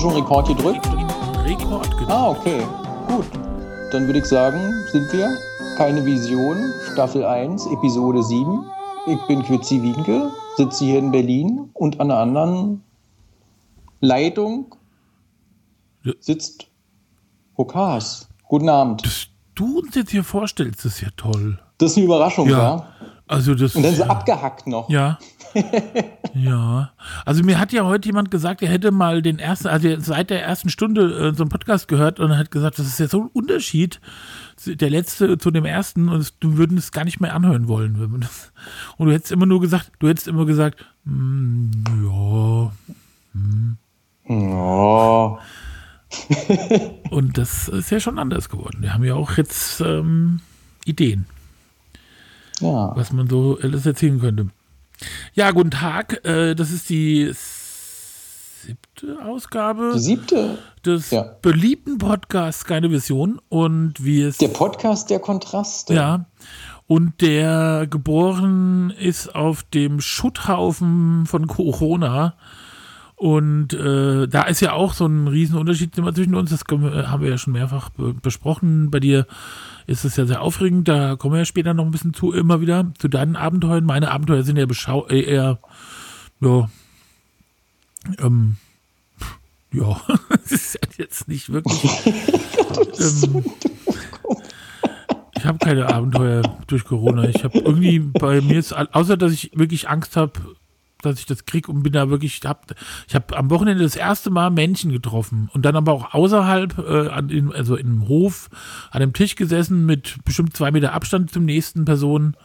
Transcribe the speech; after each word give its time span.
Du 0.00 0.08
schon 0.08 0.16
Rekord 0.16 0.48
gedrückt? 0.48 0.86
Rekord 1.44 1.90
gedrückt. 1.90 2.10
Ah, 2.10 2.30
okay. 2.30 2.62
Gut. 3.06 3.26
Dann 3.92 4.06
würde 4.06 4.20
ich 4.20 4.24
sagen, 4.24 4.58
sind 4.90 5.12
wir 5.12 5.36
keine 5.76 6.06
Vision, 6.06 6.72
Staffel 6.90 7.22
1, 7.22 7.66
Episode 7.66 8.22
7. 8.22 8.64
Ich 9.08 9.18
bin 9.28 9.42
Kürzi 9.42 9.82
Wienke, 9.82 10.30
sitze 10.56 10.86
hier 10.86 11.00
in 11.00 11.10
Berlin 11.10 11.68
und 11.74 12.00
an 12.00 12.08
der 12.08 12.16
anderen 12.16 12.82
Leitung 14.00 14.74
sitzt 16.20 16.68
Hokas. 17.58 18.26
Guten 18.48 18.70
Abend. 18.70 19.04
Dass 19.04 19.26
du 19.54 19.80
uns 19.80 19.94
jetzt 19.96 20.12
hier 20.12 20.24
vorstellst, 20.24 20.82
ist 20.86 21.02
ja 21.02 21.08
toll. 21.18 21.60
Das 21.76 21.90
ist 21.90 21.96
eine 21.98 22.06
Überraschung, 22.06 22.48
Ja. 22.48 22.58
ja? 22.58 22.88
Also 23.30 23.54
das 23.54 23.76
Und 23.76 23.84
dann 23.84 23.94
so 23.94 24.02
ja. 24.02 24.10
abgehackt 24.10 24.66
noch. 24.66 24.90
Ja. 24.90 25.20
ja. 26.34 26.90
Also 27.24 27.44
mir 27.44 27.60
hat 27.60 27.72
ja 27.72 27.84
heute 27.84 28.08
jemand 28.08 28.32
gesagt, 28.32 28.60
er 28.60 28.68
hätte 28.68 28.90
mal 28.90 29.22
den 29.22 29.38
ersten, 29.38 29.68
also 29.68 29.88
seit 30.00 30.30
der 30.30 30.42
ersten 30.42 30.68
Stunde 30.68 31.28
äh, 31.28 31.32
so 31.32 31.44
einen 31.44 31.48
Podcast 31.48 31.86
gehört 31.86 32.18
und 32.18 32.36
hat 32.36 32.50
gesagt, 32.50 32.80
das 32.80 32.88
ist 32.88 32.98
ja 32.98 33.06
so 33.06 33.22
ein 33.22 33.28
Unterschied, 33.32 34.00
der 34.66 34.90
letzte 34.90 35.38
zu 35.38 35.52
dem 35.52 35.64
ersten 35.64 36.08
und 36.08 36.18
es, 36.18 36.36
du 36.40 36.56
würden 36.56 36.76
es 36.76 36.90
gar 36.90 37.04
nicht 37.04 37.20
mehr 37.20 37.32
anhören 37.32 37.68
wollen. 37.68 38.00
Wenn 38.00 38.10
man 38.10 38.22
das, 38.22 38.52
und 38.96 39.06
du 39.06 39.12
hättest 39.12 39.30
immer 39.30 39.46
nur 39.46 39.60
gesagt, 39.60 39.92
du 40.00 40.08
hättest 40.08 40.26
immer 40.26 40.44
gesagt, 40.44 40.84
mm, 41.04 41.70
ja. 42.04 42.72
Oh. 44.28 45.38
Und 47.10 47.38
das 47.38 47.68
ist 47.68 47.90
ja 47.92 48.00
schon 48.00 48.18
anders 48.18 48.48
geworden. 48.48 48.78
Wir 48.80 48.92
haben 48.92 49.04
ja 49.04 49.14
auch 49.14 49.36
jetzt 49.36 49.80
ähm, 49.82 50.40
Ideen. 50.84 51.26
Ja. 52.60 52.92
was 52.96 53.12
man 53.12 53.28
so 53.28 53.58
alles 53.62 53.86
erzählen 53.86 54.20
könnte. 54.20 54.48
Ja, 55.34 55.50
guten 55.50 55.70
Tag. 55.70 56.24
Äh, 56.24 56.54
das 56.54 56.70
ist 56.70 56.90
die 56.90 57.32
siebte 57.32 59.16
Ausgabe 59.24 59.92
Die 59.94 60.00
siebte. 60.00 60.58
des 60.84 61.10
ja. 61.10 61.22
beliebten 61.42 61.98
Podcasts 61.98 62.64
Keine 62.64 62.90
Vision. 62.90 63.40
Und 63.48 63.94
wie 64.04 64.22
es. 64.22 64.38
Der 64.38 64.48
Podcast 64.48 65.10
der 65.10 65.18
Kontraste. 65.20 65.94
ja. 65.94 66.26
Und 66.86 67.20
der 67.20 67.86
geboren 67.88 68.90
ist 68.98 69.32
auf 69.32 69.62
dem 69.62 70.00
Schutthaufen 70.00 71.24
von 71.24 71.46
Corona. 71.46 72.34
Und 73.20 73.74
äh, 73.74 74.28
da 74.28 74.44
ist 74.44 74.60
ja 74.60 74.72
auch 74.72 74.94
so 74.94 75.04
ein 75.04 75.28
Riesenunterschied 75.28 75.98
immer 75.98 76.14
zwischen 76.14 76.34
uns. 76.34 76.48
Das 76.48 76.64
wir, 76.66 77.10
haben 77.10 77.22
wir 77.22 77.28
ja 77.28 77.36
schon 77.36 77.52
mehrfach 77.52 77.90
be 77.90 78.14
besprochen. 78.14 78.90
Bei 78.90 78.98
dir 78.98 79.26
ist 79.86 80.06
es 80.06 80.16
ja 80.16 80.24
sehr 80.24 80.40
aufregend. 80.40 80.88
Da 80.88 81.16
kommen 81.16 81.34
wir 81.34 81.40
ja 81.40 81.44
später 81.44 81.74
noch 81.74 81.84
ein 81.84 81.90
bisschen 81.90 82.14
zu, 82.14 82.32
immer 82.32 82.62
wieder 82.62 82.94
zu 82.96 83.08
deinen 83.08 83.36
Abenteuern. 83.36 83.84
Meine 83.84 84.10
Abenteuer 84.10 84.42
sind 84.42 84.56
ja 84.56 84.64
beschau 84.64 85.06
äh, 85.06 85.20
eher, 85.20 85.58
ja, 86.40 86.70
ähm, 88.20 88.56
ja, 89.70 90.00
es 90.42 90.52
ist 90.52 90.74
ja 90.76 90.88
jetzt 90.96 91.28
nicht 91.28 91.52
wirklich. 91.52 91.82
ähm, 92.06 93.44
ich 95.36 95.44
habe 95.44 95.58
keine 95.58 95.92
Abenteuer 95.92 96.40
durch 96.68 96.84
Corona. 96.86 97.28
Ich 97.28 97.44
habe 97.44 97.58
irgendwie 97.58 97.98
bei 97.98 98.40
mir 98.40 98.58
ist, 98.58 98.72
außer 98.72 99.18
dass 99.18 99.32
ich 99.32 99.50
wirklich 99.54 99.90
Angst 99.90 100.16
habe, 100.16 100.40
dass 101.02 101.18
ich 101.18 101.26
das 101.26 101.44
krieg 101.44 101.68
und 101.68 101.82
bin 101.82 101.92
da 101.92 102.10
wirklich, 102.10 102.40
hab, 102.44 102.74
ich 103.08 103.14
habe 103.14 103.36
am 103.36 103.50
Wochenende 103.50 103.82
das 103.82 103.96
erste 103.96 104.30
Mal 104.30 104.50
Männchen 104.50 104.92
getroffen 104.92 105.50
und 105.52 105.64
dann 105.64 105.76
aber 105.76 105.92
auch 105.92 106.14
außerhalb, 106.14 106.78
äh, 106.78 107.08
an 107.08 107.28
den, 107.28 107.52
also 107.52 107.76
im 107.76 108.08
Hof, 108.08 108.48
an 108.90 109.00
dem 109.00 109.12
Tisch 109.12 109.36
gesessen 109.36 109.86
mit 109.86 110.16
bestimmt 110.24 110.56
zwei 110.56 110.70
Meter 110.70 110.92
Abstand 110.92 111.30
zum 111.30 111.44
nächsten 111.44 111.84
Person 111.84 112.36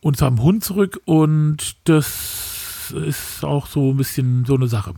und 0.00 0.16
zwar 0.16 0.28
am 0.28 0.42
Hund 0.42 0.64
zurück 0.64 1.00
und 1.04 1.76
das 1.84 2.92
ist 2.92 3.44
auch 3.44 3.66
so 3.66 3.90
ein 3.90 3.96
bisschen 3.96 4.44
so 4.44 4.54
eine 4.54 4.66
Sache. 4.66 4.94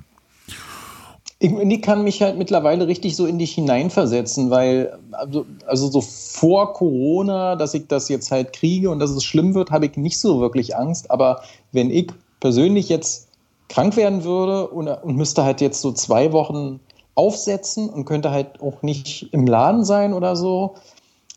Ich, 1.41 1.53
ich 1.53 1.83
kann 1.83 2.05
mich 2.05 2.23
halt 2.23 2.39
mittlerweile 2.39 2.87
richtig 2.87 3.17
so 3.17 3.27
in 3.27 3.39
dich 3.39 3.53
hineinversetzen, 3.53 4.51
weil 4.51 4.99
also, 5.13 5.45
also 5.67 5.91
so 5.91 6.01
vor 6.01 6.73
Corona, 6.73 7.57
dass 7.57 7.75
ich 7.75 7.87
das 7.87 8.09
jetzt 8.09 8.31
halt 8.31 8.53
kriege 8.53 8.89
und 8.89 8.99
dass 8.99 9.11
es 9.11 9.25
schlimm 9.25 9.55
wird, 9.55 9.71
habe 9.71 9.87
ich 9.87 9.97
nicht 9.97 10.19
so 10.19 10.41
wirklich 10.41 10.77
Angst. 10.77 11.11
Aber 11.11 11.43
wenn 11.73 11.91
ich 11.91 12.13
persönlich 12.45 12.91
jetzt 12.91 13.29
krank 13.71 13.97
werden 13.97 14.23
würde 14.23 14.69
und, 14.69 14.87
und 14.87 15.17
müsste 15.17 15.45
halt 15.45 15.63
jetzt 15.63 15.81
so 15.81 15.93
zwei 15.93 16.31
Wochen 16.35 16.79
aufsetzen 17.15 17.89
und 17.89 18.05
könnte 18.05 18.33
halt 18.33 18.61
auch 18.61 18.83
nicht 18.83 19.33
im 19.33 19.47
Laden 19.47 19.83
sein 19.83 20.13
oder 20.13 20.37
so, 20.37 20.75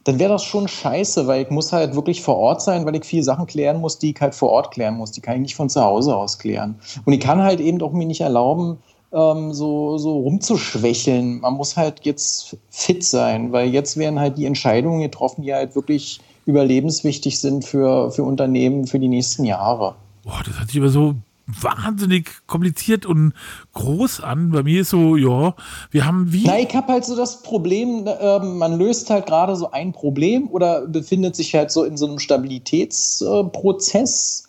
dann 0.03 0.19
wäre 0.19 0.34
das 0.34 0.44
schon 0.44 0.68
scheiße, 0.68 1.25
weil 1.25 1.44
ich 1.44 1.50
muss 1.50 1.72
halt 1.72 1.95
wirklich 1.95 2.22
vor 2.22 2.35
Ort 2.35 2.62
sein, 2.62 2.85
weil 2.85 2.94
ich 2.97 3.06
viele 3.06 3.23
Sachen 3.23 3.45
klären 3.45 3.79
muss, 3.79 4.00
die 4.00 4.12
ich 4.12 4.19
halt 4.19 4.35
vor 4.35 4.50
Ort 4.50 4.72
klären 4.72 4.97
muss. 4.97 5.13
Die 5.13 5.22
kann 5.22 5.35
ich 5.35 5.41
nicht 5.44 5.56
von 5.56 5.69
zu 5.69 5.81
Hause 5.81 6.13
aus 6.13 6.40
klären. 6.40 6.75
Und 7.06 7.13
ich 7.13 7.22
kann 7.22 7.41
halt 7.41 7.62
eben 7.62 7.81
auch 7.81 7.94
mir 7.94 8.06
nicht 8.06 8.19
erlauben, 8.19 8.78
ähm, 9.13 9.53
so, 9.53 9.97
so 9.97 10.18
rumzuschwächeln. 10.18 11.39
Man 11.39 11.53
muss 11.53 11.78
halt 11.78 12.01
jetzt 12.03 12.57
fit 12.69 13.01
sein, 13.01 13.53
weil 13.53 13.69
jetzt 13.69 13.95
werden 13.95 14.19
halt 14.19 14.38
die 14.38 14.45
Entscheidungen 14.45 15.00
getroffen, 15.00 15.44
die 15.44 15.53
halt 15.53 15.74
wirklich 15.74 16.19
überlebenswichtig 16.45 17.39
sind 17.39 17.63
für, 17.63 18.12
für 18.12 18.24
Unternehmen 18.24 18.88
für 18.88 19.00
die 19.00 19.07
nächsten 19.07 19.45
Jahre. 19.45 19.95
Boah, 20.28 20.44
das 20.46 20.60
hat 20.60 20.68
sich 20.68 20.78
aber 20.80 20.90
so 20.90 21.16
wahnsinnig 21.48 22.30
kompliziert 22.48 23.06
und 23.06 23.32
groß 23.74 24.20
an. 24.20 24.52
Bei 24.52 24.64
mir 24.64 24.82
ist 24.82 24.90
so, 24.90 25.16
ja, 25.16 25.56
wir 25.90 26.06
haben 26.06 26.34
wie. 26.34 26.44
Na, 26.46 26.60
ich 26.60 26.76
habe 26.76 26.92
halt 26.92 27.06
so 27.06 27.16
das 27.16 27.42
Problem, 27.42 28.06
äh, 28.06 28.40
man 28.40 28.78
löst 28.78 29.10
halt 29.10 29.26
gerade 29.26 29.56
so 29.56 29.72
ein 29.72 29.94
Problem 29.94 30.50
oder 30.50 30.86
befindet 30.86 31.38
sich 31.38 31.56
halt 31.56 31.72
so 31.72 31.86
in 31.86 31.96
so 31.96 32.08
einem 32.08 32.20
Stabilitätsprozess 32.20 34.44
äh, 34.44 34.48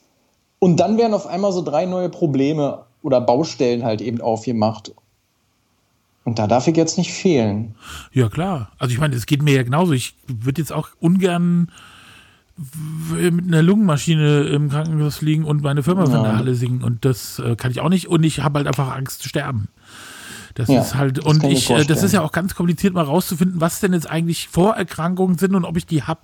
und 0.59 0.81
dann 0.81 0.99
werden 0.99 1.15
auf 1.15 1.29
einmal 1.29 1.53
so 1.53 1.63
drei 1.63 1.87
neue 1.87 2.09
Probleme 2.09 2.85
oder 3.03 3.21
Baustellen 3.21 3.85
halt 3.85 4.01
eben 4.01 4.21
aufgemacht. 4.21 4.93
Und 6.25 6.41
da 6.41 6.49
darf 6.49 6.67
ich 6.67 6.77
jetzt 6.77 6.99
nicht 6.99 7.13
fehlen. 7.13 7.77
Ja, 8.13 8.29
klar. 8.29 8.73
Also 8.79 8.93
ich 8.93 8.99
meine, 8.99 9.15
es 9.15 9.27
geht 9.27 9.43
mir 9.43 9.55
ja 9.55 9.63
genauso. 9.63 9.93
Ich 9.93 10.17
würde 10.27 10.61
jetzt 10.61 10.73
auch 10.73 10.89
ungern 10.99 11.71
mit 13.13 13.47
einer 13.47 13.63
Lungenmaschine 13.63 14.41
im 14.45 14.69
Krankenhaus 14.69 15.23
liegen 15.23 15.45
und 15.45 15.63
meine 15.63 15.83
Firma 15.83 16.05
von 16.05 16.15
Ja. 16.15 16.23
der 16.23 16.37
Halle 16.37 16.55
singen. 16.55 16.83
Und 16.83 17.05
das 17.05 17.39
äh, 17.39 17.55
kann 17.57 17.71
ich 17.71 17.81
auch 17.81 17.89
nicht. 17.89 18.09
Und 18.09 18.25
ich 18.25 18.41
habe 18.43 18.59
halt 18.59 18.67
einfach 18.67 18.95
Angst 18.95 19.23
zu 19.23 19.29
sterben. 19.29 19.69
Das 20.55 20.69
Ja, 20.69 20.81
ist 20.81 20.97
halt, 20.97 21.21
und 21.21 21.45
ich 21.45 21.71
ich, 21.71 21.71
äh, 21.71 21.85
das 21.85 22.03
ist 22.03 22.11
ja 22.13 22.21
auch 22.23 22.33
ganz 22.33 22.57
kompliziert, 22.57 22.93
mal 22.93 23.05
rauszufinden, 23.05 23.61
was 23.61 23.79
denn 23.79 23.93
jetzt 23.93 24.11
eigentlich 24.11 24.49
Vorerkrankungen 24.49 25.39
sind 25.39 25.55
und 25.55 25.65
ob 25.65 25.77
ich 25.77 25.87
die 25.87 26.03
habe. 26.03 26.23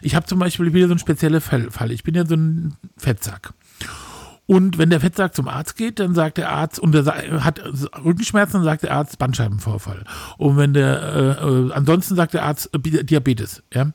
Ich 0.00 0.14
habe 0.14 0.24
zum 0.24 0.38
Beispiel 0.38 0.72
wieder 0.72 0.86
so 0.86 0.92
einen 0.92 0.98
speziellen 1.00 1.42
Fall. 1.42 1.90
Ich 1.90 2.02
bin 2.02 2.14
ja 2.14 2.24
so 2.24 2.34
ein 2.34 2.74
Fettsack. 2.96 3.52
Und 4.46 4.76
wenn 4.78 4.90
der 4.90 5.00
Fettsack 5.00 5.34
zum 5.34 5.48
Arzt 5.48 5.76
geht, 5.76 6.00
dann 6.00 6.14
sagt 6.14 6.36
der 6.38 6.50
Arzt, 6.50 6.78
und 6.78 6.94
er 6.94 7.04
hat 7.44 7.62
Rückenschmerzen, 8.04 8.54
dann 8.58 8.64
sagt 8.64 8.82
der 8.82 8.92
Arzt 8.92 9.18
Bandscheibenvorfall. 9.18 10.04
Und 10.36 10.56
wenn 10.56 10.74
der, 10.74 11.02
äh, 11.02 11.46
äh, 11.46 11.72
ansonsten 11.72 12.14
sagt 12.14 12.34
der 12.34 12.44
Arzt 12.44 12.70
äh, 12.74 12.78
Diabetes, 13.04 13.62
ja. 13.72 13.92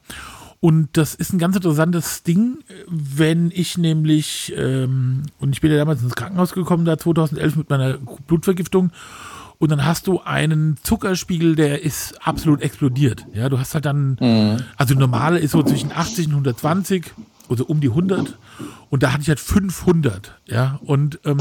Und 0.61 0.89
das 0.93 1.15
ist 1.15 1.31
ein 1.31 1.39
ganz 1.39 1.55
interessantes 1.55 2.23
Ding, 2.23 2.59
wenn 2.87 3.49
ich 3.53 3.77
nämlich, 3.77 4.53
ähm, 4.57 5.23
und 5.39 5.53
ich 5.53 5.61
bin 5.61 5.71
ja 5.71 5.77
damals 5.77 6.01
ins 6.01 6.15
Krankenhaus 6.15 6.53
gekommen, 6.53 6.83
da 6.83 6.97
2011 6.97 7.55
mit 7.55 7.69
meiner 7.69 7.97
Blutvergiftung, 8.27 8.91
und 9.57 9.71
dann 9.71 9.85
hast 9.85 10.07
du 10.07 10.21
einen 10.21 10.77
Zuckerspiegel, 10.83 11.55
der 11.55 11.83
ist 11.83 12.25
absolut 12.25 12.61
explodiert. 12.61 13.25
Ja, 13.33 13.49
du 13.49 13.59
hast 13.59 13.73
halt 13.73 13.85
dann, 13.85 14.17
also 14.77 14.95
normale 14.95 15.39
ist 15.39 15.51
so 15.51 15.61
zwischen 15.63 15.91
80 15.91 16.27
und 16.27 16.31
120, 16.31 17.11
also 17.49 17.65
um 17.65 17.81
die 17.81 17.89
100. 17.89 18.37
Und 18.89 19.03
da 19.03 19.11
hatte 19.11 19.23
ich 19.23 19.27
halt 19.27 19.41
500. 19.41 20.39
Ja, 20.45 20.79
und 20.85 21.19
ähm, 21.25 21.39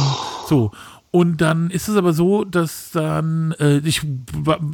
so. 0.48 0.72
Und 1.10 1.40
dann 1.40 1.70
ist 1.70 1.88
es 1.88 1.96
aber 1.96 2.12
so, 2.12 2.44
dass 2.44 2.90
dann, 2.90 3.52
äh, 3.52 3.78
ich 3.78 4.02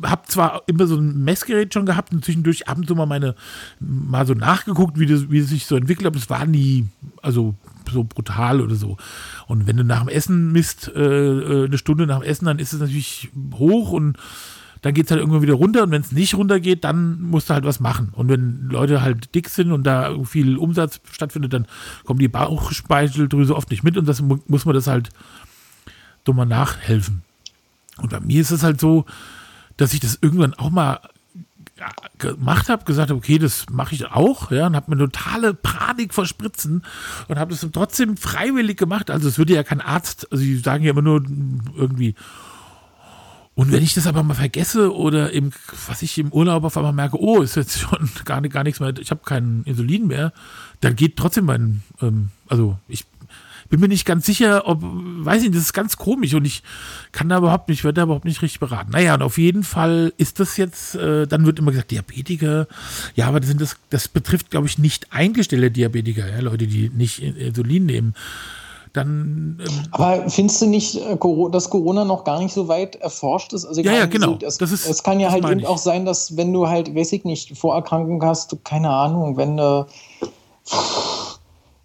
habe 0.03 0.23
zwar 0.27 0.63
immer 0.67 0.87
so 0.89 0.97
ein 0.97 1.23
Messgerät 1.23 1.73
schon 1.73 1.87
gehabt 1.87 2.13
und 2.13 2.25
zwischendurch 2.25 2.67
ab 2.67 2.79
und 2.79 2.89
zu 2.89 2.97
mal 2.97 3.07
meine, 3.07 3.37
mal 3.79 4.27
so 4.27 4.35
nachgeguckt, 4.35 4.99
wie 4.99 5.07
das, 5.07 5.31
wie 5.31 5.39
es 5.39 5.49
sich 5.49 5.67
so 5.67 5.77
entwickelt, 5.77 6.07
aber 6.09 6.17
es 6.17 6.29
war 6.31 6.45
nie, 6.45 6.87
also 7.23 7.55
so 7.89 8.03
brutal 8.03 8.61
oder 8.61 8.75
so. 8.75 8.97
Und 9.47 9.69
wenn 9.69 9.77
du 9.77 9.85
nach 9.85 10.01
dem 10.01 10.09
Essen 10.09 10.51
misst, 10.51 10.89
äh, 10.89 11.01
äh, 11.01 11.67
eine 11.67 11.79
Stunde 11.79 12.07
nach 12.07 12.19
dem 12.19 12.29
Essen, 12.29 12.47
dann 12.47 12.59
ist 12.59 12.73
es 12.73 12.81
natürlich 12.81 13.31
hoch 13.55 13.93
und 13.93 14.17
dann 14.83 14.93
geht 14.93 15.07
es 15.07 15.11
halt 15.13 15.21
irgendwann 15.21 15.41
wieder 15.41 15.55
runter 15.55 15.85
und 15.85 15.93
wenn 15.93 16.03
es 16.03 16.13
nicht 16.13 16.35
runtergeht, 16.35 16.85
dann 16.85 17.23
musst 17.23 17.49
du 17.49 17.55
halt 17.55 17.65
was 17.65 17.81
machen. 17.81 18.11
Und 18.13 18.29
wenn 18.29 18.69
Leute 18.69 19.01
halt 19.01 19.35
dick 19.35 19.49
sind 19.49 19.73
und 19.73 19.85
da 19.85 20.15
viel 20.25 20.59
Umsatz 20.59 21.01
stattfindet, 21.11 21.55
dann 21.55 21.67
kommt 22.05 22.21
die 22.21 22.29
Bauchspeicheldrüse 22.29 23.57
oft 23.57 23.71
nicht 23.71 23.83
mit 23.83 23.97
und 23.97 24.07
das 24.07 24.21
mu- 24.21 24.41
muss 24.47 24.67
man 24.67 24.75
das 24.75 24.87
halt 24.87 25.09
dummer 26.25 26.44
nachhelfen. 26.44 27.23
Und 27.99 28.11
bei 28.11 28.21
mir 28.21 28.41
ist 28.41 28.50
es 28.50 28.62
halt 28.62 28.81
so, 28.81 29.05
dass 29.76 29.94
ich 29.94 30.00
das 30.00 30.19
irgendwann 30.21 30.55
auch 30.55 30.71
mal 30.71 31.00
gemacht 32.19 32.69
habe, 32.69 32.85
gesagt 32.85 33.11
habe, 33.11 33.19
okay, 33.19 33.38
das 33.38 33.67
mache 33.71 33.94
ich 33.94 34.06
auch, 34.06 34.50
ja, 34.50 34.67
und 34.67 34.76
habe 34.76 34.94
mir 34.94 34.99
totale 34.99 35.55
Panik 35.55 36.15
vor 36.15 36.26
Spritzen 36.26 36.85
und 37.29 37.38
habe 37.38 37.50
das 37.50 37.67
trotzdem 37.73 38.17
freiwillig 38.17 38.76
gemacht. 38.76 39.11
Also 39.11 39.29
es 39.29 39.38
würde 39.38 39.55
ja 39.55 39.62
kein 39.62 39.81
Arzt, 39.81 40.31
also 40.31 40.43
die 40.43 40.56
sagen 40.56 40.85
ja 40.85 40.91
immer 40.91 41.03
nur 41.03 41.23
irgendwie. 41.76 42.15
Und 43.56 43.70
wenn 43.70 43.82
ich 43.82 43.94
das 43.94 44.06
aber 44.06 44.23
mal 44.23 44.35
vergesse 44.35 44.94
oder 44.94 45.31
im, 45.32 45.53
was 45.87 46.03
ich 46.03 46.19
im 46.19 46.32
Urlaub 46.32 46.65
auf 46.65 46.77
einmal 46.77 46.93
merke, 46.93 47.20
oh, 47.20 47.41
ist 47.41 47.56
jetzt 47.56 47.79
schon 47.79 48.09
gar, 48.25 48.41
gar 48.43 48.65
nichts 48.65 48.81
mehr, 48.81 48.94
ich 48.99 49.11
habe 49.11 49.23
kein 49.25 49.62
Insulin 49.65 50.06
mehr, 50.06 50.32
dann 50.81 50.97
geht 50.97 51.17
trotzdem 51.17 51.44
mein, 51.44 51.82
ähm, 52.00 52.31
also 52.49 52.79
ich 52.88 53.05
bin 53.75 53.81
mir 53.81 53.88
nicht 53.88 54.05
ganz 54.05 54.25
sicher, 54.25 54.69
ob, 54.69 54.79
weiß 54.82 55.43
ich 55.43 55.49
nicht, 55.49 55.56
das 55.56 55.65
ist 55.65 55.73
ganz 55.73 55.97
komisch 55.97 56.32
und 56.35 56.44
ich 56.44 56.62
kann 57.11 57.29
da 57.29 57.38
überhaupt 57.38 57.69
nicht, 57.69 57.82
werde 57.82 57.94
da 57.94 58.03
überhaupt 58.05 58.25
nicht 58.25 58.41
richtig 58.41 58.61
beraten. 58.61 58.93
Naja, 58.93 59.15
und 59.15 59.23
auf 59.23 59.37
jeden 59.37 59.65
Fall 59.65 60.12
ist 60.17 60.38
das 60.38 60.56
jetzt, 60.56 60.94
äh, 60.94 61.26
dann 61.26 61.44
wird 61.44 61.59
immer 61.59 61.73
gesagt, 61.73 61.91
Diabetiker, 61.91 62.69
ja, 63.17 63.26
aber 63.26 63.41
das, 63.41 63.49
sind 63.49 63.61
das, 63.61 63.76
das 63.91 64.06
betrifft, 64.06 64.50
glaube 64.50 64.69
ich, 64.69 64.79
nicht 64.79 65.12
eingestellte 65.12 65.73
Diabetiker, 65.73 66.31
ja, 66.31 66.38
Leute, 66.38 66.69
die 66.69 66.88
nicht 66.94 67.21
Insulin 67.21 67.87
nehmen 67.87 68.15
dann. 68.93 69.59
Ähm 69.61 69.82
Aber 69.91 70.31
findest 70.31 70.62
du 70.62 70.67
nicht, 70.67 70.94
äh, 70.94 71.17
dass 71.50 71.69
Corona 71.69 72.05
noch 72.05 72.23
gar 72.23 72.38
nicht 72.38 72.55
so 72.55 72.69
weit 72.69 72.94
erforscht 72.94 73.53
ist? 73.55 73.65
Also 73.65 73.81
ja, 73.81 73.93
ja, 73.93 74.06
genau. 74.06 74.38
So, 74.41 74.47
es, 74.47 74.59
das 74.59 74.70
ist, 74.70 74.88
es 74.88 75.03
kann 75.03 75.19
ja 75.19 75.32
halt 75.32 75.44
eben 75.44 75.67
auch 75.67 75.79
sein, 75.79 76.05
dass 76.05 76.37
wenn 76.37 76.53
du 76.53 76.69
halt, 76.69 76.94
weiß 76.94 77.11
ich 77.12 77.25
nicht, 77.25 77.59
Vorerkrankung 77.59 78.25
hast, 78.25 78.56
keine 78.62 78.91
Ahnung, 78.91 79.37
wenn 79.37 79.56
du 79.56 79.87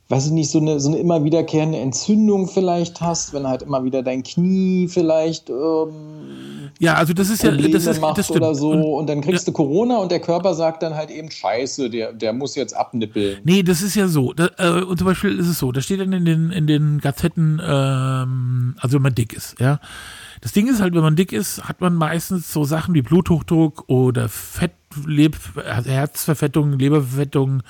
weiß 0.09 0.25
ich 0.25 0.31
nicht, 0.31 0.49
so 0.49 0.59
eine, 0.59 0.79
so 0.79 0.89
eine 0.89 0.97
immer 0.97 1.23
wiederkehrende 1.23 1.77
Entzündung 1.77 2.47
vielleicht 2.47 2.99
hast, 2.99 3.31
wenn 3.33 3.47
halt 3.47 3.61
immer 3.61 3.83
wieder 3.83 4.01
dein 4.01 4.23
Knie 4.23 4.87
vielleicht 4.87 5.49
ähm, 5.51 6.69
ja, 6.79 6.95
also 6.95 7.13
das 7.13 7.29
ist 7.29 7.43
Probleme 7.43 7.67
ja 7.67 7.73
das 7.73 7.85
ist 7.85 8.01
macht 8.01 8.17
das 8.17 8.31
oder 8.31 8.55
so 8.55 8.71
und, 8.71 8.83
und 8.83 9.07
dann 9.07 9.21
kriegst 9.21 9.45
ja. 9.45 9.51
du 9.51 9.57
Corona 9.57 9.97
und 9.97 10.11
der 10.11 10.19
Körper 10.19 10.55
sagt 10.55 10.81
dann 10.81 10.95
halt 10.95 11.11
eben 11.11 11.29
Scheiße, 11.29 11.89
der, 11.91 12.13
der 12.13 12.33
muss 12.33 12.55
jetzt 12.55 12.75
abnippeln. 12.75 13.39
Nee, 13.43 13.61
das 13.61 13.81
ist 13.81 13.95
ja 13.95 14.07
so. 14.07 14.33
Da, 14.33 14.49
äh, 14.57 14.83
und 14.83 14.97
zum 14.97 15.05
Beispiel 15.05 15.37
ist 15.37 15.47
es 15.47 15.59
so, 15.59 15.71
da 15.71 15.81
steht 15.81 15.99
dann 15.99 16.13
in 16.13 16.25
den, 16.25 16.51
in 16.51 16.65
den 16.65 16.99
Gazetten, 16.99 17.61
ähm, 17.63 18.75
also 18.79 18.95
wenn 18.95 19.03
man 19.03 19.13
dick 19.13 19.33
ist, 19.33 19.59
ja. 19.59 19.79
Das 20.41 20.53
Ding 20.53 20.67
ist 20.67 20.81
halt, 20.81 20.95
wenn 20.95 21.01
man 21.01 21.17
dick 21.17 21.33
ist, 21.33 21.65
hat 21.67 21.81
man 21.81 21.95
meistens 21.95 22.51
so 22.51 22.63
Sachen 22.63 22.95
wie 22.95 23.01
Bluthochdruck 23.01 23.83
oder 23.87 24.29
Fett, 24.29 24.71
Leb 25.05 25.35
Herzverfettung, 25.85 26.79
Leberverfettung, 26.79 27.61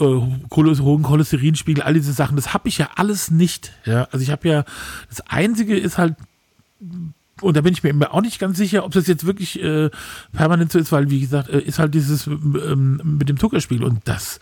äh, 0.00 0.04
hohen 0.04 1.02
Cholesterinspiegel, 1.02 1.82
all 1.82 1.94
diese 1.94 2.12
Sachen, 2.12 2.36
das 2.36 2.52
habe 2.52 2.68
ich 2.68 2.78
ja 2.78 2.90
alles 2.96 3.30
nicht. 3.30 3.72
Ja? 3.84 4.08
Also 4.10 4.22
ich 4.22 4.30
habe 4.30 4.48
ja, 4.48 4.64
das 5.08 5.20
Einzige 5.28 5.76
ist 5.76 5.98
halt, 5.98 6.14
und 7.40 7.56
da 7.56 7.60
bin 7.60 7.72
ich 7.72 7.82
mir 7.82 7.90
immer 7.90 8.12
auch 8.12 8.22
nicht 8.22 8.38
ganz 8.38 8.56
sicher, 8.56 8.84
ob 8.84 8.92
das 8.92 9.06
jetzt 9.06 9.26
wirklich 9.26 9.62
äh, 9.62 9.90
permanent 10.32 10.72
so 10.72 10.78
ist, 10.78 10.92
weil 10.92 11.10
wie 11.10 11.20
gesagt, 11.20 11.48
äh, 11.48 11.60
ist 11.60 11.78
halt 11.78 11.94
dieses 11.94 12.26
ähm, 12.26 13.00
mit 13.04 13.28
dem 13.28 13.38
Zuckerspiegel 13.38 13.84
und 13.84 14.00
das 14.04 14.40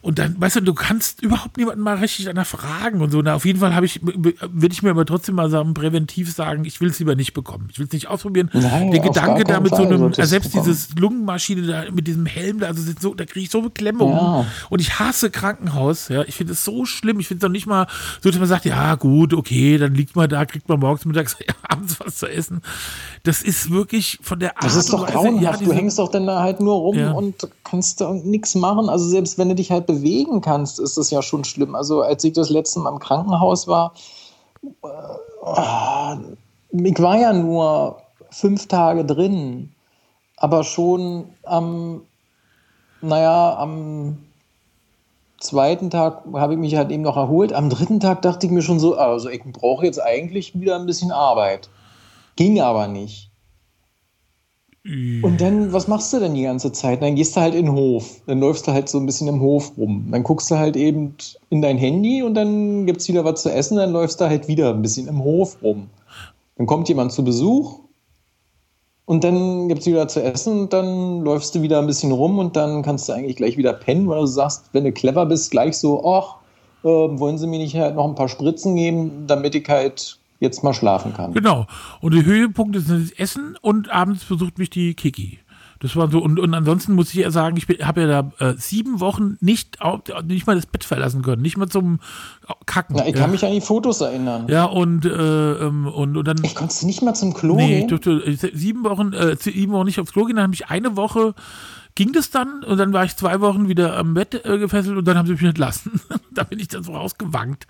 und 0.00 0.18
dann, 0.18 0.40
weißt 0.40 0.56
du, 0.56 0.60
du 0.60 0.74
kannst 0.74 1.22
überhaupt 1.22 1.56
niemanden 1.56 1.82
mal 1.82 1.96
richtig 1.96 2.24
danach 2.24 2.46
fragen 2.46 3.00
und 3.00 3.12
so. 3.12 3.22
Na, 3.22 3.34
auf 3.34 3.44
jeden 3.44 3.60
Fall 3.60 3.74
habe 3.76 3.86
ich, 3.86 4.00
würde 4.02 4.72
ich 4.72 4.82
mir 4.82 4.90
aber 4.90 5.06
trotzdem 5.06 5.36
mal 5.36 5.48
sagen, 5.50 5.72
präventiv 5.72 6.32
sagen, 6.34 6.64
ich 6.64 6.80
will 6.80 6.90
es 6.90 6.98
lieber 6.98 7.14
nicht 7.14 7.32
bekommen. 7.32 7.68
Ich 7.70 7.78
will 7.78 7.86
es 7.86 7.92
nicht 7.92 8.08
ausprobieren. 8.08 8.50
Nein, 8.52 8.90
Der 8.90 9.00
Gedanke 9.00 9.44
da 9.44 9.60
mit 9.60 9.74
so 9.74 9.84
einem, 9.84 10.12
selbst 10.14 10.52
dieses 10.54 10.96
Lungenmaschine 10.96 11.62
da 11.62 11.84
mit 11.92 12.08
diesem 12.08 12.26
Helm 12.26 12.58
da, 12.58 12.66
also 12.66 12.82
so, 12.98 13.14
da 13.14 13.24
kriege 13.24 13.44
ich 13.44 13.50
so 13.50 13.62
Beklemmung. 13.62 14.10
Ja. 14.10 14.46
Und 14.68 14.80
ich 14.80 14.98
hasse 14.98 15.30
Krankenhaus, 15.30 16.08
ja. 16.08 16.22
Ich 16.22 16.34
finde 16.34 16.54
es 16.54 16.64
so 16.64 16.84
schlimm. 16.84 17.20
Ich 17.20 17.28
finde 17.28 17.46
es 17.46 17.48
doch 17.48 17.52
nicht 17.52 17.68
mal 17.68 17.86
so, 18.20 18.30
dass 18.30 18.40
man 18.40 18.48
sagt, 18.48 18.64
ja, 18.64 18.96
gut, 18.96 19.32
okay, 19.32 19.78
dann 19.78 19.94
liegt 19.94 20.16
man 20.16 20.28
da, 20.28 20.44
kriegt 20.44 20.68
man 20.68 20.80
morgens, 20.80 21.04
mittags, 21.04 21.36
abends 21.62 22.00
was 22.00 22.16
zu 22.16 22.26
essen. 22.26 22.62
Das 23.22 23.42
ist 23.42 23.70
wirklich 23.70 24.18
von 24.22 24.40
der 24.40 24.56
Art 24.56 24.64
Das 24.64 24.74
ist 24.74 24.92
doch 24.92 25.06
grauenhaft. 25.06 25.60
Ja, 25.60 25.66
du 25.66 25.72
hängst 25.72 26.00
doch 26.00 26.10
dann 26.10 26.26
da 26.26 26.40
halt 26.40 26.58
nur 26.58 26.74
rum 26.74 26.98
ja. 26.98 27.12
und 27.12 27.48
kannst 27.62 28.00
da 28.00 28.12
nichts 28.12 28.56
machen. 28.56 28.88
Also 28.88 29.08
selbst 29.08 29.38
wenn 29.38 29.51
du 29.52 29.56
dich 29.56 29.70
halt 29.70 29.86
bewegen 29.86 30.40
kannst, 30.40 30.80
ist 30.80 30.98
das 30.98 31.10
ja 31.10 31.22
schon 31.22 31.44
schlimm. 31.44 31.74
Also 31.74 32.02
als 32.02 32.24
ich 32.24 32.32
das 32.32 32.50
letzte 32.50 32.80
Mal 32.80 32.90
im 32.90 32.98
Krankenhaus 32.98 33.66
war, 33.66 33.94
äh, 34.62 36.16
ich 36.72 37.02
war 37.02 37.18
ja 37.18 37.32
nur 37.32 37.98
fünf 38.30 38.68
Tage 38.68 39.04
drin, 39.04 39.74
aber 40.36 40.64
schon 40.64 41.26
am, 41.42 42.02
naja, 43.00 43.56
am 43.58 44.18
zweiten 45.38 45.90
Tag 45.90 46.22
habe 46.34 46.54
ich 46.54 46.58
mich 46.58 46.76
halt 46.76 46.90
eben 46.90 47.02
noch 47.02 47.16
erholt. 47.16 47.52
Am 47.52 47.68
dritten 47.68 48.00
Tag 48.00 48.22
dachte 48.22 48.46
ich 48.46 48.52
mir 48.52 48.62
schon 48.62 48.78
so, 48.78 48.96
also 48.96 49.28
ich 49.28 49.42
brauche 49.42 49.84
jetzt 49.84 50.00
eigentlich 50.00 50.58
wieder 50.58 50.76
ein 50.76 50.86
bisschen 50.86 51.10
Arbeit. 51.10 51.68
Ging 52.36 52.60
aber 52.60 52.86
nicht. 52.88 53.31
Und 54.84 55.40
dann, 55.40 55.72
was 55.72 55.86
machst 55.86 56.12
du 56.12 56.18
denn 56.18 56.34
die 56.34 56.42
ganze 56.42 56.72
Zeit? 56.72 57.02
Dann 57.02 57.14
gehst 57.14 57.36
du 57.36 57.40
halt 57.40 57.54
in 57.54 57.66
den 57.66 57.74
Hof. 57.74 58.20
Dann 58.26 58.40
läufst 58.40 58.66
du 58.66 58.72
halt 58.72 58.88
so 58.88 58.98
ein 58.98 59.06
bisschen 59.06 59.28
im 59.28 59.40
Hof 59.40 59.72
rum. 59.78 60.08
Dann 60.10 60.24
guckst 60.24 60.50
du 60.50 60.56
halt 60.56 60.76
eben 60.76 61.14
in 61.50 61.62
dein 61.62 61.78
Handy 61.78 62.22
und 62.22 62.34
dann 62.34 62.84
gibt 62.84 63.00
es 63.00 63.08
wieder 63.08 63.24
was 63.24 63.42
zu 63.42 63.52
essen. 63.52 63.76
Dann 63.76 63.92
läufst 63.92 64.20
du 64.20 64.24
halt 64.24 64.48
wieder 64.48 64.70
ein 64.70 64.82
bisschen 64.82 65.06
im 65.06 65.22
Hof 65.22 65.58
rum. 65.62 65.88
Dann 66.56 66.66
kommt 66.66 66.88
jemand 66.88 67.12
zu 67.12 67.22
Besuch 67.22 67.78
und 69.04 69.22
dann 69.24 69.68
gibt 69.68 69.82
es 69.82 69.86
wieder 69.86 70.08
zu 70.08 70.22
essen 70.22 70.62
und 70.62 70.72
dann 70.72 71.20
läufst 71.20 71.54
du 71.54 71.62
wieder 71.62 71.78
ein 71.78 71.86
bisschen 71.86 72.12
rum 72.12 72.38
und 72.38 72.56
dann 72.56 72.82
kannst 72.82 73.08
du 73.08 73.12
eigentlich 73.12 73.36
gleich 73.36 73.56
wieder 73.56 73.72
pennen, 73.72 74.08
weil 74.08 74.20
du 74.20 74.26
sagst, 74.26 74.64
wenn 74.72 74.84
du 74.84 74.92
clever 74.92 75.26
bist, 75.26 75.50
gleich 75.50 75.78
so, 75.78 76.04
ach, 76.04 76.36
äh, 76.82 76.88
wollen 76.88 77.38
sie 77.38 77.46
mir 77.46 77.58
nicht 77.58 77.76
halt 77.76 77.94
noch 77.94 78.08
ein 78.08 78.14
paar 78.14 78.28
Spritzen 78.28 78.74
geben, 78.74 79.24
damit 79.26 79.54
ich 79.54 79.68
halt 79.68 80.18
jetzt 80.42 80.64
mal 80.64 80.74
schlafen 80.74 81.14
kann. 81.14 81.32
Genau. 81.32 81.66
Und 82.00 82.12
die 82.14 82.24
Höhepunkte 82.24 82.80
sind 82.80 83.10
das 83.10 83.18
Essen 83.18 83.56
und 83.62 83.90
abends 83.90 84.24
besucht 84.24 84.58
mich 84.58 84.70
die 84.70 84.94
Kiki. 84.94 85.38
Das 85.78 85.96
war 85.96 86.08
so, 86.08 86.20
und, 86.20 86.38
und 86.38 86.54
ansonsten 86.54 86.94
muss 86.94 87.08
ich 87.08 87.16
ja 87.16 87.30
sagen, 87.32 87.56
ich 87.56 87.66
habe 87.84 88.02
ja 88.02 88.06
da 88.06 88.50
äh, 88.50 88.54
sieben 88.56 89.00
Wochen 89.00 89.36
nicht, 89.40 89.78
nicht 90.24 90.46
mal 90.46 90.54
das 90.54 90.66
Bett 90.66 90.84
verlassen 90.84 91.22
können, 91.22 91.42
nicht 91.42 91.56
mal 91.56 91.68
zum 91.68 91.98
Kacken. 92.66 92.94
Na, 92.96 93.06
ich 93.06 93.14
kann 93.14 93.32
mich 93.32 93.44
an 93.44 93.50
die 93.50 93.60
Fotos 93.60 94.00
erinnern. 94.00 94.46
Ja, 94.48 94.64
und, 94.64 95.04
äh, 95.04 95.08
ähm, 95.10 95.88
und, 95.88 96.16
und 96.16 96.28
dann. 96.28 96.36
Ich 96.44 96.54
konnte 96.54 96.86
nicht 96.86 97.02
mal 97.02 97.14
zum 97.14 97.34
Klo 97.34 97.56
nee, 97.56 97.80
gehen. 97.80 97.88
Durfte, 97.88 98.22
sieben 98.54 98.84
Wochen, 98.84 99.12
äh, 99.12 99.34
sieben 99.36 99.72
Wochen 99.72 99.86
nicht 99.86 99.98
aufs 99.98 100.12
Klo 100.12 100.24
gehen, 100.24 100.36
dann 100.36 100.44
habe 100.44 100.54
ich 100.54 100.68
eine 100.68 100.96
Woche 100.96 101.34
ging 101.94 102.12
das 102.12 102.30
dann 102.30 102.64
und 102.64 102.78
dann 102.78 102.92
war 102.92 103.04
ich 103.04 103.16
zwei 103.16 103.40
Wochen 103.40 103.68
wieder 103.68 103.96
am 103.98 104.14
Bett 104.14 104.34
äh, 104.44 104.58
gefesselt 104.58 104.96
und 104.96 105.06
dann 105.06 105.18
haben 105.18 105.26
sie 105.26 105.32
mich 105.32 105.42
entlassen. 105.42 106.00
da 106.32 106.44
bin 106.44 106.58
ich 106.58 106.68
dann 106.68 106.82
so 106.82 106.94
rausgewankt 106.94 107.66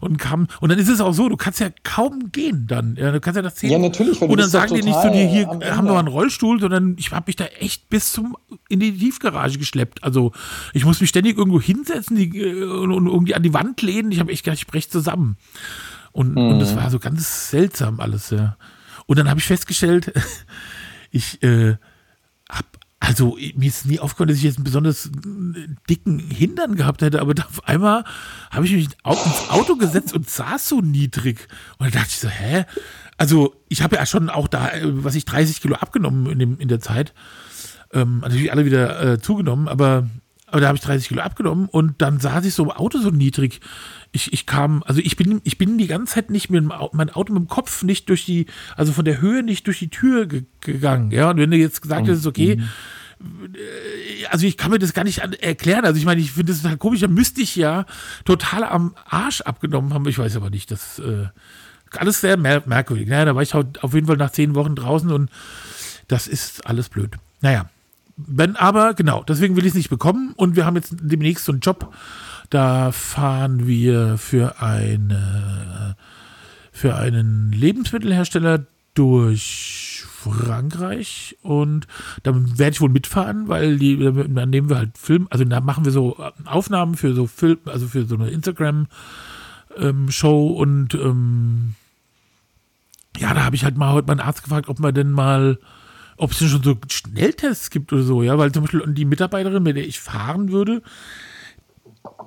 und 0.00 0.18
kam. 0.18 0.46
Und 0.60 0.70
dann 0.70 0.78
ist 0.78 0.88
es 0.88 1.00
auch 1.00 1.12
so, 1.12 1.28
du 1.28 1.36
kannst 1.36 1.60
ja 1.60 1.70
kaum 1.82 2.30
gehen 2.30 2.66
dann. 2.68 2.96
Ja, 2.96 3.10
du 3.10 3.20
kannst 3.20 3.36
ja 3.36 3.42
das 3.42 3.56
zählen. 3.56 3.72
Ja, 3.72 3.78
natürlich. 3.78 4.20
Und 4.20 4.38
dann 4.38 4.48
sagen 4.48 4.74
die 4.74 4.82
nicht 4.82 5.00
zu 5.00 5.10
dir, 5.10 5.26
hier 5.26 5.46
haben 5.48 5.86
wir 5.86 5.92
mal 5.92 5.98
einen 5.98 6.08
Rollstuhl, 6.08 6.60
sondern 6.60 6.96
ich 6.98 7.10
habe 7.10 7.24
mich 7.26 7.36
da 7.36 7.46
echt 7.46 7.88
bis 7.88 8.12
zum 8.12 8.36
in 8.68 8.80
die 8.80 8.96
Tiefgarage 8.96 9.58
geschleppt. 9.58 10.04
Also 10.04 10.32
ich 10.72 10.84
muss 10.84 11.00
mich 11.00 11.10
ständig 11.10 11.36
irgendwo 11.36 11.60
hinsetzen 11.60 12.16
die, 12.16 12.38
äh, 12.38 12.64
und, 12.64 12.92
und, 12.92 13.06
irgendwie 13.06 13.34
an 13.34 13.42
die 13.42 13.54
Wand 13.54 13.82
lehnen. 13.82 14.12
Ich 14.12 14.20
habe 14.20 14.30
echt 14.30 14.44
gedacht, 14.44 14.58
ich 14.58 14.66
breche 14.66 14.88
zusammen. 14.88 15.36
Und, 16.12 16.36
mhm. 16.36 16.52
und 16.52 16.58
das 16.60 16.76
war 16.76 16.90
so 16.90 17.00
ganz 17.00 17.50
seltsam 17.50 17.98
alles, 17.98 18.30
ja. 18.30 18.56
Und 19.06 19.18
dann 19.18 19.28
habe 19.28 19.40
ich 19.40 19.46
festgestellt, 19.46 20.12
ich 21.10 21.42
äh, 21.42 21.76
habe 22.48 22.68
also 23.06 23.36
mir 23.56 23.68
ist 23.68 23.86
nie 23.86 24.00
aufgefallen, 24.00 24.28
dass 24.28 24.38
ich 24.38 24.44
jetzt 24.44 24.56
einen 24.56 24.64
besonders 24.64 25.10
dicken 25.88 26.18
Hintern 26.18 26.76
gehabt 26.76 27.02
hätte, 27.02 27.20
aber 27.20 27.34
auf 27.46 27.66
einmal 27.68 28.04
habe 28.50 28.66
ich 28.66 28.72
mich 28.72 28.84
ins 28.84 28.96
Auto 29.50 29.76
gesetzt 29.76 30.14
und 30.14 30.28
saß 30.28 30.68
so 30.68 30.80
niedrig. 30.80 31.48
Und 31.78 31.86
da 31.94 31.98
dachte 32.00 32.10
ich 32.10 32.18
so, 32.18 32.28
hä? 32.28 32.64
Also 33.16 33.54
ich 33.68 33.82
habe 33.82 33.96
ja 33.96 34.06
schon 34.06 34.30
auch 34.30 34.48
da, 34.48 34.70
äh, 34.70 34.82
was 34.84 35.14
ich 35.14 35.24
30 35.24 35.60
Kilo 35.60 35.76
abgenommen 35.76 36.30
in, 36.30 36.38
dem, 36.38 36.58
in 36.58 36.68
der 36.68 36.80
Zeit. 36.80 37.14
Ähm, 37.92 38.20
natürlich 38.20 38.52
alle 38.52 38.64
wieder 38.64 39.12
äh, 39.12 39.20
zugenommen, 39.20 39.68
aber, 39.68 40.08
aber 40.54 40.60
da 40.60 40.68
habe 40.68 40.76
ich 40.76 40.84
30 40.84 41.08
Kilo 41.08 41.20
abgenommen 41.20 41.68
und 41.68 42.00
dann 42.00 42.20
saß 42.20 42.44
ich 42.44 42.54
so 42.54 42.62
im 42.62 42.70
Auto 42.70 42.98
so 42.98 43.10
niedrig. 43.10 43.60
Ich, 44.12 44.32
ich 44.32 44.46
kam, 44.46 44.84
also 44.86 45.00
ich 45.00 45.16
bin, 45.16 45.40
ich 45.42 45.58
bin 45.58 45.78
die 45.78 45.88
ganze 45.88 46.14
Zeit 46.14 46.30
nicht 46.30 46.48
mit 46.48 46.62
mein 46.64 47.10
Auto 47.10 47.32
mit 47.32 47.42
dem 47.42 47.48
Kopf 47.48 47.82
nicht 47.82 48.08
durch 48.08 48.24
die, 48.24 48.46
also 48.76 48.92
von 48.92 49.04
der 49.04 49.20
Höhe 49.20 49.42
nicht 49.42 49.66
durch 49.66 49.80
die 49.80 49.90
Tür 49.90 50.26
ge 50.26 50.44
gegangen. 50.60 51.10
Ja, 51.10 51.30
und 51.30 51.38
wenn 51.38 51.50
du 51.50 51.56
jetzt 51.56 51.82
gesagt 51.82 52.06
hättest, 52.06 52.24
okay, 52.28 52.54
mhm 52.54 52.68
äh, 53.20 54.26
also 54.30 54.46
ich 54.46 54.56
kann 54.56 54.70
mir 54.70 54.78
das 54.78 54.92
gar 54.92 55.02
nicht 55.02 55.18
erklären. 55.18 55.84
Also 55.84 55.98
ich 55.98 56.04
meine, 56.04 56.20
ich 56.20 56.30
finde 56.30 56.52
das 56.52 56.62
total 56.62 56.76
komisch. 56.76 57.00
Da 57.00 57.08
müsste 57.08 57.40
ich 57.40 57.56
ja 57.56 57.84
total 58.24 58.62
am 58.62 58.94
Arsch 59.08 59.40
abgenommen 59.40 59.92
haben. 59.92 60.06
Ich 60.06 60.18
weiß 60.18 60.36
aber 60.36 60.50
nicht. 60.50 60.70
Das 60.70 61.00
äh, 61.00 61.26
alles 61.96 62.20
sehr 62.20 62.36
mer 62.36 62.62
merkwürdig. 62.64 63.08
Naja, 63.08 63.24
da 63.24 63.34
war 63.34 63.42
ich 63.42 63.54
auf 63.54 63.92
jeden 63.92 64.06
Fall 64.06 64.18
nach 64.18 64.30
zehn 64.30 64.54
Wochen 64.54 64.76
draußen 64.76 65.10
und 65.10 65.30
das 66.06 66.28
ist 66.28 66.64
alles 66.64 66.88
blöd. 66.88 67.16
Naja, 67.40 67.68
wenn 68.16 68.56
aber, 68.56 68.94
genau, 68.94 69.24
deswegen 69.24 69.56
will 69.56 69.64
ich 69.64 69.70
es 69.70 69.76
nicht 69.76 69.90
bekommen 69.90 70.32
und 70.36 70.56
wir 70.56 70.66
haben 70.66 70.76
jetzt 70.76 70.94
demnächst 71.00 71.44
so 71.44 71.52
einen 71.52 71.60
Job. 71.60 71.94
Da 72.50 72.92
fahren 72.92 73.66
wir 73.66 74.18
für 74.18 74.60
eine 74.60 75.96
für 76.70 76.96
einen 76.96 77.52
Lebensmittelhersteller 77.52 78.66
durch 78.94 80.04
Frankreich 80.08 81.36
und 81.42 81.86
da 82.22 82.32
werde 82.34 82.72
ich 82.72 82.80
wohl 82.80 82.88
mitfahren, 82.88 83.48
weil 83.48 83.78
die, 83.78 83.96
dann 83.98 84.50
nehmen 84.50 84.68
wir 84.68 84.78
halt 84.78 84.98
Film, 84.98 85.28
also 85.30 85.44
da 85.44 85.60
machen 85.60 85.84
wir 85.84 85.92
so 85.92 86.16
Aufnahmen 86.44 86.96
für 86.96 87.14
so 87.14 87.26
Film, 87.26 87.58
also 87.66 87.86
für 87.86 88.06
so 88.06 88.16
eine 88.16 88.30
Instagram 88.30 88.88
ähm, 89.76 90.10
Show 90.10 90.48
und 90.48 90.94
ähm, 90.94 91.74
ja, 93.18 93.34
da 93.34 93.44
habe 93.44 93.56
ich 93.56 93.64
halt 93.64 93.76
mal 93.76 93.92
heute 93.92 94.08
meinen 94.08 94.20
Arzt 94.20 94.42
gefragt, 94.42 94.68
ob 94.68 94.80
man 94.80 94.94
denn 94.94 95.10
mal, 95.10 95.58
ob 96.16 96.32
es 96.32 96.38
denn 96.38 96.48
schon 96.48 96.62
so 96.62 96.76
Schnelltests 96.88 97.70
gibt 97.70 97.92
oder 97.92 98.02
so, 98.02 98.22
ja, 98.22 98.38
weil 98.38 98.52
zum 98.52 98.64
Beispiel 98.64 98.82
die 98.94 99.04
Mitarbeiterin, 99.04 99.62
mit 99.62 99.76
der 99.76 99.86
ich 99.86 100.00
fahren 100.00 100.50
würde, 100.52 100.82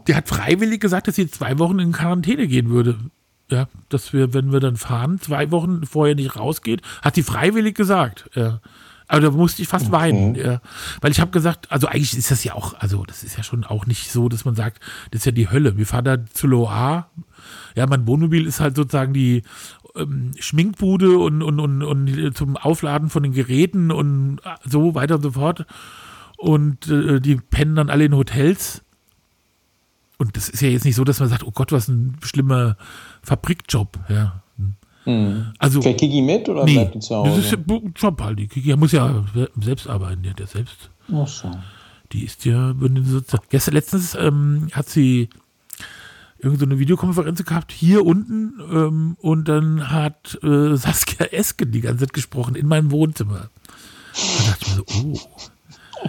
die 0.08 0.16
hat 0.16 0.28
freiwillig 0.28 0.80
gesagt, 0.80 1.08
dass 1.08 1.16
sie 1.16 1.30
zwei 1.30 1.60
Wochen 1.60 1.80
in 1.80 1.92
Quarantäne 1.92 2.48
gehen 2.48 2.70
würde. 2.70 2.98
Ja, 3.50 3.70
dass 3.88 4.12
wir, 4.12 4.34
wenn 4.34 4.52
wir 4.52 4.60
dann 4.60 4.76
fahren, 4.76 5.22
zwei 5.22 5.52
Wochen 5.52 5.86
vorher 5.86 6.16
nicht 6.16 6.36
rausgeht, 6.36 6.82
hat 7.02 7.16
sie 7.16 7.24
freiwillig 7.24 7.76
gesagt. 7.76 8.30
Ja. 8.36 8.60
Aber 9.08 9.22
da 9.22 9.32
musste 9.32 9.62
ich 9.62 9.70
fast 9.70 9.86
okay. 9.86 9.94
weinen, 9.94 10.36
ja. 10.36 10.60
weil 11.00 11.12
ich 11.12 11.22
habe 11.22 11.32
gesagt, 11.32 11.72
also 11.72 11.88
eigentlich 11.88 12.18
ist 12.18 12.30
das 12.30 12.44
ja 12.44 12.56
auch, 12.56 12.74
also 12.80 13.06
das 13.06 13.24
ist 13.24 13.38
ja 13.38 13.44
schon 13.44 13.64
auch 13.64 13.86
nicht 13.86 14.12
so, 14.12 14.28
dass 14.28 14.44
man 14.44 14.56
sagt, 14.56 14.82
das 15.12 15.22
ist 15.22 15.26
ja 15.26 15.32
die 15.32 15.50
Hölle. 15.50 15.78
Wir 15.78 15.86
fahren 15.86 16.04
da 16.04 16.26
zu 16.26 16.46
Loa, 16.46 17.10
ja, 17.76 17.88
mein 17.88 18.06
Wohnmobil 18.06 18.46
ist 18.46 18.60
halt 18.60 18.76
sozusagen 18.76 19.14
die 19.14 19.44
ähm, 19.98 20.32
Schminkbude 20.40 21.18
und, 21.18 21.42
und, 21.42 21.60
und, 21.60 21.84
und 21.84 22.38
zum 22.38 22.58
Aufladen 22.58 23.10
von 23.10 23.24
den 23.24 23.34
Geräten 23.34 23.92
und 23.92 24.40
so 24.66 24.96
weiter 24.96 25.16
und 25.16 25.24
so 25.24 25.32
fort. 25.32 25.66
Und 26.38 26.88
äh, 26.88 27.20
die 27.20 27.36
pennen 27.36 27.76
dann 27.76 27.90
alle 27.90 28.06
in 28.06 28.16
Hotels. 28.16 28.84
Und 30.18 30.36
das 30.36 30.50
ist 30.50 30.62
ja 30.62 30.70
jetzt 30.70 30.86
nicht 30.86 30.96
so, 30.96 31.04
dass 31.04 31.20
man 31.20 31.30
sagt, 31.30 31.44
oh 31.44 31.52
Gott, 31.52 31.72
was 31.72 31.88
ein 31.88 32.18
schlimmer 32.24 32.78
Fabrikjob, 33.22 34.00
ja. 34.10 34.42
Mhm. 35.06 35.54
Also, 35.58 35.82
Fährt 35.82 36.00
Kiki 36.00 36.22
mit 36.22 36.50
oder 36.50 36.66
nee, 36.66 36.74
bleibt 36.74 36.96
die 36.96 37.00
zu 37.00 37.16
Hause? 37.16 37.30
Das 37.30 37.40
ist 37.40 37.52
ja 37.52 37.58
ein 37.58 37.94
Job 37.96 38.22
halt. 38.22 38.40
Die 38.40 38.48
Kiki 38.48 38.76
muss 38.76 38.92
ja 38.92 39.24
selbst 39.60 39.88
arbeiten, 39.88 40.22
die 40.22 40.30
hat 40.30 40.40
ja 40.40 40.48
selbst. 40.48 40.90
Ach 41.14 41.28
so. 41.28 41.50
Die 42.12 42.26
ist 42.26 42.46
ja, 42.46 42.74
gestern 43.50 43.74
letztens 43.74 44.16
ähm, 44.16 44.68
hat 44.74 44.90
sie 44.90 45.30
irgendeine 46.40 46.76
so 46.76 46.80
Videokonferenz 46.80 47.44
gehabt, 47.44 47.72
hier 47.72 48.06
unten, 48.06 48.60
ähm, 48.72 49.18
und 49.20 49.48
dann 49.48 49.92
hat 49.92 50.38
äh, 50.44 50.76
Saskia 50.76 51.28
Esken 51.28 51.72
die 51.72 51.82
ganze 51.82 52.06
Zeit 52.06 52.14
gesprochen 52.14 52.56
in 52.56 52.68
meinem 52.68 52.92
Wohnzimmer. 52.92 53.50
Da 54.14 54.52
dachte 54.52 54.66
ich 54.66 54.70
mir 54.70 54.76
so, 54.76 54.86
oh. 55.04 55.20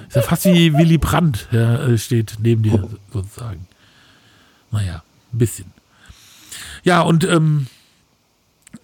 Ist 0.06 0.16
ja 0.16 0.22
fast 0.22 0.44
wie 0.44 0.74
Willy 0.74 0.98
Brandt, 0.98 1.48
ja, 1.50 1.82
äh, 1.86 1.96
steht 1.96 2.36
neben 2.40 2.62
dir 2.62 2.88
sozusagen. 3.12 3.66
Naja, 4.70 5.02
ein 5.32 5.38
bisschen. 5.38 5.72
Ja, 6.84 7.00
und 7.02 7.24
ähm, 7.24 7.66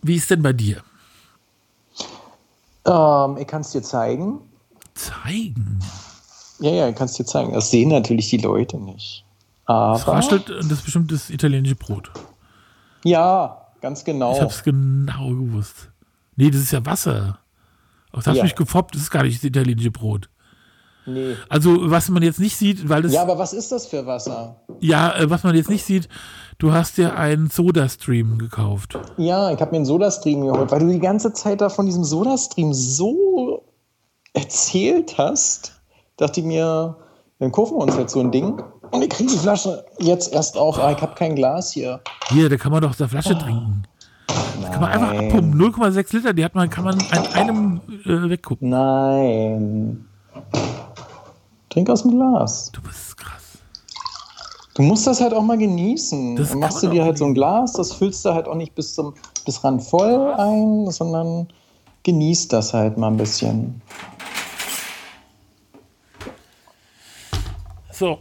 wie 0.03 0.17
ist 0.17 0.31
denn 0.31 0.43
bei 0.43 0.53
dir? 0.53 0.83
Ähm, 2.87 3.37
ich 3.39 3.47
kann 3.47 3.61
es 3.61 3.71
dir 3.71 3.83
zeigen. 3.83 4.41
Zeigen? 4.95 5.79
Ja, 6.61 6.71
ja, 6.71 6.89
ich 6.89 6.97
kann 6.97 7.07
es 7.07 7.15
dir 7.15 7.25
zeigen. 7.25 7.53
Das 7.53 7.71
sehen 7.71 7.91
natürlich 7.91 8.31
die 8.31 8.39
Leute 8.39 8.79
nicht. 8.79 9.24
Aber 9.67 9.95
das 9.95 10.07
raschelt, 10.07 10.49
das 10.49 10.71
ist 10.71 10.85
bestimmt 10.85 11.11
das 11.13 11.31
italienische 11.31 11.77
Brot. 11.77 12.11
Ja, 13.05 13.69
ganz 13.81 14.05
genau. 14.05 14.35
Ich 14.35 14.41
hab's 14.41 14.63
genau 14.63 15.31
gewusst. 15.31 15.91
Nee, 16.37 16.51
das 16.51 16.63
ist 16.63 16.73
ja 16.73 16.85
Wasser. 16.85 17.39
Das 18.13 18.27
hast 18.27 18.37
ja. 18.37 18.43
mich 18.43 18.55
gefoppt, 18.55 18.95
das 18.95 19.03
ist 19.03 19.11
gar 19.11 19.23
nicht 19.23 19.37
das 19.37 19.45
italienische 19.45 19.91
Brot. 19.91 20.29
Nee. 21.07 21.37
Also, 21.49 21.91
was 21.91 22.09
man 22.09 22.23
jetzt 22.23 22.41
nicht 22.41 22.57
sieht, 22.57 22.89
weil 22.89 23.03
das. 23.03 23.13
Ja, 23.13 23.23
aber 23.23 23.39
was 23.39 23.53
ist 23.53 23.73
das 23.73 23.87
für 23.87 24.07
Wasser? 24.07 24.57
Ja, 24.81 25.15
äh, 25.19 25.29
was 25.29 25.43
man 25.43 25.55
jetzt 25.55 25.69
nicht 25.69 25.85
sieht, 25.85 26.09
du 26.59 26.73
hast 26.73 26.97
dir 26.97 27.17
einen 27.17 27.51
Soda-Stream 27.51 28.39
gekauft. 28.39 28.99
Ja, 29.19 29.51
ich 29.51 29.61
habe 29.61 29.73
mir 29.73 29.79
einen 29.79 29.85
Soda-Stream 29.85 30.41
geholt, 30.41 30.71
weil 30.71 30.81
du 30.81 30.89
die 30.89 31.01
ganze 31.01 31.33
Zeit 31.35 31.61
da 31.61 31.69
von 31.69 31.85
diesem 31.85 32.05
Soda-Stream 32.05 32.73
so 32.73 33.65
erzählt 34.33 35.19
hast, 35.19 35.81
dachte 36.17 36.41
ich 36.41 36.47
mir, 36.47 36.97
dann 37.45 37.53
kaufen 37.53 37.77
wir 37.77 37.83
uns 37.83 37.95
jetzt 37.99 38.15
so 38.15 38.21
ein 38.21 38.31
Ding. 38.31 38.63
Und 38.91 39.03
ich 39.03 39.11
kriege 39.11 39.31
die 39.31 39.37
Flasche 39.37 39.85
jetzt 39.99 40.33
erst 40.33 40.57
auf. 40.57 40.79
Ah, 40.79 40.93
ich 40.93 41.03
habe 41.03 41.15
kein 41.15 41.35
Glas 41.35 41.73
hier. 41.73 42.01
Hier, 42.29 42.49
da 42.49 42.57
kann 42.57 42.73
man 42.73 42.81
doch 42.81 42.89
aus 42.89 42.97
der 42.97 43.09
Flasche 43.09 43.37
trinken. 43.37 43.83
Das 44.63 44.71
kann 44.71 44.81
man 44.81 44.91
einfach 44.91 45.11
abpumpen. 45.11 45.61
0,6 45.61 46.17
Liter, 46.17 46.33
die 46.33 46.43
hat 46.43 46.55
man, 46.55 46.71
kann 46.71 46.85
man 46.85 46.99
an 47.11 47.27
einem 47.35 47.81
äh, 48.07 48.31
weggucken. 48.31 48.71
Nein. 48.71 50.07
Trink 51.69 51.91
aus 51.91 52.01
dem 52.01 52.13
Glas. 52.13 52.73
Du 52.73 52.81
bist 52.81 53.19
krass. 53.19 53.59
Du 54.75 54.83
musst 54.83 55.07
das 55.07 55.21
halt 55.21 55.35
auch 55.35 55.43
mal 55.43 55.59
genießen. 55.59 56.37
Das 56.37 56.49
Dann 56.49 56.61
machst 56.61 56.83
du 56.83 56.89
dir 56.89 57.05
halt 57.05 57.19
so 57.19 57.27
ein 57.27 57.35
Glas, 57.35 57.75
das 57.75 57.93
füllst 57.93 58.25
du 58.25 58.33
halt 58.33 58.49
auch 58.49 58.55
nicht 58.55 58.75
bis 58.75 58.95
zum 58.95 59.13
bis 59.45 59.63
ran 59.63 59.81
voll 59.81 60.33
ein, 60.39 60.91
sondern 60.91 61.49
genießt 62.05 62.51
das 62.55 62.73
halt 62.73 62.97
mal 62.97 63.09
ein 63.09 63.19
bisschen. 63.19 63.83
So. 67.95 68.19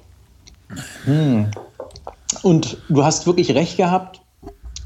Hm. 1.05 1.47
Und 2.43 2.77
du 2.89 3.03
hast 3.03 3.25
wirklich 3.25 3.53
recht 3.55 3.77
gehabt. 3.77 4.21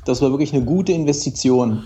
Das 0.05 0.21
war 0.21 0.31
wirklich 0.31 0.53
eine 0.53 0.63
gute 0.63 0.93
Investition. 0.93 1.83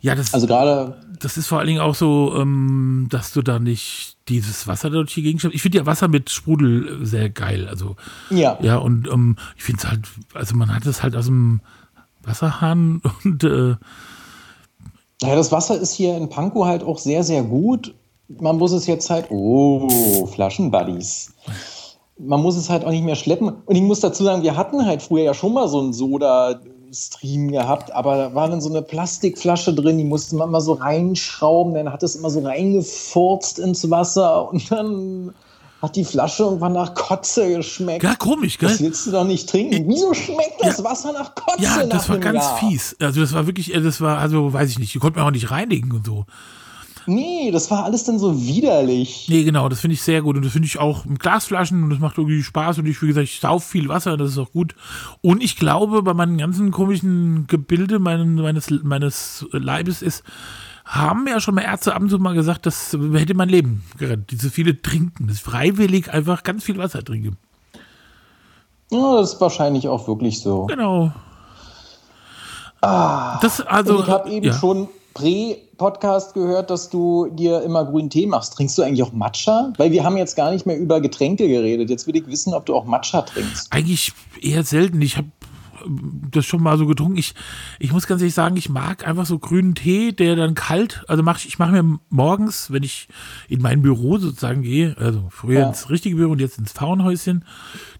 Ja, 0.00 0.14
das, 0.14 0.32
also 0.32 0.46
gerade. 0.46 1.00
Das 1.18 1.36
ist 1.36 1.48
vor 1.48 1.58
allen 1.58 1.66
Dingen 1.66 1.80
auch 1.80 1.94
so, 1.94 2.34
ähm, 2.36 3.08
dass 3.10 3.32
du 3.32 3.42
da 3.42 3.58
nicht 3.58 4.16
dieses 4.28 4.66
Wasser 4.66 4.90
dort 4.90 5.10
hier 5.10 5.24
gegenschreibst. 5.24 5.54
Ich 5.54 5.62
finde 5.62 5.78
ja 5.78 5.86
Wasser 5.86 6.08
mit 6.08 6.30
Sprudel 6.30 7.04
sehr 7.04 7.30
geil. 7.30 7.66
Also, 7.68 7.96
ja. 8.30 8.58
Ja, 8.62 8.76
und 8.76 9.08
ähm, 9.08 9.36
ich 9.56 9.64
finde 9.64 9.80
es 9.82 9.88
halt, 9.88 10.00
also 10.34 10.54
man 10.54 10.72
hat 10.74 10.86
es 10.86 11.02
halt 11.02 11.16
aus 11.16 11.26
dem 11.26 11.60
Wasserhahn 12.22 13.02
und. 13.24 13.42
Äh, 13.42 13.76
ja, 15.22 15.34
das 15.34 15.50
Wasser 15.50 15.80
ist 15.80 15.94
hier 15.94 16.16
in 16.16 16.28
Pankow 16.28 16.66
halt 16.66 16.84
auch 16.84 16.98
sehr, 16.98 17.24
sehr 17.24 17.42
gut. 17.42 17.94
Man 18.28 18.58
muss 18.58 18.72
es 18.72 18.86
jetzt 18.86 19.08
halt. 19.10 19.26
Oh, 19.30 20.26
Flaschenbuddies 20.26 21.32
man 22.18 22.40
muss 22.40 22.56
es 22.56 22.70
halt 22.70 22.84
auch 22.84 22.90
nicht 22.90 23.04
mehr 23.04 23.16
schleppen. 23.16 23.52
Und 23.66 23.76
ich 23.76 23.82
muss 23.82 24.00
dazu 24.00 24.24
sagen, 24.24 24.42
wir 24.42 24.56
hatten 24.56 24.84
halt 24.84 25.02
früher 25.02 25.24
ja 25.24 25.34
schon 25.34 25.52
mal 25.52 25.68
so 25.68 25.80
einen 25.80 25.92
Soda-Stream 25.92 27.50
gehabt, 27.50 27.92
aber 27.92 28.16
da 28.16 28.34
war 28.34 28.48
dann 28.48 28.60
so 28.60 28.70
eine 28.70 28.82
Plastikflasche 28.82 29.74
drin, 29.74 29.98
die 29.98 30.04
musste 30.04 30.36
man 30.36 30.50
mal 30.50 30.60
so 30.60 30.74
reinschrauben, 30.74 31.74
dann 31.74 31.92
hat 31.92 32.02
es 32.02 32.16
immer 32.16 32.30
so 32.30 32.40
reingefurzt 32.40 33.58
ins 33.58 33.90
Wasser 33.90 34.50
und 34.50 34.70
dann 34.70 35.34
hat 35.82 35.94
die 35.94 36.04
Flasche 36.04 36.44
irgendwann 36.44 36.72
nach 36.72 36.94
Kotze 36.94 37.54
geschmeckt. 37.54 38.02
Ja, 38.02 38.14
komisch, 38.14 38.58
gell? 38.58 38.70
Das 38.70 38.80
willst 38.80 39.06
du 39.06 39.10
doch 39.10 39.24
nicht 39.24 39.48
trinken. 39.48 39.84
Wieso 39.86 40.14
schmeckt 40.14 40.60
das 40.60 40.78
ja, 40.78 40.84
Wasser 40.84 41.12
nach 41.12 41.34
Kotze? 41.34 41.62
Ja, 41.62 41.84
das 41.84 42.08
war 42.08 42.16
ganz 42.16 42.44
Jahr? 42.44 42.56
fies. 42.56 42.96
Also 42.98 43.20
das 43.20 43.34
war 43.34 43.46
wirklich, 43.46 43.72
das 43.72 44.00
war, 44.00 44.18
also 44.18 44.52
weiß 44.54 44.70
ich 44.70 44.78
nicht, 44.78 44.94
die 44.94 44.98
konnte 44.98 45.18
man 45.18 45.28
auch 45.28 45.32
nicht 45.32 45.50
reinigen 45.50 45.92
und 45.92 46.06
so. 46.06 46.24
Nee, 47.06 47.50
das 47.52 47.70
war 47.70 47.84
alles 47.84 48.04
dann 48.04 48.18
so 48.18 48.46
widerlich. 48.46 49.26
Nee, 49.28 49.44
genau, 49.44 49.68
das 49.68 49.80
finde 49.80 49.94
ich 49.94 50.02
sehr 50.02 50.22
gut. 50.22 50.36
Und 50.36 50.44
das 50.44 50.52
finde 50.52 50.66
ich 50.66 50.78
auch 50.78 51.04
mit 51.04 51.20
Glasflaschen 51.20 51.84
und 51.84 51.90
das 51.90 51.98
macht 51.98 52.18
irgendwie 52.18 52.42
Spaß. 52.42 52.78
Und 52.78 52.86
ich, 52.86 53.00
wie 53.02 53.06
gesagt, 53.06 53.24
ich 53.24 53.40
sauf 53.40 53.64
viel 53.64 53.88
Wasser, 53.88 54.16
das 54.16 54.30
ist 54.30 54.38
auch 54.38 54.50
gut. 54.52 54.74
Und 55.22 55.42
ich 55.42 55.56
glaube, 55.56 56.02
bei 56.02 56.14
meinen 56.14 56.38
ganzen 56.38 56.70
komischen 56.70 57.46
Gebilde 57.46 57.98
meines, 57.98 58.26
meines, 58.26 58.82
meines 58.82 59.46
Leibes 59.52 60.02
ist, 60.02 60.24
haben 60.84 61.26
ja 61.26 61.40
schon 61.40 61.54
mal 61.54 61.62
Ärzte 61.62 61.94
ab 61.94 62.02
und 62.02 62.10
zu 62.10 62.18
mal 62.18 62.34
gesagt, 62.34 62.66
das 62.66 62.96
hätte 63.12 63.34
mein 63.34 63.48
Leben 63.48 63.84
gerettet. 63.98 64.30
Diese 64.30 64.50
viele 64.50 64.80
trinken, 64.80 65.26
das 65.26 65.40
freiwillig 65.40 66.12
einfach 66.12 66.42
ganz 66.42 66.64
viel 66.64 66.78
Wasser 66.78 67.04
trinken. 67.04 67.36
Ja, 68.90 69.16
das 69.16 69.34
ist 69.34 69.40
wahrscheinlich 69.40 69.88
auch 69.88 70.06
wirklich 70.06 70.40
so. 70.40 70.66
Genau. 70.66 71.12
Ah, 72.80 73.38
das 73.40 73.60
also, 73.60 74.00
ich 74.00 74.06
habe 74.06 74.30
eben 74.30 74.46
ja. 74.46 74.52
schon 74.52 74.88
Prä-Podcast 75.16 76.34
gehört, 76.34 76.68
dass 76.68 76.90
du 76.90 77.28
dir 77.32 77.62
immer 77.62 77.86
grünen 77.86 78.10
Tee 78.10 78.26
machst. 78.26 78.52
Trinkst 78.52 78.76
du 78.76 78.82
eigentlich 78.82 79.02
auch 79.02 79.12
Matcha? 79.12 79.72
Weil 79.78 79.90
wir 79.90 80.04
haben 80.04 80.18
jetzt 80.18 80.36
gar 80.36 80.50
nicht 80.50 80.66
mehr 80.66 80.78
über 80.78 81.00
Getränke 81.00 81.48
geredet. 81.48 81.88
Jetzt 81.88 82.06
will 82.06 82.16
ich 82.16 82.26
wissen, 82.26 82.52
ob 82.52 82.66
du 82.66 82.74
auch 82.74 82.84
Matcha 82.84 83.22
trinkst. 83.22 83.72
Eigentlich 83.72 84.12
eher 84.42 84.62
selten. 84.62 85.00
Ich 85.00 85.16
habe 85.16 85.28
das 86.30 86.44
schon 86.44 86.62
mal 86.62 86.76
so 86.76 86.86
getrunken. 86.86 87.16
Ich, 87.16 87.34
ich 87.78 87.92
muss 87.92 88.06
ganz 88.06 88.20
ehrlich 88.20 88.34
sagen, 88.34 88.58
ich 88.58 88.68
mag 88.68 89.08
einfach 89.08 89.24
so 89.24 89.38
grünen 89.38 89.74
Tee, 89.74 90.12
der 90.12 90.36
dann 90.36 90.54
kalt, 90.54 91.02
also 91.08 91.22
mach 91.22 91.38
ich, 91.38 91.46
ich 91.46 91.58
mache 91.58 91.70
mir 91.70 91.98
morgens, 92.10 92.70
wenn 92.70 92.82
ich 92.82 93.08
in 93.48 93.62
mein 93.62 93.80
Büro 93.80 94.18
sozusagen 94.18 94.62
gehe, 94.62 94.96
also 94.98 95.28
früher 95.30 95.60
ja. 95.60 95.68
ins 95.68 95.88
richtige 95.88 96.16
Büro 96.16 96.32
und 96.32 96.40
jetzt 96.40 96.58
ins 96.58 96.72
Frauenhäuschen, 96.72 97.44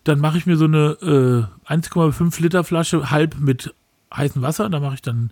dann 0.04 0.18
mache 0.18 0.36
ich 0.36 0.46
mir 0.46 0.56
so 0.56 0.64
eine 0.64 1.48
äh, 1.68 1.72
1,5 1.72 2.42
Liter 2.42 2.64
Flasche 2.64 3.10
halb 3.10 3.38
mit 3.38 3.72
heißem 4.14 4.42
Wasser, 4.42 4.68
da 4.68 4.80
mache 4.80 4.96
ich 4.96 5.02
dann 5.02 5.30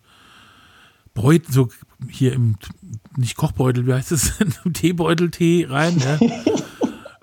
Beutel, 1.15 1.53
so 1.53 1.69
hier 2.11 2.33
im, 2.33 2.57
nicht 3.17 3.37
Kochbeutel, 3.37 3.87
wie 3.87 3.95
heißt 3.95 4.13
es, 4.13 4.35
Teebeutel 4.75 5.31
Tee 5.31 5.67
rein. 5.69 5.97
Ja. 5.99 6.19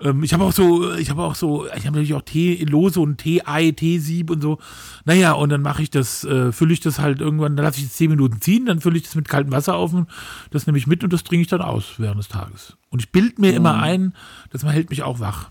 ähm, 0.00 0.24
ich 0.24 0.32
habe 0.32 0.44
auch 0.44 0.52
so, 0.52 0.94
ich 0.94 1.10
habe 1.10 1.22
auch 1.22 1.34
so, 1.34 1.66
ich 1.66 1.86
habe 1.86 1.92
natürlich 1.92 2.14
auch 2.14 2.22
Tee 2.22 2.64
lose 2.64 2.98
und 2.98 3.18
Tee-Ei, 3.18 3.72
Teesieb 3.72 4.30
und 4.30 4.40
so. 4.40 4.58
Naja, 5.04 5.32
und 5.32 5.50
dann 5.50 5.60
mache 5.60 5.82
ich 5.82 5.90
das, 5.90 6.24
äh, 6.24 6.52
fülle 6.52 6.72
ich 6.72 6.80
das 6.80 6.98
halt 6.98 7.20
irgendwann, 7.20 7.54
dann 7.54 7.66
lasse 7.66 7.80
ich 7.80 7.86
es 7.86 7.92
zehn 7.92 8.10
Minuten 8.10 8.40
ziehen, 8.40 8.64
dann 8.64 8.80
fülle 8.80 8.96
ich 8.96 9.02
das 9.02 9.14
mit 9.14 9.28
kaltem 9.28 9.52
Wasser 9.52 9.76
auf 9.76 9.92
und 9.92 10.08
das 10.50 10.66
nehme 10.66 10.78
ich 10.78 10.86
mit 10.86 11.04
und 11.04 11.12
das 11.12 11.22
trinke 11.22 11.42
ich 11.42 11.48
dann 11.48 11.60
aus 11.60 11.94
während 11.98 12.18
des 12.18 12.28
Tages. 12.28 12.76
Und 12.90 13.02
ich 13.02 13.12
bild 13.12 13.38
mir 13.38 13.50
mhm. 13.50 13.56
immer 13.58 13.74
ein, 13.80 14.14
das 14.50 14.64
hält 14.64 14.88
mich 14.88 15.02
auch 15.02 15.20
wach. 15.20 15.50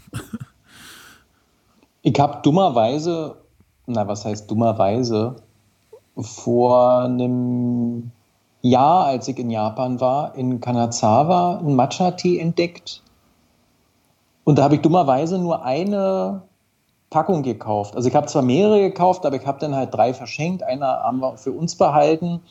ich 2.01 2.19
habe 2.19 2.41
dummerweise, 2.41 3.38
na 3.86 4.07
was 4.07 4.25
heißt 4.25 4.50
dummerweise, 4.50 5.36
vor 6.15 7.03
einem 7.03 8.12
Jahr, 8.61 9.05
als 9.05 9.27
ich 9.27 9.37
in 9.37 9.49
Japan 9.49 9.99
war, 9.99 10.35
in 10.35 10.61
Kanazawa 10.61 11.57
einen 11.57 11.75
Matcha-Tee 11.75 12.39
entdeckt. 12.39 13.01
Und 14.43 14.57
da 14.57 14.63
habe 14.63 14.75
ich 14.75 14.81
dummerweise 14.81 15.37
nur 15.37 15.63
eine 15.63 16.43
Packung 17.09 17.43
gekauft. 17.43 17.95
Also 17.95 18.07
ich 18.07 18.15
habe 18.15 18.27
zwar 18.27 18.41
mehrere 18.41 18.79
gekauft, 18.79 19.25
aber 19.25 19.35
ich 19.35 19.45
habe 19.45 19.59
dann 19.59 19.75
halt 19.75 19.93
drei 19.93 20.13
verschenkt. 20.13 20.63
Einer 20.63 20.87
haben 20.87 21.19
wir 21.19 21.37
für 21.37 21.51
uns 21.51 21.75
behalten. 21.75 22.41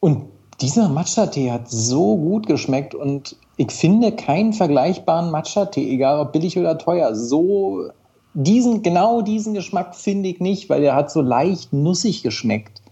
Und 0.00 0.26
dieser 0.60 0.88
Matcha-Tee 0.88 1.50
hat 1.50 1.70
so 1.70 2.16
gut 2.16 2.46
geschmeckt 2.46 2.94
und 2.94 3.36
ich 3.56 3.70
finde 3.72 4.12
keinen 4.12 4.52
vergleichbaren 4.52 5.30
Matcha-Tee, 5.30 5.90
egal 5.92 6.20
ob 6.20 6.32
billig 6.32 6.58
oder 6.58 6.78
teuer. 6.78 7.14
So 7.14 7.90
diesen, 8.34 8.82
genau 8.82 9.22
diesen 9.22 9.54
Geschmack 9.54 9.94
finde 9.94 10.28
ich 10.28 10.40
nicht, 10.40 10.68
weil 10.68 10.80
der 10.82 10.94
hat 10.94 11.10
so 11.10 11.20
leicht 11.20 11.72
nussig 11.72 12.22
geschmeckt. 12.22 12.82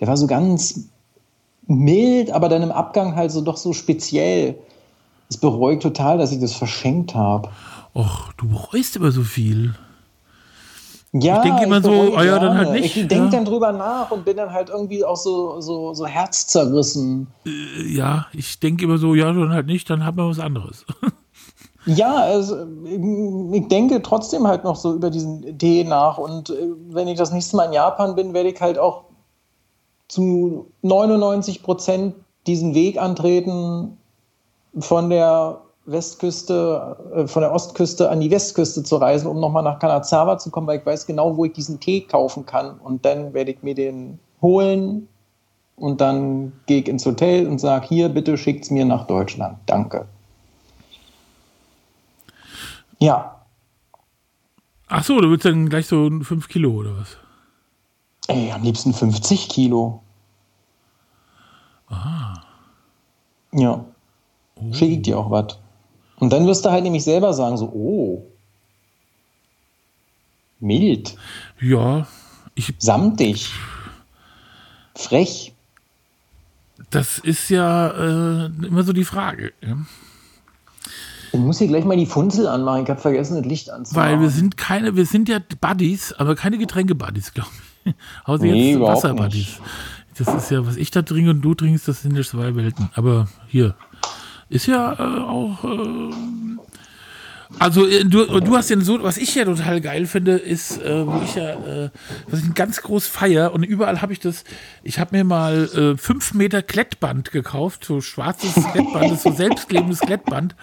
Der 0.00 0.08
war 0.08 0.16
so 0.16 0.26
ganz 0.26 0.88
mild, 1.66 2.30
aber 2.30 2.48
dann 2.48 2.62
im 2.62 2.72
Abgang 2.72 3.16
halt 3.16 3.30
so 3.30 3.40
doch 3.40 3.56
so 3.56 3.72
speziell. 3.72 4.56
Das 5.28 5.38
bereue 5.38 5.74
ich 5.74 5.80
total, 5.80 6.18
dass 6.18 6.32
ich 6.32 6.40
das 6.40 6.52
verschenkt 6.52 7.14
habe. 7.14 7.48
Och, 7.94 8.32
du 8.36 8.48
bereust 8.48 8.96
immer 8.96 9.10
so 9.10 9.22
viel. 9.22 9.74
Ja, 11.12 11.36
Ich 11.36 11.42
denke 11.42 11.64
immer 11.64 11.80
so, 11.80 11.90
bereue 11.90 12.16
ah 12.18 12.24
ja, 12.24 12.38
dann 12.40 12.56
halt 12.58 12.72
nicht, 12.72 12.96
Ich 12.96 13.06
denke 13.06 13.26
ja. 13.26 13.30
dann 13.30 13.44
drüber 13.44 13.72
nach 13.72 14.10
und 14.10 14.24
bin 14.24 14.36
dann 14.36 14.52
halt 14.52 14.68
irgendwie 14.68 15.04
auch 15.04 15.16
so, 15.16 15.60
so, 15.60 15.94
so 15.94 16.06
herzzerrissen. 16.06 17.28
Äh, 17.46 17.94
Ja, 17.94 18.26
ich 18.32 18.58
denke 18.58 18.84
immer 18.84 18.98
so, 18.98 19.14
ja, 19.14 19.26
dann 19.32 19.52
halt 19.52 19.66
nicht, 19.66 19.88
dann 19.88 20.04
haben 20.04 20.16
wir 20.16 20.28
was 20.28 20.40
anderes. 20.40 20.84
Ja, 21.86 22.14
also, 22.16 22.66
ich 23.52 23.68
denke 23.68 24.00
trotzdem 24.00 24.46
halt 24.46 24.64
noch 24.64 24.76
so 24.76 24.94
über 24.94 25.10
diesen 25.10 25.58
Tee 25.58 25.84
nach. 25.84 26.16
Und 26.16 26.48
äh, 26.48 26.54
wenn 26.88 27.08
ich 27.08 27.18
das 27.18 27.30
nächste 27.30 27.56
Mal 27.56 27.64
in 27.66 27.74
Japan 27.74 28.14
bin, 28.14 28.32
werde 28.32 28.48
ich 28.48 28.58
halt 28.60 28.78
auch 28.78 29.04
zu 30.14 30.70
99 30.82 31.62
Prozent 31.64 32.14
diesen 32.46 32.74
Weg 32.74 33.00
antreten, 33.00 33.98
von 34.78 35.10
der 35.10 35.60
Westküste, 35.86 36.96
äh, 37.14 37.26
von 37.26 37.42
der 37.42 37.52
Ostküste 37.52 38.08
an 38.10 38.20
die 38.20 38.30
Westküste 38.30 38.84
zu 38.84 38.96
reisen, 38.96 39.26
um 39.26 39.40
nochmal 39.40 39.64
nach 39.64 39.80
Kanazawa 39.80 40.38
zu 40.38 40.50
kommen, 40.50 40.68
weil 40.68 40.78
ich 40.78 40.86
weiß 40.86 41.06
genau, 41.06 41.36
wo 41.36 41.44
ich 41.44 41.52
diesen 41.52 41.80
Tee 41.80 42.02
kaufen 42.02 42.46
kann. 42.46 42.78
Und 42.78 43.04
dann 43.04 43.34
werde 43.34 43.50
ich 43.50 43.62
mir 43.62 43.74
den 43.74 44.20
holen 44.40 45.08
und 45.76 46.00
dann 46.00 46.52
gehe 46.66 46.80
ich 46.80 46.88
ins 46.88 47.04
Hotel 47.04 47.48
und 47.48 47.58
sage, 47.58 47.86
hier, 47.88 48.08
bitte 48.08 48.38
schickt's 48.38 48.70
mir 48.70 48.84
nach 48.84 49.06
Deutschland. 49.08 49.58
Danke. 49.66 50.06
Ja, 53.00 53.30
Ach 54.86 55.02
so, 55.02 55.20
du 55.20 55.28
willst 55.28 55.44
dann 55.44 55.68
gleich 55.68 55.88
so 55.88 56.08
5 56.08 56.46
Kilo 56.46 56.70
oder 56.70 56.96
was? 56.98 57.16
ey, 58.28 58.52
am 58.52 58.62
liebsten 58.62 58.94
50 58.94 59.48
Kilo. 59.48 60.03
Ja. 63.52 63.84
Schicke 64.72 64.94
ich 64.94 65.02
dir 65.02 65.18
auch 65.18 65.30
was. 65.30 65.58
Und 66.18 66.32
dann 66.32 66.46
wirst 66.46 66.64
du 66.64 66.70
halt 66.70 66.84
nämlich 66.84 67.04
selber 67.04 67.32
sagen, 67.34 67.56
so, 67.56 67.66
oh, 67.66 68.22
mild, 70.60 71.16
Ja, 71.60 72.06
ich, 72.54 72.72
samtig, 72.78 73.50
frech. 74.94 75.52
das 76.90 77.18
ist 77.18 77.48
ja 77.50 77.88
äh, 77.88 78.46
immer 78.46 78.84
so 78.84 78.92
die 78.92 79.04
Frage. 79.04 79.52
Ja? 79.60 79.76
Ich 81.32 81.40
muss 81.40 81.58
hier 81.58 81.66
gleich 81.66 81.84
mal 81.84 81.96
die 81.96 82.06
Funzel 82.06 82.46
anmachen. 82.46 82.84
Ich 82.84 82.90
habe 82.90 83.00
vergessen, 83.00 83.36
das 83.36 83.44
Licht 83.46 83.68
anzumachen. 83.70 84.10
Weil 84.12 84.20
wir 84.20 84.30
sind 84.30 84.56
keine, 84.56 84.94
wir 84.94 85.04
sind 85.04 85.28
ja 85.28 85.40
Buddies, 85.60 86.12
aber 86.12 86.36
keine 86.36 86.58
Getränke-Buddies, 86.58 87.34
glaube 87.34 87.50
ich. 87.84 87.94
Außer 88.24 88.44
Nee, 88.44 88.68
jetzt 88.70 88.76
überhaupt 88.76 88.96
Wasser-Buddies. 89.02 89.58
Das 90.18 90.32
ist 90.34 90.50
ja, 90.50 90.66
was 90.66 90.76
ich 90.76 90.90
da 90.90 91.02
trinke 91.02 91.30
und 91.30 91.42
du 91.42 91.54
trinkst, 91.54 91.88
das 91.88 92.02
sind 92.02 92.16
ja 92.16 92.22
zwei 92.22 92.54
Welten. 92.54 92.90
Aber 92.94 93.28
hier 93.48 93.74
ist 94.48 94.66
ja 94.66 94.92
äh, 94.92 95.20
auch. 95.20 95.64
Äh, 95.64 96.10
also 97.58 97.86
äh, 97.86 98.04
du, 98.04 98.40
du 98.40 98.56
hast 98.56 98.70
ja 98.70 98.80
so, 98.80 99.02
was 99.02 99.16
ich 99.16 99.34
ja 99.34 99.44
total 99.44 99.80
geil 99.80 100.06
finde, 100.06 100.32
ist, 100.32 100.82
äh, 100.82 101.06
wo 101.06 101.22
ich 101.24 101.34
ja, 101.34 101.50
äh, 101.50 101.90
was 102.28 102.40
ich 102.40 102.54
ganz 102.54 102.82
groß 102.82 103.06
feier 103.06 103.52
und 103.52 103.62
überall 103.62 104.02
habe 104.02 104.12
ich 104.12 104.20
das, 104.20 104.44
ich 104.82 104.98
habe 104.98 105.16
mir 105.16 105.24
mal 105.24 105.68
äh, 105.74 105.96
fünf 105.96 106.34
Meter 106.34 106.62
Klettband 106.62 107.30
gekauft, 107.30 107.84
so 107.84 108.00
schwarzes 108.00 108.54
Klettband, 108.54 109.20
so 109.20 109.32
selbstklebendes 109.32 110.00
Klettband. 110.00 110.56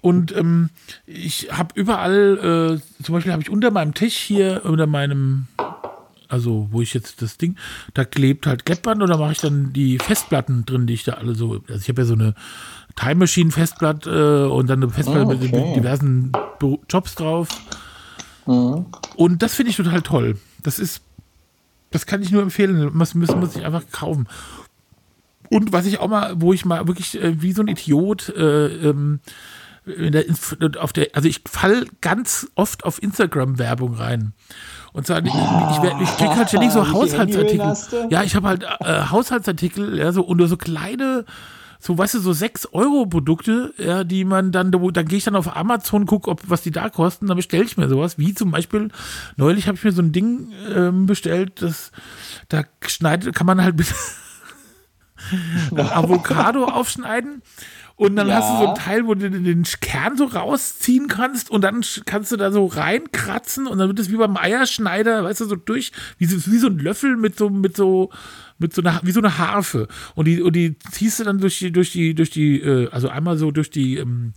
Und 0.00 0.36
ähm, 0.36 0.70
ich 1.06 1.48
habe 1.52 1.68
überall, 1.76 2.80
äh, 2.82 3.02
zum 3.04 3.14
Beispiel 3.14 3.32
habe 3.32 3.42
ich 3.42 3.50
unter 3.50 3.70
meinem 3.70 3.94
Tisch 3.94 4.16
hier, 4.16 4.62
unter 4.64 4.88
meinem, 4.88 5.46
also 6.32 6.68
wo 6.70 6.80
ich 6.80 6.94
jetzt 6.94 7.20
das 7.20 7.36
Ding, 7.36 7.56
da 7.94 8.04
klebt 8.04 8.46
halt 8.46 8.64
Klettband 8.64 9.02
da 9.02 9.16
mache 9.16 9.32
ich 9.32 9.40
dann 9.40 9.72
die 9.72 9.98
Festplatten 9.98 10.64
drin, 10.64 10.86
die 10.86 10.94
ich 10.94 11.04
da 11.04 11.12
alle 11.14 11.34
so, 11.34 11.62
also 11.68 11.80
ich 11.80 11.88
habe 11.88 12.02
ja 12.02 12.06
so 12.06 12.14
eine 12.14 12.34
Time 12.96 13.16
Machine 13.16 13.50
Festplatte 13.50 14.46
äh, 14.48 14.50
und 14.50 14.68
dann 14.68 14.82
eine 14.82 14.90
Festplatte 14.90 15.26
mit, 15.26 15.42
okay. 15.42 15.66
mit 15.66 15.76
diversen 15.76 16.32
Jobs 16.88 17.14
drauf. 17.14 17.48
Und 19.16 19.42
das 19.42 19.54
finde 19.54 19.70
ich 19.70 19.76
total 19.76 20.02
toll. 20.02 20.38
Das 20.62 20.78
ist, 20.78 21.02
das 21.90 22.06
kann 22.06 22.22
ich 22.22 22.30
nur 22.30 22.42
empfehlen. 22.42 22.98
Das 22.98 23.14
müssen 23.14 23.38
muss 23.38 23.54
ich 23.54 23.64
einfach 23.64 23.84
kaufen. 23.92 24.26
Und 25.50 25.72
was 25.72 25.84
ich 25.84 26.00
auch 26.00 26.08
mal, 26.08 26.40
wo 26.40 26.54
ich 26.54 26.64
mal 26.64 26.88
wirklich 26.88 27.20
äh, 27.20 27.40
wie 27.42 27.52
so 27.52 27.62
ein 27.62 27.68
Idiot 27.68 28.30
äh, 28.30 28.88
ähm, 28.88 29.20
in 29.84 30.12
der, 30.12 30.24
auf 30.78 30.92
der, 30.92 31.08
also 31.12 31.28
ich 31.28 31.42
fall 31.44 31.86
ganz 32.00 32.48
oft 32.54 32.84
auf 32.84 33.02
Instagram-Werbung 33.02 33.94
rein. 33.94 34.32
Und 34.92 35.06
zwar, 35.06 35.24
ich, 35.24 35.32
ich, 35.32 36.02
ich 36.02 36.16
krieg 36.16 36.36
halt 36.36 36.48
ständig 36.48 36.70
so 36.70 36.90
Haushaltsartikel. 36.90 37.74
Ja, 38.10 38.22
ich 38.22 38.34
habe 38.36 38.48
halt 38.48 38.64
äh, 38.80 39.06
Haushaltsartikel, 39.10 39.98
ja, 39.98 40.12
so, 40.12 40.22
und 40.22 40.46
so 40.46 40.56
kleine, 40.58 41.24
so, 41.78 41.96
weißt 41.96 42.14
du, 42.14 42.20
so 42.20 42.30
6-Euro-Produkte, 42.30 43.72
ja, 43.78 44.04
die 44.04 44.24
man 44.24 44.52
dann, 44.52 44.70
dann 44.70 45.06
gehe 45.06 45.18
ich 45.18 45.24
dann 45.24 45.34
auf 45.34 45.56
Amazon, 45.56 46.06
gucke, 46.06 46.30
ob, 46.30 46.42
was 46.48 46.62
die 46.62 46.70
da 46.70 46.90
kosten, 46.90 47.26
dann 47.26 47.36
bestelle 47.36 47.64
ich 47.64 47.76
mir 47.76 47.88
sowas, 47.88 48.18
wie 48.18 48.34
zum 48.34 48.50
Beispiel, 48.50 48.90
neulich 49.36 49.66
habe 49.66 49.76
ich 49.76 49.84
mir 49.84 49.92
so 49.92 50.02
ein 50.02 50.12
Ding 50.12 50.52
ähm, 50.74 51.06
bestellt, 51.06 51.62
das, 51.62 51.90
da 52.48 52.64
schneidet, 52.86 53.34
kann 53.34 53.46
man 53.46 53.62
halt 53.62 53.76
mit 55.72 55.90
Avocado 55.90 56.66
aufschneiden 56.66 57.42
und 58.02 58.16
dann 58.16 58.28
Ja. 58.28 58.36
hast 58.36 58.52
du 58.52 58.64
so 58.64 58.68
ein 58.70 58.74
Teil, 58.74 59.06
wo 59.06 59.14
du 59.14 59.30
den 59.30 59.62
Kern 59.80 60.16
so 60.16 60.24
rausziehen 60.26 61.08
kannst 61.08 61.50
und 61.50 61.62
dann 61.62 61.82
kannst 62.06 62.32
du 62.32 62.36
da 62.36 62.50
so 62.52 62.66
reinkratzen 62.66 63.66
und 63.66 63.78
dann 63.78 63.88
wird 63.88 63.98
es 63.98 64.10
wie 64.10 64.16
beim 64.16 64.36
Eierschneider, 64.36 65.24
weißt 65.24 65.40
du, 65.40 65.44
so 65.46 65.56
durch, 65.56 65.92
wie 66.18 66.26
so, 66.26 66.36
wie 66.52 66.58
so 66.58 66.66
ein 66.68 66.78
Löffel 66.78 67.16
mit 67.16 67.36
so, 67.38 67.48
mit 67.50 67.76
so, 67.76 68.10
mit 68.58 68.72
so 68.74 68.82
einer, 68.82 69.00
wie 69.02 69.10
so 69.10 69.18
eine 69.20 69.38
Harfe. 69.38 69.88
Und 70.14 70.26
die, 70.26 70.40
und 70.40 70.54
die 70.54 70.78
ziehst 70.92 71.18
du 71.18 71.24
dann 71.24 71.38
durch 71.38 71.58
die, 71.58 71.72
durch 71.72 71.90
die, 71.90 72.14
durch 72.14 72.30
die, 72.30 72.60
äh, 72.60 72.88
also 72.90 73.08
einmal 73.08 73.36
so 73.36 73.50
durch 73.50 73.70
die 73.70 73.96
ähm, 73.96 74.34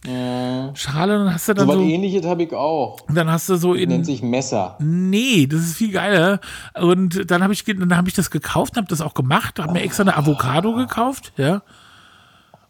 Schale 0.73 1.19
und 1.19 1.25
dann 1.25 1.33
hast 1.33 1.47
du 1.47 1.53
dann 1.53 1.67
So 1.67 1.73
so, 1.73 1.81
ähnliches 1.81 2.25
habe 2.25 2.43
ich 2.43 2.53
auch. 2.53 3.01
und 3.07 3.15
dann 3.15 3.29
hast 3.29 3.49
du 3.49 3.55
so 3.55 3.73
in, 3.75 3.89
Nennt 3.89 4.05
sich 4.05 4.23
Messer. 4.23 4.77
Nee, 4.81 5.45
das 5.47 5.61
ist 5.61 5.77
viel 5.77 5.91
geiler. 5.91 6.39
Und 6.73 7.29
dann 7.29 7.43
habe 7.43 7.53
ich, 7.53 7.63
dann 7.65 7.95
habe 7.95 8.07
ich 8.07 8.15
das 8.15 8.31
gekauft, 8.31 8.77
habe 8.77 8.87
das 8.87 9.01
auch 9.01 9.13
gemacht, 9.13 9.59
habe 9.59 9.73
mir 9.73 9.81
extra 9.81 10.01
eine 10.03 10.17
Avocado 10.17 10.73
gekauft, 10.73 11.31
ja. 11.37 11.61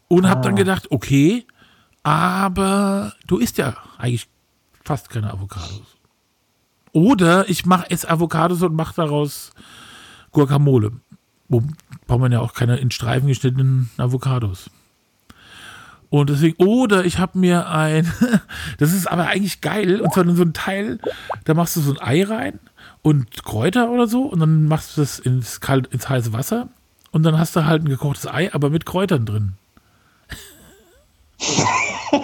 Und 0.08 0.28
habe 0.28 0.42
dann 0.42 0.56
gedacht, 0.56 0.90
okay, 0.90 1.46
aber 2.02 3.14
du 3.26 3.38
isst 3.38 3.58
ja 3.58 3.76
eigentlich 3.98 4.28
fast 4.84 5.10
keine 5.10 5.32
Avocados. 5.32 5.96
Oder 6.92 7.48
ich 7.50 7.66
mache 7.66 7.90
esse 7.90 8.08
Avocados 8.08 8.62
und 8.62 8.74
mache 8.74 8.94
daraus 8.94 9.50
Guacamole. 10.30 10.92
Wo 11.48 11.62
braucht 12.06 12.20
man 12.20 12.32
ja 12.32 12.40
auch 12.40 12.54
keine 12.54 12.76
in 12.76 12.90
Streifen 12.90 13.28
geschnittenen 13.28 13.90
Avocados. 13.96 14.70
Und 16.08 16.30
deswegen, 16.30 16.56
oder 16.64 17.04
ich 17.04 17.18
habe 17.18 17.38
mir 17.38 17.68
ein, 17.68 18.10
das 18.78 18.92
ist 18.92 19.06
aber 19.06 19.26
eigentlich 19.26 19.60
geil, 19.60 20.00
und 20.00 20.14
zwar 20.14 20.24
so 20.34 20.42
ein 20.42 20.52
Teil, 20.52 21.00
da 21.44 21.54
machst 21.54 21.76
du 21.76 21.80
so 21.80 21.92
ein 21.92 22.00
Ei 22.00 22.24
rein 22.24 22.60
und 23.02 23.42
Kräuter 23.44 23.90
oder 23.90 24.06
so, 24.06 24.22
und 24.22 24.38
dann 24.40 24.66
machst 24.66 24.96
du 24.96 25.00
das 25.00 25.18
ins, 25.18 25.60
kalt, 25.60 25.88
ins 25.88 26.08
heiße 26.08 26.32
Wasser, 26.32 26.68
und 27.10 27.24
dann 27.24 27.38
hast 27.38 27.56
du 27.56 27.64
halt 27.64 27.82
ein 27.82 27.88
gekochtes 27.88 28.26
Ei, 28.26 28.52
aber 28.54 28.70
mit 28.70 28.86
Kräutern 28.86 29.26
drin. 29.26 29.54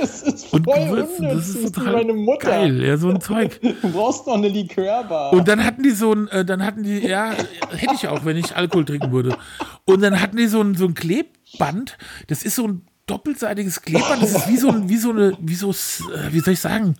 Das 0.00 0.22
ist 0.22 0.52
Und 0.52 0.64
voll 0.64 0.84
Gewürzen, 0.86 1.28
das 1.28 1.48
ist 1.48 1.74
total 1.74 1.94
meine 1.94 2.12
Mutter. 2.12 2.48
geil, 2.48 2.82
ja, 2.82 2.96
so 2.96 3.08
ein 3.08 3.20
Zeug. 3.20 3.60
Du 3.82 3.90
brauchst 3.90 4.26
noch 4.26 4.34
eine 4.34 4.48
Likörbar. 4.48 5.32
Und 5.32 5.48
dann 5.48 5.64
hatten 5.64 5.82
die 5.82 5.90
so 5.92 6.12
ein, 6.12 6.28
äh, 6.28 6.44
dann 6.44 6.62
hatten 6.64 6.82
die, 6.82 6.98
ja, 6.98 7.32
hätte 7.70 7.94
ich 7.94 8.08
auch, 8.08 8.24
wenn 8.24 8.36
ich 8.36 8.54
Alkohol 8.56 8.84
trinken 8.84 9.12
würde. 9.12 9.36
Und 9.84 10.02
dann 10.02 10.20
hatten 10.20 10.36
die 10.36 10.46
so 10.46 10.60
ein, 10.60 10.74
so 10.74 10.84
ein 10.84 10.94
Klebband, 10.94 11.96
das 12.28 12.42
ist 12.42 12.56
so 12.56 12.66
ein 12.66 12.82
doppelseitiges 13.06 13.82
Klebband, 13.82 14.22
das 14.22 14.32
ist 14.32 14.48
wie 14.48 14.56
so, 14.56 14.68
ein, 14.68 14.88
wie 14.88 14.96
so 14.96 15.10
eine, 15.10 15.36
wie 15.40 15.54
so, 15.54 15.70
äh, 15.70 16.32
wie 16.32 16.40
soll 16.40 16.54
ich 16.54 16.60
sagen, 16.60 16.96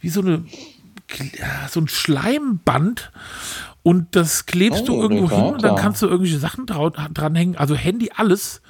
wie 0.00 0.08
so 0.10 0.20
eine, 0.20 0.44
so 1.70 1.80
ein 1.80 1.88
Schleimband. 1.88 3.12
Und 3.82 4.14
das 4.16 4.46
klebst 4.46 4.86
du 4.88 4.94
Oh, 4.94 5.02
irgendwo 5.02 5.28
hin 5.30 5.44
und 5.54 5.64
dann 5.64 5.76
kannst 5.76 6.00
du 6.02 6.06
irgendwelche 6.06 6.38
Sachen 6.38 6.66
dranhängen, 6.66 7.56
also 7.56 7.74
Handy, 7.74 8.10
alles. 8.14 8.62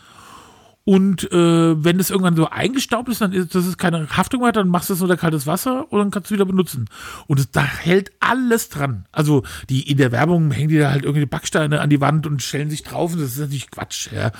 Und 0.84 1.30
äh, 1.30 1.84
wenn 1.84 1.98
das 1.98 2.10
irgendwann 2.10 2.34
so 2.34 2.48
eingestaubt 2.48 3.08
ist, 3.08 3.20
dann 3.20 3.32
ist 3.32 3.54
das 3.54 3.66
ist 3.66 3.78
keine 3.78 4.08
Haftung 4.16 4.42
mehr, 4.42 4.50
dann 4.50 4.68
machst 4.68 4.90
du 4.90 4.94
es 4.94 5.02
unter 5.02 5.16
kaltes 5.16 5.46
Wasser 5.46 5.92
und 5.92 5.98
dann 5.98 6.10
kannst 6.10 6.30
du 6.30 6.34
es 6.34 6.38
wieder 6.38 6.44
benutzen. 6.44 6.88
Und 7.28 7.38
es, 7.38 7.50
da 7.50 7.62
hält 7.62 8.10
alles 8.18 8.68
dran. 8.68 9.06
Also 9.12 9.44
die 9.68 9.88
in 9.88 9.98
der 9.98 10.10
Werbung 10.10 10.50
hängen 10.50 10.70
die 10.70 10.78
da 10.78 10.90
halt 10.90 11.04
irgendwie 11.04 11.26
Backsteine 11.26 11.80
an 11.80 11.90
die 11.90 12.00
Wand 12.00 12.26
und 12.26 12.42
stellen 12.42 12.68
sich 12.68 12.82
drauf. 12.82 13.12
Und 13.12 13.20
das 13.20 13.32
ist 13.32 13.38
natürlich 13.38 13.70
Quatsch. 13.70 14.10
Ja. 14.12 14.32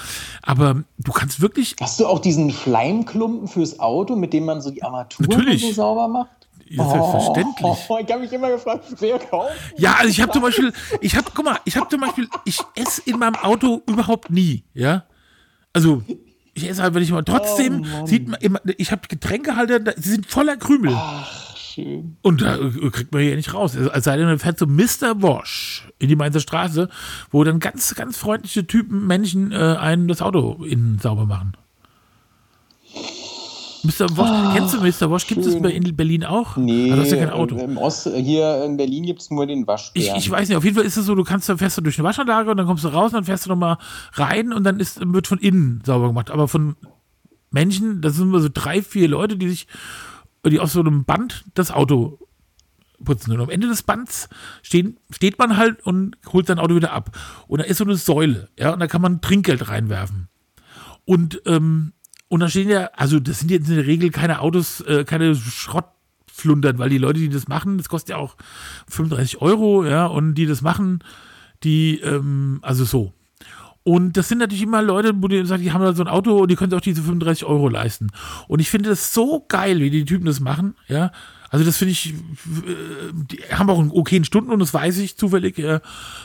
Aber 0.42 0.83
du 0.98 1.12
kannst 1.12 1.40
wirklich, 1.40 1.76
Hast 1.81 2.00
du 2.00 2.07
auch 2.07 2.18
diesen 2.18 2.50
Schleimklumpen 2.50 3.46
fürs 3.46 3.78
Auto, 3.78 4.16
mit 4.16 4.33
dem 4.33 4.44
man 4.44 4.61
so 4.61 4.70
die 4.70 4.83
Armatur 4.83 5.26
so 5.59 5.72
sauber 5.72 6.09
macht? 6.09 6.42
ja, 6.72 6.88
selbstverständlich. 6.88 7.76
Oh, 7.88 7.98
ich 8.05 8.12
habe 8.12 8.22
mich 8.22 8.33
immer 8.33 8.50
gefragt, 8.50 8.85
wer 8.98 9.18
kauft? 9.18 9.52
Ja, 9.76 9.94
also 9.98 10.09
ich 10.09 10.20
habe 10.20 10.33
zum 10.33 10.42
Beispiel, 10.42 10.72
ich 11.00 11.16
habe, 11.16 11.31
guck 11.35 11.44
mal, 11.44 11.59
ich 11.64 11.76
habe 11.76 11.88
zum 11.88 12.00
Beispiel, 12.00 12.28
ich 12.44 12.61
esse 12.74 13.02
in 13.05 13.18
meinem 13.18 13.37
Auto 13.37 13.83
überhaupt 13.87 14.31
nie, 14.31 14.64
ja. 14.74 15.05
Also 15.72 16.02
ich 16.62 16.70
esse 16.70 16.83
halt, 16.83 16.94
wenn 16.94 17.03
ich 17.03 17.11
mal, 17.11 17.22
trotzdem 17.22 17.85
Oh, 18.01 18.07
sieht 18.07 18.29
man 18.29 18.40
immer, 18.40 18.61
ich 18.79 18.92
habe 18.92 19.03
Getränkehalter, 19.09 19.94
sie 19.96 20.11
sind 20.11 20.27
voller 20.27 20.57
Krümel. 20.57 20.92
Ach, 20.94 21.57
schön. 21.57 22.16
Und 22.22 22.42
da 22.42 22.57
äh, 22.57 22.90
kriegt 22.90 23.12
man 23.12 23.22
hier 23.22 23.37
nicht 23.37 23.55
raus. 23.55 23.77
Also, 23.77 23.90
Es 23.90 24.05
sei 24.05 24.16
denn, 24.16 24.27
man 24.27 24.38
fährt 24.38 24.59
so 24.59 24.66
Mr. 24.66 25.22
Wash 25.22 25.88
in 25.98 26.09
die 26.09 26.16
Mainzer 26.16 26.40
Straße, 26.40 26.88
wo 27.31 27.44
dann 27.44 27.61
ganz, 27.61 27.94
ganz 27.94 28.16
freundliche 28.16 28.66
Typen, 28.66 29.07
Menschen 29.07 29.53
äh, 29.53 29.57
einen 29.57 30.09
das 30.09 30.22
Auto 30.22 30.64
innen 30.64 30.98
sauber 31.01 31.27
machen. 31.27 31.53
Mr. 33.85 34.16
Wosch, 34.16 34.55
kennst 34.55 34.75
du 34.75 34.81
Mr. 34.81 35.11
Wosch? 35.11 35.27
Gibt 35.27 35.45
es 35.45 35.55
in 35.55 35.97
Berlin 35.97 36.25
auch? 36.25 36.57
Nee, 36.57 36.92
Also, 36.92 37.16
ja 37.16 37.25
kein 37.27 37.35
Auto. 37.35 37.57
Im 37.57 37.77
Ost, 37.77 38.09
hier 38.14 38.64
in 38.64 38.77
Berlin 38.77 39.05
gibt 39.05 39.23
es 39.23 39.31
nur 39.31 39.47
den 39.47 39.66
Waschbären. 39.66 40.16
Ich, 40.18 40.25
ich 40.27 40.31
weiß 40.31 40.49
nicht, 40.49 40.57
auf 40.57 40.64
jeden 40.64 40.77
Fall 40.77 40.85
ist 40.85 40.97
es 40.97 41.07
so, 41.07 41.14
du 41.14 41.25
kannst 41.25 41.49
dann 41.49 41.59
fährst 41.59 41.77
du 41.79 41.83
durch 41.83 41.99
eine 41.99 42.07
Waschanlage 42.07 42.51
und 42.51 42.57
dann 42.57 42.66
kommst 42.66 42.85
du 42.85 42.88
raus 42.88 43.07
und 43.12 43.14
dann 43.14 43.25
fährst 43.25 43.47
du 43.47 43.51
nochmal 43.51 43.79
rein 44.14 44.53
und 44.53 44.64
dann 44.64 44.79
ist, 44.81 45.01
wird 45.05 45.27
von 45.27 45.38
innen 45.38 45.83
sauber 45.85 46.09
gemacht. 46.09 46.31
Aber 46.31 46.49
von 46.49 46.77
Menschen, 47.51 48.01
das 48.01 48.16
sind 48.16 48.29
immer 48.29 48.40
so 48.40 48.49
drei, 48.53 48.83
vier 48.83 49.09
Leute, 49.09 49.37
die 49.37 49.49
sich, 49.49 49.66
die 50.47 50.61
auf 50.61 50.71
so 50.71 50.81
einem 50.81 51.05
Band 51.05 51.45
das 51.55 51.71
Auto 51.71 52.18
putzen. 53.05 53.33
Und 53.33 53.40
am 53.40 53.51
Ende 53.51 53.68
des 53.68 53.83
Bands 53.83 54.29
stehen, 54.62 54.99
steht 55.11 55.38
man 55.38 55.57
halt 55.57 55.85
und 55.85 56.16
holt 56.33 56.47
sein 56.47 56.59
Auto 56.59 56.75
wieder 56.77 56.92
ab. 56.92 57.16
Und 57.49 57.61
da 57.61 57.64
ist 57.64 57.79
so 57.79 57.85
eine 57.85 57.97
Säule, 57.97 58.49
ja, 58.59 58.73
und 58.73 58.81
da 58.81 58.87
kann 58.87 59.03
man 59.03 59.21
Trinkgeld 59.21 59.68
reinwerfen. 59.68 60.29
Und, 61.05 61.42
ähm, 61.47 61.92
und 62.33 62.40
da 62.40 62.49
stehen 62.49 62.71
ja, 62.71 62.88
also 62.97 63.21
das 63.21 63.40
sind 63.40 63.51
jetzt 63.51 63.68
in 63.68 63.77
der 63.77 63.87
Regel 63.87 64.09
keine 64.09 64.40
Autos, 64.40 64.81
äh, 64.81 65.05
keine 65.05 65.35
Schrottflundern, 65.35 66.79
weil 66.79 66.88
die 66.88 66.97
Leute, 66.97 67.18
die 67.21 67.29
das 67.29 67.47
machen, 67.47 67.77
das 67.77 67.90
kostet 67.90 68.09
ja 68.09 68.16
auch 68.16 68.37
35 68.88 69.42
Euro, 69.42 69.85
ja, 69.85 70.07
und 70.07 70.35
die 70.37 70.47
das 70.47 70.62
machen, 70.62 71.05
die, 71.62 72.01
ähm, 72.01 72.61
also 72.62 72.87
so. 72.87 73.12
Und 73.83 74.16
das 74.16 74.31
sind 74.31 74.38
natürlich 74.38 74.62
immer 74.62 74.81
Leute, 74.81 75.12
wo 75.14 75.29
die 75.29 75.45
sagen, 75.45 75.62
die 75.62 75.73
haben 75.73 75.83
da 75.83 75.92
so 75.92 76.03
ein 76.03 76.09
Auto 76.09 76.38
und 76.38 76.51
die 76.51 76.57
können 76.57 76.71
sich 76.71 76.79
auch 76.79 76.83
diese 76.83 77.03
35 77.03 77.45
Euro 77.45 77.68
leisten. 77.68 78.09
Und 78.49 78.61
ich 78.61 78.71
finde 78.71 78.88
das 78.88 79.12
so 79.12 79.45
geil, 79.47 79.81
wie 79.81 79.90
die 79.90 80.07
Typen 80.07 80.25
das 80.25 80.40
machen, 80.40 80.75
ja. 80.88 81.12
Also 81.51 81.66
das 81.66 81.77
finde 81.77 81.92
ich, 81.92 82.14
äh, 82.14 83.12
die 83.12 83.40
haben 83.55 83.68
auch 83.68 83.79
einen 83.79 83.90
okayen 83.90 84.25
Stunden 84.25 84.53
und 84.53 84.59
das 84.59 84.73
weiß 84.73 84.97
ich 84.97 85.18
zufällig. 85.18 85.59
Äh, 85.59 85.81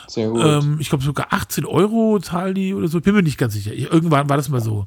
Sehr 0.06 0.30
gut. 0.30 0.42
ähm, 0.42 0.78
ich 0.80 0.88
glaube 0.88 1.04
sogar 1.04 1.34
18 1.34 1.66
Euro 1.66 2.18
zahlen 2.18 2.54
die 2.54 2.72
oder 2.72 2.88
so. 2.88 2.98
Bin 3.02 3.14
mir 3.14 3.22
nicht 3.22 3.36
ganz 3.36 3.52
sicher. 3.52 3.74
Ich, 3.74 3.92
irgendwann 3.92 4.30
war 4.30 4.38
das 4.38 4.48
mal 4.48 4.62
so. 4.62 4.86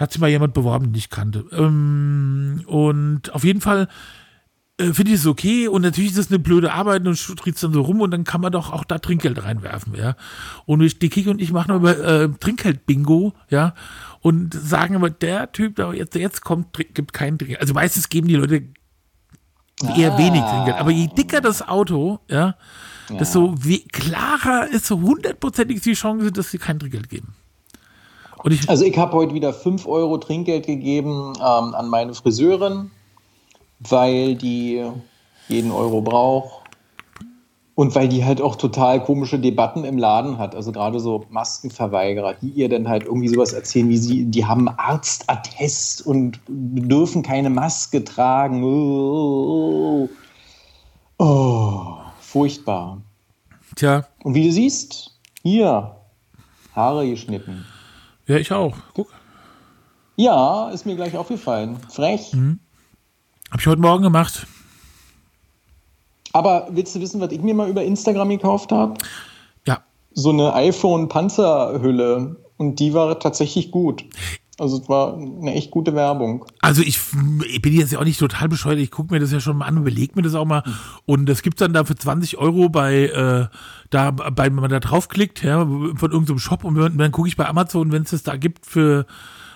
Hat 0.00 0.12
sich 0.12 0.20
mal 0.20 0.30
jemand 0.30 0.54
beworben, 0.54 0.86
den 0.86 0.94
ich 0.96 1.10
kannte. 1.10 1.44
Ähm, 1.52 2.62
und 2.66 3.32
auf 3.34 3.44
jeden 3.44 3.60
Fall 3.60 3.86
äh, 4.78 4.92
finde 4.94 5.12
ich 5.12 5.18
es 5.20 5.26
okay. 5.26 5.68
Und 5.68 5.82
natürlich 5.82 6.10
ist 6.12 6.18
das 6.18 6.28
eine 6.30 6.38
blöde 6.38 6.72
Arbeit 6.72 7.06
und 7.06 7.18
tritt 7.36 7.62
dann 7.62 7.72
so 7.74 7.82
rum 7.82 8.00
und 8.00 8.10
dann 8.10 8.24
kann 8.24 8.40
man 8.40 8.50
doch 8.50 8.72
auch 8.72 8.84
da 8.84 8.98
Trinkgeld 8.98 9.42
reinwerfen, 9.44 9.94
ja. 9.94 10.16
Und 10.64 10.80
ich, 10.80 10.98
die 10.98 11.10
Kiki 11.10 11.28
und 11.28 11.40
ich 11.40 11.52
machen 11.52 11.72
aber 11.72 11.98
äh, 11.98 12.28
Trinkgeld-Bingo, 12.30 13.34
ja. 13.50 13.74
Und 14.20 14.54
sagen 14.54 14.96
aber, 14.96 15.10
der 15.10 15.52
Typ, 15.52 15.76
der 15.76 15.92
jetzt, 15.92 16.14
der 16.14 16.22
jetzt 16.22 16.40
kommt, 16.42 16.68
gibt 16.94 17.12
kein 17.12 17.38
Trinkgeld. 17.38 17.60
Also 17.60 17.74
meistens 17.74 18.08
geben 18.08 18.26
die 18.28 18.36
Leute 18.36 18.62
eher 19.96 20.14
Ah. 20.14 20.18
wenig 20.18 20.40
Trinkgeld. 20.42 20.76
Aber 20.78 20.90
je 20.90 21.08
dicker 21.08 21.40
das 21.42 21.66
Auto, 21.66 22.20
ja, 22.30 22.54
desto 23.18 23.54
we- 23.64 23.84
klarer 23.92 24.68
ist 24.70 24.86
so 24.86 25.00
hundertprozentig 25.00 25.80
die 25.82 25.92
Chance, 25.94 26.32
dass 26.32 26.50
sie 26.50 26.58
kein 26.58 26.78
Trinkgeld 26.78 27.08
geben. 27.10 27.34
Ich, 28.44 28.68
Also 28.68 28.84
ich 28.84 28.96
habe 28.96 29.12
heute 29.12 29.34
wieder 29.34 29.52
5 29.52 29.86
Euro 29.86 30.18
Trinkgeld 30.18 30.66
gegeben 30.66 31.32
ähm, 31.36 31.74
an 31.74 31.88
meine 31.88 32.14
Friseurin, 32.14 32.90
weil 33.80 34.34
die 34.34 34.84
jeden 35.48 35.70
Euro 35.70 36.00
braucht. 36.00 36.60
Und 37.74 37.94
weil 37.94 38.08
die 38.08 38.24
halt 38.24 38.42
auch 38.42 38.56
total 38.56 39.02
komische 39.02 39.38
Debatten 39.38 39.84
im 39.84 39.96
Laden 39.96 40.36
hat. 40.36 40.54
Also 40.54 40.70
gerade 40.70 41.00
so 41.00 41.24
Maskenverweigerer, 41.30 42.34
die 42.34 42.48
ihr 42.48 42.68
dann 42.68 42.86
halt 42.86 43.04
irgendwie 43.04 43.28
sowas 43.28 43.54
erzählen, 43.54 43.88
wie 43.88 43.96
sie, 43.96 44.24
die 44.26 44.44
haben 44.44 44.68
Arztattest 44.68 46.04
und 46.06 46.40
dürfen 46.46 47.22
keine 47.22 47.48
Maske 47.48 48.04
tragen. 48.04 48.62
Oh, 48.62 50.08
oh, 51.18 51.24
oh, 51.24 51.96
furchtbar. 52.20 53.00
tja, 53.76 54.04
Und 54.24 54.34
wie 54.34 54.44
du 54.44 54.52
siehst, 54.52 55.18
hier, 55.42 55.96
Haare 56.74 57.08
geschnitten. 57.08 57.64
Ja, 58.26 58.36
ich 58.36 58.52
auch. 58.52 58.76
Guck. 58.94 59.08
Ja, 60.16 60.70
ist 60.70 60.86
mir 60.86 60.96
gleich 60.96 61.16
aufgefallen. 61.16 61.78
Frech. 61.88 62.32
Hab 63.50 63.60
ich 63.60 63.66
heute 63.66 63.80
Morgen 63.80 64.02
gemacht. 64.02 64.46
Aber 66.32 66.68
willst 66.70 66.94
du 66.94 67.00
wissen, 67.00 67.20
was 67.20 67.32
ich 67.32 67.40
mir 67.40 67.54
mal 67.54 67.68
über 67.68 67.82
Instagram 67.82 68.28
gekauft 68.28 68.70
habe? 68.70 68.94
Ja. 69.66 69.82
So 70.12 70.30
eine 70.30 70.54
iPhone-Panzerhülle. 70.54 72.36
Und 72.56 72.76
die 72.78 72.94
war 72.94 73.18
tatsächlich 73.18 73.70
gut. 73.70 74.04
Also 74.60 74.78
es 74.78 74.88
war 74.88 75.14
eine 75.14 75.54
echt 75.54 75.70
gute 75.70 75.94
Werbung. 75.94 76.44
Also 76.60 76.82
ich, 76.82 77.00
ich 77.48 77.62
bin 77.62 77.72
jetzt 77.72 77.92
ja 77.92 77.98
auch 77.98 78.04
nicht 78.04 78.20
total 78.20 78.48
bescheuert. 78.48 78.78
Ich 78.78 78.90
gucke 78.90 79.12
mir 79.12 79.18
das 79.18 79.32
ja 79.32 79.40
schon 79.40 79.56
mal 79.56 79.64
an 79.64 79.76
und 79.76 79.82
überlege 79.82 80.12
mir 80.14 80.22
das 80.22 80.34
auch 80.34 80.44
mal. 80.44 80.62
Und 81.06 81.26
das 81.26 81.40
gibt 81.40 81.60
dann 81.62 81.72
da 81.72 81.84
für 81.84 81.96
20 81.96 82.36
Euro 82.36 82.68
bei, 82.68 83.06
äh, 83.06 83.46
da, 83.88 84.10
bei, 84.10 84.46
wenn 84.46 84.54
man 84.54 84.70
da 84.70 84.78
draufklickt, 84.78 85.42
ja, 85.42 85.60
von 85.60 86.10
irgendeinem 86.12 86.38
Shop 86.38 86.64
und 86.64 86.74
dann, 86.74 86.98
dann 86.98 87.10
gucke 87.10 87.28
ich 87.28 87.36
bei 87.36 87.48
Amazon, 87.48 87.90
wenn 87.90 88.02
es 88.02 88.10
das 88.10 88.22
da 88.22 88.36
gibt 88.36 88.66
für 88.66 89.06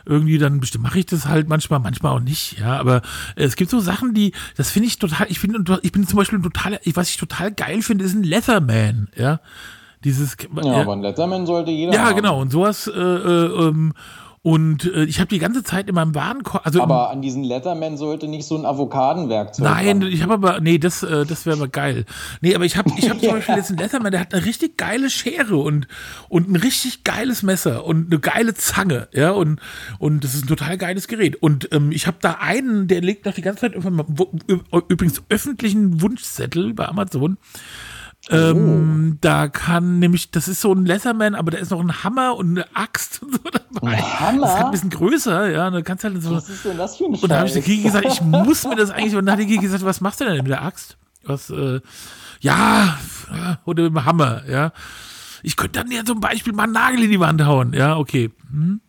irgendwie, 0.06 0.38
dann 0.38 0.60
bestimmt 0.60 0.84
mache 0.84 0.98
ich 0.98 1.06
das 1.06 1.26
halt 1.26 1.48
manchmal, 1.48 1.80
manchmal 1.80 2.12
auch 2.12 2.20
nicht, 2.20 2.58
ja. 2.58 2.78
Aber 2.78 3.02
es 3.36 3.56
gibt 3.56 3.70
so 3.70 3.80
Sachen, 3.80 4.14
die, 4.14 4.32
das 4.56 4.70
finde 4.70 4.88
ich 4.88 4.98
total, 4.98 5.26
ich 5.28 5.38
finde, 5.38 5.78
ich 5.82 5.92
bin 5.92 6.06
zum 6.06 6.16
Beispiel 6.18 6.40
total, 6.40 6.80
was 6.94 7.10
ich 7.10 7.16
total 7.16 7.52
geil 7.52 7.82
finde, 7.82 8.04
ist 8.04 8.14
ein 8.14 8.22
Leatherman, 8.22 9.08
ja. 9.16 9.40
Dieses, 10.04 10.36
Ja, 10.62 10.82
aber 10.82 10.92
ein 10.92 11.00
Letterman 11.00 11.46
sollte 11.46 11.70
jeder 11.70 11.94
ja, 11.94 12.04
haben. 12.04 12.16
genau. 12.16 12.38
Und 12.38 12.52
sowas, 12.52 12.86
äh, 12.86 13.00
äh, 13.00 13.68
ähm, 13.68 13.94
und 14.44 14.84
äh, 14.84 15.04
ich 15.04 15.20
habe 15.20 15.28
die 15.28 15.38
ganze 15.38 15.64
Zeit 15.64 15.88
in 15.88 15.94
meinem 15.94 16.14
Warenkorb, 16.14 16.66
also 16.66 16.82
Aber 16.82 17.08
an 17.08 17.22
diesen 17.22 17.44
Letterman 17.44 17.96
sollte 17.96 18.28
nicht 18.28 18.46
so 18.46 18.58
ein 18.58 18.66
Avocadenwerkzeug 18.66 19.64
Nein, 19.64 20.02
ran. 20.02 20.12
ich 20.12 20.22
habe 20.22 20.34
aber, 20.34 20.60
nee, 20.60 20.76
das, 20.76 21.02
äh, 21.02 21.24
das 21.24 21.46
wäre 21.46 21.56
aber 21.56 21.68
geil. 21.68 22.04
Nee, 22.42 22.54
aber 22.54 22.66
ich 22.66 22.76
habe 22.76 22.92
ich 22.98 23.08
hab 23.08 23.18
zum 23.22 23.30
Beispiel 23.30 23.56
jetzt 23.56 23.70
einen 23.70 23.78
Letterman, 23.78 24.12
der 24.12 24.20
hat 24.20 24.34
eine 24.34 24.44
richtig 24.44 24.76
geile 24.76 25.08
Schere 25.08 25.56
und, 25.56 25.88
und 26.28 26.50
ein 26.50 26.56
richtig 26.56 27.04
geiles 27.04 27.42
Messer 27.42 27.86
und 27.86 28.12
eine 28.12 28.20
geile 28.20 28.52
Zange, 28.52 29.08
ja, 29.14 29.30
und, 29.30 29.60
und 29.98 30.22
das 30.22 30.34
ist 30.34 30.44
ein 30.44 30.48
total 30.48 30.76
geiles 30.76 31.08
Gerät. 31.08 31.36
Und 31.36 31.70
ähm, 31.72 31.90
ich 31.90 32.06
habe 32.06 32.18
da 32.20 32.32
einen, 32.32 32.86
der 32.86 33.00
legt 33.00 33.24
noch 33.24 33.32
die 33.32 33.40
ganze 33.40 33.62
Zeit 33.62 33.74
übrigens 34.88 35.22
öffentlichen 35.30 36.02
Wunschzettel 36.02 36.74
bei 36.74 36.86
Amazon. 36.86 37.38
Ähm, 38.30 39.18
Da 39.20 39.48
kann 39.48 39.98
nämlich, 39.98 40.30
das 40.30 40.48
ist 40.48 40.60
so 40.60 40.72
ein 40.72 40.86
Leatherman, 40.86 41.34
aber 41.34 41.50
da 41.50 41.58
ist 41.58 41.70
noch 41.70 41.80
ein 41.80 42.04
Hammer 42.04 42.36
und 42.36 42.50
eine 42.50 42.66
Axt 42.74 43.22
und 43.22 43.32
so 43.32 43.38
dabei. 43.50 43.92
Ein 43.92 44.20
Hammer? 44.20 44.40
Das 44.42 44.50
ist 44.50 44.56
halt 44.56 44.64
ein 44.66 44.70
bisschen 44.70 44.90
größer, 44.90 45.50
ja, 45.50 45.66
und 45.66 45.72
da 45.74 45.82
kannst 45.82 46.04
halt 46.04 46.22
so. 46.22 46.34
Was 46.34 46.48
ist 46.48 46.64
denn 46.64 46.78
das 46.78 46.96
für 46.96 47.04
ein 47.04 47.14
Und 47.14 47.28
da 47.28 47.36
habe 47.38 47.46
ich 47.48 47.52
der? 47.52 47.62
Kiki 47.62 47.82
gesagt, 47.82 48.06
ich 48.06 48.20
muss 48.22 48.64
mir 48.64 48.76
das 48.76 48.90
eigentlich. 48.90 49.14
Und 49.16 49.26
dann 49.26 49.34
hat 49.34 49.40
die 49.40 49.46
Kiki 49.46 49.62
gesagt, 49.62 49.84
was 49.84 50.00
machst 50.00 50.20
du 50.20 50.24
denn 50.24 50.36
mit 50.38 50.48
der 50.48 50.62
Axt? 50.62 50.96
Was, 51.24 51.50
äh, 51.50 51.80
ja, 52.40 52.98
äh, 53.30 53.56
oder 53.64 53.84
mit 53.84 53.92
dem 53.92 54.04
Hammer, 54.04 54.42
ja. 54.48 54.72
Ich 55.42 55.56
könnte 55.56 55.80
dann 55.80 55.90
ja 55.90 56.04
zum 56.04 56.20
Beispiel 56.20 56.52
mal 56.54 56.64
einen 56.64 56.72
Nagel 56.72 57.02
in 57.04 57.10
die 57.10 57.20
Wand 57.20 57.44
hauen. 57.44 57.72
Ja, 57.74 57.96
okay. 57.98 58.30
Hm. 58.50 58.80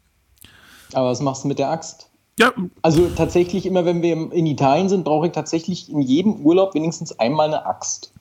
Aber 0.93 1.09
was 1.09 1.19
machst 1.19 1.43
du 1.43 1.47
mit 1.49 1.59
der 1.59 1.69
Axt? 1.69 2.09
Ja, 2.39 2.51
Also 2.81 3.09
tatsächlich, 3.15 3.65
immer 3.65 3.85
wenn 3.85 4.01
wir 4.01 4.13
in 4.31 4.45
Italien 4.45 4.89
sind, 4.89 5.03
brauche 5.05 5.27
ich 5.27 5.33
tatsächlich 5.33 5.89
in 5.89 6.01
jedem 6.01 6.35
Urlaub 6.45 6.73
wenigstens 6.73 7.17
einmal 7.19 7.47
eine 7.47 7.65
Axt. 7.65 8.11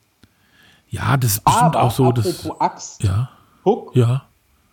Ja, 0.95 1.17
das 1.17 1.33
ist 1.33 1.45
bestimmt 1.45 1.77
Aber 1.77 1.83
auch 1.83 1.91
so. 1.91 2.13
Das, 2.13 2.49
Axt, 2.61 3.03
ja, 3.03 3.29
Huck, 3.65 3.95
ja. 3.97 4.25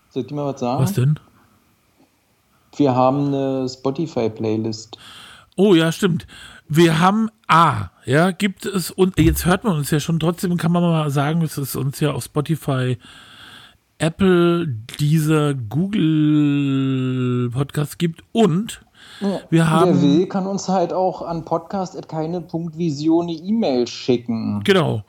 soll 0.09 0.21
ich 0.21 0.27
dir 0.27 0.35
mal 0.35 0.53
was 0.53 0.59
sagen? 0.59 0.83
Was 0.83 0.93
denn? 0.93 1.19
Wir 2.75 2.95
haben 2.95 3.27
eine 3.27 3.67
Spotify-Playlist. 3.67 4.97
Oh 5.57 5.73
ja, 5.73 5.91
stimmt. 5.91 6.27
Wir 6.67 6.99
haben 6.99 7.29
A, 7.47 7.89
ja, 8.05 8.31
gibt 8.31 8.65
es 8.65 8.91
und 8.91 9.19
jetzt 9.19 9.45
hört 9.45 9.63
man 9.63 9.77
uns 9.77 9.91
ja 9.91 9.99
schon 9.99 10.19
trotzdem, 10.19 10.55
kann 10.57 10.71
man 10.71 10.83
mal 10.83 11.09
sagen, 11.09 11.41
dass 11.41 11.57
es 11.57 11.75
uns 11.75 11.99
ja 11.99 12.11
auf 12.11 12.23
Spotify, 12.23 12.97
Apple, 13.97 14.67
dieser 14.99 15.53
Google 15.53 17.49
Podcast 17.51 17.99
gibt 17.99 18.23
und 18.31 18.81
wir 19.49 19.69
haben 19.69 20.01
Wer 20.01 20.01
will, 20.01 20.27
kann 20.27 20.47
uns 20.47 20.69
halt 20.69 20.93
auch 20.93 21.21
an 21.23 21.45
podcast.keine.vision 21.45 23.27
eine 23.27 23.33
E-Mail 23.33 23.87
schicken. 23.87 24.61
Genau. 24.63 25.03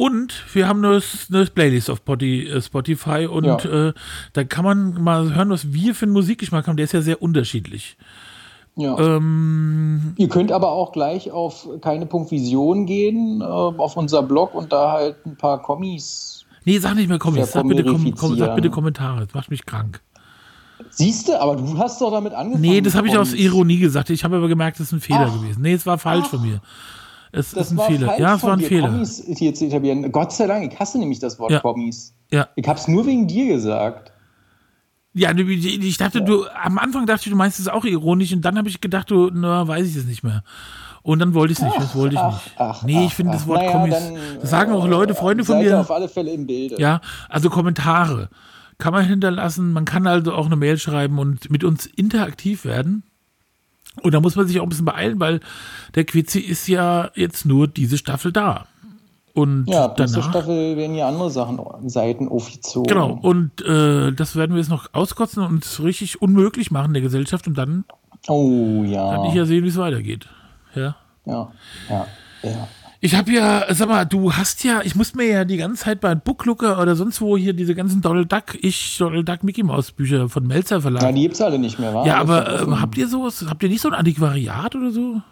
Und 0.00 0.44
wir 0.54 0.66
haben 0.66 0.82
eine, 0.82 1.02
eine 1.30 1.44
Playlist 1.44 1.90
auf 1.90 1.98
Spotify, 1.98 2.48
äh, 2.48 2.62
Spotify 2.62 3.26
und 3.30 3.44
Ja. 3.44 3.88
äh, 3.88 3.92
da 4.32 4.44
kann 4.44 4.64
man 4.64 5.02
mal 5.02 5.34
hören, 5.34 5.50
was 5.50 5.74
wir 5.74 5.94
für 5.94 6.06
einen 6.06 6.14
Musikgeschmack 6.14 6.66
haben. 6.66 6.78
Der 6.78 6.84
ist 6.84 6.92
ja 6.92 7.02
sehr 7.02 7.20
unterschiedlich. 7.20 7.98
Ja. 8.76 8.98
Ähm, 8.98 10.14
Ihr 10.16 10.28
könnt 10.30 10.52
aber 10.52 10.70
auch 10.72 10.92
gleich 10.92 11.30
auf 11.32 11.68
keine.vision 11.82 12.86
gehen, 12.86 13.42
äh, 13.42 13.44
auf 13.44 13.98
unser 13.98 14.22
Blog 14.22 14.54
und 14.54 14.72
da 14.72 14.92
halt 14.92 15.16
ein 15.26 15.36
paar 15.36 15.60
Kommis. 15.60 16.46
nee, 16.64 16.78
sag 16.78 16.94
nicht 16.94 17.08
mehr 17.10 17.18
Kommis. 17.18 17.52
Sag 17.52 17.68
bitte, 17.68 17.84
kom, 17.84 18.14
kom, 18.14 18.38
sag 18.38 18.54
bitte 18.54 18.70
Kommentare. 18.70 19.26
Das 19.26 19.34
macht 19.34 19.50
mich 19.50 19.66
krank. 19.66 20.00
Siehst 20.88 21.28
du, 21.28 21.38
aber 21.38 21.56
du 21.56 21.76
hast 21.76 22.00
doch 22.00 22.10
damit 22.10 22.32
angefangen. 22.32 22.62
Nee, 22.62 22.80
das 22.80 22.94
habe 22.94 23.06
ich 23.06 23.18
aus. 23.18 23.34
Ironie 23.34 23.76
gesagt. 23.78 24.08
Ich 24.08 24.24
habe 24.24 24.36
aber 24.38 24.48
gemerkt, 24.48 24.80
das 24.80 24.86
ist 24.86 24.92
ein 24.94 25.00
Fehler 25.00 25.28
Ach. 25.30 25.40
gewesen. 25.42 25.60
Nee, 25.60 25.74
es 25.74 25.84
war 25.84 25.98
falsch 25.98 26.24
Ach. 26.28 26.30
von 26.30 26.40
mir. 26.42 26.62
Es 27.32 27.52
Das 27.52 27.66
ist 27.66 27.72
ein 27.72 27.76
war 27.78 27.86
Fehler. 27.86 28.06
falsch 28.08 28.20
Ja, 28.20 28.34
es 28.34 28.40
von 28.40 28.48
war 28.50 28.56
ein 28.56 28.60
dir, 28.60 28.68
Fehler. 28.68 28.88
Kommis 28.88 29.22
hier 29.36 29.54
zu 29.54 29.66
etablieren. 29.66 30.10
Gott 30.12 30.32
sei 30.32 30.46
Dank, 30.46 30.72
ich 30.72 30.78
hasse 30.78 30.98
nämlich 30.98 31.18
das 31.20 31.38
Wort 31.38 31.52
Ja. 31.52 31.60
Kommis. 31.60 32.14
Ja. 32.32 32.48
Ich 32.56 32.66
habe 32.68 32.78
es 32.78 32.88
nur 32.88 33.06
wegen 33.06 33.26
dir 33.26 33.46
gesagt. 33.54 34.12
Ja, 35.12 35.32
ich 35.36 35.96
dachte, 35.98 36.22
du, 36.22 36.44
am 36.46 36.78
Anfang 36.78 37.04
dachte 37.06 37.22
ich, 37.24 37.30
du 37.30 37.36
meinst 37.36 37.58
es 37.58 37.66
auch 37.66 37.84
ironisch 37.84 38.32
und 38.32 38.42
dann 38.44 38.56
habe 38.56 38.68
ich 38.68 38.80
gedacht, 38.80 39.10
du, 39.10 39.28
na, 39.32 39.66
weiß 39.66 39.88
ich 39.88 39.96
es 39.96 40.04
nicht 40.04 40.22
mehr. 40.22 40.44
Und 41.02 41.18
dann 41.18 41.34
wollte 41.34 41.52
ich 41.52 41.58
es 41.58 41.64
nicht, 41.64 41.76
das 41.78 41.96
wollte 41.96 42.14
ich 42.14 42.20
ach, 42.20 42.32
nicht. 42.44 42.54
ach, 42.58 42.82
nee, 42.84 43.06
ich 43.06 43.14
finde 43.14 43.32
das. 43.32 43.46
Wort 43.48 43.58
Naja, 43.58 43.72
Kommis. 43.72 43.94
dann, 43.94 44.14
Das 44.40 44.50
sagen 44.50 44.72
auch 44.72 44.86
Leute, 44.86 45.14
Freunde 45.14 45.44
von 45.44 45.58
mir. 45.58 45.80
auf 45.80 45.90
alle 45.90 46.08
Fälle 46.08 46.30
im 46.30 46.46
Bilde. 46.46 46.76
Ja, 46.78 47.00
also 47.28 47.50
Kommentare 47.50 48.28
kann 48.78 48.92
man 48.92 49.04
hinterlassen. 49.04 49.72
Man 49.72 49.84
kann 49.84 50.06
also 50.06 50.32
auch 50.34 50.46
eine 50.46 50.56
Mail 50.56 50.78
schreiben 50.78 51.18
und 51.18 51.50
mit 51.50 51.64
uns 51.64 51.86
interaktiv 51.86 52.64
werden. 52.64 53.02
Und 54.02 54.14
da 54.14 54.20
muss 54.20 54.36
man 54.36 54.46
sich 54.46 54.60
auch 54.60 54.64
ein 54.64 54.68
bisschen 54.68 54.84
beeilen, 54.84 55.18
weil 55.20 55.40
der 55.94 56.04
Quizzi 56.04 56.38
ist 56.40 56.68
ja 56.68 57.10
jetzt 57.14 57.44
nur 57.44 57.66
diese 57.68 57.98
Staffel 57.98 58.32
da. 58.32 58.66
Und 59.32 59.66
Ja, 59.68 59.84
ab 59.84 59.96
danach, 59.96 60.28
Staffel 60.28 60.76
werden 60.76 60.96
ja 60.96 61.08
andere 61.08 61.30
Sachen, 61.30 61.60
Seiten 61.88 62.28
aufgezogen. 62.28 62.88
Genau, 62.88 63.18
und 63.20 63.62
äh, 63.64 64.12
das 64.12 64.36
werden 64.36 64.52
wir 64.52 64.58
jetzt 64.58 64.70
noch 64.70 64.92
auskotzen 64.92 65.44
und 65.44 65.64
es 65.64 65.82
richtig 65.82 66.20
unmöglich 66.20 66.70
machen 66.70 66.92
der 66.92 67.02
Gesellschaft 67.02 67.46
und 67.46 67.56
dann 67.56 67.84
Oh 68.28 68.82
kann 68.82 68.90
ja. 68.90 69.24
ich 69.28 69.34
ja 69.34 69.44
sehen, 69.44 69.64
wie 69.64 69.68
es 69.68 69.76
weitergeht. 69.76 70.26
Ja. 70.74 70.96
Ja, 71.24 71.50
ja, 71.88 72.06
ja. 72.42 72.68
Ich 73.02 73.14
habe 73.14 73.32
ja, 73.32 73.64
sag 73.70 73.88
mal, 73.88 74.04
du 74.04 74.34
hast 74.34 74.62
ja, 74.62 74.82
ich 74.84 74.94
muss 74.94 75.14
mir 75.14 75.26
ja 75.26 75.44
die 75.46 75.56
ganze 75.56 75.84
Zeit 75.84 76.00
bei 76.02 76.14
Booklooker 76.14 76.78
oder 76.80 76.94
sonst 76.96 77.22
wo 77.22 77.34
hier 77.34 77.54
diese 77.54 77.74
ganzen 77.74 78.02
Donald 78.02 78.30
Duck, 78.30 78.58
ich, 78.60 78.98
Donald 78.98 79.26
Duck 79.26 79.42
Mickey 79.42 79.62
Maus 79.62 79.90
Bücher 79.90 80.28
von 80.28 80.46
Melzer 80.46 80.82
Verlag. 80.82 81.02
Ja, 81.02 81.12
die 81.12 81.22
gibt's 81.22 81.40
alle 81.40 81.58
nicht 81.58 81.78
mehr, 81.78 81.94
wa? 81.94 82.04
ja, 82.04 82.18
aber 82.18 82.60
ähm, 82.60 82.78
habt 82.78 82.98
ihr 82.98 83.08
sowas, 83.08 83.42
habt 83.48 83.62
ihr 83.62 83.70
nicht 83.70 83.80
so 83.80 83.88
ein 83.88 83.94
Antiquariat 83.94 84.74
oder 84.76 84.90
so? 84.90 85.22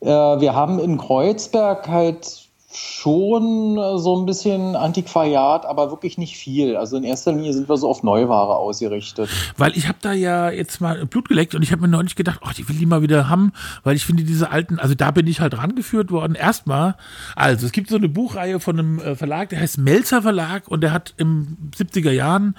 Äh, 0.00 0.40
wir 0.40 0.54
haben 0.54 0.78
in 0.78 0.96
Kreuzberg 0.96 1.88
halt 1.88 2.45
schon 2.76 3.78
äh, 3.78 3.98
so 3.98 4.20
ein 4.20 4.26
bisschen 4.26 4.76
Antiquariat, 4.76 5.64
aber 5.64 5.90
wirklich 5.90 6.18
nicht 6.18 6.36
viel. 6.36 6.76
Also 6.76 6.96
in 6.96 7.04
erster 7.04 7.32
Linie 7.32 7.54
sind 7.54 7.68
wir 7.68 7.76
so 7.78 7.88
auf 7.88 8.02
Neuware 8.02 8.56
ausgerichtet. 8.56 9.30
Weil 9.56 9.76
ich 9.76 9.88
habe 9.88 9.98
da 10.02 10.12
ja 10.12 10.50
jetzt 10.50 10.80
mal 10.80 11.06
Blut 11.06 11.28
geleckt 11.28 11.54
und 11.54 11.62
ich 11.62 11.72
habe 11.72 11.82
mir 11.82 11.88
neulich 11.88 12.16
gedacht, 12.16 12.40
oh, 12.44 12.50
ich 12.56 12.68
will 12.68 12.76
die 12.76 12.84
mal 12.84 13.00
wieder 13.00 13.30
haben, 13.30 13.52
weil 13.82 13.96
ich 13.96 14.04
finde 14.04 14.24
diese 14.24 14.50
alten, 14.50 14.78
also 14.78 14.94
da 14.94 15.10
bin 15.10 15.26
ich 15.26 15.40
halt 15.40 15.56
rangeführt 15.56 16.10
worden. 16.10 16.34
Erstmal, 16.34 16.96
also 17.34 17.64
es 17.64 17.72
gibt 17.72 17.88
so 17.88 17.96
eine 17.96 18.10
Buchreihe 18.10 18.60
von 18.60 18.78
einem 18.78 18.98
äh, 18.98 19.16
Verlag, 19.16 19.48
der 19.48 19.60
heißt 19.60 19.78
Melzer 19.78 20.20
Verlag 20.20 20.68
und 20.68 20.82
der 20.82 20.92
hat 20.92 21.14
im 21.16 21.56
70er 21.74 22.10
Jahren 22.10 22.56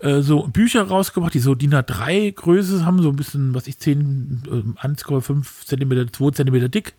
äh, 0.00 0.22
so 0.22 0.48
Bücher 0.48 0.82
rausgebracht, 0.82 1.34
die 1.34 1.38
so 1.38 1.54
DIN 1.54 1.74
A3 1.74 2.34
Größe 2.34 2.84
haben, 2.84 3.00
so 3.00 3.10
ein 3.10 3.16
bisschen, 3.16 3.54
was 3.54 3.68
ich, 3.68 3.78
10, 3.78 4.74
äh, 4.82 4.86
1,5 4.86 5.66
Zentimeter, 5.66 6.12
2 6.12 6.32
Zentimeter 6.32 6.68
dick. 6.68 6.94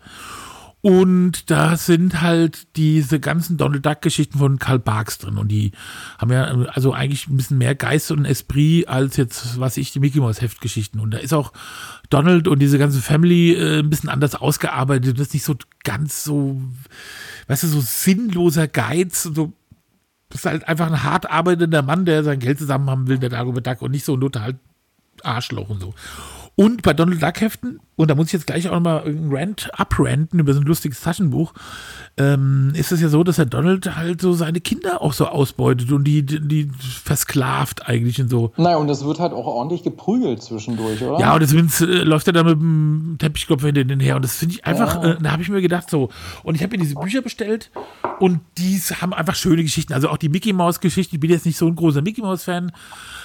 Und 0.86 1.50
da 1.50 1.78
sind 1.78 2.22
halt 2.22 2.76
diese 2.76 3.22
ganzen 3.22 3.56
Donald 3.56 3.86
Duck 3.86 4.02
Geschichten 4.02 4.38
von 4.38 4.60
Karl 4.60 4.80
Barks 4.80 5.18
drin. 5.18 5.38
Und 5.38 5.48
die 5.48 5.72
haben 6.18 6.30
ja 6.30 6.44
also 6.74 6.92
eigentlich 6.92 7.30
ein 7.30 7.38
bisschen 7.38 7.58
mehr 7.58 7.74
Geist 7.74 8.12
und 8.12 8.26
Esprit 8.26 8.90
als 8.90 9.16
jetzt, 9.16 9.58
was 9.62 9.78
ich, 9.78 9.94
die 9.94 10.02
Mickey 10.02 10.20
Mouse 10.20 10.42
Heftgeschichten. 10.42 11.00
Und 11.00 11.12
da 11.12 11.20
ist 11.20 11.32
auch 11.32 11.54
Donald 12.10 12.50
und 12.50 12.60
diese 12.60 12.78
ganze 12.78 13.02
Family 13.02 13.54
äh, 13.54 13.80
ein 13.80 13.90
bisschen 13.90 14.10
anders 14.10 14.36
ausgearbeitet. 14.36 15.18
Das 15.18 15.28
ist 15.28 15.34
nicht 15.34 15.46
so 15.46 15.56
ganz 15.86 16.26
so, 16.26 16.62
weißt 17.48 17.64
du, 17.64 17.68
so 17.68 17.80
sinnloser 17.80 18.68
Geiz. 18.68 19.24
So, 19.24 19.54
das 20.28 20.42
ist 20.42 20.46
halt 20.46 20.68
einfach 20.68 20.88
ein 20.88 21.02
hart 21.02 21.32
arbeitender 21.32 21.82
Mann, 21.82 22.04
der 22.04 22.26
sein 22.26 22.40
Geld 22.40 22.60
zusammen 22.60 22.90
haben 22.90 23.08
will, 23.08 23.20
der 23.20 23.30
Dagobert 23.30 23.66
Duck 23.66 23.84
und 23.84 23.92
nicht 23.92 24.04
so 24.04 24.18
ein 24.18 24.20
total 24.20 24.60
Arschloch 25.24 25.70
und 25.70 25.80
so. 25.80 25.94
Und 26.56 26.84
bei 26.84 26.94
Donald 26.94 27.22
Duck 27.22 27.42
Heften, 27.42 27.80
und 27.96 28.10
da 28.10 28.16
muss 28.16 28.28
ich 28.28 28.34
jetzt 28.34 28.46
gleich 28.46 28.68
auch 28.68 28.74
nochmal 28.74 29.04
einen 29.04 29.34
Rant 29.34 29.72
abranten 29.74 30.40
über 30.40 30.54
so 30.54 30.60
ein 30.60 30.66
lustiges 30.66 31.02
Taschenbuch, 31.02 31.54
ähm, 32.18 32.72
ist 32.76 32.92
es 32.92 33.02
ja 33.02 33.10
so, 33.10 33.24
dass 33.24 33.38
der 33.38 33.46
Donald 33.46 33.96
halt 33.96 34.22
so 34.22 34.34
seine 34.34 34.62
Kinder 34.62 35.02
auch 35.02 35.14
so 35.14 35.26
ausbeutet 35.26 35.92
und 35.92 36.04
die, 36.04 36.24
die, 36.24 36.40
die 36.40 36.72
versklavt 37.04 37.88
eigentlich 37.88 38.22
und 38.22 38.30
so. 38.30 38.52
Naja, 38.58 38.78
und 38.78 38.88
das 38.88 39.04
wird 39.04 39.20
halt 39.20 39.34
auch 39.34 39.48
ordentlich 39.48 39.84
geprügelt 39.84 40.44
zwischendurch, 40.44 41.02
oder? 41.02 41.20
Ja, 41.20 41.34
und 41.34 41.42
deswegen 41.42 41.72
äh, 41.82 42.04
läuft 42.04 42.28
er 42.28 42.34
da 42.34 42.44
mit 42.44 42.60
dem 42.60 43.16
Teppichklopfer 43.18 43.68
hinter 43.68 43.84
den 43.86 44.00
her. 44.00 44.16
Und 44.16 44.24
das 44.24 44.36
finde 44.36 44.56
ich 44.56 44.66
einfach, 44.66 45.04
äh, 45.04 45.18
da 45.20 45.32
habe 45.32 45.42
ich 45.42 45.50
mir 45.50 45.62
gedacht, 45.62 45.90
so. 45.90 46.10
Und 46.44 46.54
ich 46.54 46.62
habe 46.62 46.78
mir 46.78 46.84
diese 46.84 46.96
Bücher 46.96 47.24
bestellt 47.24 47.72
und 48.20 48.42
die 48.60 48.80
haben 49.02 49.14
einfach 49.14 49.36
schöne 49.36 49.64
Geschichten. 49.64 49.94
Also 49.94 50.10
auch 50.10 50.18
die 50.18 50.30
Mickey 50.30 50.54
Mouse 50.54 50.80
Geschichte. 50.80 51.16
Ich 51.16 51.20
bin 51.20 51.32
jetzt 51.32 51.48
nicht 51.48 51.58
so 51.58 51.66
ein 51.68 51.76
großer 51.76 52.04
Mickey 52.04 52.22
Mouse 52.22 52.44
Fan, 52.44 52.72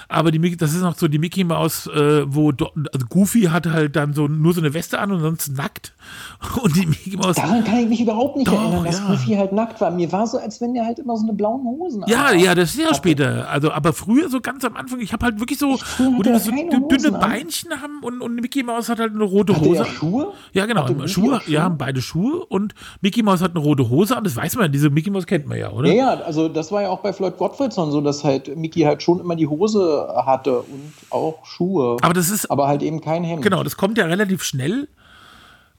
aber 0.09 0.31
die, 0.31 0.57
das 0.57 0.73
ist 0.75 0.81
noch 0.83 0.97
so 0.97 1.07
die 1.09 1.19
Mickey 1.19 1.45
Mouse, 1.45 1.87
äh, 1.87 2.25
wo 2.27 2.51
Do- 2.53 2.71
also 2.93 3.07
Goofy 3.09 3.43
hat 3.43 3.67
halt 3.67 3.95
dann 3.97 4.15
so 4.15 4.27
nur 4.29 4.55
so 4.55 4.61
eine 4.61 4.73
Weste 4.75 4.99
an 4.99 5.13
und 5.13 5.21
sonst 5.21 5.55
nackt. 5.57 5.93
Und 6.63 6.75
die 6.77 6.87
Mickey 6.87 7.17
Mouse. 7.17 7.37
Daran 7.37 7.63
kann 7.65 7.79
ich 7.81 7.89
mich 7.89 8.01
überhaupt 8.01 8.37
nicht 8.37 8.49
Doch, 8.49 8.55
erinnern, 8.61 8.85
dass 8.85 9.01
ja. 9.01 9.07
Goofy 9.09 9.35
halt 9.35 9.53
nackt 9.53 9.81
war. 9.81 9.91
Mir 9.91 10.11
war 10.13 10.27
so, 10.27 10.39
als 10.39 10.61
wenn 10.61 10.73
der 10.73 10.87
halt 10.87 10.99
immer 10.99 11.17
so 11.17 11.25
eine 11.25 11.33
blauen 11.35 11.63
Hosen 11.65 12.03
Ja, 12.07 12.27
anhat. 12.27 12.41
ja, 12.41 12.55
das 12.55 12.71
ist 12.75 12.81
ja 12.81 12.95
später. 12.95 13.49
Also, 13.51 13.71
aber 13.73 13.93
früher 13.93 14.29
so 14.31 14.41
ganz 14.41 14.65
am 14.65 14.75
Anfang, 14.77 15.01
ich 15.01 15.13
habe 15.13 15.27
halt 15.27 15.39
wirklich 15.41 15.59
so, 15.59 15.67
wo 15.99 16.19
hatte 16.19 16.33
die 16.33 16.39
so 16.39 16.51
dünne 16.53 16.87
Hosen 16.91 17.15
an. 17.17 17.21
Beinchen 17.21 17.71
haben 17.83 18.03
und, 18.03 18.21
und 18.23 18.35
Mickey 18.37 18.63
Mouse 18.63 18.89
hat 18.89 19.01
halt 19.01 19.13
eine 19.15 19.25
rote 19.25 19.55
Hatte 19.55 19.65
Hose. 19.67 19.79
er 19.81 19.85
Schuhe? 19.85 20.33
Ja, 20.55 20.65
genau. 20.67 20.85
Hatte 20.85 21.09
Schuhe, 21.09 21.41
Schuhe? 21.43 21.53
ja, 21.53 21.63
haben 21.65 21.77
beide 21.77 22.01
Schuhe 22.01 22.45
und 22.47 22.75
Mickey 23.03 23.23
Mouse 23.23 23.43
hat 23.43 23.51
eine 23.51 23.61
rote 23.61 23.91
Hose 23.91 24.17
an. 24.17 24.25
Das 24.25 24.35
weiß 24.37 24.57
man, 24.57 24.73
diese 24.73 24.89
Mickey 24.89 25.11
Mouse 25.11 25.27
kennt 25.27 25.47
man 25.47 25.59
ja, 25.59 25.71
oder? 25.71 25.89
Ja, 25.89 26.15
ja, 26.15 26.21
also 26.23 26.49
das 26.49 26.73
war 26.73 26.83
ja 26.83 26.89
auch 26.89 27.01
bei 27.01 27.13
Floyd 27.13 27.37
Gottfriedson 27.37 27.91
so, 27.91 28.01
dass 28.01 28.25
halt 28.25 28.57
Mickey 28.57 28.81
halt 28.83 29.03
schon 29.03 29.21
immer 29.21 29.37
die 29.37 29.47
Hose 29.49 29.98
hatte 30.25 30.61
und 30.61 30.93
auch 31.11 31.45
Schuhe. 31.45 31.97
Aber 32.03 32.15
das 32.15 32.31
ist, 32.31 32.51
aber 32.51 32.69
halt 32.69 32.83
eben 32.83 33.01
kein 33.01 33.25
Hemd. 33.25 33.43
genau, 33.43 33.63
das 33.63 33.77
kommt 33.77 33.99
ja 33.99 34.07
relativ 34.07 34.43
schnell. 34.43 34.89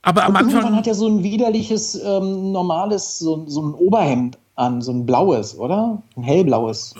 Aber 0.02 0.24
am 0.24 0.34
Irgendwann 0.34 0.58
Anfang, 0.58 0.76
hat 0.76 0.86
er 0.86 0.94
so 0.94 1.06
ein 1.06 1.22
widerliches, 1.22 1.94
ähm, 2.02 2.52
normales, 2.52 3.18
so, 3.18 3.44
so 3.46 3.62
ein 3.62 3.74
Oberhemd 3.74 4.38
an, 4.60 4.82
so 4.82 4.92
ein 4.92 5.06
blaues, 5.06 5.56
oder? 5.56 6.02
Ein 6.16 6.22
hellblaues. 6.22 6.94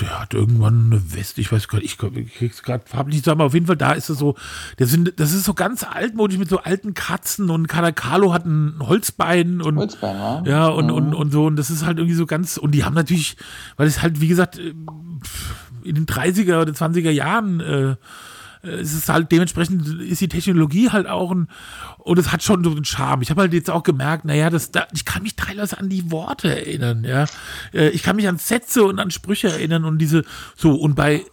der 0.00 0.20
hat 0.20 0.34
irgendwann 0.34 0.90
eine 0.90 1.14
Weste, 1.14 1.40
ich 1.40 1.50
weiß 1.50 1.68
gar 1.68 1.78
nicht, 1.78 2.02
ich, 2.02 2.34
krieg's 2.34 2.62
gerade 2.62 2.84
farblich 2.86 3.22
zusammen, 3.22 3.40
aber 3.40 3.46
auf 3.46 3.54
jeden 3.54 3.66
Fall 3.66 3.76
da 3.76 3.92
ist 3.92 4.08
es 4.08 4.18
so, 4.18 4.34
das, 4.76 4.90
sind, 4.90 5.14
das 5.18 5.32
ist 5.32 5.44
so 5.44 5.54
ganz 5.54 5.84
altmodisch 5.84 6.38
mit 6.38 6.48
so 6.48 6.58
alten 6.58 6.94
Katzen 6.94 7.50
und 7.50 7.68
Kadakalo 7.68 8.32
hat 8.32 8.46
ein 8.46 8.76
Holzbein 8.80 9.62
und 9.62 9.76
Holzbein, 9.76 10.18
wa? 10.18 10.42
Ja, 10.44 10.68
und, 10.68 10.90
und, 10.90 11.14
und 11.14 11.30
so, 11.30 11.46
und 11.46 11.56
das 11.56 11.70
ist 11.70 11.86
halt 11.86 11.98
irgendwie 11.98 12.16
so 12.16 12.26
ganz, 12.26 12.56
und 12.56 12.72
die 12.72 12.84
haben 12.84 12.94
natürlich, 12.94 13.36
weil 13.76 13.86
es 13.86 14.02
halt, 14.02 14.20
wie 14.20 14.28
gesagt, 14.28 14.58
äh, 14.58 14.74
in 15.88 15.94
den 15.94 16.06
30er 16.06 16.60
oder 16.62 16.72
20er 16.72 17.10
Jahren, 17.10 17.60
äh, 17.60 17.96
äh, 18.62 18.80
es 18.80 19.08
halt 19.08 19.30
dementsprechend 19.32 19.86
ist 20.00 20.20
die 20.20 20.28
Technologie 20.28 20.90
halt 20.90 21.06
auch 21.06 21.30
ein, 21.30 21.48
und 21.98 22.18
es 22.18 22.32
hat 22.32 22.42
schon 22.42 22.64
so 22.64 22.70
einen 22.70 22.84
Charme. 22.84 23.22
Ich 23.22 23.30
habe 23.30 23.42
halt 23.42 23.52
jetzt 23.52 23.70
auch 23.70 23.82
gemerkt, 23.82 24.24
naja, 24.24 24.50
das, 24.50 24.70
da, 24.70 24.86
ich 24.92 25.04
kann 25.04 25.22
mich 25.22 25.36
teilweise 25.36 25.78
an 25.78 25.88
die 25.88 26.10
Worte 26.10 26.48
erinnern, 26.48 27.04
ja. 27.04 27.26
Äh, 27.72 27.90
Ich 27.90 28.02
kann 28.02 28.16
mich 28.16 28.28
an 28.28 28.38
Sätze 28.38 28.84
und 28.84 28.98
an 28.98 29.10
Sprüche 29.10 29.48
erinnern 29.48 29.84
und 29.84 29.98
diese, 29.98 30.24
so, 30.56 30.74
und 30.74 30.94
bei, 30.94 31.24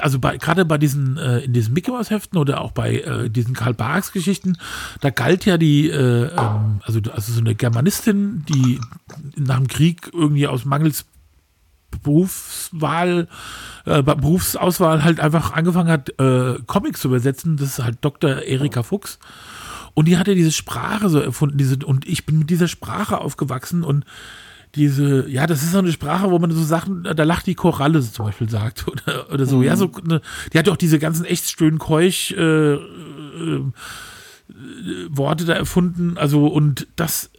also 0.00 0.18
bei, 0.18 0.36
gerade 0.36 0.64
bei 0.64 0.78
diesen, 0.78 1.16
äh, 1.16 1.40
in 1.40 1.52
diesen 1.52 1.74
Mickey 1.74 1.90
Mouse 1.90 2.10
Heften 2.10 2.38
oder 2.38 2.60
auch 2.60 2.72
bei 2.72 3.00
äh, 3.00 3.30
diesen 3.30 3.54
Karl 3.54 3.74
Barks 3.74 4.12
Geschichten, 4.12 4.56
da 5.00 5.10
galt 5.10 5.44
ja 5.44 5.58
die, 5.58 5.88
äh, 5.88 6.26
ähm, 6.26 6.80
also, 6.84 7.00
also 7.12 7.32
so 7.32 7.40
eine 7.40 7.54
Germanistin, 7.54 8.44
die 8.48 8.80
nach 9.36 9.56
dem 9.56 9.68
Krieg 9.68 10.10
irgendwie 10.12 10.46
aus 10.46 10.64
mangels 10.64 11.04
Berufswahl, 11.90 13.28
äh, 13.84 14.02
Berufsauswahl 14.02 15.02
halt 15.04 15.20
einfach 15.20 15.52
angefangen 15.52 15.90
hat, 15.90 16.10
äh, 16.20 16.58
Comics 16.66 17.00
zu 17.00 17.08
übersetzen. 17.08 17.56
Das 17.56 17.78
ist 17.78 17.84
halt 17.84 17.98
Dr. 18.02 18.42
Erika 18.42 18.82
Fuchs. 18.82 19.18
Und 19.94 20.06
die 20.06 20.16
hatte 20.16 20.34
diese 20.34 20.52
Sprache 20.52 21.08
so 21.08 21.18
erfunden, 21.18 21.58
diese, 21.58 21.78
und 21.84 22.06
ich 22.06 22.24
bin 22.24 22.38
mit 22.38 22.50
dieser 22.50 22.68
Sprache 22.68 23.18
aufgewachsen 23.18 23.82
und 23.82 24.04
diese, 24.74 25.28
ja, 25.28 25.46
das 25.46 25.62
ist 25.62 25.72
so 25.72 25.78
eine 25.78 25.92
Sprache, 25.92 26.30
wo 26.30 26.38
man 26.38 26.50
so 26.50 26.62
Sachen, 26.62 27.02
da 27.02 27.24
lacht 27.24 27.46
die 27.46 27.54
Koralle 27.54 28.00
zum 28.00 28.26
Beispiel 28.26 28.48
sagt 28.48 28.86
oder, 28.88 29.32
oder 29.32 29.46
so. 29.46 29.62
Ja, 29.62 29.76
so 29.76 29.90
eine, 30.04 30.20
die 30.52 30.58
hat 30.58 30.66
ja 30.66 30.72
auch 30.72 30.78
diese 30.78 30.98
ganzen 30.98 31.24
echt 31.24 31.50
schönen 31.50 31.78
Keuch 31.78 32.34
äh, 32.36 32.74
äh, 32.74 33.62
Worte 35.08 35.44
da 35.46 35.54
erfunden. 35.54 36.16
Also, 36.16 36.46
und 36.46 36.86
das 36.96 37.30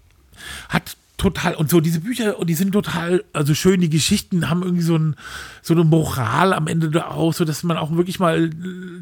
hat 0.70 0.98
total, 1.20 1.54
und 1.56 1.70
so 1.70 1.82
diese 1.82 2.00
Bücher, 2.00 2.40
und 2.40 2.50
die 2.50 2.56
sind 2.56 2.72
total, 2.72 3.24
also 3.34 3.54
schön, 3.54 3.82
die 3.82 3.90
Geschichten 3.90 4.50
haben 4.50 4.64
irgendwie 4.64 4.84
so, 4.84 4.96
ein, 4.96 5.16
so 5.62 5.74
eine 5.76 5.84
Moral 5.84 6.54
am 6.54 6.68
Ende 6.68 6.90
da 6.90 7.10
auch, 7.10 7.34
so 7.34 7.46
dass 7.46 7.62
man 7.64 7.78
auch 7.78 7.92
wirklich 7.92 8.20
mal 8.20 8.50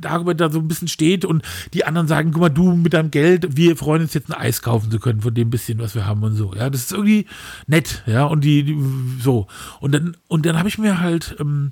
darüber 0.02 0.34
da 0.34 0.50
so 0.50 0.60
ein 0.60 0.68
bisschen 0.68 0.90
steht 0.90 1.24
und 1.24 1.44
die 1.74 1.86
anderen 1.86 2.08
sagen, 2.08 2.32
guck 2.32 2.42
mal, 2.42 2.50
du 2.50 2.76
mit 2.76 2.94
deinem 2.94 3.12
Geld, 3.12 3.56
wir 3.56 3.78
freuen 3.78 4.02
uns 4.02 4.14
jetzt 4.14 4.30
ein 4.30 4.34
Eis 4.34 4.62
kaufen 4.62 4.92
zu 4.92 5.00
können 5.00 5.22
von 5.22 5.34
dem 5.34 5.50
bisschen, 5.50 5.80
was 5.80 5.96
wir 5.96 6.06
haben 6.06 6.24
und 6.24 6.36
so. 6.36 6.54
Ja, 6.56 6.70
das 6.70 6.82
ist 6.82 6.92
irgendwie 6.92 7.28
nett, 7.68 8.04
ja, 8.08 8.26
und 8.26 8.44
die, 8.44 8.64
die 8.64 8.78
so. 9.22 9.48
Und 9.80 9.94
dann, 9.94 10.18
und 10.28 10.46
dann 10.46 10.58
habe 10.58 10.68
ich 10.68 10.78
mir 10.78 11.00
halt, 11.00 11.36
ähm, 11.40 11.72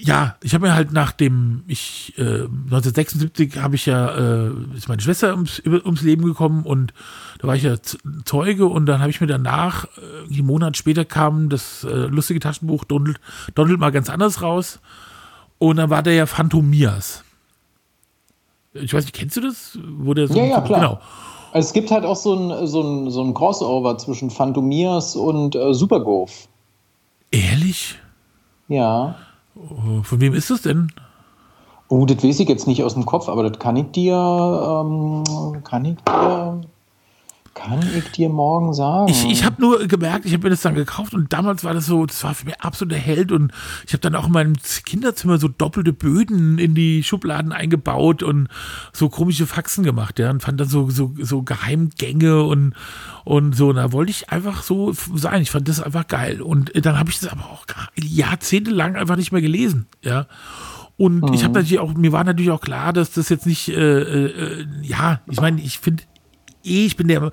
ja, 0.00 0.36
ich 0.42 0.54
habe 0.54 0.66
mir 0.66 0.74
halt 0.74 0.92
nach 0.92 1.12
dem, 1.12 1.64
ich, 1.66 2.14
äh, 2.16 2.44
1976 2.44 3.58
habe 3.58 3.76
ich 3.76 3.86
ja, 3.86 4.08
äh, 4.08 4.50
ist 4.76 4.88
meine 4.88 5.02
Schwester 5.02 5.32
ums, 5.32 5.62
ums 5.64 6.02
Leben 6.02 6.24
gekommen 6.24 6.64
und 6.64 6.92
da 7.38 7.48
war 7.48 7.56
ich 7.56 7.62
ja 7.62 7.76
Zeuge 8.24 8.66
und 8.66 8.86
dann 8.86 9.00
habe 9.00 9.10
ich 9.10 9.20
mir 9.20 9.26
danach, 9.26 9.84
äh, 9.84 10.32
einen 10.32 10.46
Monat 10.46 10.76
später 10.76 11.04
kam 11.04 11.48
das 11.48 11.84
äh, 11.84 12.06
lustige 12.06 12.40
Taschenbuch 12.40 12.84
Donald, 12.84 13.20
Donald 13.54 13.78
mal 13.78 13.92
ganz 13.92 14.10
anders 14.10 14.42
raus 14.42 14.80
und 15.58 15.76
dann 15.76 15.90
war 15.90 16.02
der 16.02 16.14
ja 16.14 16.26
Phantomias. 16.26 17.24
Ich 18.74 18.92
weiß 18.92 19.04
nicht, 19.04 19.14
kennst 19.14 19.36
du 19.36 19.40
das? 19.40 19.78
Wo 19.98 20.14
der 20.14 20.28
so 20.28 20.34
Ja, 20.34 20.44
ja, 20.44 20.60
klar. 20.60 20.80
Genau. 20.80 21.00
Also 21.52 21.68
es 21.68 21.72
gibt 21.72 21.92
halt 21.92 22.04
auch 22.04 22.16
so 22.16 22.34
ein, 22.34 22.66
so 22.66 22.82
ein, 22.82 23.10
so 23.10 23.22
ein 23.22 23.32
Crossover 23.32 23.96
zwischen 23.98 24.30
Phantomias 24.30 25.14
und 25.14 25.54
äh, 25.54 25.72
Supergolf. 25.72 26.48
Ehrlich? 27.30 27.96
Ja. 28.68 29.14
Oh, 29.56 30.02
Von 30.02 30.20
wem 30.20 30.34
ist 30.34 30.50
das 30.50 30.62
denn? 30.62 30.90
Oh, 31.88 32.06
das 32.06 32.24
weiß 32.24 32.40
ich 32.40 32.48
jetzt 32.48 32.66
nicht 32.66 32.82
aus 32.82 32.94
dem 32.94 33.06
Kopf, 33.06 33.28
aber 33.28 33.48
das 33.48 33.58
kann 33.58 33.76
ich 33.76 33.90
dir, 33.92 34.14
ähm, 34.14 35.62
kann 35.62 35.84
ich 35.84 35.96
dir, 35.96 36.60
kann 37.64 37.80
ich 37.96 38.10
dir 38.10 38.28
morgen 38.28 38.74
sagen? 38.74 39.08
Ich, 39.08 39.24
ich 39.24 39.44
habe 39.44 39.60
nur 39.60 39.86
gemerkt, 39.86 40.26
ich 40.26 40.32
habe 40.32 40.44
mir 40.44 40.50
das 40.50 40.60
dann 40.60 40.74
gekauft 40.74 41.14
und 41.14 41.32
damals 41.32 41.64
war 41.64 41.72
das 41.72 41.86
so, 41.86 42.04
das 42.04 42.22
war 42.22 42.34
für 42.34 42.44
mich 42.44 42.60
absoluter 42.60 42.98
Held 42.98 43.32
und 43.32 43.52
ich 43.86 43.92
habe 43.92 44.00
dann 44.00 44.14
auch 44.14 44.26
in 44.26 44.32
meinem 44.32 44.54
Kinderzimmer 44.84 45.38
so 45.38 45.48
doppelte 45.48 45.92
Böden 45.92 46.58
in 46.58 46.74
die 46.74 47.02
Schubladen 47.02 47.52
eingebaut 47.52 48.22
und 48.22 48.48
so 48.92 49.08
komische 49.08 49.46
Faxen 49.46 49.82
gemacht, 49.82 50.18
ja, 50.18 50.30
und 50.30 50.42
fand 50.42 50.60
dann 50.60 50.68
so, 50.68 50.90
so, 50.90 51.14
so 51.18 51.42
Geheimgänge 51.42 52.42
und, 52.42 52.74
und 53.24 53.56
so. 53.56 53.68
Und 53.68 53.76
da 53.76 53.92
wollte 53.92 54.10
ich 54.10 54.30
einfach 54.30 54.62
so 54.62 54.92
sein. 54.92 55.42
Ich 55.42 55.50
fand 55.50 55.68
das 55.68 55.82
einfach 55.82 56.06
geil. 56.06 56.42
Und 56.42 56.72
dann 56.84 56.98
habe 56.98 57.10
ich 57.10 57.20
das 57.20 57.30
aber 57.30 57.44
auch 57.44 57.64
jahrzehntelang 57.96 58.96
einfach 58.96 59.16
nicht 59.16 59.32
mehr 59.32 59.42
gelesen, 59.42 59.86
ja. 60.02 60.26
Und 60.96 61.22
mhm. 61.22 61.32
ich 61.32 61.42
habe 61.42 61.54
natürlich 61.54 61.80
auch, 61.80 61.92
mir 61.94 62.12
war 62.12 62.22
natürlich 62.22 62.52
auch 62.52 62.60
klar, 62.60 62.92
dass 62.92 63.10
das 63.10 63.28
jetzt 63.28 63.46
nicht, 63.46 63.68
äh, 63.68 64.26
äh, 64.26 64.66
ja, 64.82 65.20
ich 65.28 65.40
meine, 65.40 65.60
ich 65.60 65.80
finde 65.80 66.04
eh, 66.64 66.86
ich 66.86 66.96
bin 66.96 67.08
der 67.08 67.30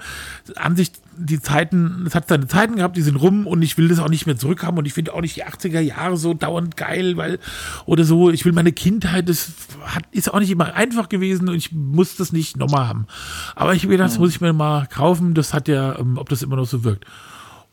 Ansicht, 0.56 1.00
die 1.18 1.42
Zeiten, 1.42 2.06
es 2.08 2.16
hat 2.16 2.28
seine 2.28 2.48
Zeiten 2.48 2.78
gehabt, 2.78 2.98
die 2.98 3.02
sind 3.02 3.16
rum 3.16 3.46
und 3.46 3.62
ich 3.62 3.78
will 3.78 3.88
das 3.88 4.00
auch 4.00 4.10
nicht 4.10 4.26
mehr 4.26 4.38
zurückhaben 4.38 4.78
und 4.78 4.86
ich 4.86 4.94
finde 4.94 5.14
auch 5.14 5.22
nicht 5.22 5.36
die 5.36 5.46
80er 5.46 5.80
Jahre 5.80 6.18
so 6.18 6.34
dauernd 6.34 6.78
geil, 6.78 7.18
weil, 7.18 7.40
oder 7.86 8.04
so, 8.04 8.30
ich 8.30 8.46
will 8.46 8.54
meine 8.54 8.72
Kindheit, 8.72 9.30
das 9.30 9.52
hat, 9.86 10.04
ist 10.12 10.34
auch 10.34 10.40
nicht 10.40 10.52
immer 10.52 10.74
einfach 10.74 11.10
gewesen 11.10 11.50
und 11.50 11.56
ich 11.56 11.72
muss 11.72 12.16
das 12.16 12.32
nicht 12.32 12.58
nochmal 12.58 12.88
haben. 12.88 13.08
Aber 13.56 13.74
ich 13.74 13.84
habe 13.84 13.92
gedacht, 13.92 14.12
das 14.12 14.20
muss 14.20 14.32
ich 14.32 14.42
mir 14.42 14.54
mal 14.54 14.88
kaufen, 14.88 15.34
das 15.34 15.54
hat 15.54 15.68
ja, 15.68 15.98
ähm, 16.00 16.18
ob 16.18 16.30
das 16.30 16.44
immer 16.44 16.56
noch 16.56 16.66
so 16.66 16.84
wirkt. 16.84 17.06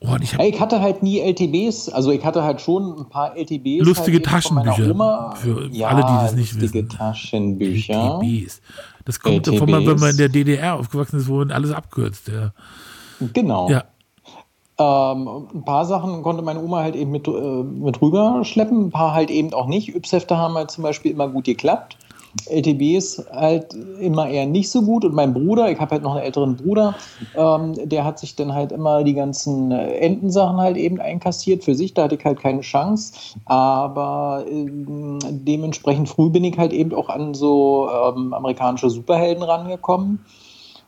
Oh, 0.01 0.15
ich, 0.21 0.33
ich, 0.33 0.61
hatte 0.61 0.81
halt 0.81 1.03
nie 1.03 1.19
LTBs, 1.19 1.89
also 1.89 2.13
ich 2.13 2.25
hatte 2.25 2.45
halt 2.45 2.61
schon 2.61 3.01
ein 3.01 3.09
paar 3.09 3.37
LTBs. 3.37 3.85
Lustige 3.85 4.19
halt 4.19 4.27
Taschenbücher. 4.27 5.35
Für 5.37 5.69
ja, 5.73 5.89
alle, 5.89 6.03
die 6.03 6.25
das 6.25 6.35
nicht 6.35 6.53
lustige 6.53 6.87
wissen. 6.87 6.97
Taschenbücher. 6.97 8.21
LTBs. 8.23 8.61
Das 9.05 9.19
kommt 9.19 9.49
LTBs. 9.49 9.59
davon, 9.59 9.87
wenn 9.87 9.99
man 9.99 10.11
in 10.11 10.17
der 10.17 10.29
DDR 10.29 10.77
aufgewachsen 10.77 11.19
ist, 11.19 11.29
wo 11.29 11.41
alles 11.41 11.73
abkürzt. 11.73 12.29
Ja. 12.29 12.53
Genau. 13.33 13.69
Ja. 13.69 13.85
Ähm, 14.79 15.49
ein 15.53 15.65
paar 15.65 15.85
Sachen 15.85 16.23
konnte 16.23 16.43
meine 16.43 16.63
Oma 16.63 16.83
halt 16.83 16.95
eben 16.95 17.11
mit, 17.11 17.27
äh, 17.27 17.31
mit 17.31 18.01
rüberschleppen, 18.01 18.87
ein 18.87 18.91
paar 18.91 19.13
halt 19.13 19.31
eben 19.31 19.53
auch 19.53 19.67
nicht. 19.67 19.97
Yps-Hefte 19.97 20.37
haben 20.37 20.55
halt 20.55 20.71
zum 20.71 20.85
Beispiel 20.85 21.11
immer 21.11 21.29
gut 21.29 21.45
geklappt. 21.45 21.97
LTBs 22.47 23.25
halt 23.33 23.75
immer 24.01 24.29
eher 24.29 24.47
nicht 24.47 24.71
so 24.71 24.83
gut. 24.83 25.05
Und 25.05 25.15
mein 25.15 25.33
Bruder, 25.33 25.71
ich 25.71 25.79
habe 25.79 25.93
halt 25.93 26.03
noch 26.03 26.15
einen 26.15 26.25
älteren 26.25 26.57
Bruder, 26.57 26.95
ähm, 27.35 27.75
der 27.89 28.05
hat 28.05 28.19
sich 28.19 28.37
dann 28.37 28.55
halt 28.55 28.73
immer 28.73 29.05
die 29.05 29.15
ganzen 29.15 29.71
äh, 29.71 29.95
Entensachen 29.99 30.59
halt 30.59 30.77
eben 30.77 31.01
einkassiert 31.01 31.65
für 31.65 31.75
sich. 31.75 31.95
Da 31.95 32.05
hatte 32.05 32.17
ich 32.17 32.25
halt 32.25 32.41
keine 32.41 32.61
Chance. 32.61 33.13
Aber 33.47 34.45
ähm, 34.51 35.19
dementsprechend 35.23 36.09
früh 36.09 36.31
bin 36.31 36.45
ich 36.45 36.59
halt 36.59 36.73
eben 36.73 36.95
auch 36.95 37.09
an 37.09 37.35
so 37.35 37.89
ähm, 37.91 38.33
amerikanische 38.33 38.91
Superhelden 38.91 39.43
rangekommen. 39.43 40.21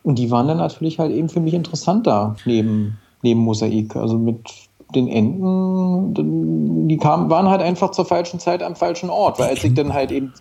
Und 0.03 0.19
die 0.19 0.31
waren 0.31 0.49
dann 0.49 0.59
natürlich 0.59 0.99
halt 0.99 1.13
eben 1.13 1.29
für 1.29 1.41
mich 1.41 1.55
interessanter 1.55 2.37
neben, 2.45 2.99
neben 3.23 3.41
Mosaik. 3.41 3.97
Also 3.97 4.19
mit 4.19 4.51
den 4.95 5.09
Enten, 5.09 6.89
die 6.89 6.97
kamen, 6.97 7.31
waren 7.31 7.49
halt 7.49 7.63
einfach 7.63 7.91
zur 7.91 8.05
falschen 8.05 8.41
Zeit 8.41 8.63
am 8.63 8.77
falschen 8.77 9.11
Ort. 9.11 9.39
Weil 9.39 9.51
als 9.51 9.65
ich 9.65 9.75
dann 9.75 9.93
halt 9.93 10.11
eben. 10.11 10.33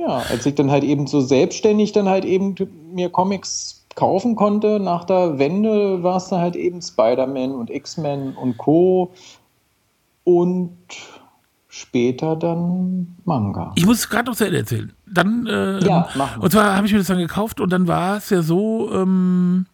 Ja, 0.00 0.22
als 0.30 0.46
ich 0.46 0.54
dann 0.54 0.70
halt 0.70 0.82
eben 0.82 1.06
so 1.06 1.20
selbstständig 1.20 1.92
dann 1.92 2.08
halt 2.08 2.24
eben 2.24 2.54
mir 2.92 3.10
Comics 3.10 3.84
kaufen 3.96 4.34
konnte, 4.34 4.80
nach 4.80 5.04
der 5.04 5.38
Wende 5.38 6.02
war 6.02 6.16
es 6.16 6.28
dann 6.28 6.40
halt 6.40 6.56
eben 6.56 6.80
Spider-Man 6.80 7.52
und 7.52 7.68
X-Men 7.68 8.34
und 8.34 8.56
Co. 8.56 9.12
Und 10.24 10.78
später 11.68 12.34
dann 12.34 13.16
Manga. 13.26 13.72
Ich 13.74 13.84
muss 13.84 14.08
gerade 14.08 14.30
noch 14.30 14.36
zu 14.36 14.46
Ende 14.46 14.58
erzählen. 14.58 14.92
Dann, 15.06 15.46
äh, 15.46 15.84
ja, 15.84 16.08
machen 16.14 16.40
und 16.40 16.50
zwar 16.50 16.76
habe 16.76 16.86
ich 16.86 16.92
mir 16.92 16.98
das 16.98 17.08
dann 17.08 17.18
gekauft 17.18 17.60
und 17.60 17.70
dann 17.70 17.86
war 17.86 18.16
es 18.16 18.30
ja 18.30 18.42
so, 18.42 18.90
ähm, 18.94 19.66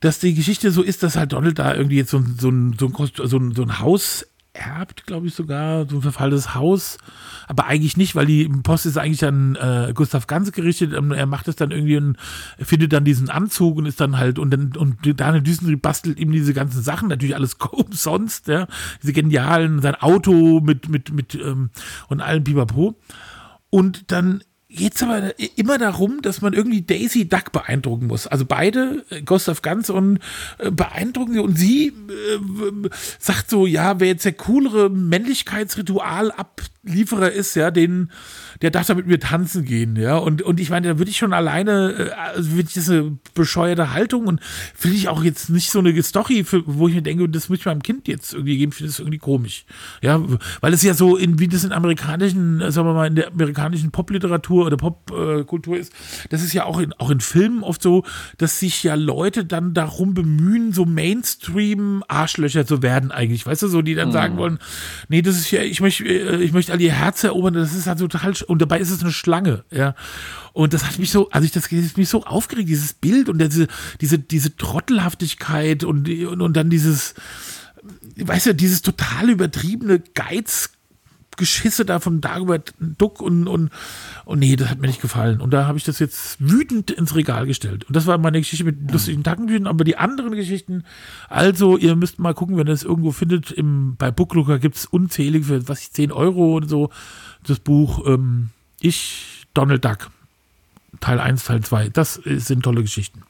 dass 0.00 0.18
die 0.18 0.34
Geschichte 0.34 0.70
so 0.70 0.82
ist, 0.82 1.02
dass 1.02 1.16
halt 1.16 1.32
Donald 1.32 1.58
da 1.58 1.74
irgendwie 1.74 1.96
jetzt 1.96 2.10
so, 2.10 2.20
so, 2.38 2.50
so, 2.78 2.90
so, 3.26 3.36
ein, 3.38 3.54
so 3.54 3.62
ein 3.62 3.80
Haus 3.80 4.26
erbt, 4.52 5.06
glaube 5.06 5.26
ich 5.26 5.34
sogar, 5.34 5.88
so 5.88 5.96
ein 5.96 6.02
verfallenes 6.02 6.54
Haus. 6.54 6.98
Aber 7.46 7.66
eigentlich 7.66 7.96
nicht, 7.96 8.14
weil 8.14 8.26
die 8.26 8.48
Post 8.48 8.86
ist 8.86 8.96
eigentlich 8.96 9.24
an 9.24 9.56
äh, 9.56 9.92
Gustav 9.94 10.26
Ganz 10.26 10.52
gerichtet. 10.52 10.94
und 10.94 11.12
er 11.12 11.26
macht 11.26 11.48
es 11.48 11.56
dann 11.56 11.70
irgendwie 11.70 11.96
und 11.96 12.16
findet 12.58 12.92
dann 12.92 13.04
diesen 13.04 13.30
Anzug 13.30 13.76
und 13.76 13.86
ist 13.86 14.00
dann 14.00 14.18
halt 14.18 14.38
und 14.38 14.50
dann 14.50 14.76
und 14.76 14.98
Daniel 15.20 15.42
Düsentrieb 15.42 15.82
bastelt 15.82 16.18
ihm 16.18 16.32
diese 16.32 16.54
ganzen 16.54 16.82
Sachen. 16.82 17.08
Natürlich 17.08 17.34
alles 17.34 17.54
umsonst, 17.70 18.48
ja, 18.48 18.66
diese 19.02 19.12
genialen 19.12 19.80
sein 19.80 19.94
Auto 19.94 20.60
mit 20.60 20.88
mit 20.88 21.12
mit 21.12 21.34
ähm, 21.34 21.70
und 22.08 22.20
allem 22.20 22.44
Pipapo. 22.44 22.96
Und 23.70 24.10
dann 24.10 24.42
geht 24.70 24.94
es 24.94 25.02
aber 25.02 25.34
immer 25.56 25.78
darum, 25.78 26.22
dass 26.22 26.42
man 26.42 26.52
irgendwie 26.52 26.82
Daisy 26.82 27.28
Duck 27.28 27.52
beeindrucken 27.52 28.06
muss. 28.06 28.26
Also 28.26 28.44
beide, 28.44 29.04
äh, 29.10 29.22
Gustav 29.22 29.62
Ganz 29.62 29.90
und 29.90 30.20
äh, 30.58 30.70
beeindrucken 30.70 31.40
und 31.40 31.58
sie 31.58 31.88
äh, 31.88 32.88
sagt 33.18 33.50
so, 33.50 33.66
ja, 33.66 33.98
wer 33.98 34.08
jetzt 34.08 34.24
der 34.24 34.32
coolere 34.32 34.88
Männlichkeitsritual 34.88 36.30
ablieferer 36.30 37.32
ist, 37.32 37.56
ja, 37.56 37.70
den 37.70 38.10
der 38.62 38.70
darf 38.70 38.86
da 38.86 38.94
mit 38.94 39.06
mir 39.06 39.18
tanzen 39.18 39.64
gehen, 39.64 39.96
ja. 39.96 40.16
Und, 40.16 40.42
und 40.42 40.60
ich 40.60 40.70
meine, 40.70 40.88
da 40.88 40.98
würde 40.98 41.10
ich 41.10 41.16
schon 41.16 41.32
alleine, 41.32 41.92
äh, 41.92 42.10
also 42.10 42.52
würde 42.52 42.68
ich 42.68 42.74
diese 42.74 43.12
bescheuerte 43.34 43.92
Haltung 43.92 44.26
und 44.26 44.40
finde 44.74 44.96
ich 44.96 45.08
auch 45.08 45.24
jetzt 45.24 45.48
nicht 45.50 45.70
so 45.70 45.78
eine 45.78 46.00
Story, 46.02 46.44
für, 46.44 46.62
wo 46.66 46.88
ich 46.88 46.94
mir 46.94 47.02
denke, 47.02 47.28
das 47.28 47.48
muss 47.48 47.58
ich 47.58 47.64
meinem 47.64 47.82
Kind 47.82 48.08
jetzt 48.08 48.34
irgendwie 48.34 48.58
geben, 48.58 48.72
finde 48.72 48.90
ich 48.90 48.96
das 48.96 49.00
irgendwie 49.00 49.18
komisch. 49.18 49.64
Ja, 50.02 50.22
weil 50.60 50.72
es 50.74 50.82
ja 50.82 50.94
so 50.94 51.16
in, 51.16 51.38
wie 51.38 51.48
das 51.48 51.64
in 51.64 51.72
amerikanischen, 51.72 52.58
sagen 52.70 52.88
wir 52.88 52.94
mal, 52.94 53.06
in 53.06 53.14
der 53.14 53.28
amerikanischen 53.28 53.90
Popliteratur 53.90 54.66
oder 54.66 54.76
Popkultur 54.76 55.78
ist, 55.78 55.92
das 56.28 56.42
ist 56.42 56.52
ja 56.52 56.64
auch 56.64 56.78
in, 56.78 56.92
auch 56.94 57.10
in 57.10 57.20
Filmen 57.20 57.62
oft 57.62 57.82
so, 57.82 58.04
dass 58.38 58.60
sich 58.60 58.82
ja 58.82 58.94
Leute 58.94 59.44
dann 59.44 59.72
darum 59.72 60.12
bemühen, 60.12 60.72
so 60.72 60.84
Mainstream-Arschlöcher 60.84 62.66
zu 62.66 62.82
werden 62.82 63.10
eigentlich, 63.10 63.46
weißt 63.46 63.62
du, 63.62 63.68
so, 63.68 63.80
die 63.80 63.94
dann 63.94 64.08
mhm. 64.08 64.12
sagen 64.12 64.36
wollen, 64.36 64.58
nee, 65.08 65.22
das 65.22 65.36
ist 65.36 65.50
ja, 65.50 65.62
ich 65.62 65.80
möchte, 65.80 66.04
äh, 66.04 66.42
ich 66.42 66.52
möchte 66.52 66.72
all 66.72 66.80
ihr 66.80 66.92
Herz 66.92 67.24
erobern, 67.24 67.54
das 67.54 67.74
ist 67.74 67.86
halt 67.86 67.98
total 67.98 68.34
und 68.50 68.60
dabei 68.60 68.80
ist 68.80 68.90
es 68.90 69.02
eine 69.02 69.12
Schlange, 69.12 69.64
ja. 69.70 69.94
Und 70.52 70.74
das 70.74 70.84
hat 70.84 70.98
mich 70.98 71.10
so, 71.10 71.30
also 71.30 71.44
ich 71.44 71.52
das 71.52 71.70
mich 71.70 72.08
so 72.08 72.24
aufgeregt, 72.24 72.68
dieses 72.68 72.92
Bild 72.92 73.28
und 73.28 73.38
diese, 73.38 73.68
diese, 74.00 74.18
diese 74.18 74.56
Trottelhaftigkeit 74.56 75.84
und, 75.84 76.08
und, 76.08 76.40
und 76.40 76.56
dann 76.56 76.68
dieses, 76.68 77.14
weißt 78.16 78.46
du, 78.46 78.54
dieses 78.54 78.82
total 78.82 79.30
übertriebene 79.30 80.00
Geiz, 80.14 80.70
Geschisse 81.40 81.86
da 81.86 82.00
von 82.00 82.20
Dagobert 82.20 82.74
Duck 82.78 83.22
und, 83.22 83.48
und, 83.48 83.70
und 84.26 84.38
nee, 84.38 84.56
das 84.56 84.68
hat 84.68 84.78
mir 84.78 84.88
nicht 84.88 85.00
gefallen. 85.00 85.40
Und 85.40 85.52
da 85.52 85.66
habe 85.66 85.78
ich 85.78 85.84
das 85.84 85.98
jetzt 85.98 86.36
wütend 86.38 86.90
ins 86.90 87.14
Regal 87.16 87.46
gestellt. 87.46 87.84
Und 87.84 87.96
das 87.96 88.06
war 88.06 88.18
meine 88.18 88.38
Geschichte 88.38 88.64
mit 88.64 88.90
lustigen 88.92 89.22
Tackenbüchern, 89.22 89.66
aber 89.66 89.84
die 89.84 89.96
anderen 89.96 90.32
Geschichten, 90.32 90.84
also 91.30 91.78
ihr 91.78 91.96
müsst 91.96 92.18
mal 92.18 92.34
gucken, 92.34 92.58
wenn 92.58 92.66
ihr 92.66 92.74
es 92.74 92.82
irgendwo 92.82 93.10
findet, 93.10 93.50
im, 93.52 93.96
bei 93.96 94.10
Booklooker 94.10 94.58
gibt 94.58 94.76
es 94.76 94.84
unzählige 94.84 95.46
für, 95.46 95.68
was 95.68 95.80
ich, 95.80 95.92
10 95.92 96.12
Euro 96.12 96.52
oder 96.52 96.68
so, 96.68 96.90
das 97.46 97.58
Buch 97.58 98.06
ähm, 98.06 98.50
Ich, 98.80 99.46
Donald 99.54 99.84
Duck, 99.84 100.10
Teil 101.00 101.20
1, 101.20 101.44
Teil 101.44 101.62
2. 101.62 101.88
Das 101.90 102.14
sind 102.14 102.62
tolle 102.62 102.82
Geschichten. 102.82 103.22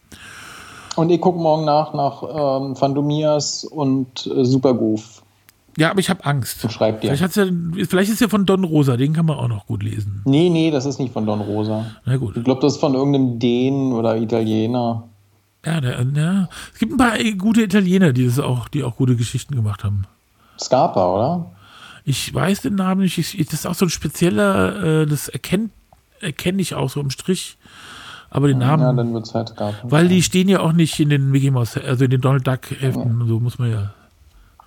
Und 0.96 1.11
ich 1.11 1.20
gucke 1.20 1.38
morgen 1.38 1.64
nach 1.64 1.94
nach 1.94 2.23
ähm, 2.23 2.77
Phandomias 2.77 3.64
und 3.64 4.27
äh, 4.27 4.44
Supergoof. 4.44 5.23
Ja, 5.77 5.90
aber 5.90 6.01
ich 6.01 6.11
habe 6.11 6.25
Angst. 6.25 6.64
Und 6.64 6.73
schreibt 6.73 7.05
dir. 7.05 7.14
Vielleicht, 7.14 7.37
ja, 7.37 7.46
vielleicht 7.88 8.11
ist 8.11 8.20
ja 8.20 8.29
von 8.29 8.44
Don 8.44 8.64
Rosa, 8.64 8.96
den 8.96 9.12
kann 9.12 9.25
man 9.25 9.38
auch 9.38 9.49
noch 9.49 9.66
gut 9.66 9.83
lesen. 9.83 10.20
Nee, 10.25 10.51
nee, 10.51 10.70
das 10.70 10.85
ist 10.85 10.99
nicht 10.99 11.12
von 11.12 11.27
Don 11.27 11.40
Rosa. 11.40 11.87
Na 12.05 12.16
gut. 12.16 12.37
Ich 12.37 12.44
glaube, 12.44 12.61
das 12.61 12.75
ist 12.75 12.81
von 12.81 12.94
irgendeinem 12.94 13.38
Dänen 13.38 13.92
oder 13.92 14.16
Italiener. 14.16 15.05
Ja, 15.64 15.81
der, 15.81 16.05
ja, 16.14 16.49
es 16.73 16.79
gibt 16.79 16.92
ein 16.92 16.99
paar 16.99 17.16
gute 17.38 17.62
Italiener, 17.62 18.12
die 18.12 18.27
das 18.27 18.38
auch, 18.38 18.68
die 18.68 18.83
auch 18.83 18.96
gute 18.96 19.14
Geschichten 19.16 19.55
gemacht 19.55 19.85
haben. 19.85 20.05
Scarpa, 20.59 21.14
oder? 21.14 21.51
Ich 22.11 22.35
weiß 22.35 22.62
den 22.62 22.75
Namen 22.75 23.03
nicht. 23.03 23.18
Ich, 23.18 23.46
das 23.46 23.61
ist 23.61 23.66
auch 23.66 23.75
so 23.75 23.87
ein 23.87 23.90
spezieller, 23.90 25.03
äh, 25.03 25.07
das 25.07 25.29
erkennt 25.29 25.70
erkenne 26.20 26.61
ich 26.61 26.75
auch 26.75 26.90
so 26.90 27.01
im 27.01 27.11
Strich. 27.11 27.57
Aber 28.31 28.49
den 28.49 28.59
Namen. 28.59 28.83
Ja, 28.83 28.92
dann 28.92 29.12
wird's 29.12 29.35
halt 29.35 29.51
Scarpa. 29.51 29.79
Weil 29.83 30.09
die 30.09 30.23
stehen 30.23 30.49
ja 30.49 30.61
auch 30.61 30.73
nicht 30.73 31.00
in 31.00 31.08
den 31.08 31.31
Mickey 31.31 31.50
Mouse, 31.50 31.77
also 31.77 32.04
in 32.04 32.11
den 32.11 32.21
Donald 32.21 32.46
Duck 32.46 32.71
Heften. 32.71 33.21
Ja. 33.21 33.27
So 33.27 33.40
muss 33.40 33.58
man 33.58 33.71
ja 33.71 33.94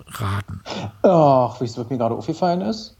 raten. 0.07 0.61
Ach, 1.01 1.61
wie 1.61 1.65
es 1.65 1.77
mir 1.77 1.85
gerade 1.97 2.15
aufgefallen 2.15 2.61
ist. 2.61 2.95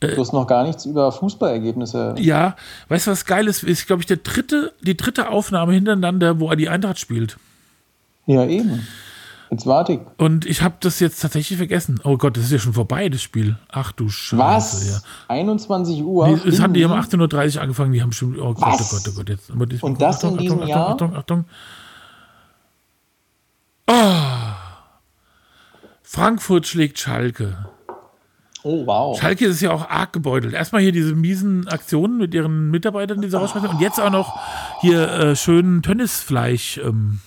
Äh, 0.00 0.14
du 0.14 0.20
hast 0.20 0.32
noch 0.32 0.46
gar 0.46 0.64
nichts 0.64 0.86
über 0.86 1.12
Fußballergebnisse. 1.12 2.14
Ja, 2.18 2.56
weißt 2.88 3.06
du, 3.06 3.10
was 3.10 3.24
geil 3.26 3.46
ist? 3.46 3.62
Ist, 3.62 3.86
glaube 3.86 4.00
ich, 4.00 4.06
der 4.06 4.18
dritte, 4.18 4.72
die 4.80 4.96
dritte 4.96 5.28
Aufnahme 5.28 5.74
hintereinander, 5.74 6.40
wo 6.40 6.48
er 6.48 6.56
die 6.56 6.68
Eintracht 6.68 6.98
spielt. 6.98 7.36
Ja, 8.26 8.44
eben. 8.44 8.86
Jetzt 9.50 9.66
warte 9.66 9.94
ich. 9.94 10.00
Und 10.18 10.44
ich 10.44 10.62
habe 10.62 10.76
das 10.80 11.00
jetzt 11.00 11.20
tatsächlich 11.20 11.56
vergessen. 11.56 12.00
Oh 12.04 12.18
Gott, 12.18 12.36
das 12.36 12.44
ist 12.44 12.52
ja 12.52 12.58
schon 12.58 12.74
vorbei, 12.74 13.08
das 13.08 13.22
Spiel. 13.22 13.56
Ach 13.70 13.92
du 13.92 14.08
Scheiße. 14.08 14.38
Was? 14.38 14.88
Ja. 14.90 15.00
21 15.28 16.02
Uhr? 16.02 16.28
Nee, 16.28 16.40
das 16.44 16.60
haben 16.60 16.74
die 16.74 16.84
haben 16.84 16.92
18.30 16.92 17.56
Uhr 17.56 17.62
angefangen, 17.62 17.92
die 17.92 18.02
haben 18.02 18.12
schon. 18.12 18.38
Oh 18.38 18.52
Gott, 18.52 18.80
Was? 18.80 18.92
oh 18.92 18.96
Gott, 18.96 19.08
oh 19.08 19.16
Gott. 19.16 19.28
Jetzt, 19.70 19.82
Und 19.82 20.02
das 20.02 20.16
Achtung, 20.16 20.32
in 20.32 20.38
diesem 20.38 20.58
Achtung, 20.58 20.68
Jahr? 20.68 20.88
Achtung, 20.90 21.16
Achtung, 21.16 21.44
Achtung. 21.44 21.44
Oh. 23.90 24.28
Frankfurt 26.02 26.66
schlägt 26.66 26.98
Schalke. 26.98 27.66
Oh, 28.64 28.86
wow. 28.86 29.18
Schalke 29.18 29.46
ist 29.46 29.60
ja 29.60 29.70
auch 29.70 29.88
arg 29.88 30.12
gebeutelt. 30.12 30.52
Erstmal 30.52 30.82
hier 30.82 30.92
diese 30.92 31.14
miesen 31.14 31.68
Aktionen 31.68 32.18
mit 32.18 32.34
ihren 32.34 32.70
Mitarbeitern, 32.70 33.20
die 33.22 33.30
sie 33.30 33.36
rausschmeißen. 33.38 33.70
Und 33.70 33.80
jetzt 33.80 34.00
auch 34.00 34.10
noch 34.10 34.38
hier 34.80 35.08
äh, 35.10 35.36
schön 35.36 35.82
Tönnisfleisch 35.82 36.78
ähm, 36.78 37.20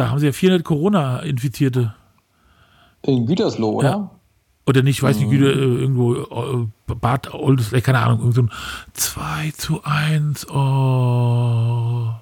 Da 0.00 0.08
haben 0.08 0.18
sie 0.18 0.24
ja 0.24 0.32
400 0.32 0.64
Corona-Infizierte. 0.64 1.94
In 3.02 3.26
Gütersloh, 3.26 3.72
oder? 3.72 3.90
Ja. 3.90 4.10
Oder 4.66 4.82
nicht, 4.82 5.02
weiß 5.02 5.18
nicht, 5.18 5.28
Güter, 5.28 5.50
äh, 5.50 5.58
irgendwo 5.58 6.14
äh, 6.14 6.66
Bad 6.86 7.34
Oldes, 7.34 7.70
keine 7.82 7.98
Ahnung, 7.98 8.20
irgend 8.20 8.34
so 8.34 8.42
ein 8.44 8.50
2 8.94 9.50
zu 9.58 9.84
1. 9.84 10.48
Oh. 10.48 12.14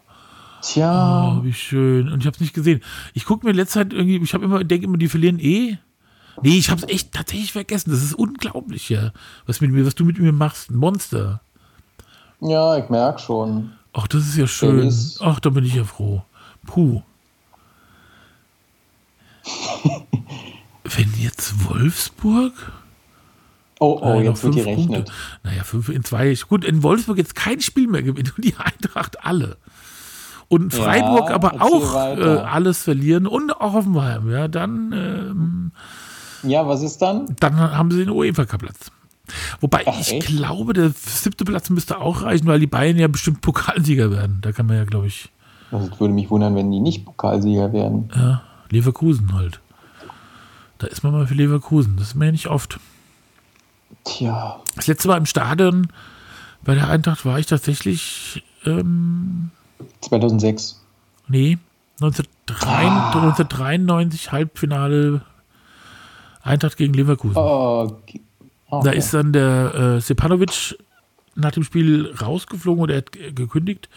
Tja. 0.61 1.37
Oh, 1.39 1.45
wie 1.45 1.53
schön. 1.53 2.09
Und 2.09 2.19
ich 2.19 2.27
habe 2.27 2.35
es 2.35 2.41
nicht 2.41 2.53
gesehen. 2.53 2.81
Ich 3.15 3.27
gucke 3.27 3.47
mir 3.47 3.53
letzte 3.53 3.75
Zeit 3.75 3.93
irgendwie, 3.93 4.17
ich 4.17 4.35
habe 4.35 4.45
immer, 4.45 4.65
denke 4.65 4.87
immer, 4.87 4.99
die 4.99 5.07
verlieren 5.07 5.39
eh. 5.39 5.79
Nee, 6.43 6.59
ich 6.59 6.71
habe 6.71 6.81
es 6.83 6.89
echt 6.89 7.13
tatsächlich 7.13 7.53
vergessen. 7.53 7.93
Das 7.93 8.03
ist 8.03 8.15
unglaublich, 8.15 8.89
ja. 8.89 9.13
Was 9.47 9.61
mit 9.61 9.71
mir, 9.71 9.87
was 9.87 9.95
du 9.95 10.05
mit 10.05 10.19
mir 10.19 10.33
machst. 10.33 10.73
Ein 10.73 10.79
Monster. 10.79 11.43
Ja, 12.41 12.77
ich 12.77 12.89
merke 12.89 13.21
schon. 13.21 13.71
Ach, 13.93 14.09
das 14.09 14.27
ist 14.27 14.37
ja 14.37 14.49
schön. 14.49 14.93
Ach, 15.21 15.39
da 15.39 15.51
bin 15.51 15.65
ich 15.65 15.77
ja 15.77 15.85
froh. 15.85 16.23
Puh. 16.67 17.03
Wenn 20.85 21.13
jetzt 21.19 21.69
Wolfsburg. 21.69 22.53
Oh, 23.81 23.99
oh, 24.03 24.07
Äh, 24.21 24.25
jetzt 24.25 24.43
wird 24.43 24.55
fünf 24.55 24.65
gerechnet. 24.67 24.95
Punkte. 25.07 25.13
Naja, 25.45 25.63
fünf 25.65 25.89
in 25.89 26.03
zwei. 26.05 26.35
Gut, 26.49 26.65
in 26.65 26.83
Wolfsburg 26.83 27.19
jetzt 27.19 27.35
kein 27.37 27.61
Spiel 27.61 27.87
mehr 27.87 28.03
gewinnt 28.03 28.35
und 28.37 28.45
die 28.45 28.55
Eintracht 28.59 29.25
alle. 29.25 29.57
Und 30.49 30.73
Ja, 30.73 30.83
Freiburg 30.83 31.31
aber 31.31 31.53
erzähl 31.53 31.61
auch 31.61 31.95
äh, 32.17 32.39
alles 32.41 32.83
verlieren 32.83 33.27
und 33.27 33.53
auch 33.61 33.75
Hoffenheim. 33.75 34.31
Ja, 34.31 34.49
dann, 34.49 34.93
ähm, 34.93 35.73
Ja, 36.43 36.67
was 36.67 36.83
ist 36.83 37.03
dann? 37.03 37.27
dann 37.39 37.57
haben 37.59 37.91
sie 37.91 37.99
den 37.99 38.11
UEFA-Cup-Platz. 38.11 38.91
Wobei 39.61 39.83
Ach, 39.87 40.01
ich 40.01 40.15
echt? 40.15 40.27
glaube, 40.27 40.73
der 40.73 40.91
siebte 40.97 41.45
Platz 41.45 41.69
müsste 41.69 41.99
auch 42.01 42.23
reichen, 42.23 42.47
weil 42.47 42.61
die 42.61 42.67
Bayern 42.67 42.97
ja 42.97 43.09
bestimmt 43.09 43.43
Pokalsieger 43.43 44.11
werden. 44.11 44.39
Da 44.41 44.53
kann 44.53 44.65
man 44.65 44.77
ja, 44.79 44.85
glaube 44.85 45.07
ich, 45.09 45.29
Also, 45.71 45.91
es 45.93 46.01
würde 46.01 46.15
mich 46.15 46.31
wundern, 46.31 46.55
wenn 46.57 46.71
die 46.71 46.81
nicht 46.81 47.05
Pokalsieger 47.05 47.75
werden. 47.75 48.09
ja, 48.17 48.41
Leverkusen 48.71 49.33
halt. 49.35 49.61
Da 50.79 50.87
ist 50.87 51.03
man 51.03 51.13
mal 51.13 51.27
für 51.27 51.35
Leverkusen. 51.35 51.97
Das 51.97 52.09
ist 52.09 52.15
mir 52.15 52.27
ja 52.27 52.33
nicht 52.33 52.47
oft. 52.49 52.79
Tja. 54.05 54.61
Das 54.77 54.87
letzte 54.87 55.09
Mal 55.09 55.17
im 55.17 55.27
Stadion 55.27 55.89
bei 56.63 56.75
der 56.75 56.89
Eintracht 56.89 57.25
war 57.25 57.39
ich 57.39 57.47
tatsächlich, 57.47 58.45
ähm, 58.65 59.51
2006. 60.03 60.85
nee, 61.29 61.59
1993, 62.01 62.69
Ah. 62.69 63.13
1993 63.13 64.33
Halbfinale 64.33 65.23
Eintracht 66.43 66.77
gegen 66.77 66.95
Leverkusen. 66.95 67.37
Oh, 67.37 67.89
okay. 67.91 68.21
Da 68.85 68.91
ist 68.91 69.13
dann 69.15 69.33
der 69.33 69.75
äh, 69.75 70.01
Sepanovic 70.01 70.77
nach 71.35 71.51
dem 71.53 71.63
Spiel 71.65 72.15
rausgeflogen 72.21 72.83
oder 72.83 72.95
er 72.95 72.99
hat 72.99 73.13
ge- 73.13 73.33
gekündigt 73.33 73.89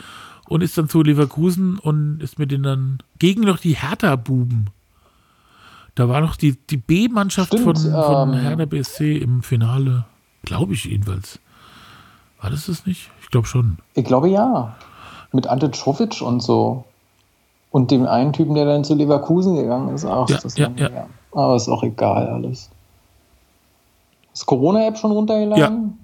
und 0.52 0.62
ist 0.62 0.78
dann 0.78 0.89
zu 0.89 1.02
Leverkusen 1.02 1.80
und 1.80 2.22
ist 2.22 2.38
mit 2.38 2.52
denen 2.52 2.64
dann 2.64 2.97
gegen 3.20 3.43
noch 3.43 3.58
die 3.58 3.78
Hertha-Buben. 3.78 4.70
Da 5.95 6.10
war 6.10 6.20
noch 6.20 6.36
die, 6.36 6.58
die 6.70 6.76
B-Mannschaft 6.76 7.58
von, 7.58 7.78
von 7.78 8.34
ähm, 8.34 8.38
Hertha 8.38 8.66
BSC 8.66 9.16
im 9.16 9.43
Finale. 9.43 10.04
Glaube 10.43 10.74
ich 10.74 10.84
jedenfalls. 10.84 11.39
War 12.41 12.49
das 12.49 12.66
das 12.66 12.86
nicht? 12.86 13.10
Ich 13.22 13.30
glaube 13.30 13.47
schon. 13.47 13.78
Ich 13.93 14.04
glaube 14.04 14.28
ja. 14.28 14.76
Mit 15.32 15.47
Ante 15.47 15.72
Czovic 15.72 16.22
und 16.22 16.41
so. 16.41 16.84
Und 17.70 17.89
dem 17.89 18.06
einen 18.06 18.34
Typen, 18.34 18.54
der 18.54 18.66
dann 18.66 18.84
zu 18.84 18.93
Leverkusen 18.93 19.56
gegangen 19.56 19.95
ist. 19.95 20.04
Ach, 20.04 20.28
Ja, 20.28 20.36
ist 20.36 20.43
das 20.43 20.58
ja, 20.58 20.70
ja. 20.76 21.08
Aber 21.32 21.56
ist 21.56 21.70
auch 21.70 21.84
egal 21.84 22.28
alles. 22.28 22.70
Ist 24.34 24.45
Corona-App 24.47 24.97
schon 24.97 25.12
runtergeladen? 25.12 25.97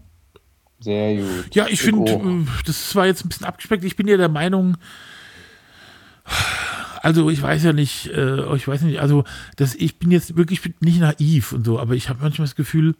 Sehr 0.79 1.15
gut. 1.15 1.55
Ja, 1.55 1.67
ich 1.67 1.81
finde, 1.81 2.11
äh, 2.11 2.45
das 2.65 2.95
war 2.95 3.05
jetzt 3.05 3.25
ein 3.25 3.29
bisschen 3.29 3.47
abgespeckt. 3.47 3.83
Ich 3.83 3.95
bin 3.95 4.07
ja 4.07 4.17
der 4.17 4.29
Meinung, 4.29 4.77
also 7.01 7.29
ich 7.29 7.41
weiß 7.41 7.63
ja 7.63 7.73
nicht, 7.73 8.07
äh, 8.07 8.55
ich 8.55 8.67
weiß 8.67 8.81
nicht, 8.81 8.99
also 8.99 9.23
das, 9.55 9.75
ich 9.75 9.97
bin 9.97 10.11
jetzt 10.11 10.37
wirklich 10.37 10.61
nicht 10.79 10.99
naiv 10.99 11.53
und 11.53 11.65
so, 11.65 11.79
aber 11.79 11.95
ich 11.95 12.09
habe 12.09 12.19
manchmal 12.21 12.47
das 12.47 12.55
Gefühl, 12.55 12.95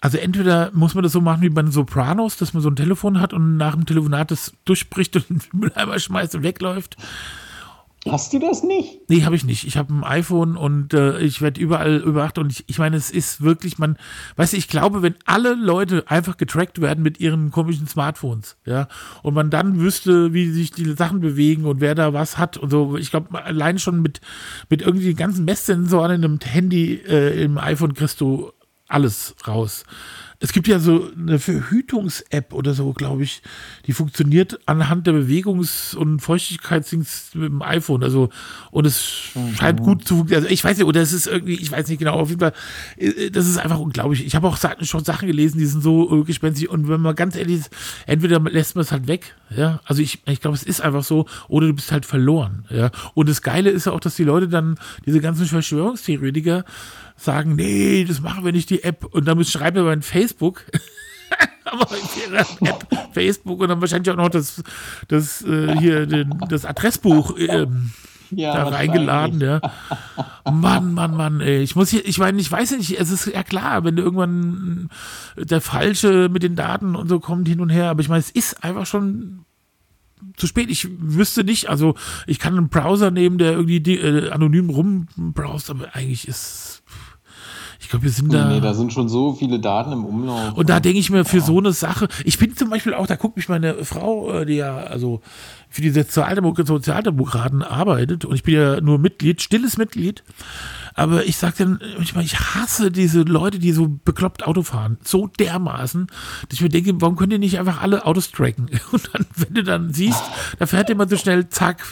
also 0.00 0.18
entweder 0.18 0.70
muss 0.74 0.94
man 0.94 1.02
das 1.02 1.12
so 1.12 1.20
machen 1.20 1.42
wie 1.42 1.48
bei 1.48 1.62
den 1.62 1.70
Sopranos, 1.70 2.36
dass 2.36 2.52
man 2.52 2.62
so 2.62 2.68
ein 2.68 2.76
Telefon 2.76 3.20
hat 3.20 3.32
und 3.32 3.56
nach 3.56 3.74
dem 3.74 3.86
Telefonat 3.86 4.30
das 4.30 4.52
durchspricht 4.64 5.16
und 5.16 5.30
in 5.30 5.38
den 5.38 5.60
Mülleimer 5.60 5.98
schmeißt 5.98 6.34
und 6.34 6.42
wegläuft. 6.42 6.96
Hast 8.10 8.34
du 8.34 8.38
das 8.38 8.62
nicht? 8.62 9.08
Nee, 9.08 9.24
habe 9.24 9.34
ich 9.34 9.44
nicht. 9.44 9.66
Ich 9.66 9.78
habe 9.78 9.92
ein 9.94 10.04
iPhone 10.04 10.56
und 10.56 10.92
äh, 10.92 11.18
ich 11.20 11.40
werde 11.40 11.58
überall 11.58 11.96
überwacht 11.96 12.36
und 12.36 12.52
ich, 12.52 12.64
ich 12.66 12.78
meine, 12.78 12.96
es 12.96 13.10
ist 13.10 13.40
wirklich, 13.40 13.78
man, 13.78 13.96
weißt 14.36 14.52
du, 14.52 14.58
ich 14.58 14.68
glaube, 14.68 15.00
wenn 15.00 15.14
alle 15.24 15.54
Leute 15.54 16.04
einfach 16.08 16.36
getrackt 16.36 16.82
werden 16.82 17.02
mit 17.02 17.18
ihren 17.18 17.50
komischen 17.50 17.88
Smartphones, 17.88 18.56
ja, 18.66 18.88
und 19.22 19.32
man 19.32 19.48
dann 19.48 19.80
wüsste, 19.80 20.34
wie 20.34 20.50
sich 20.50 20.70
die 20.70 20.92
Sachen 20.92 21.20
bewegen 21.20 21.64
und 21.64 21.80
wer 21.80 21.94
da 21.94 22.12
was 22.12 22.36
hat 22.36 22.58
und 22.58 22.70
so, 22.70 22.96
ich 22.98 23.10
glaube, 23.10 23.42
allein 23.42 23.78
schon 23.78 24.02
mit, 24.02 24.20
mit 24.68 24.82
irgendwie 24.82 25.06
den 25.06 25.16
ganzen 25.16 25.46
Messsensoren 25.46 26.12
in 26.12 26.24
einem 26.24 26.38
Handy, 26.40 26.94
äh, 26.94 27.42
im 27.42 27.56
iPhone 27.56 27.94
kriegst 27.94 28.20
du 28.20 28.52
alles 28.86 29.34
raus. 29.46 29.84
Es 30.44 30.52
gibt 30.52 30.68
ja 30.68 30.78
so 30.78 31.10
eine 31.16 31.38
Verhütungs-App 31.38 32.52
oder 32.52 32.74
so, 32.74 32.92
glaube 32.92 33.22
ich, 33.22 33.40
die 33.86 33.94
funktioniert 33.94 34.60
anhand 34.66 35.06
der 35.06 35.14
Bewegungs- 35.14 35.94
und 35.96 36.20
Feuchtigkeitsdings 36.20 37.30
mit 37.32 37.48
dem 37.48 37.62
iPhone. 37.62 38.04
Also, 38.04 38.28
und 38.70 38.84
es 38.84 39.32
scheint 39.56 39.80
gut 39.80 40.06
zu 40.06 40.16
funktionieren. 40.16 40.44
Also, 40.44 40.52
ich 40.52 40.62
weiß 40.62 40.76
nicht, 40.76 40.86
oder 40.86 41.00
es 41.00 41.14
ist 41.14 41.28
irgendwie, 41.28 41.54
ich 41.54 41.72
weiß 41.72 41.88
nicht 41.88 41.98
genau, 41.98 42.16
auf 42.20 42.28
jeden 42.28 42.40
Fall, 42.40 42.52
äh, 42.98 43.30
das 43.30 43.48
ist 43.48 43.56
einfach 43.56 43.78
unglaublich. 43.78 44.26
Ich 44.26 44.34
habe 44.34 44.46
auch 44.46 44.58
schon 44.82 45.02
Sachen 45.02 45.28
gelesen, 45.28 45.56
die 45.56 45.64
sind 45.64 45.82
so 45.82 46.20
äh, 46.20 46.24
gespenstig. 46.24 46.68
Und 46.68 46.88
wenn 46.90 47.00
man 47.00 47.14
ganz 47.14 47.36
ehrlich 47.36 47.60
ist, 47.60 47.70
entweder 48.04 48.38
lässt 48.40 48.74
man 48.74 48.82
es 48.82 48.92
halt 48.92 49.08
weg, 49.08 49.34
ja. 49.48 49.80
Also, 49.86 50.02
ich, 50.02 50.20
ich 50.26 50.42
glaube, 50.42 50.58
es 50.58 50.62
ist 50.62 50.82
einfach 50.82 51.04
so, 51.04 51.24
oder 51.48 51.68
du 51.68 51.72
bist 51.72 51.90
halt 51.90 52.04
verloren, 52.04 52.66
ja. 52.68 52.90
Und 53.14 53.30
das 53.30 53.40
Geile 53.40 53.70
ist 53.70 53.86
ja 53.86 53.92
auch, 53.92 54.00
dass 54.00 54.16
die 54.16 54.24
Leute 54.24 54.48
dann, 54.48 54.74
diese 55.06 55.22
ganzen 55.22 55.46
Verschwörungstheoretiker, 55.46 56.66
sagen, 57.16 57.54
nee, 57.54 58.04
das 58.04 58.20
machen 58.20 58.44
wir 58.44 58.52
nicht, 58.52 58.70
die 58.70 58.82
App. 58.82 59.04
Und 59.04 59.26
dann 59.26 59.44
schreiben 59.44 59.76
wir 59.76 59.84
bei 59.84 60.00
Facebook, 60.02 60.64
aber 61.64 61.88
in 62.26 62.66
App 62.66 62.86
Facebook 63.12 63.60
und 63.60 63.68
dann 63.68 63.80
wahrscheinlich 63.80 64.10
auch 64.10 64.16
noch 64.16 64.28
das, 64.28 64.62
das 65.08 65.42
äh, 65.42 65.76
hier 65.78 66.06
den, 66.06 66.38
das 66.48 66.64
Adressbuch 66.64 67.36
ähm, 67.38 67.92
Ja, 68.30 68.52
da 68.54 68.68
reingeladen, 68.68 69.40
ja. 69.40 69.60
Mann, 70.50 70.94
Mann, 70.94 71.16
Mann, 71.16 71.40
ey. 71.40 71.62
Ich 71.62 71.76
muss 71.76 71.90
hier, 71.90 72.06
ich 72.06 72.18
meine, 72.18 72.40
ich 72.40 72.50
weiß 72.50 72.72
nicht, 72.72 72.98
es 72.98 73.10
ist 73.10 73.26
ja 73.26 73.42
klar, 73.42 73.84
wenn 73.84 73.96
irgendwann 73.96 74.90
der 75.36 75.60
Falsche 75.60 76.28
mit 76.30 76.42
den 76.42 76.56
Daten 76.56 76.96
und 76.96 77.08
so 77.08 77.20
kommt 77.20 77.48
hin 77.48 77.60
und 77.60 77.70
her, 77.70 77.90
aber 77.90 78.00
ich 78.00 78.08
meine, 78.08 78.20
es 78.20 78.30
ist 78.30 78.64
einfach 78.64 78.86
schon 78.86 79.44
zu 80.36 80.46
spät. 80.46 80.70
Ich 80.70 80.88
wüsste 80.98 81.44
nicht, 81.44 81.68
also 81.68 81.94
ich 82.26 82.38
kann 82.38 82.56
einen 82.56 82.68
Browser 82.68 83.10
nehmen, 83.10 83.38
der 83.38 83.52
irgendwie 83.52 83.80
die, 83.80 83.98
äh, 83.98 84.30
anonym 84.30 84.70
rumbrowst, 84.70 85.70
aber 85.70 85.94
eigentlich 85.94 86.26
ist, 86.28 86.82
ich 87.80 87.90
glaube, 87.90 88.04
wir 88.04 88.10
sind 88.10 88.28
Nee, 88.28 88.34
da. 88.34 88.48
nee, 88.48 88.60
da 88.60 88.72
sind 88.74 88.92
schon 88.92 89.08
so 89.08 89.34
viele 89.34 89.60
Daten 89.60 89.92
im 89.92 90.04
Umlauf. 90.04 90.54
Und 90.54 90.70
da 90.70 90.80
denke 90.80 90.98
ich 90.98 91.10
mir, 91.10 91.24
für 91.24 91.40
so 91.40 91.58
eine 91.58 91.72
Sache, 91.72 92.08
ich 92.24 92.38
bin 92.38 92.56
zum 92.56 92.70
Beispiel 92.70 92.94
auch, 92.94 93.06
da 93.06 93.16
guckt 93.16 93.36
mich 93.36 93.48
meine 93.48 93.84
Frau, 93.84 94.32
äh, 94.40 94.46
die 94.46 94.54
ja, 94.54 94.76
also 94.76 95.20
für 95.68 95.82
die 95.82 95.90
Sozialdemok 95.90 96.60
Sozialdemokraten 96.66 97.62
arbeitet, 97.62 98.24
und 98.24 98.34
ich 98.34 98.42
bin 98.42 98.54
ja 98.54 98.80
nur 98.80 98.98
Mitglied, 98.98 99.42
stilles 99.42 99.76
Mitglied, 99.76 100.22
aber 100.94 101.26
ich 101.26 101.36
sag 101.36 101.56
dann, 101.56 101.80
manchmal, 101.96 102.24
ich 102.24 102.38
hasse 102.38 102.90
diese 102.92 103.22
Leute, 103.22 103.58
die 103.58 103.72
so 103.72 103.88
bekloppt 104.04 104.46
Auto 104.46 104.62
fahren, 104.62 104.96
so 105.02 105.26
dermaßen, 105.26 106.06
dass 106.48 106.52
ich 106.52 106.60
mir 106.60 106.68
denke, 106.68 107.00
warum 107.00 107.16
könnt 107.16 107.32
ihr 107.32 107.40
nicht 107.40 107.58
einfach 107.58 107.82
alle 107.82 108.06
Autos 108.06 108.30
tracken? 108.30 108.70
Und 108.92 109.10
dann, 109.12 109.26
wenn 109.36 109.54
du 109.54 109.64
dann 109.64 109.92
siehst, 109.92 110.22
da 110.58 110.66
fährt 110.66 110.88
jemand 110.88 111.10
so 111.10 111.16
schnell, 111.16 111.48
zack, 111.48 111.84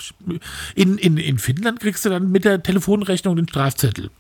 in, 0.75 0.99
in, 0.99 1.17
in 1.17 1.39
Finnland 1.39 1.81
kriegst 1.81 2.05
du 2.05 2.11
dann 2.11 2.31
mit 2.31 2.45
der 2.45 2.63
Telefonrechnung 2.63 3.35
den 3.35 3.49
Strafzettel. 3.49 4.11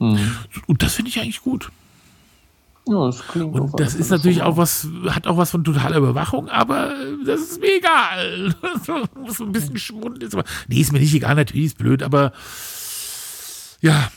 Mhm. 0.00 0.36
Und 0.66 0.82
das 0.82 0.94
finde 0.94 1.10
ich 1.10 1.20
eigentlich 1.20 1.42
gut. 1.42 1.70
Ja, 2.88 3.06
das 3.06 3.26
klingt 3.26 3.54
Und 3.54 3.80
das 3.80 3.94
ist 3.94 4.10
natürlich 4.10 4.42
auch 4.42 4.56
was, 4.56 4.86
hat 5.06 5.26
auch 5.26 5.36
was 5.36 5.50
von 5.50 5.64
totaler 5.64 5.96
Überwachung, 5.96 6.48
aber 6.48 6.92
das 7.24 7.40
ist 7.40 7.60
mir 7.60 7.78
egal. 7.78 8.54
muss 9.20 9.40
ein 9.40 9.50
bisschen 9.50 9.78
schmunzeln. 9.78 10.44
Nee, 10.68 10.80
ist 10.80 10.92
mir 10.92 11.00
nicht 11.00 11.14
egal, 11.14 11.34
natürlich 11.34 11.66
ist 11.66 11.78
blöd, 11.78 12.04
aber 12.04 12.32
ja. 13.80 14.10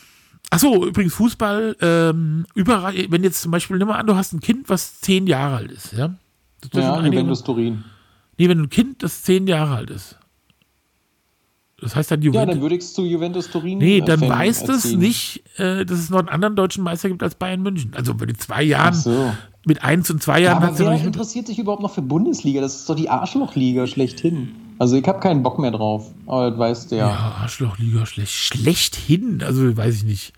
Achso, 0.51 0.83
übrigens 0.85 1.13
Fußball, 1.13 1.75
ähm, 1.79 2.45
überall, 2.55 2.95
wenn 3.09 3.23
jetzt 3.23 3.41
zum 3.41 3.51
Beispiel, 3.51 3.77
nimm 3.77 3.87
mal 3.87 3.97
an, 3.99 4.07
du 4.07 4.15
hast 4.15 4.33
ein 4.33 4.39
Kind, 4.39 4.67
was 4.67 4.99
zehn 4.99 5.27
Jahre 5.27 5.57
alt 5.57 5.71
ist, 5.71 5.93
ja? 5.93 6.15
Das 6.61 6.71
Ja, 6.83 6.99
Juventus 7.05 7.43
Turin. 7.43 7.83
nee, 8.37 8.49
wenn 8.49 8.57
du 8.57 8.63
ein 8.63 8.69
Kind, 8.69 9.03
das 9.03 9.21
zehn 9.23 9.45
Jahre 9.45 9.75
alt 9.75 9.89
ist. 9.91 10.17
Das 11.79 11.95
heißt 11.95 12.11
dann 12.11 12.21
Ja, 12.21 12.25
Juventus. 12.25 12.55
dann 12.55 12.61
würde 12.61 12.75
ich 12.75 12.81
es 12.81 12.93
zu 12.93 13.05
Juventus 13.05 13.49
Turin 13.49 13.77
nee, 13.77 13.99
äh, 13.99 14.01
dann 14.01 14.19
Fan 14.19 14.29
weiß 14.29 14.63
das 14.65 14.85
erziehen. 14.85 14.99
nicht, 14.99 15.43
äh, 15.59 15.85
dass 15.85 15.99
es 15.99 16.09
noch 16.09 16.19
einen 16.19 16.29
anderen 16.29 16.55
deutschen 16.55 16.83
Meister 16.83 17.09
gibt 17.09 17.21
als 17.23 17.35
Bayern 17.35 17.61
München. 17.61 17.93
Also 17.95 18.13
bei 18.15 18.25
den 18.25 18.37
zwei 18.37 18.63
Jahren, 18.63 18.93
so. 18.95 19.31
mit 19.65 19.83
eins 19.83 20.09
und 20.09 20.21
zwei 20.21 20.39
Ja, 20.39 20.51
Jahren 20.53 20.63
aber 20.63 20.73
sie 20.75 20.83
noch 20.83 20.91
wer 20.91 21.01
interessiert 21.05 21.47
sich 21.47 21.59
überhaupt 21.59 21.81
noch 21.83 21.93
für 21.93 22.01
Bundesliga? 22.01 22.59
Das 22.59 22.75
ist 22.75 22.89
doch 22.89 22.95
die 22.95 23.09
Arschlochliga 23.09 23.87
schlechthin. 23.87 24.49
Also 24.79 24.95
ich 24.95 25.07
habe 25.07 25.19
keinen 25.19 25.43
Bock 25.43 25.59
mehr 25.59 25.71
drauf. 25.71 26.11
Aber 26.25 26.49
das 26.49 26.59
weißt 26.59 26.91
du 26.91 26.95
ja. 26.95 27.09
Ja, 27.09 27.35
Arschlochliga 27.41 28.05
schlecht. 28.05 28.31
Schlechthin, 28.31 29.43
also 29.43 29.75
weiß 29.77 29.97
ich 29.97 30.03
nicht. 30.05 30.33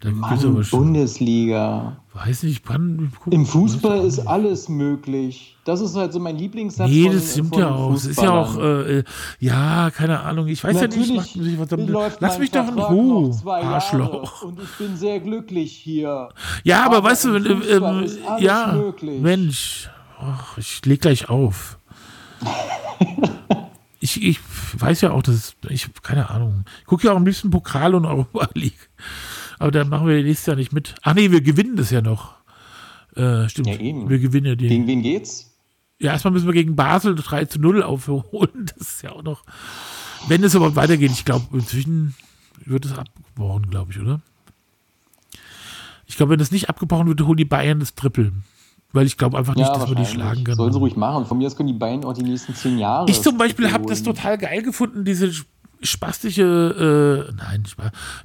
Da 0.00 0.10
Mann, 0.10 0.66
Bundesliga. 0.70 1.96
Weiß 2.12 2.42
nicht, 2.42 2.62
Brandenburg. 2.62 3.32
Im 3.32 3.46
Fußball 3.46 4.04
ist 4.04 4.18
alles 4.20 4.68
möglich. 4.68 5.56
Das 5.64 5.80
ist 5.80 5.96
halt 5.96 6.12
so 6.12 6.20
mein 6.20 6.36
Lieblingssatz. 6.36 6.90
Nee, 6.90 7.04
von- 7.04 7.12
das 7.14 7.32
stimmt 7.32 7.54
von 7.54 7.58
ja 7.62 7.74
auch. 7.74 7.94
Es 7.94 8.04
ist 8.04 8.20
ja 8.20 8.30
auch, 8.30 8.58
äh, 8.58 8.98
äh, 8.98 9.04
ja, 9.40 9.90
keine 9.90 10.20
Ahnung. 10.20 10.48
Ich 10.48 10.62
weiß 10.62 10.74
ja 10.76 10.82
Natürlich 10.82 11.10
nicht, 11.12 11.16
macht 11.16 11.36
man 11.36 11.44
sich 11.46 11.94
was 11.94 12.20
lass 12.20 12.38
mich 12.38 12.50
doch 12.50 12.68
in 12.68 12.78
Ruhe, 12.78 13.30
Arschloch. 13.46 14.42
Und 14.42 14.60
ich 14.60 14.70
bin 14.72 14.98
sehr 14.98 15.18
glücklich 15.20 15.72
hier. 15.72 16.28
Ja, 16.62 16.84
aber, 16.84 16.98
Aber 16.98 17.08
weißt 17.10 17.24
du, 17.24 17.36
im 17.36 17.62
ähm, 17.62 18.06
ja, 18.38 18.72
möglich. 18.72 19.18
Mensch, 19.22 19.88
ach, 20.20 20.58
ich 20.58 20.84
leg 20.84 21.00
gleich 21.00 21.30
auf. 21.30 21.78
ich, 24.00 24.22
ich 24.22 24.40
weiß 24.78 25.00
ja 25.02 25.10
auch, 25.12 25.22
dass 25.22 25.56
ich, 25.68 25.88
keine 26.02 26.30
Ahnung, 26.30 26.64
ich 26.80 26.86
gucke 26.86 27.06
ja 27.06 27.12
auch 27.12 27.16
am 27.16 27.24
liebsten 27.24 27.50
Pokal 27.50 27.94
und 27.94 28.04
Europa 28.04 28.48
League. 28.54 28.90
Aber 29.58 29.70
da 29.70 29.84
machen 29.84 30.06
wir 30.06 30.22
nächstes 30.22 30.46
Jahr 30.46 30.56
nicht 30.56 30.72
mit. 30.72 30.94
Ach 31.02 31.14
nee, 31.14 31.30
wir 31.30 31.40
gewinnen 31.40 31.76
das 31.76 31.90
ja 31.90 32.02
noch. 32.02 32.34
Äh, 33.14 33.48
stimmt. 33.48 33.68
Ja, 33.68 33.78
eben. 33.78 34.08
Wir 34.08 34.18
gewinnen 34.18 34.46
ja 34.46 34.54
die. 34.54 34.68
Gegen 34.68 34.86
wen 34.86 35.02
geht's? 35.02 35.56
Ja, 35.98 36.12
erstmal 36.12 36.32
müssen 36.32 36.46
wir 36.46 36.52
gegen 36.52 36.76
Basel 36.76 37.14
3 37.14 37.46
zu 37.46 37.58
0 37.58 37.82
aufholen. 37.82 38.66
Das 38.78 38.88
ist 38.88 39.02
ja 39.02 39.12
auch 39.12 39.22
noch. 39.22 39.44
Wenn 40.28 40.44
es 40.44 40.54
überhaupt 40.54 40.76
weitergeht, 40.76 41.12
ich 41.12 41.24
glaube, 41.24 41.46
inzwischen 41.56 42.14
wird 42.64 42.84
es 42.84 42.92
abgebrochen, 42.92 43.70
glaube 43.70 43.92
ich, 43.92 44.00
oder? 44.00 44.20
Ich 46.06 46.16
glaube, 46.16 46.32
wenn 46.32 46.40
es 46.40 46.50
nicht 46.50 46.68
abgebrochen 46.68 47.08
wird, 47.08 47.22
holen 47.22 47.36
die 47.36 47.44
Bayern 47.44 47.80
das 47.80 47.94
Triple. 47.94 48.32
Weil 48.96 49.06
ich 49.06 49.16
glaube 49.18 49.36
einfach 49.36 49.54
nicht, 49.54 49.68
dass 49.68 49.86
man 49.86 49.96
die 49.96 50.06
schlagen 50.06 50.42
kann. 50.44 50.54
Sollen 50.56 50.72
sie 50.72 50.78
ruhig 50.78 50.96
machen. 50.96 51.26
Von 51.26 51.36
mir 51.38 51.46
aus 51.46 51.54
können 51.56 51.68
die 51.68 51.74
Bayern 51.74 52.04
auch 52.04 52.14
die 52.14 52.22
nächsten 52.22 52.54
zehn 52.54 52.78
Jahre. 52.78 53.08
Ich 53.10 53.20
zum 53.20 53.36
Beispiel 53.36 53.70
habe 53.70 53.84
das 53.86 54.02
total 54.02 54.38
geil 54.38 54.62
gefunden, 54.62 55.04
diese 55.04 55.30
spastische, 55.82 57.26
äh, 57.28 57.32
nein, 57.36 57.64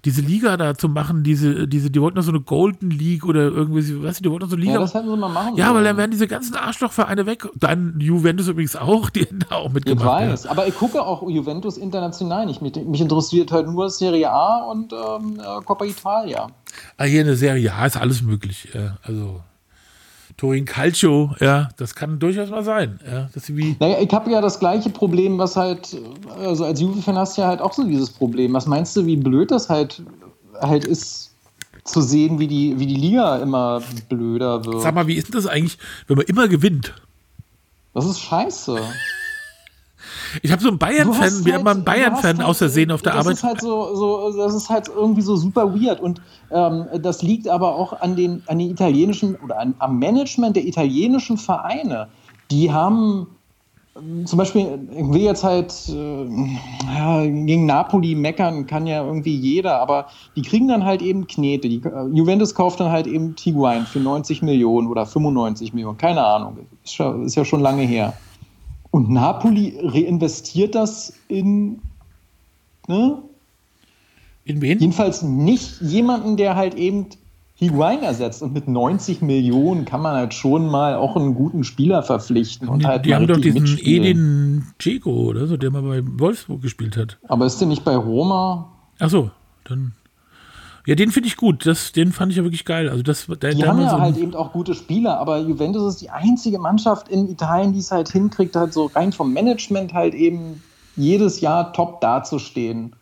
diese 0.06 0.22
Liga 0.22 0.56
da 0.58 0.76
zu 0.76 0.88
machen, 0.90 1.24
diese, 1.24 1.68
diese, 1.68 1.92
die 1.92 2.02
wollten 2.02 2.16
doch 2.16 2.24
so 2.24 2.32
eine 2.32 2.40
Golden 2.40 2.90
League 2.90 3.26
oder 3.26 3.42
irgendwie, 3.42 4.02
weißt 4.04 4.20
du, 4.20 4.24
die 4.24 4.30
wollten 4.32 4.44
doch 4.46 4.50
so 4.50 4.56
eine 4.56 4.64
Liga. 4.64 4.76
Ja, 4.76 4.80
das 4.80 4.94
hätten 4.94 5.10
sie 5.10 5.18
mal 5.18 5.30
machen 5.30 5.58
Ja, 5.58 5.74
weil 5.74 5.84
dann 5.84 5.98
werden 5.98 6.12
diese 6.12 6.28
ganzen 6.28 6.56
Arschlochvereine 6.56 7.26
weg. 7.26 7.48
Dann 7.56 8.00
Juventus 8.00 8.48
übrigens 8.48 8.76
auch, 8.76 9.10
die 9.10 9.22
hätten 9.22 9.40
da 9.50 9.56
auch 9.56 9.68
Ich 9.68 9.74
mitgemacht. 9.74 10.22
ja. 10.22 10.32
weiß, 10.32 10.48
aber 10.48 10.68
ich 10.68 10.76
gucke 10.76 11.02
auch 11.02 11.28
Juventus 11.30 11.78
international 11.78 12.46
nicht. 12.46 12.62
Mich, 12.62 12.76
mich 12.76 13.02
interessiert 13.02 13.52
halt 13.52 13.68
nur 13.68 13.90
Serie 13.90 14.32
A 14.32 14.64
und 14.72 14.94
ähm, 14.94 15.40
äh, 15.40 15.62
Coppa 15.64 15.86
Italia. 15.86 16.48
Ah, 16.98 17.04
hier 17.04 17.22
eine 17.22 17.36
Serie, 17.36 17.62
ja, 17.62 17.86
ist 17.86 17.98
alles 17.98 18.22
möglich. 18.22 18.70
Ja, 18.74 18.98
also 19.04 19.42
Torin 20.42 20.66
Calcio, 20.66 21.36
ja, 21.40 21.70
das 21.78 21.94
kann 21.94 22.18
durchaus 22.18 22.50
mal 22.50 22.64
sein. 22.64 23.00
Ja, 23.06 23.30
dass 23.32 23.46
sie 23.46 23.56
wie, 23.58 23.76
Naja, 23.80 24.00
ich 24.02 24.12
habe 24.12 24.32
ja 24.32 24.42
das 24.42 24.58
gleiche 24.58 24.90
Problem, 24.90 25.38
was 25.38 25.56
halt, 25.56 25.96
also 26.40 26.66
als 26.66 26.82
Juve-Fan 26.82 27.16
hast 27.16 27.38
du 27.38 27.44
ja 27.44 27.48
halt 27.48 27.62
auch 27.62 27.74
so 27.74 27.84
dieses 27.84 28.10
Problem. 28.10 28.52
Was 28.54 28.66
meinst 28.66 28.98
du, 28.98 29.06
wie 29.06 29.18
blöd 29.18 29.52
das 29.52 29.70
halt, 29.70 30.02
halt 30.60 30.84
ist, 30.84 31.36
zu 31.84 32.02
sehen, 32.02 32.40
wie 32.40 32.48
die, 32.48 32.80
wie 32.80 32.88
die 32.88 32.96
Liga 32.96 33.38
immer 33.38 33.84
blöder 34.10 34.66
wird? 34.66 34.82
sag 34.82 34.96
mal, 34.96 35.06
wie 35.06 35.14
ist 35.14 35.28
denn 35.28 35.36
das 35.36 35.46
eigentlich, 35.46 35.78
wenn 36.08 36.18
man 36.18 36.26
immer 36.26 36.48
gewinnt? 36.48 36.96
Das 37.94 38.06
ist 38.06 38.20
scheiße. 38.22 38.80
Ich 40.42 40.52
habe 40.52 40.62
so 40.62 40.70
einen 40.70 40.78
Bayern-Fan, 40.78 41.46
wir 41.46 41.54
halt- 41.54 41.60
haben 41.60 41.64
mal 41.64 41.72
einen 41.76 41.84
Bayern-Fan 41.84 42.38
hast 42.40 42.46
aus 42.46 42.58
Versehen 42.60 42.92
auf 42.92 43.02
der 43.02 43.14
das 43.14 43.22
Arbeit. 43.22 43.34
Ist 43.34 43.44
halt 43.44 43.62
so, 43.62 43.96
so, 43.96 44.38
das 44.38 44.54
ist 44.54 44.70
halt 44.70 44.88
irgendwie 44.88 45.22
so 45.22 45.36
super 45.36 45.74
weird. 45.74 46.00
Und 46.00 46.22
ähm, 46.52 46.86
das 47.02 47.22
liegt 47.22 47.48
aber 47.48 47.76
auch 47.76 48.00
an 48.02 48.16
den, 48.16 48.44
an 48.48 48.60
den 48.60 48.70
italienischen 48.70 49.36
oder 49.38 49.60
an, 49.60 49.76
am 49.80 50.00
Management 50.00 50.56
der 50.56 50.66
italienischen 50.66 51.38
Vereine. 51.38 52.08
Die 52.50 52.72
haben 52.72 53.28
ähm, 53.98 54.26
zum 54.26 54.38
Beispiel, 54.38 54.88
ich 54.96 55.12
will 55.12 55.22
jetzt 55.22 55.44
halt 55.44 55.74
äh, 55.90 56.26
ja, 56.96 57.22
gegen 57.26 57.66
Napoli 57.66 58.16
meckern, 58.16 58.66
kann 58.66 58.88
ja 58.88 59.04
irgendwie 59.06 59.36
jeder, 59.36 59.82
aber 59.82 60.08
die 60.36 60.42
kriegen 60.42 60.68
dann 60.68 60.86
halt 60.86 61.02
eben 61.02 61.28
Knete. 61.28 61.68
Die, 61.68 61.82
äh, 61.84 62.08
Juventus 62.14 62.56
kauft 62.56 62.80
dann 62.80 62.92
halt 62.92 63.08
eben 63.08 63.36
Tiguan 63.36 63.86
für 63.86 64.00
90 64.00 64.42
Millionen 64.42 64.88
oder 64.88 65.06
95 65.06 65.74
Millionen, 65.74 65.98
keine 65.98 66.24
Ahnung. 66.24 66.58
Ist, 66.84 67.00
ist 67.00 67.36
ja 67.36 67.44
schon 67.46 67.60
lange 67.60 67.84
her. 67.84 68.14
Und 68.92 69.10
Napoli 69.10 69.80
reinvestiert 69.82 70.76
das 70.76 71.14
in, 71.30 71.80
ne? 72.88 73.24
In 74.44 74.62
wen? 74.62 74.80
Jedenfalls 74.80 75.22
nicht 75.22 75.82
jemanden, 75.82 76.36
der 76.36 76.56
halt 76.56 76.76
eben 76.76 77.08
Higuain 77.56 78.02
ersetzt. 78.02 78.42
Und 78.42 78.54
mit 78.54 78.68
90 78.68 79.22
Millionen 79.22 79.86
kann 79.86 80.02
man 80.02 80.16
halt 80.16 80.34
schon 80.34 80.68
mal 80.68 80.96
auch 80.96 81.16
einen 81.16 81.36
guten 81.36 81.64
Spieler 81.64 82.04
verpflichten 82.04 82.68
und 82.68 82.80
Die, 82.80 82.86
halt 82.86 83.06
die 83.06 83.16
haben 83.16 83.28
doch 83.28 83.40
diesen 83.40 83.62
mitspielen. 83.62 84.04
Edin 84.04 84.64
Dzeko 84.80 85.12
oder 85.12 85.48
so, 85.48 85.58
der 85.58 85.72
mal 85.72 85.84
bei 85.84 86.02
Wolfsburg 86.20 86.62
gespielt 86.62 86.98
hat. 86.98 87.18
Aber 87.28 87.46
ist 87.46 87.60
der 87.60 87.68
nicht 87.68 87.86
bei 87.86 87.96
Roma? 87.96 88.68
Ach 89.00 89.10
so, 89.10 89.32
dann. 89.64 89.94
Ja, 90.88 90.96
den 90.96 91.12
finde 91.12 91.28
ich 91.28 91.38
gut. 91.38 91.66
Das, 91.66 91.92
den 91.92 92.12
fand 92.12 92.32
ich 92.32 92.38
ja 92.38 92.44
wirklich 92.44 92.66
geil. 92.66 92.90
Also 92.90 93.04
das, 93.04 93.28
der, 93.28 93.54
Die 93.54 93.64
haben 93.66 93.80
ja 93.82 93.90
so 93.90 94.00
halt 94.00 94.18
eben 94.18 94.34
auch 94.34 94.52
gute 94.52 94.74
Spieler, 94.74 95.20
aber 95.20 95.38
Juventus 95.40 95.94
ist 95.94 96.02
die 96.02 96.10
einzige 96.10 96.58
Mannschaft 96.60 97.08
in 97.10 97.30
Italien, 97.30 97.74
die 97.74 97.80
es 97.80 97.92
halt 97.92 98.10
hinkriegt, 98.10 98.56
halt 98.56 98.74
so 98.74 98.86
rein 98.88 99.12
vom 99.12 99.32
Management 99.34 99.94
halt 99.94 100.14
eben 100.14 100.64
jedes 100.96 101.40
Jahr 101.42 101.72
top 101.74 102.02
dazustehen. 102.02 102.94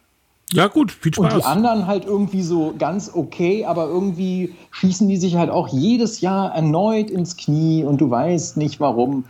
ja 0.52 0.68
gut, 0.68 0.92
viel 0.92 1.12
Und 1.18 1.28
Spaß. 1.32 1.42
die 1.42 1.44
anderen 1.48 1.88
halt 1.88 2.06
irgendwie 2.06 2.42
so 2.44 2.74
ganz 2.78 3.12
okay, 3.14 3.66
aber 3.66 3.88
irgendwie 3.88 4.54
schießen 4.72 5.08
die 5.08 5.18
sich 5.18 5.36
halt 5.38 5.50
auch 5.50 5.68
jedes 5.70 6.22
Jahr 6.22 6.54
erneut 6.54 7.10
ins 7.10 7.38
Knie 7.38 7.84
und 7.84 8.02
du 8.02 8.10
weißt 8.10 8.58
nicht 8.58 8.80
warum. 8.80 9.26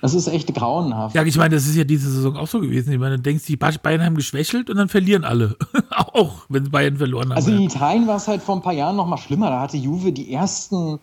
Das 0.00 0.14
ist 0.14 0.28
echt 0.28 0.54
grauenhaft. 0.54 1.14
Ja, 1.14 1.22
ich 1.24 1.36
meine, 1.36 1.54
das 1.54 1.66
ist 1.66 1.76
ja 1.76 1.84
diese 1.84 2.10
Saison 2.10 2.36
auch 2.36 2.46
so 2.46 2.60
gewesen. 2.60 2.92
Ich 2.92 2.98
meine, 2.98 3.16
du 3.16 3.22
denkst, 3.22 3.44
die 3.44 3.56
Bayern 3.56 4.02
haben 4.02 4.14
geschwächelt 4.14 4.70
und 4.70 4.76
dann 4.76 4.88
verlieren 4.88 5.24
alle. 5.24 5.56
auch, 5.90 6.44
wenn 6.48 6.70
Bayern 6.70 6.96
verloren 6.96 7.30
haben. 7.30 7.36
Also 7.36 7.50
in. 7.50 7.60
Italien 7.60 8.06
war 8.06 8.16
es 8.16 8.26
halt 8.26 8.42
vor 8.42 8.56
ein 8.56 8.62
paar 8.62 8.72
Jahren 8.72 8.96
noch 8.96 9.06
mal 9.06 9.18
schlimmer. 9.18 9.50
Da 9.50 9.60
hatte 9.60 9.76
Juve 9.76 10.12
die 10.12 10.32
ersten, 10.32 10.98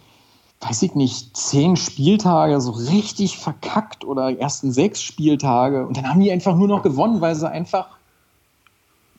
weiß 0.62 0.82
ich 0.82 0.96
nicht, 0.96 1.38
zehn 1.38 1.76
Spieltage 1.76 2.60
so 2.60 2.72
richtig 2.72 3.38
verkackt 3.38 4.04
oder 4.04 4.32
die 4.32 4.40
ersten 4.40 4.72
sechs 4.72 5.04
Spieltage. 5.04 5.86
Und 5.86 5.98
dann 5.98 6.10
haben 6.10 6.20
die 6.20 6.32
einfach 6.32 6.56
nur 6.56 6.68
noch 6.68 6.82
gewonnen, 6.82 7.22
weil 7.22 7.36
sie 7.36 7.50
einfach, 7.50 7.88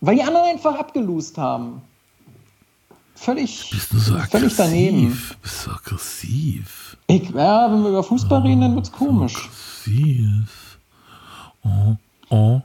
weil 0.00 0.16
die 0.16 0.22
anderen 0.22 0.46
einfach 0.46 0.76
abgelost 0.76 1.38
haben. 1.38 1.82
Völlig, 3.14 3.70
Bist 3.70 3.92
du 3.92 3.98
so 3.98 4.18
völlig 4.30 4.56
daneben. 4.56 5.20
Bist 5.42 5.66
du 5.66 5.70
aggressiv? 5.70 6.96
Ich, 7.08 7.30
ja, 7.30 7.70
wenn 7.70 7.82
wir 7.82 7.90
über 7.90 8.02
Fußball 8.02 8.42
reden, 8.42 8.60
dann 8.60 8.74
wird's 8.74 8.92
komisch. 8.92 9.48
Aggressiv. 9.88 10.78
Oh, 11.64 11.96
oh. 12.30 12.60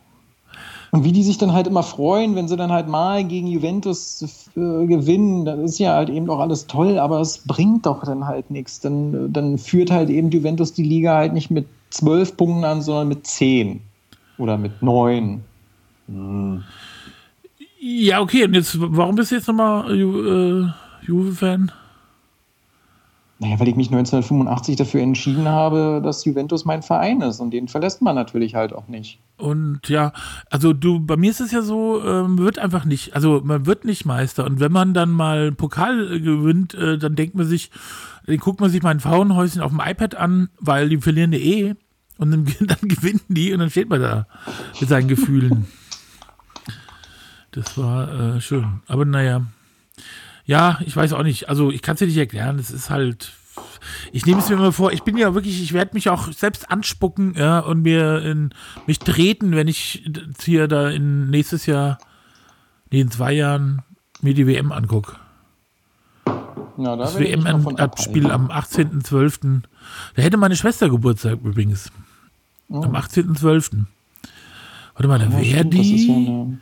Und 0.91 1.03
wie 1.03 1.11
die 1.11 1.24
sich 1.24 1.39
dann 1.39 1.53
halt 1.53 1.65
immer 1.65 1.82
freuen, 1.82 2.36
wenn 2.36 2.47
sie 2.47 2.55
dann 2.55 2.71
halt 2.71 2.88
mal 2.88 3.24
gegen 3.24 3.47
Juventus 3.47 4.47
äh, 4.55 4.86
gewinnen, 4.86 5.43
das 5.43 5.59
ist 5.59 5.80
ja 5.80 5.95
halt 5.95 6.09
eben 6.09 6.30
auch 6.30 6.39
alles 6.39 6.67
toll, 6.67 6.99
aber 6.99 7.19
es 7.19 7.39
bringt 7.39 7.88
doch 7.88 8.03
dann 8.03 8.28
halt 8.28 8.51
nichts. 8.51 8.80
Dann, 8.80 9.34
dann 9.34 9.57
führt 9.57 9.89
halt 9.89 10.11
eben 10.11 10.30
Juventus 10.30 10.74
die 10.74 10.84
Liga 10.84 11.15
halt 11.15 11.34
nicht 11.34 11.49
mit 11.49 11.65
zwölf 11.89 12.38
Punkten 12.38 12.63
an, 12.63 12.84
sondern 12.84 13.07
mit 13.07 13.26
zehn 13.26 13.82
oder 14.38 14.57
mit 14.57 14.84
neun. 14.84 15.43
Ja, 17.80 18.21
okay. 18.21 18.45
Und 18.45 18.53
jetzt, 18.53 18.78
warum 18.80 19.15
bist 19.15 19.32
du 19.32 19.36
jetzt 19.36 19.47
nochmal 19.47 19.95
Ju, 19.95 20.65
äh, 20.65 20.67
Juve-Fan? 21.07 21.71
Naja, 23.44 23.60
weil 23.60 23.68
ich 23.68 23.76
mich 23.76 23.88
1985 23.88 24.78
dafür 24.78 25.02
entschieden 25.02 25.50
habe, 25.50 26.00
dass 26.02 26.24
Juventus 26.24 26.64
mein 26.64 26.82
Verein 26.82 27.20
ist 27.20 27.41
und 27.41 27.52
den 27.52 27.68
verlässt 27.68 28.02
man 28.02 28.16
natürlich 28.16 28.56
halt 28.56 28.72
auch 28.72 28.88
nicht. 28.88 29.20
Und 29.36 29.89
ja, 29.89 30.14
also 30.50 30.72
du, 30.72 31.02
bei 31.02 31.18
mir 31.18 31.30
ist 31.30 31.41
es 31.41 31.52
ja 31.52 31.62
so, 31.62 32.02
ähm, 32.06 32.38
wird 32.38 32.58
einfach 32.58 32.86
nicht, 32.86 33.16
also 33.16 33.41
man 33.44 33.66
wird 33.66 33.84
nicht 33.84 34.06
Meister. 34.06 34.46
Und 34.46 34.62
wenn 34.62 34.72
man 34.72 34.94
dann 34.94 35.12
mal 35.12 35.48
einen 35.48 35.56
Pokal 35.58 36.14
äh, 36.14 36.20
gewinnt, 36.22 36.74
äh, 36.74 36.98
dann 36.98 37.16
denkt 37.16 37.36
man 37.36 37.46
sich, 37.46 37.70
dann 38.26 38.38
guckt 38.38 38.62
man 38.62 38.70
sich 38.70 38.82
mein 38.82 39.02
Frauenhäuschen 39.02 39.62
auf 39.62 39.72
dem 39.72 39.82
iPad 39.84 40.16
an, 40.16 40.48
weil 40.62 40.88
die 40.88 41.02
verlieren 41.02 41.34
ja 41.34 41.39
eh. 41.39 41.76
Und 42.18 42.32
dann, 42.32 42.46
dann 42.62 42.88
gewinnen 42.88 43.20
die 43.28 43.52
und 43.52 43.60
dann 43.60 43.70
steht 43.70 43.89
man 43.89 44.00
da 44.00 44.26
mit 44.80 44.88
seinen 44.88 45.10
Gefühlen. 45.10 45.68
Das 47.52 47.78
war 47.78 48.36
äh, 48.38 48.39
schön. 48.39 48.80
Aber 48.88 49.04
naja. 49.04 49.41
Ja, 50.46 50.80
ich 50.86 50.96
weiß 50.96 51.14
auch 51.14 51.24
nicht. 51.24 51.48
Also 51.50 51.72
ich 51.72 51.82
kann 51.82 51.94
es 51.94 52.00
dir 52.00 52.08
nicht 52.08 52.18
erklären. 52.18 52.60
Es 52.60 52.72
ist 52.72 52.89
halt. 52.89 53.32
Ich 54.12 54.26
nehme 54.26 54.39
es 54.39 54.50
mir 54.50 54.56
mal 54.56 54.72
vor, 54.72 54.91
ich 54.94 55.04
bin 55.04 55.16
ja 55.18 55.34
wirklich, 55.36 55.62
ich 55.62 55.74
werde 55.74 55.91
mich 55.94 56.10
auch 56.10 56.32
selbst 56.32 56.72
anspucken, 56.72 57.36
ja, 57.38 57.60
und 57.60 57.82
mir 57.84 58.22
in, 58.24 58.50
mich 58.88 58.98
treten, 59.00 59.52
wenn 59.56 59.68
ich 59.68 60.10
hier 60.41 60.68
da 60.68 60.89
in 60.89 61.30
nächstes 61.30 61.66
Jahr, 61.68 61.98
nee, 62.91 63.02
in 63.02 63.12
zwei 63.12 63.34
Jahren, 63.34 63.84
mir 64.22 64.34
die 64.34 64.48
WM 64.48 64.72
angucke. 64.72 65.18
Ja, 66.26 66.96
da 66.96 66.96
Das 66.96 67.16
abhalten. 67.16 67.46
am 68.32 68.48
18.12. 68.50 69.62
Da 70.16 70.22
hätte 70.22 70.38
meine 70.38 70.56
Schwester 70.56 70.89
Geburtstag 70.89 71.39
übrigens. 71.44 71.91
Am 72.70 72.96
18.12. 72.96 73.84
Warte 74.96 75.08
mal, 75.08 75.20
da 75.20 75.26
Ja, 75.26 75.41
wäre 75.41 75.66
die 75.66 76.08
ja 76.08 76.14
eine- 76.16 76.58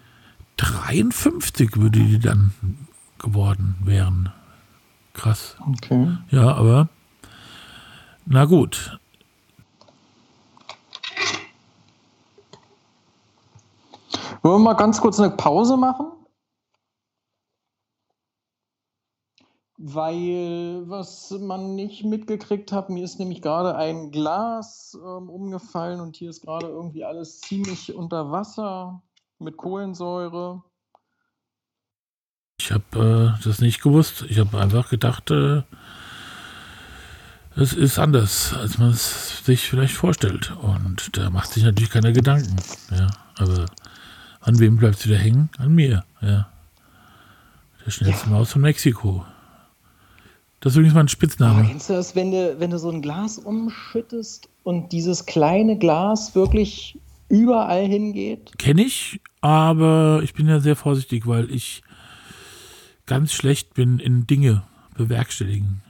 53 0.57 1.77
würde 1.77 1.99
die 1.99 2.19
dann 2.19 2.51
geworden 3.21 3.75
wären. 3.83 4.31
Krass. 5.13 5.55
Okay. 5.67 6.17
Ja, 6.29 6.53
aber 6.55 6.89
na 8.25 8.45
gut. 8.45 8.99
Wollen 14.41 14.55
wir 14.55 14.59
mal 14.59 14.73
ganz 14.73 14.99
kurz 14.99 15.19
eine 15.19 15.31
Pause 15.31 15.77
machen? 15.77 16.11
weil 19.83 20.83
was 20.87 21.31
man 21.31 21.73
nicht 21.73 22.03
mitgekriegt 22.05 22.71
hat, 22.71 22.91
mir 22.91 23.03
ist 23.03 23.17
nämlich 23.17 23.41
gerade 23.41 23.75
ein 23.75 24.11
Glas 24.11 24.95
ähm, 25.03 25.27
umgefallen 25.27 25.99
und 26.01 26.15
hier 26.15 26.29
ist 26.29 26.41
gerade 26.41 26.67
irgendwie 26.67 27.03
alles 27.03 27.41
ziemlich 27.41 27.95
unter 27.95 28.31
Wasser 28.31 29.01
mit 29.39 29.57
Kohlensäure. 29.57 30.63
Ich 32.63 32.71
habe 32.71 33.35
äh, 33.39 33.43
das 33.43 33.59
nicht 33.59 33.81
gewusst. 33.81 34.23
Ich 34.29 34.37
habe 34.37 34.59
einfach 34.59 34.89
gedacht, 34.89 35.31
äh, 35.31 35.63
es 37.55 37.73
ist 37.73 37.97
anders, 37.97 38.53
als 38.53 38.77
man 38.77 38.91
es 38.91 39.43
sich 39.43 39.67
vielleicht 39.67 39.95
vorstellt. 39.95 40.55
Und 40.61 41.17
da 41.17 41.31
macht 41.31 41.51
sich 41.51 41.63
natürlich 41.63 41.89
keiner 41.89 42.11
Gedanken. 42.11 42.55
Ja, 42.91 43.07
aber 43.37 43.65
an 44.41 44.59
wem 44.59 44.77
bleibt 44.77 44.97
es 44.97 45.07
wieder 45.07 45.17
hängen? 45.17 45.49
An 45.57 45.73
mir. 45.73 46.05
Ja. 46.21 46.49
Der 47.83 47.91
schnellste 47.91 48.27
ja. 48.27 48.31
Maus 48.31 48.51
von 48.51 48.61
Mexiko. 48.61 49.25
Das 50.59 50.73
ist 50.73 50.77
übrigens 50.77 50.93
mein 50.93 51.07
Spitzname. 51.07 51.61
Aber 51.61 51.67
kennst 51.67 51.89
du 51.89 51.93
das, 51.93 52.15
wenn 52.15 52.31
du, 52.31 52.59
wenn 52.59 52.69
du 52.69 52.77
so 52.77 52.91
ein 52.91 53.01
Glas 53.01 53.39
umschüttest 53.39 54.47
und 54.63 54.91
dieses 54.91 55.25
kleine 55.25 55.79
Glas 55.79 56.35
wirklich 56.35 56.99
überall 57.27 57.87
hingeht? 57.87 58.51
Kenne 58.59 58.83
ich, 58.83 59.19
aber 59.41 60.21
ich 60.23 60.35
bin 60.35 60.47
ja 60.47 60.59
sehr 60.59 60.75
vorsichtig, 60.75 61.25
weil 61.25 61.49
ich 61.49 61.81
ganz 63.11 63.33
schlecht 63.33 63.73
bin 63.73 63.99
in 63.99 64.25
Dinge 64.25 64.63
bewerkstelligen. 64.95 65.81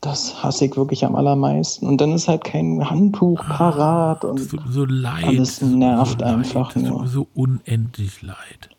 Das 0.00 0.42
hasse 0.42 0.64
ich 0.64 0.76
wirklich 0.76 1.04
am 1.04 1.14
allermeisten. 1.14 1.86
Und 1.86 2.00
dann 2.00 2.10
ist 2.10 2.26
halt 2.26 2.42
kein 2.42 2.90
Handtuch 2.90 3.38
parat 3.38 4.24
und 4.24 4.38
so, 4.38 4.58
so 4.68 4.84
leid. 4.84 5.26
alles 5.26 5.62
nervt 5.62 6.18
so 6.18 6.24
einfach 6.26 6.74
leid, 6.74 6.84
nur. 6.86 7.06
So 7.06 7.28
unendlich 7.34 8.20
leid. 8.22 8.70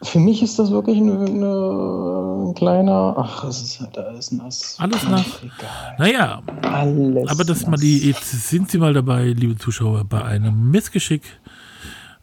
Für 0.00 0.20
mich 0.20 0.42
ist 0.42 0.58
das 0.58 0.70
wirklich 0.70 0.96
eine, 0.96 1.18
eine, 1.26 2.48
ein 2.48 2.54
kleiner. 2.54 3.14
Ach, 3.18 3.44
es 3.44 3.60
ist 3.60 3.80
halt 3.80 3.98
alles 3.98 4.32
nass. 4.32 4.76
Alles 4.78 5.06
nass. 5.06 5.26
Naja, 5.98 6.40
Alles 6.62 7.28
aber 7.28 7.44
das 7.44 7.60
nass. 7.60 7.70
mal 7.72 7.76
die, 7.76 8.08
jetzt 8.08 8.48
sind 8.48 8.70
Sie 8.70 8.78
mal 8.78 8.94
dabei, 8.94 9.26
liebe 9.32 9.58
Zuschauer, 9.58 10.04
bei 10.04 10.24
einem 10.24 10.70
Missgeschick 10.70 11.24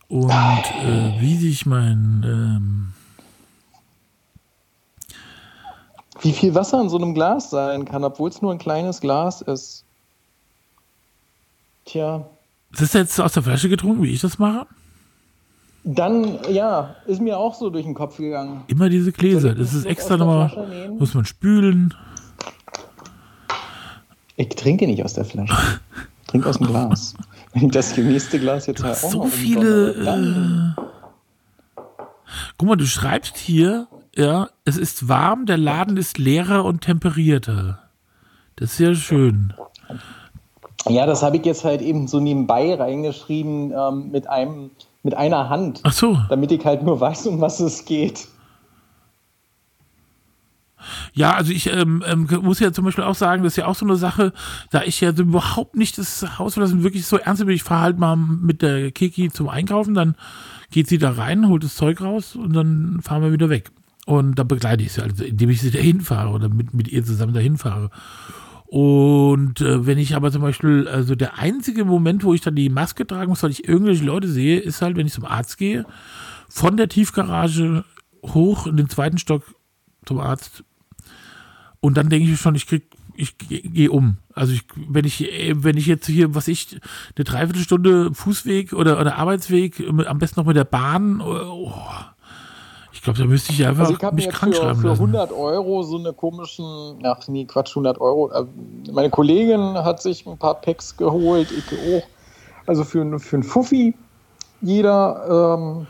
und 0.09 0.29
äh, 0.29 1.19
wie 1.19 1.35
sich 1.35 1.65
mein 1.65 2.23
ähm, 2.25 2.93
Wie 6.21 6.33
viel 6.33 6.55
Wasser 6.55 6.81
in 6.81 6.89
so 6.89 6.97
einem 6.97 7.13
Glas 7.13 7.49
sein 7.49 7.85
kann, 7.85 8.03
obwohl 8.03 8.29
es 8.29 8.41
nur 8.41 8.51
ein 8.51 8.57
kleines 8.57 9.01
Glas 9.01 9.41
ist. 9.41 9.83
Tja, 11.85 12.25
ist 12.71 12.81
das 12.81 12.93
jetzt 12.93 13.21
aus 13.21 13.33
der 13.33 13.43
Flasche 13.43 13.69
getrunken, 13.69 14.03
wie 14.03 14.11
ich 14.11 14.21
das 14.21 14.39
mache? 14.39 14.67
dann, 15.85 16.39
ja, 16.51 16.95
ist 17.05 17.21
mir 17.21 17.37
auch 17.37 17.53
so 17.53 17.69
durch 17.69 17.85
den 17.85 17.93
Kopf 17.93 18.17
gegangen. 18.17 18.63
Immer 18.67 18.89
diese 18.89 19.11
Gläser. 19.11 19.53
Das 19.53 19.73
ist 19.73 19.85
extra 19.85 20.17
nochmal, 20.17 20.89
muss 20.97 21.13
man 21.13 21.25
spülen. 21.25 21.93
Ich 24.35 24.49
trinke 24.49 24.87
nicht 24.87 25.03
aus 25.03 25.13
der 25.13 25.25
Flasche. 25.25 25.53
Ich 26.23 26.27
trinke 26.27 26.49
aus 26.49 26.57
dem 26.57 26.67
Glas. 26.67 27.13
Wenn 27.55 27.65
ich 27.65 27.71
das 27.71 27.97
nächste 27.97 28.39
Glas 28.39 28.67
jetzt 28.67 28.83
halt 28.83 29.03
auch 29.03 29.09
So 29.11 29.23
viele. 29.25 29.93
dann- 30.03 30.75
Äh, 30.77 30.81
guck 32.57 32.67
mal, 32.69 32.75
du 32.75 32.85
schreibst 32.85 33.37
hier, 33.37 33.87
ja, 34.15 34.49
es 34.65 34.77
ist 34.77 35.07
warm, 35.07 35.45
der 35.45 35.57
Laden 35.57 35.97
ist 35.97 36.17
leerer 36.17 36.63
und 36.65 36.81
temperierter. 36.81 37.79
Das 38.57 38.73
ist 38.73 38.79
ja 38.79 38.93
schön. 38.95 39.53
Ja, 40.87 41.05
das 41.05 41.23
habe 41.23 41.37
ich 41.37 41.45
jetzt 41.45 41.63
halt 41.65 41.81
eben 41.81 42.07
so 42.07 42.19
nebenbei 42.19 42.75
reingeschrieben 42.75 43.73
ähm, 43.75 44.11
mit 44.11 44.29
einem 44.29 44.71
mit 45.03 45.15
einer 45.15 45.49
Hand, 45.49 45.81
Ach 45.83 45.91
so. 45.93 46.17
damit 46.29 46.51
ich 46.51 46.65
halt 46.65 46.81
nur 46.81 46.99
weiß, 46.99 47.27
um 47.27 47.39
was 47.39 47.59
es 47.59 47.85
geht. 47.85 48.27
Ja, 51.13 51.33
also 51.33 51.51
ich 51.51 51.71
ähm, 51.71 52.03
ähm, 52.05 52.27
muss 52.41 52.59
ja 52.59 52.71
zum 52.71 52.85
Beispiel 52.85 53.03
auch 53.03 53.15
sagen, 53.15 53.43
das 53.43 53.53
ist 53.53 53.57
ja 53.57 53.65
auch 53.67 53.75
so 53.75 53.85
eine 53.85 53.95
Sache, 53.95 54.33
da 54.71 54.83
ich 54.83 55.01
ja 55.01 55.11
überhaupt 55.11 55.75
nicht 55.75 55.97
das 55.97 56.39
Haus 56.39 56.53
verlassen 56.53 56.83
wirklich 56.83 57.05
so 57.05 57.17
ernst 57.17 57.45
bin. 57.45 57.55
Ich 57.55 57.63
fahre 57.63 57.81
halt 57.81 57.99
mal 57.99 58.15
mit 58.15 58.61
der 58.61 58.91
Kiki 58.91 59.29
zum 59.29 59.49
Einkaufen, 59.49 59.93
dann 59.93 60.15
geht 60.71 60.87
sie 60.87 60.97
da 60.97 61.11
rein, 61.11 61.47
holt 61.47 61.63
das 61.63 61.75
Zeug 61.75 62.01
raus 62.01 62.35
und 62.35 62.53
dann 62.53 62.99
fahren 63.01 63.21
wir 63.21 63.31
wieder 63.31 63.49
weg. 63.49 63.71
Und 64.05 64.35
da 64.37 64.43
begleite 64.43 64.83
ich 64.83 64.93
sie, 64.93 65.01
also 65.01 65.23
indem 65.23 65.49
ich 65.49 65.61
sie 65.61 65.71
dahin 65.71 66.01
fahre 66.01 66.29
oder 66.29 66.49
mit, 66.49 66.73
mit 66.73 66.87
ihr 66.87 67.03
zusammen 67.03 67.33
dahin 67.33 67.57
fahre. 67.57 67.89
Und 68.67 69.61
äh, 69.61 69.85
wenn 69.85 69.97
ich 69.97 70.15
aber 70.15 70.31
zum 70.31 70.41
Beispiel, 70.41 70.87
also 70.87 71.15
der 71.15 71.39
einzige 71.39 71.85
Moment, 71.85 72.23
wo 72.23 72.33
ich 72.33 72.41
dann 72.41 72.55
die 72.55 72.69
Maske 72.69 73.05
tragen 73.05 73.29
muss, 73.29 73.43
weil 73.43 73.51
ich 73.51 73.67
irgendwelche 73.67 74.03
Leute 74.03 74.27
sehe, 74.27 74.59
ist 74.59 74.81
halt, 74.81 74.97
wenn 74.97 75.07
ich 75.07 75.13
zum 75.13 75.25
Arzt 75.25 75.57
gehe, 75.57 75.85
von 76.49 76.77
der 76.77 76.89
Tiefgarage 76.89 77.83
hoch 78.23 78.67
in 78.67 78.77
den 78.77 78.89
zweiten 78.89 79.17
Stock 79.17 79.43
zum 80.05 80.19
Arzt. 80.19 80.63
Und 81.85 81.95
dann 81.97 82.09
denke 82.09 82.29
ich 82.29 82.39
schon, 82.39 82.55
ich 82.55 82.67
krieg, 82.67 82.83
ich 83.15 83.37
gehe 83.37 83.61
geh 83.61 83.87
um. 83.89 84.17
Also 84.33 84.53
ich, 84.53 84.63
wenn 84.89 85.05
ich, 85.05 85.23
äh, 85.31 85.53
wenn 85.63 85.77
ich 85.77 85.85
jetzt 85.85 86.07
hier, 86.07 86.35
was 86.35 86.47
ich, 86.47 86.79
eine 87.15 87.23
Dreiviertelstunde 87.23 88.13
Fußweg 88.13 88.73
oder, 88.73 88.99
oder 88.99 89.17
Arbeitsweg, 89.17 89.91
mit- 89.91 90.07
am 90.07 90.17
besten 90.19 90.39
noch 90.39 90.47
mit 90.47 90.57
der 90.57 90.65
Bahn, 90.65 91.21
oh, 91.21 91.71
ich 92.91 93.01
glaube, 93.01 93.19
da 93.19 93.25
müsste 93.25 93.51
ich 93.53 93.65
einfach 93.65 93.87
Also 93.89 93.97
ich 94.01 94.11
mich 94.13 94.29
krank 94.29 94.55
für, 94.55 94.61
schreiben 94.61 94.79
für 94.81 94.87
lassen. 94.87 95.01
100 95.01 95.31
Euro 95.31 95.83
so 95.83 95.97
eine 95.97 96.11
komischen, 96.13 96.65
ach 97.03 97.27
nee, 97.27 97.45
Quatsch, 97.45 97.71
100 97.71 98.01
Euro. 98.01 98.31
äh, 98.31 98.45
Meine 98.91 99.09
Kollegin 99.09 99.75
hat 99.75 100.01
sich 100.01 100.25
ein 100.25 100.37
paar 100.37 100.55
Packs 100.55 100.95
geholt, 100.97 101.49
ich 101.51 101.65
auch. 101.95 102.03
Also 102.67 102.83
für, 102.83 103.19
für 103.19 103.35
einen 103.35 103.43
Fuffi 103.43 103.93
jeder 104.61 105.57
ähm, 105.59 105.87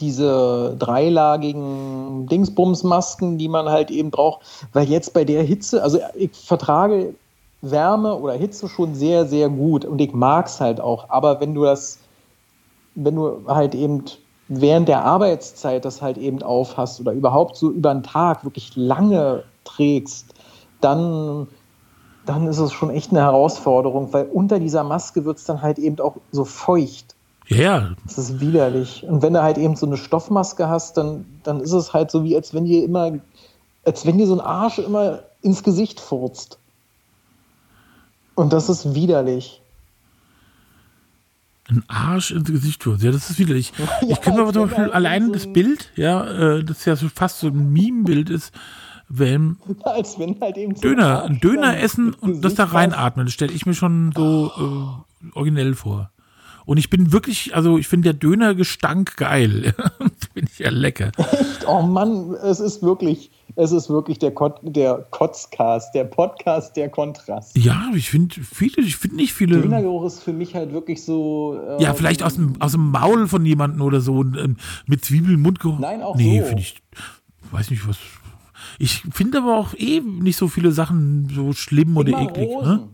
diese 0.00 0.76
dreilagigen 0.78 2.26
Dingsbumsmasken, 2.26 3.38
die 3.38 3.48
man 3.48 3.68
halt 3.68 3.90
eben 3.90 4.10
braucht, 4.10 4.40
weil 4.72 4.88
jetzt 4.88 5.12
bei 5.12 5.24
der 5.24 5.42
Hitze, 5.42 5.82
also 5.82 5.98
ich 6.14 6.32
vertrage 6.32 7.14
Wärme 7.62 8.16
oder 8.16 8.34
Hitze 8.34 8.68
schon 8.68 8.94
sehr, 8.94 9.26
sehr 9.26 9.48
gut 9.48 9.84
und 9.84 10.00
ich 10.00 10.12
mag 10.12 10.46
es 10.46 10.60
halt 10.60 10.80
auch, 10.80 11.10
aber 11.10 11.40
wenn 11.40 11.54
du 11.54 11.64
das, 11.64 11.98
wenn 12.94 13.16
du 13.16 13.42
halt 13.46 13.74
eben 13.74 14.04
während 14.48 14.88
der 14.88 15.04
Arbeitszeit 15.04 15.84
das 15.84 16.02
halt 16.02 16.18
eben 16.18 16.42
aufhast 16.42 17.00
oder 17.00 17.12
überhaupt 17.12 17.56
so 17.56 17.70
über 17.70 17.94
den 17.94 18.02
Tag 18.02 18.44
wirklich 18.44 18.74
lange 18.74 19.44
trägst, 19.64 20.34
dann, 20.80 21.46
dann 22.26 22.48
ist 22.48 22.58
es 22.58 22.72
schon 22.72 22.90
echt 22.90 23.12
eine 23.12 23.20
Herausforderung, 23.20 24.12
weil 24.12 24.26
unter 24.26 24.58
dieser 24.58 24.82
Maske 24.82 25.24
wird 25.24 25.38
es 25.38 25.44
dann 25.44 25.62
halt 25.62 25.78
eben 25.78 26.00
auch 26.00 26.16
so 26.32 26.44
feucht. 26.44 27.14
Ja, 27.50 27.56
ja, 27.56 27.90
Das 28.06 28.16
ist 28.16 28.40
widerlich. 28.40 29.04
Und 29.06 29.22
wenn 29.22 29.32
du 29.32 29.42
halt 29.42 29.58
eben 29.58 29.74
so 29.74 29.84
eine 29.84 29.96
Stoffmaske 29.96 30.68
hast, 30.68 30.96
dann, 30.96 31.26
dann 31.42 31.60
ist 31.60 31.72
es 31.72 31.92
halt 31.92 32.10
so 32.10 32.22
wie, 32.22 32.36
als 32.36 32.54
wenn 32.54 32.64
dir 32.64 32.84
immer, 32.84 33.12
als 33.84 34.06
wenn 34.06 34.18
dir 34.18 34.26
so 34.28 34.34
ein 34.34 34.40
Arsch 34.40 34.78
immer 34.78 35.20
ins 35.42 35.64
Gesicht 35.64 35.98
furzt. 35.98 36.58
Und 38.36 38.52
das 38.52 38.68
ist 38.68 38.94
widerlich. 38.94 39.60
ein 41.68 41.82
Arsch 41.88 42.30
ins 42.30 42.50
Gesicht 42.50 42.82
tut. 42.82 43.02
Ja, 43.02 43.10
das 43.10 43.30
ist 43.30 43.38
widerlich. 43.40 43.72
Ja, 44.02 44.16
ich 44.20 44.26
mir 44.26 44.40
aber 44.40 44.52
zum 44.52 44.62
wenn 44.62 44.76
Beispiel 44.76 44.92
allein 44.92 45.26
so 45.26 45.32
das 45.32 45.52
Bild, 45.52 45.90
ja, 45.96 46.56
äh, 46.56 46.64
das 46.64 46.84
ja 46.84 46.94
so 46.94 47.08
fast 47.08 47.40
so 47.40 47.48
ein 47.48 47.72
Meme-Bild 47.72 48.30
ist, 48.30 48.52
wenn 49.08 49.56
Als 49.82 50.20
wenn 50.20 50.40
halt 50.40 50.56
eben 50.56 50.74
Döner, 50.74 51.28
Döner 51.28 51.78
essen 51.80 52.14
und 52.14 52.42
das 52.42 52.54
da 52.54 52.64
reinatmen, 52.64 53.26
das 53.26 53.34
stelle 53.34 53.52
ich 53.52 53.66
mir 53.66 53.74
schon 53.74 54.12
so 54.14 54.52
äh, 54.56 55.36
originell 55.36 55.74
vor. 55.74 56.12
Und 56.66 56.76
ich 56.78 56.90
bin 56.90 57.12
wirklich, 57.12 57.54
also 57.54 57.78
ich 57.78 57.88
finde 57.88 58.12
der 58.12 58.18
Dönergestank 58.18 59.16
geil. 59.16 59.74
finde 60.32 60.50
ich 60.52 60.58
ja 60.58 60.70
lecker. 60.70 61.10
passt. 61.12 61.66
Oh 61.66 61.82
Mann, 61.82 62.34
es 62.34 62.60
ist 62.60 62.82
wirklich, 62.82 63.30
es 63.56 63.72
ist 63.72 63.88
wirklich 63.90 64.18
der, 64.18 64.30
Kot 64.32 64.60
der 64.62 65.06
Kotzcast, 65.10 65.94
der 65.94 66.04
Podcast 66.04 66.76
der 66.76 66.88
Kontrast. 66.88 67.56
Ja, 67.56 67.90
ich 67.94 68.10
finde 68.10 68.36
viele, 68.42 68.82
ich 68.82 68.96
finde 68.96 69.16
nicht 69.16 69.32
viele. 69.32 69.60
Dönergeruch 69.60 70.04
ist 70.06 70.22
für 70.22 70.32
mich 70.32 70.54
halt 70.54 70.72
wirklich 70.72 71.02
so. 71.04 71.58
äh, 71.78 71.82
Ja, 71.82 71.94
vielleicht 71.94 72.22
aus 72.22 72.34
dem, 72.34 72.60
aus 72.60 72.72
dem 72.72 72.90
Maul 72.90 73.26
von 73.28 73.44
jemandem 73.44 73.82
oder 73.82 74.00
so 74.00 74.14
und, 74.18 74.36
ähm, 74.36 74.56
mit 74.86 75.04
Zwiebeln, 75.04 75.40
Mundgeruch. 75.40 75.78
Nein, 75.78 76.02
auch 76.02 76.16
Nee, 76.16 76.40
so. 76.40 76.46
finde 76.46 76.62
ich, 76.62 76.76
weiß 77.50 77.70
nicht 77.70 77.86
was. 77.88 77.96
Ich 78.78 79.02
finde 79.12 79.38
aber 79.38 79.56
auch 79.58 79.74
eh 79.74 80.00
nicht 80.00 80.36
so 80.36 80.46
viele 80.48 80.72
Sachen 80.72 81.28
so 81.34 81.52
schlimm 81.52 81.90
Ich 81.92 81.96
oder 81.98 82.12
mag 82.12 82.30
eklig. 82.30 82.48
Rosen. 82.48 82.68
Ne? 82.72 82.88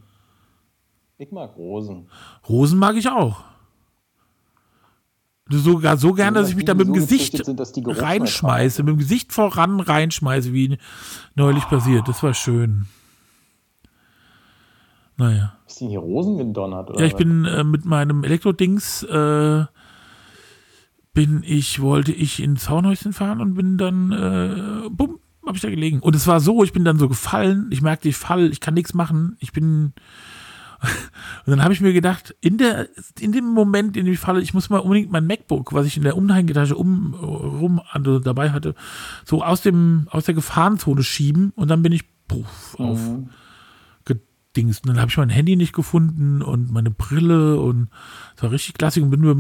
Ich 1.18 1.32
mag 1.32 1.56
Rosen. 1.56 2.08
Rosen 2.48 2.78
mag 2.78 2.96
ich 2.96 3.08
auch. 3.08 3.42
Sogar 5.48 5.96
so 5.96 6.12
gern, 6.12 6.34
dass 6.34 6.48
ich 6.48 6.56
mich 6.56 6.64
die 6.64 6.66
da 6.66 6.74
mit 6.74 6.88
dem 6.88 6.94
so 6.94 7.00
Gesicht 7.00 7.44
sind, 7.44 7.76
die 7.76 7.84
reinschmeiße, 7.86 8.82
mit 8.82 8.94
dem 8.94 8.98
Gesicht 8.98 9.32
voran 9.32 9.78
reinschmeiße, 9.78 10.52
wie 10.52 10.76
neulich 11.36 11.64
passiert. 11.68 12.08
Das 12.08 12.22
war 12.22 12.34
schön. 12.34 12.86
Naja. 15.16 15.54
Ist 15.66 15.80
denn 15.80 15.88
hier 15.88 16.00
Rosen 16.00 16.36
gedonnert? 16.36 16.90
Oder 16.90 17.00
Ja, 17.00 17.06
ich 17.06 17.12
was? 17.12 17.18
bin 17.18 17.44
äh, 17.44 17.64
mit 17.64 17.84
meinem 17.84 18.24
Elektrodings 18.24 19.02
äh, 19.04 19.64
bin 21.14 21.42
ich, 21.44 21.80
wollte 21.80 22.12
ich 22.12 22.42
ins 22.42 22.64
Zaunhäuschen 22.64 23.12
fahren 23.12 23.40
und 23.40 23.54
bin 23.54 23.78
dann, 23.78 24.12
äh, 24.12 24.88
bumm, 24.90 25.18
hab 25.46 25.54
ich 25.54 25.62
da 25.62 25.70
gelegen. 25.70 26.00
Und 26.00 26.14
es 26.14 26.26
war 26.26 26.40
so, 26.40 26.62
ich 26.64 26.72
bin 26.72 26.84
dann 26.84 26.98
so 26.98 27.08
gefallen, 27.08 27.68
ich 27.70 27.80
merkte, 27.80 28.08
ich 28.08 28.16
fall, 28.16 28.50
ich 28.50 28.60
kann 28.60 28.74
nichts 28.74 28.92
machen, 28.94 29.36
ich 29.40 29.52
bin 29.52 29.94
Und 30.80 31.50
dann 31.50 31.62
habe 31.62 31.72
ich 31.72 31.80
mir 31.80 31.92
gedacht, 31.92 32.34
in, 32.40 32.58
der, 32.58 32.88
in 33.18 33.32
dem 33.32 33.46
Moment, 33.46 33.96
in 33.96 34.04
dem 34.04 34.12
ich 34.12 34.18
falle, 34.18 34.40
ich 34.40 34.54
muss 34.54 34.70
mal 34.70 34.78
unbedingt 34.78 35.10
mein 35.10 35.26
MacBook, 35.26 35.72
was 35.72 35.86
ich 35.86 35.96
in 35.96 36.02
der 36.02 36.16
Umhängetasche 36.16 36.76
um, 36.76 37.14
rum 37.14 37.80
also 37.90 38.18
dabei 38.18 38.50
hatte, 38.50 38.74
so 39.24 39.42
aus, 39.42 39.62
dem, 39.62 40.08
aus 40.10 40.24
der 40.24 40.34
Gefahrenzone 40.34 41.02
schieben 41.02 41.52
und 41.56 41.70
dann 41.70 41.82
bin 41.82 41.92
ich 41.92 42.04
puff, 42.28 42.76
auf. 42.78 43.00
Mhm 43.00 43.30
Dings. 44.56 44.80
Und 44.80 44.88
dann 44.88 45.00
habe 45.00 45.10
ich 45.10 45.16
mein 45.16 45.28
Handy 45.28 45.56
nicht 45.56 45.72
gefunden 45.72 46.42
und 46.42 46.72
meine 46.72 46.90
Brille 46.90 47.60
und 47.60 47.88
es 48.36 48.42
war 48.42 48.50
richtig 48.50 48.74
klassisch 48.74 49.02
und 49.02 49.10
bin 49.10 49.20
nur, 49.20 49.36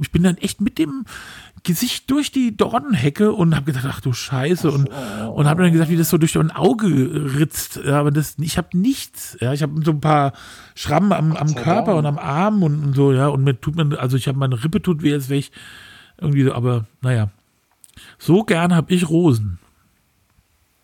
ich 0.00 0.10
bin 0.10 0.22
dann 0.22 0.36
echt 0.38 0.60
mit 0.60 0.78
dem 0.78 1.04
Gesicht 1.62 2.10
durch 2.10 2.32
die 2.32 2.56
Dornenhecke 2.56 3.32
und 3.32 3.54
habe 3.54 3.66
gedacht, 3.66 3.86
ach 3.88 4.00
du 4.00 4.12
Scheiße 4.12 4.70
und, 4.70 4.88
und 4.88 5.46
habe 5.46 5.62
dann 5.62 5.72
gesagt, 5.72 5.90
wie 5.90 5.96
das 5.96 6.10
so 6.10 6.18
durch 6.18 6.36
ein 6.36 6.50
Auge 6.50 6.88
ritzt. 7.36 7.80
Ja, 7.84 8.00
aber 8.00 8.10
das, 8.10 8.36
ich 8.38 8.58
habe 8.58 8.76
nichts. 8.76 9.36
Ja, 9.40 9.52
ich 9.52 9.62
habe 9.62 9.82
so 9.84 9.92
ein 9.92 10.00
paar 10.00 10.32
Schrammen 10.74 11.12
am, 11.12 11.36
am 11.36 11.54
Körper 11.54 11.96
und 11.96 12.06
am 12.06 12.18
Arm 12.18 12.62
und, 12.62 12.82
und, 12.82 12.94
so, 12.94 13.12
ja, 13.12 13.28
und 13.28 13.44
mir 13.44 13.60
tut 13.60 13.76
man, 13.76 13.94
also 13.94 14.16
ich 14.16 14.28
habe 14.28 14.38
meine 14.38 14.62
Rippe 14.62 14.82
tut 14.82 15.02
weh, 15.02 15.12
als 15.12 15.28
wäre 15.28 15.38
ich 15.38 15.52
irgendwie 16.18 16.44
so, 16.44 16.52
aber 16.52 16.86
naja. 17.00 17.30
So 18.18 18.42
gern 18.42 18.74
habe 18.74 18.92
ich 18.92 19.08
Rosen. 19.08 19.58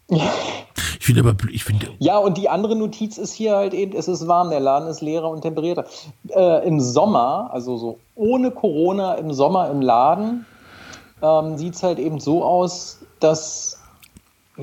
Ja. 0.81 0.97
Ich 0.99 1.07
finde 1.07 1.21
aber, 1.21 1.35
ich 1.51 1.65
finde. 1.65 1.89
Ja, 1.99 2.19
und 2.19 2.37
die 2.37 2.49
andere 2.49 2.77
Notiz 2.77 3.19
ist 3.19 3.33
hier 3.33 3.57
halt 3.57 3.75
eben, 3.75 3.97
es 3.97 4.09
ist 4.09 4.27
warm, 4.27 4.51
der 4.51 4.61
Laden 4.61 4.89
ist 4.89 5.01
leerer 5.01 5.31
und 5.31 5.43
temperierter. 5.43 5.85
Äh, 6.29 6.67
Im 6.67 6.81
Sommer, 6.81 7.51
also 7.53 7.77
so 7.77 7.99
ohne 8.15 8.51
Corona 8.51 9.15
im 9.15 9.33
Sommer 9.33 9.71
im 9.71 9.81
Laden, 9.81 10.47
ähm, 11.23 11.57
sieht 11.59 11.75
es 11.75 11.83
halt 11.83 11.99
eben 11.99 12.21
so 12.21 12.45
aus, 12.45 13.01
dass 13.19 13.79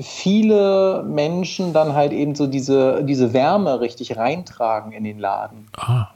viele 0.00 1.04
Menschen 1.06 1.72
dann 1.72 1.94
halt 1.94 2.12
eben 2.12 2.34
so 2.34 2.46
diese, 2.46 3.04
diese 3.04 3.32
Wärme 3.32 3.80
richtig 3.80 4.16
reintragen 4.16 4.92
in 4.92 5.04
den 5.04 5.18
Laden. 5.18 5.66
Ah. 5.76 6.08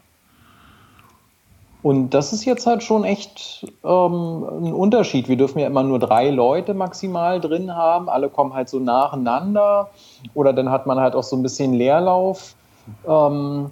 Und 1.83 2.11
das 2.11 2.33
ist 2.33 2.45
jetzt 2.45 2.67
halt 2.67 2.83
schon 2.83 3.03
echt 3.03 3.67
ähm, 3.83 4.45
ein 4.65 4.73
Unterschied. 4.73 5.29
Wir 5.29 5.37
dürfen 5.37 5.59
ja 5.59 5.67
immer 5.67 5.83
nur 5.83 5.99
drei 5.99 6.31
Leute 6.31 6.75
maximal 6.75 7.41
drin 7.41 7.75
haben. 7.75 8.09
Alle 8.09 8.29
kommen 8.29 8.55
halt 8.55 8.69
so 8.69 8.79
nacheinander. 8.79 9.91
Oder 10.35 10.53
dann 10.53 10.71
hat 10.71 10.87
man 10.87 11.01
halt 11.01 11.17
auch 11.17 11.25
so 11.25 11.35
ein 11.35 11.43
bisschen 11.43 11.75
Leerlauf. 11.75 12.55
Ähm, 13.07 13.71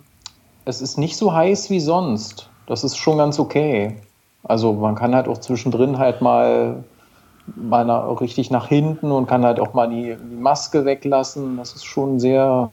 es 0.64 0.82
ist 0.82 0.98
nicht 0.98 1.16
so 1.16 1.32
heiß 1.32 1.70
wie 1.70 1.80
sonst. 1.80 2.48
Das 2.66 2.82
ist 2.82 2.96
schon 2.96 3.18
ganz 3.18 3.38
okay. 3.38 3.96
Also 4.42 4.72
man 4.72 4.96
kann 4.96 5.14
halt 5.14 5.28
auch 5.28 5.38
zwischendrin 5.38 5.98
halt 5.98 6.20
mal, 6.20 6.82
mal 7.54 7.84
nach, 7.84 8.20
richtig 8.20 8.50
nach 8.50 8.66
hinten 8.66 9.12
und 9.12 9.26
kann 9.26 9.44
halt 9.44 9.60
auch 9.60 9.72
mal 9.72 9.88
die, 9.88 10.16
die 10.16 10.36
Maske 10.36 10.84
weglassen. 10.84 11.56
Das 11.58 11.74
ist 11.74 11.84
schon 11.84 12.18
sehr 12.18 12.70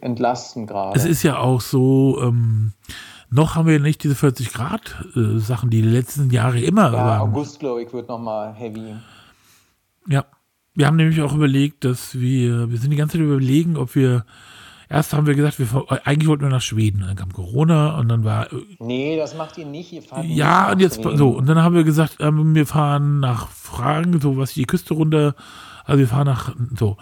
entlastend 0.00 0.68
gerade. 0.68 0.96
Es 0.96 1.04
ist 1.04 1.22
ja 1.22 1.38
auch 1.38 1.60
so, 1.60 2.18
ähm, 2.22 2.72
noch 3.30 3.54
haben 3.54 3.68
wir 3.68 3.78
nicht 3.78 4.02
diese 4.02 4.14
40 4.14 4.52
Grad 4.52 5.04
äh, 5.16 5.38
Sachen, 5.38 5.70
die 5.70 5.82
die 5.82 5.88
letzten 5.88 6.30
Jahre 6.30 6.60
immer 6.60 6.92
ja, 6.92 6.92
waren. 6.92 7.20
August, 7.20 7.60
glaube 7.60 7.82
ich, 7.82 7.92
wird 7.92 8.08
nochmal 8.08 8.52
heavy. 8.54 8.94
Ja, 10.08 10.24
wir 10.74 10.86
haben 10.86 10.96
nämlich 10.96 11.20
auch 11.22 11.34
überlegt, 11.34 11.84
dass 11.84 12.18
wir, 12.18 12.70
wir 12.70 12.78
sind 12.78 12.90
die 12.90 12.96
ganze 12.96 13.18
Zeit 13.18 13.24
überlegen, 13.24 13.76
ob 13.76 13.94
wir, 13.94 14.24
erst 14.88 15.12
haben 15.12 15.26
wir 15.26 15.34
gesagt, 15.34 15.58
wir, 15.58 15.66
eigentlich 16.04 16.28
wollten 16.28 16.42
wir 16.42 16.50
nach 16.50 16.60
Schweden, 16.60 17.00
dann 17.06 17.16
kam 17.16 17.32
Corona 17.32 17.98
und 17.98 18.08
dann 18.08 18.24
war. 18.24 18.52
Äh, 18.52 18.56
nee, 18.80 19.16
das 19.16 19.36
macht 19.36 19.58
ihr 19.58 19.66
nicht, 19.66 19.92
ihr 19.92 20.02
fahrt 20.02 20.24
Ja, 20.26 20.72
und 20.72 20.80
jetzt, 20.80 20.96
Schweden. 21.02 21.16
so, 21.16 21.30
und 21.30 21.48
dann 21.48 21.62
haben 21.62 21.74
wir 21.74 21.84
gesagt, 21.84 22.16
ähm, 22.20 22.54
wir 22.54 22.66
fahren 22.66 23.20
nach 23.20 23.48
Fragen, 23.48 24.20
so 24.20 24.36
was 24.36 24.54
die 24.54 24.64
Küste 24.64 24.94
runter, 24.94 25.34
also 25.84 25.98
wir 25.98 26.08
fahren 26.08 26.26
nach, 26.26 26.54
so. 26.76 26.96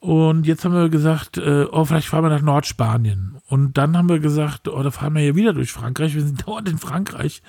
Und 0.00 0.46
jetzt 0.46 0.64
haben 0.64 0.74
wir 0.74 0.88
gesagt, 0.88 1.38
äh, 1.38 1.66
oh, 1.70 1.84
vielleicht 1.84 2.08
fahren 2.08 2.22
wir 2.22 2.30
nach 2.30 2.42
Nordspanien. 2.42 3.36
Und 3.48 3.76
dann 3.78 3.96
haben 3.96 4.08
wir 4.08 4.20
gesagt, 4.20 4.68
oh, 4.68 4.82
da 4.82 4.90
fahren 4.90 5.14
wir 5.14 5.22
ja 5.22 5.34
wieder 5.34 5.52
durch 5.52 5.72
Frankreich. 5.72 6.14
Wir 6.14 6.22
sind 6.22 6.42
dauernd 6.46 6.68
in 6.68 6.78
Frankreich. 6.78 7.42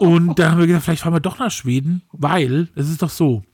Und 0.00 0.38
dann 0.38 0.52
haben 0.52 0.58
wir 0.58 0.66
gesagt, 0.66 0.84
vielleicht 0.84 1.02
fahren 1.02 1.12
wir 1.12 1.20
doch 1.20 1.38
nach 1.38 1.50
Schweden, 1.50 2.02
weil 2.10 2.68
es 2.74 2.88
ist 2.88 3.02
doch 3.02 3.10
so. 3.10 3.44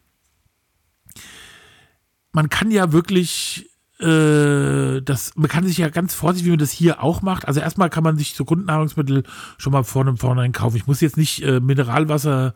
Man 2.33 2.49
kann 2.49 2.71
ja 2.71 2.93
wirklich, 2.93 3.69
äh, 4.01 5.03
das, 5.03 5.33
man 5.37 5.49
kann 5.49 5.67
sich 5.67 5.79
ja 5.79 5.89
ganz 5.89 6.15
vorsichtig, 6.15 6.47
wie 6.47 6.51
man 6.51 6.59
das 6.59 6.71
hier 6.71 7.03
auch 7.03 7.21
macht. 7.21 7.47
Also 7.47 7.61
erstmal 7.61 7.91
kann 7.91 8.05
man 8.05 8.17
sich 8.17 8.35
so 8.35 8.45
Grundnahrungsmittel 8.45 9.25
schon 9.59 9.73
mal 9.73 9.85
vorne 9.85 10.17
vorne 10.17 10.51
kaufen. 10.53 10.77
Ich 10.77 10.87
muss 10.87 11.01
jetzt 11.01 11.17
nicht 11.17 11.43
äh, 11.43 11.61
Mineralwasser 11.61 12.55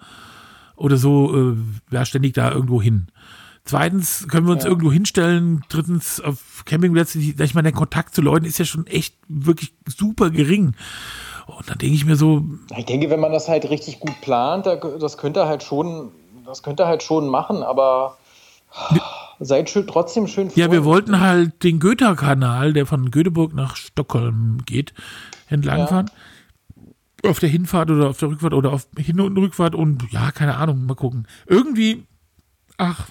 oder 0.74 0.96
so, 0.96 1.52
äh, 1.52 1.56
ja, 1.90 2.04
ständig 2.04 2.32
da 2.34 2.50
irgendwo 2.50 2.80
hin. 2.80 3.08
Zweitens 3.68 4.26
können 4.28 4.46
wir 4.46 4.54
uns 4.54 4.64
ja. 4.64 4.70
irgendwo 4.70 4.90
hinstellen. 4.90 5.62
Drittens 5.68 6.22
auf 6.22 6.62
Campingplätzen, 6.64 7.20
ich 7.20 7.54
meine, 7.54 7.70
der 7.70 7.76
Kontakt 7.76 8.14
zu 8.14 8.22
Leuten 8.22 8.46
ist 8.46 8.58
ja 8.58 8.64
schon 8.64 8.86
echt 8.86 9.14
wirklich 9.28 9.74
super 9.86 10.30
gering. 10.30 10.74
Und 11.46 11.68
dann 11.68 11.76
denke 11.76 11.94
ich 11.94 12.06
mir 12.06 12.16
so. 12.16 12.46
Ich 12.78 12.86
denke, 12.86 13.10
wenn 13.10 13.20
man 13.20 13.30
das 13.30 13.46
halt 13.46 13.68
richtig 13.68 14.00
gut 14.00 14.18
plant, 14.22 14.64
das 14.64 15.18
könnte 15.18 15.46
halt 15.46 15.62
schon, 15.62 16.12
das 16.46 16.62
könnte 16.62 16.86
halt 16.86 17.02
schon 17.02 17.28
machen, 17.28 17.62
aber 17.62 18.16
seid 19.38 19.68
schön, 19.68 19.86
trotzdem 19.86 20.28
schön 20.28 20.50
Ja, 20.54 20.72
wir 20.72 20.86
wollten 20.86 21.20
halt 21.20 21.62
den 21.62 21.78
Goethe-Kanal, 21.78 22.72
der 22.72 22.86
von 22.86 23.10
Göteborg 23.10 23.52
nach 23.52 23.76
Stockholm 23.76 24.60
geht, 24.64 24.94
entlangfahren. 25.50 26.10
Ja. 27.22 27.30
Auf 27.30 27.38
der 27.38 27.50
Hinfahrt 27.50 27.90
oder 27.90 28.08
auf 28.08 28.18
der 28.18 28.30
Rückfahrt 28.30 28.54
oder 28.54 28.72
auf 28.72 28.88
Hin- 28.96 29.20
und 29.20 29.36
Rückfahrt 29.36 29.74
und 29.74 30.10
ja, 30.10 30.30
keine 30.30 30.56
Ahnung, 30.56 30.86
mal 30.86 30.94
gucken. 30.94 31.26
Irgendwie, 31.46 32.06
ach, 32.78 33.08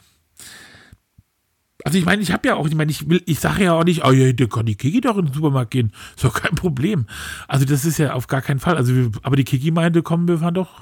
also 1.88 1.98
ich 1.98 2.06
meine, 2.06 2.22
ich 2.22 2.34
habe 2.34 2.46
ja 2.46 2.56
auch, 2.56 2.68
ich 2.68 2.76
meine, 2.76 2.92
ich 2.92 3.10
will, 3.10 3.24
ich 3.26 3.40
sage 3.40 3.64
ja 3.64 3.72
auch 3.72 3.86
nicht, 3.86 4.04
oh 4.04 4.12
ja, 4.12 4.34
der 4.34 4.50
kann 4.50 4.66
die 4.66 4.76
Kiki 4.76 5.00
doch 5.00 5.18
in 5.18 5.28
den 5.28 5.34
Supermarkt 5.34 5.72
gehen. 5.72 5.94
Ist 6.18 6.26
doch 6.26 6.34
kein 6.34 6.54
Problem. 6.54 7.06
Also 7.48 7.64
das 7.64 7.86
ist 7.86 7.98
ja 7.98 8.12
auf 8.12 8.28
gar 8.28 8.42
keinen 8.42 8.60
Fall. 8.60 8.76
Also, 8.76 8.94
wir, 8.94 9.10
aber 9.24 9.38
die 9.38 9.46
Kiki 9.46 9.72
meinte, 9.72 10.04
komm, 10.04 10.28
wir 10.28 10.40
fahren 10.40 10.56
doch 10.56 10.82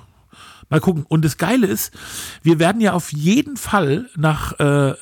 mal 0.71 0.79
gucken. 0.79 1.05
Und 1.07 1.23
das 1.23 1.37
Geile 1.37 1.67
ist, 1.67 1.93
wir 2.41 2.57
werden 2.57 2.81
ja 2.81 2.93
auf 2.93 3.13
jeden 3.13 3.55
Fall 3.55 4.09
nach, 4.17 4.59
äh, 4.59 4.95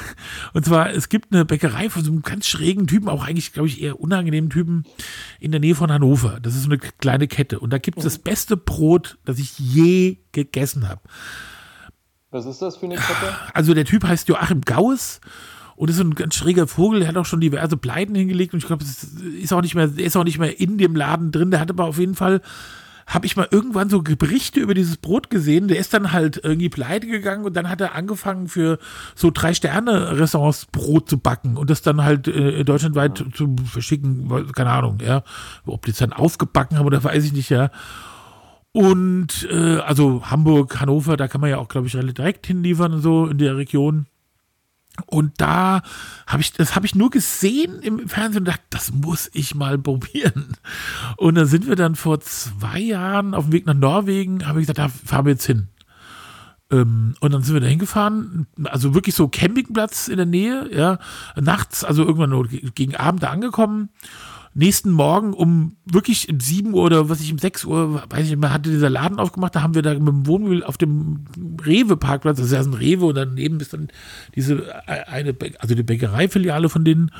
und 0.54 0.64
zwar, 0.64 0.94
es 0.94 1.10
gibt 1.10 1.30
eine 1.30 1.44
Bäckerei 1.44 1.90
von 1.90 2.02
so 2.02 2.10
einem 2.10 2.22
ganz 2.22 2.46
schrägen 2.46 2.86
Typen, 2.86 3.10
auch 3.10 3.22
eigentlich, 3.22 3.52
glaube 3.52 3.68
ich, 3.68 3.82
eher 3.82 4.00
unangenehmen 4.00 4.48
Typen 4.48 4.84
in 5.40 5.50
der 5.50 5.60
Nähe 5.60 5.74
von 5.74 5.92
Hannover. 5.92 6.40
Das 6.40 6.54
ist 6.54 6.62
so 6.62 6.70
eine 6.70 6.78
kleine 6.78 7.28
Kette. 7.28 7.60
Und 7.60 7.70
da 7.70 7.76
gibt 7.76 7.98
es 7.98 8.04
das 8.04 8.16
beste 8.16 8.56
Brot, 8.56 9.18
das 9.26 9.38
ich 9.38 9.58
je 9.58 10.16
gegessen 10.32 10.88
habe. 10.88 11.02
Was 12.30 12.46
ist 12.46 12.62
das 12.62 12.76
für 12.76 12.86
eine 12.86 12.96
Kette? 12.96 13.34
Also 13.54 13.74
der 13.74 13.84
Typ 13.84 14.04
heißt 14.04 14.28
Joachim 14.28 14.60
Gaues 14.60 15.20
und 15.74 15.90
ist 15.90 15.96
so 15.96 16.04
ein 16.04 16.14
ganz 16.14 16.34
schräger 16.36 16.66
Vogel. 16.66 17.00
Der 17.00 17.08
hat 17.08 17.16
auch 17.16 17.26
schon 17.26 17.40
diverse 17.40 17.76
Pleiten 17.76 18.14
hingelegt 18.14 18.52
und 18.52 18.60
ich 18.60 18.66
glaube, 18.66 18.84
ist 18.84 19.52
auch 19.52 19.62
nicht 19.62 19.74
mehr, 19.74 19.90
ist 19.96 20.16
auch 20.16 20.24
nicht 20.24 20.38
mehr 20.38 20.60
in 20.60 20.78
dem 20.78 20.94
Laden 20.94 21.32
drin. 21.32 21.50
Der 21.50 21.60
hat 21.60 21.70
aber 21.70 21.86
auf 21.86 21.98
jeden 21.98 22.14
Fall 22.14 22.40
habe 23.10 23.26
ich 23.26 23.36
mal 23.36 23.48
irgendwann 23.50 23.90
so 23.90 24.02
Berichte 24.02 24.60
über 24.60 24.72
dieses 24.72 24.96
Brot 24.96 25.30
gesehen. 25.30 25.66
Der 25.66 25.78
ist 25.78 25.92
dann 25.92 26.12
halt 26.12 26.40
irgendwie 26.44 26.68
pleite 26.68 27.08
gegangen 27.08 27.44
und 27.44 27.56
dann 27.56 27.68
hat 27.68 27.80
er 27.80 27.96
angefangen 27.96 28.46
für 28.46 28.78
so 29.16 29.32
drei 29.32 29.52
Sterne 29.52 30.16
Restaurants 30.16 30.66
Brot 30.66 31.10
zu 31.10 31.18
backen 31.18 31.56
und 31.56 31.70
das 31.70 31.82
dann 31.82 32.04
halt 32.04 32.28
äh, 32.28 32.62
deutschlandweit 32.62 33.24
zu 33.34 33.56
verschicken. 33.64 34.52
Keine 34.54 34.70
Ahnung, 34.70 34.98
ja, 35.04 35.24
ob 35.66 35.84
die 35.86 35.90
es 35.90 35.98
dann 35.98 36.12
aufgebacken 36.12 36.78
haben 36.78 36.86
oder 36.86 37.02
weiß 37.02 37.24
ich 37.24 37.32
nicht, 37.32 37.50
ja. 37.50 37.70
Und 38.72 39.48
äh, 39.50 39.78
also 39.78 40.30
Hamburg, 40.30 40.80
Hannover, 40.80 41.16
da 41.16 41.26
kann 41.28 41.40
man 41.40 41.50
ja 41.50 41.58
auch, 41.58 41.68
glaube 41.68 41.88
ich, 41.88 41.92
direkt 41.92 42.46
hinliefern, 42.46 43.00
so 43.00 43.26
in 43.26 43.38
der 43.38 43.56
Region. 43.56 44.06
Und 45.06 45.40
da 45.40 45.82
habe 46.26 46.42
ich, 46.42 46.52
das 46.52 46.76
habe 46.76 46.86
ich 46.86 46.94
nur 46.94 47.10
gesehen 47.10 47.80
im 47.80 48.08
Fernsehen 48.08 48.42
und 48.42 48.48
dachte, 48.48 48.64
das 48.70 48.92
muss 48.92 49.30
ich 49.32 49.54
mal 49.54 49.78
probieren. 49.78 50.56
Und 51.16 51.36
da 51.36 51.46
sind 51.46 51.66
wir 51.66 51.76
dann 51.76 51.96
vor 51.96 52.20
zwei 52.20 52.80
Jahren 52.80 53.34
auf 53.34 53.44
dem 53.44 53.52
Weg 53.52 53.66
nach 53.66 53.74
Norwegen, 53.74 54.46
habe 54.46 54.60
ich 54.60 54.66
gesagt, 54.66 54.78
da 54.78 54.88
fahren 54.88 55.24
wir 55.26 55.32
jetzt 55.32 55.46
hin. 55.46 55.68
Ähm, 56.70 57.14
und 57.20 57.32
dann 57.32 57.42
sind 57.42 57.54
wir 57.54 57.60
da 57.60 57.66
hingefahren, 57.66 58.46
also 58.64 58.94
wirklich 58.94 59.14
so 59.14 59.28
Campingplatz 59.28 60.06
in 60.06 60.18
der 60.18 60.26
Nähe, 60.26 60.68
ja, 60.72 60.98
nachts, 61.34 61.82
also 61.82 62.04
irgendwann 62.04 62.30
nur 62.30 62.46
gegen 62.46 62.94
Abend 62.94 63.22
da 63.22 63.30
angekommen 63.30 63.90
nächsten 64.54 64.90
Morgen 64.90 65.32
um 65.32 65.76
wirklich 65.84 66.28
um 66.28 66.40
7 66.40 66.74
Uhr 66.74 66.82
oder 66.82 67.08
was 67.08 67.20
ich 67.20 67.32
um 67.32 67.38
6 67.38 67.64
Uhr, 67.64 68.02
weiß 68.10 68.24
ich 68.24 68.30
nicht 68.30 68.40
mehr, 68.40 68.52
hatte 68.52 68.70
dieser 68.70 68.90
Laden 68.90 69.18
aufgemacht, 69.18 69.54
da 69.54 69.62
haben 69.62 69.74
wir 69.74 69.82
da 69.82 69.94
mit 69.94 70.08
dem 70.08 70.26
Wohnmobil 70.26 70.64
auf 70.64 70.76
dem 70.76 71.24
Rewe-Parkplatz, 71.64 72.38
das 72.38 72.46
ist 72.46 72.52
ja 72.52 72.60
ein 72.60 72.74
Rewe 72.74 73.06
und 73.06 73.14
daneben 73.14 73.60
ist 73.60 73.72
dann 73.72 73.88
diese 74.34 74.66
äh, 74.86 75.04
eine, 75.06 75.36
also 75.58 75.74
die 75.74 75.82
Bäckereifiliale 75.82 76.68
von 76.68 76.84
denen 76.84 77.12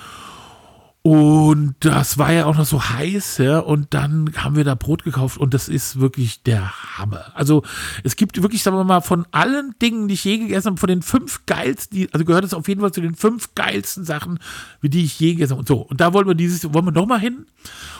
und 1.03 1.77
das 1.81 2.19
war 2.19 2.31
ja 2.31 2.45
auch 2.45 2.59
noch 2.59 2.67
so 2.67 2.91
heiß, 2.91 3.39
ja. 3.39 3.61
Und 3.61 3.95
dann 3.95 4.31
haben 4.37 4.55
wir 4.55 4.65
da 4.65 4.75
Brot 4.75 5.03
gekauft 5.03 5.39
und 5.39 5.55
das 5.55 5.67
ist 5.67 5.99
wirklich 5.99 6.43
der 6.43 6.99
Hammer. 6.99 7.33
Also 7.35 7.63
es 8.05 8.17
gibt 8.17 8.43
wirklich, 8.43 8.63
sagen 8.63 8.77
wir 8.77 8.85
mal, 8.85 9.01
von 9.01 9.25
allen 9.31 9.75
Dingen, 9.81 10.09
die 10.09 10.15
ich 10.15 10.25
je 10.25 10.37
gegessen 10.37 10.67
habe, 10.67 10.77
von 10.77 10.89
den 10.89 11.01
fünf 11.01 11.47
geilsten, 11.47 12.07
also 12.13 12.27
gehört 12.27 12.45
es 12.45 12.53
auf 12.53 12.69
jeden 12.69 12.83
Fall 12.83 12.93
zu 12.93 13.01
den 13.01 13.15
fünf 13.15 13.55
geilsten 13.55 14.05
Sachen, 14.05 14.41
wie 14.83 14.91
die 14.91 15.05
ich 15.05 15.19
je 15.19 15.33
gegessen 15.33 15.53
habe. 15.53 15.61
Und 15.61 15.69
so. 15.69 15.79
Und 15.79 16.03
da 16.03 16.13
wollen 16.13 16.27
wir 16.27 16.35
dieses, 16.35 16.65
wollen 16.75 16.85
wir 16.85 16.93
nochmal 16.93 17.21
hin. 17.21 17.47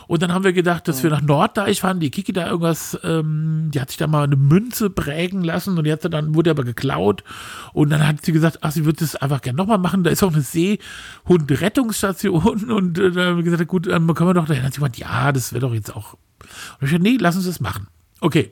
Und 0.07 0.23
dann 0.23 0.35
haben 0.35 0.45
wir 0.45 0.53
gedacht, 0.53 0.87
dass 0.89 1.03
wir 1.03 1.09
nach 1.09 1.23
Norddeich 1.23 1.81
fahren. 1.81 2.01
Die 2.01 2.11
Kiki 2.11 2.35
da 2.35 2.49
irgendwas, 2.49 2.99
ähm, 3.03 3.71
die 3.73 3.81
hat 3.81 3.89
sich 3.91 3.97
da 3.97 4.09
mal 4.09 4.25
eine 4.25 4.37
Münze 4.37 4.91
prägen 4.91 5.43
lassen 5.43 5.79
und 5.79 5.85
die 5.85 5.93
hat 5.93 6.05
dann, 6.13 6.35
wurde 6.35 6.51
aber 6.51 6.65
geklaut. 6.65 7.25
Und 7.73 7.89
dann 7.91 8.07
hat 8.07 8.23
sie 8.25 8.33
gesagt, 8.33 8.59
ach, 8.61 8.73
sie 8.73 8.85
würde 8.85 8.99
das 8.99 9.17
einfach 9.17 9.41
gerne 9.41 9.57
nochmal 9.57 9.79
machen. 9.79 10.03
Da 10.03 10.11
ist 10.11 10.23
auch 10.23 10.33
eine 10.33 10.43
Seehund-Rettungsstation 10.43 12.71
und 12.71 12.90
Und 12.91 12.99
äh, 12.99 13.11
dann 13.13 13.27
haben 13.27 13.37
wir 13.37 13.45
gesagt, 13.45 13.69
gut, 13.69 13.87
dann 13.87 14.13
können 14.15 14.31
wir 14.31 14.35
doch 14.35 14.47
dahin. 14.47 14.63
Dann 14.63 14.71
hat 14.71 14.75
gesagt, 14.75 14.99
ja, 14.99 15.31
das 15.31 15.53
wäre 15.53 15.61
doch 15.61 15.75
jetzt 15.75 15.95
auch. 15.95 16.15
Und 16.15 16.83
ich 16.83 16.91
gesagt, 16.91 17.03
nee, 17.03 17.17
lass 17.21 17.37
uns 17.37 17.47
das 17.47 17.61
machen. 17.61 17.87
Okay. 18.21 18.51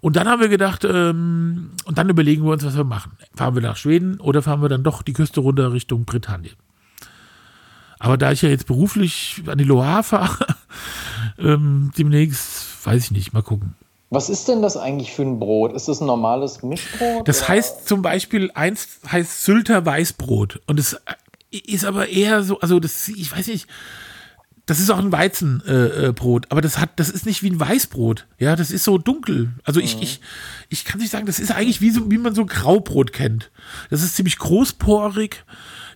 Und 0.00 0.16
dann 0.16 0.26
haben 0.26 0.40
wir 0.40 0.48
gedacht, 0.48 0.84
ähm, 0.84 1.70
und 1.84 1.98
dann 1.98 2.08
überlegen 2.08 2.44
wir 2.44 2.52
uns, 2.52 2.64
was 2.64 2.76
wir 2.76 2.84
machen. 2.84 3.12
Fahren 3.34 3.54
wir 3.54 3.62
nach 3.62 3.76
Schweden 3.76 4.20
oder 4.20 4.42
fahren 4.42 4.62
wir 4.62 4.68
dann 4.68 4.82
doch 4.82 5.02
die 5.02 5.12
Küste 5.12 5.40
runter 5.40 5.72
Richtung 5.72 6.04
Britannien? 6.04 6.54
Aber 7.98 8.16
da 8.16 8.32
ich 8.32 8.42
ja 8.42 8.48
jetzt 8.48 8.66
beruflich 8.66 9.42
an 9.46 9.58
die 9.58 9.64
Loire 9.64 10.02
fahre, 10.02 10.46
ähm, 11.38 11.92
demnächst, 11.96 12.86
weiß 12.86 13.04
ich 13.04 13.10
nicht, 13.12 13.32
mal 13.32 13.42
gucken. 13.42 13.74
Was 14.10 14.28
ist 14.28 14.48
denn 14.48 14.62
das 14.62 14.76
eigentlich 14.76 15.12
für 15.12 15.22
ein 15.22 15.38
Brot? 15.38 15.72
Ist 15.72 15.88
das 15.88 16.00
ein 16.00 16.06
normales 16.06 16.62
Mischbrot? 16.62 17.26
Das 17.26 17.40
oder? 17.40 17.48
heißt 17.48 17.88
zum 17.88 18.02
Beispiel, 18.02 18.50
eins 18.54 19.00
heißt 19.10 19.44
Sylter 19.44 19.84
Weißbrot. 19.84 20.60
Und 20.66 20.78
es 20.78 20.96
ist 21.58 21.84
aber 21.84 22.08
eher 22.08 22.42
so, 22.42 22.60
also 22.60 22.80
das, 22.80 23.08
ich 23.08 23.30
weiß 23.30 23.48
nicht, 23.48 23.66
das 24.66 24.80
ist 24.80 24.90
auch 24.90 24.98
ein 24.98 25.12
Weizenbrot, 25.12 26.44
äh, 26.44 26.48
äh 26.48 26.50
aber 26.50 26.60
das 26.62 26.78
hat, 26.78 26.98
das 26.98 27.10
ist 27.10 27.26
nicht 27.26 27.42
wie 27.42 27.50
ein 27.50 27.60
Weißbrot. 27.60 28.26
Ja, 28.38 28.56
das 28.56 28.70
ist 28.70 28.84
so 28.84 28.96
dunkel. 28.96 29.52
Also 29.62 29.80
ich, 29.80 29.96
mhm. 29.96 30.02
ich, 30.02 30.20
ich 30.70 30.84
kann 30.84 31.00
nicht 31.00 31.10
sagen, 31.10 31.26
das 31.26 31.38
ist 31.38 31.50
eigentlich 31.50 31.80
wie 31.82 31.90
so, 31.90 32.10
wie 32.10 32.18
man 32.18 32.34
so 32.34 32.46
Graubrot 32.46 33.12
kennt. 33.12 33.50
Das 33.90 34.02
ist 34.02 34.16
ziemlich 34.16 34.38
großporig, 34.38 35.44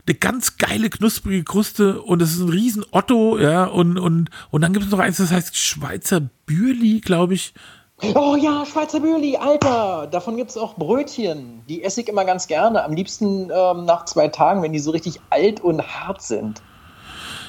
eine 0.07 0.15
ganz 0.17 0.59
geile, 0.59 0.91
knusprige 0.91 1.45
Kruste 1.45 2.03
und 2.03 2.21
das 2.21 2.33
ist 2.33 2.41
ein 2.41 2.51
riesen 2.51 2.85
Otto, 2.91 3.39
ja, 3.39 3.65
und, 3.65 3.99
und, 3.99 4.31
und 4.51 4.61
dann 4.61 4.73
gibt 4.73 4.85
es 4.85 4.91
noch 4.91 4.99
eins, 4.99 5.17
das 5.17 5.31
heißt 5.31 5.57
Schweizer 5.57 6.29
Bürli, 6.47 7.01
glaube 7.01 7.35
ich. 7.35 7.55
Oh 8.01 8.37
ja, 8.37 8.65
Schweizer 8.65 9.01
Bürli, 9.01 9.37
Alter. 9.37 10.07
Davon 10.07 10.37
gibt 10.37 10.51
es 10.51 10.57
auch 10.57 10.77
Brötchen. 10.77 11.63
Die 11.69 11.83
esse 11.83 12.01
ich 12.01 12.09
immer 12.09 12.25
ganz 12.25 12.47
gerne. 12.47 12.85
Am 12.85 12.93
liebsten 12.93 13.51
ähm, 13.53 13.87
nach 13.87 14.05
zwei 14.05 14.29
Tagen, 14.29 14.63
wenn 14.63 14.73
die 14.73 14.79
so 14.79 14.93
richtig 14.93 15.21
alt 15.31 15.61
und 15.61 15.83
hart 15.83 16.23
sind. 16.23 16.63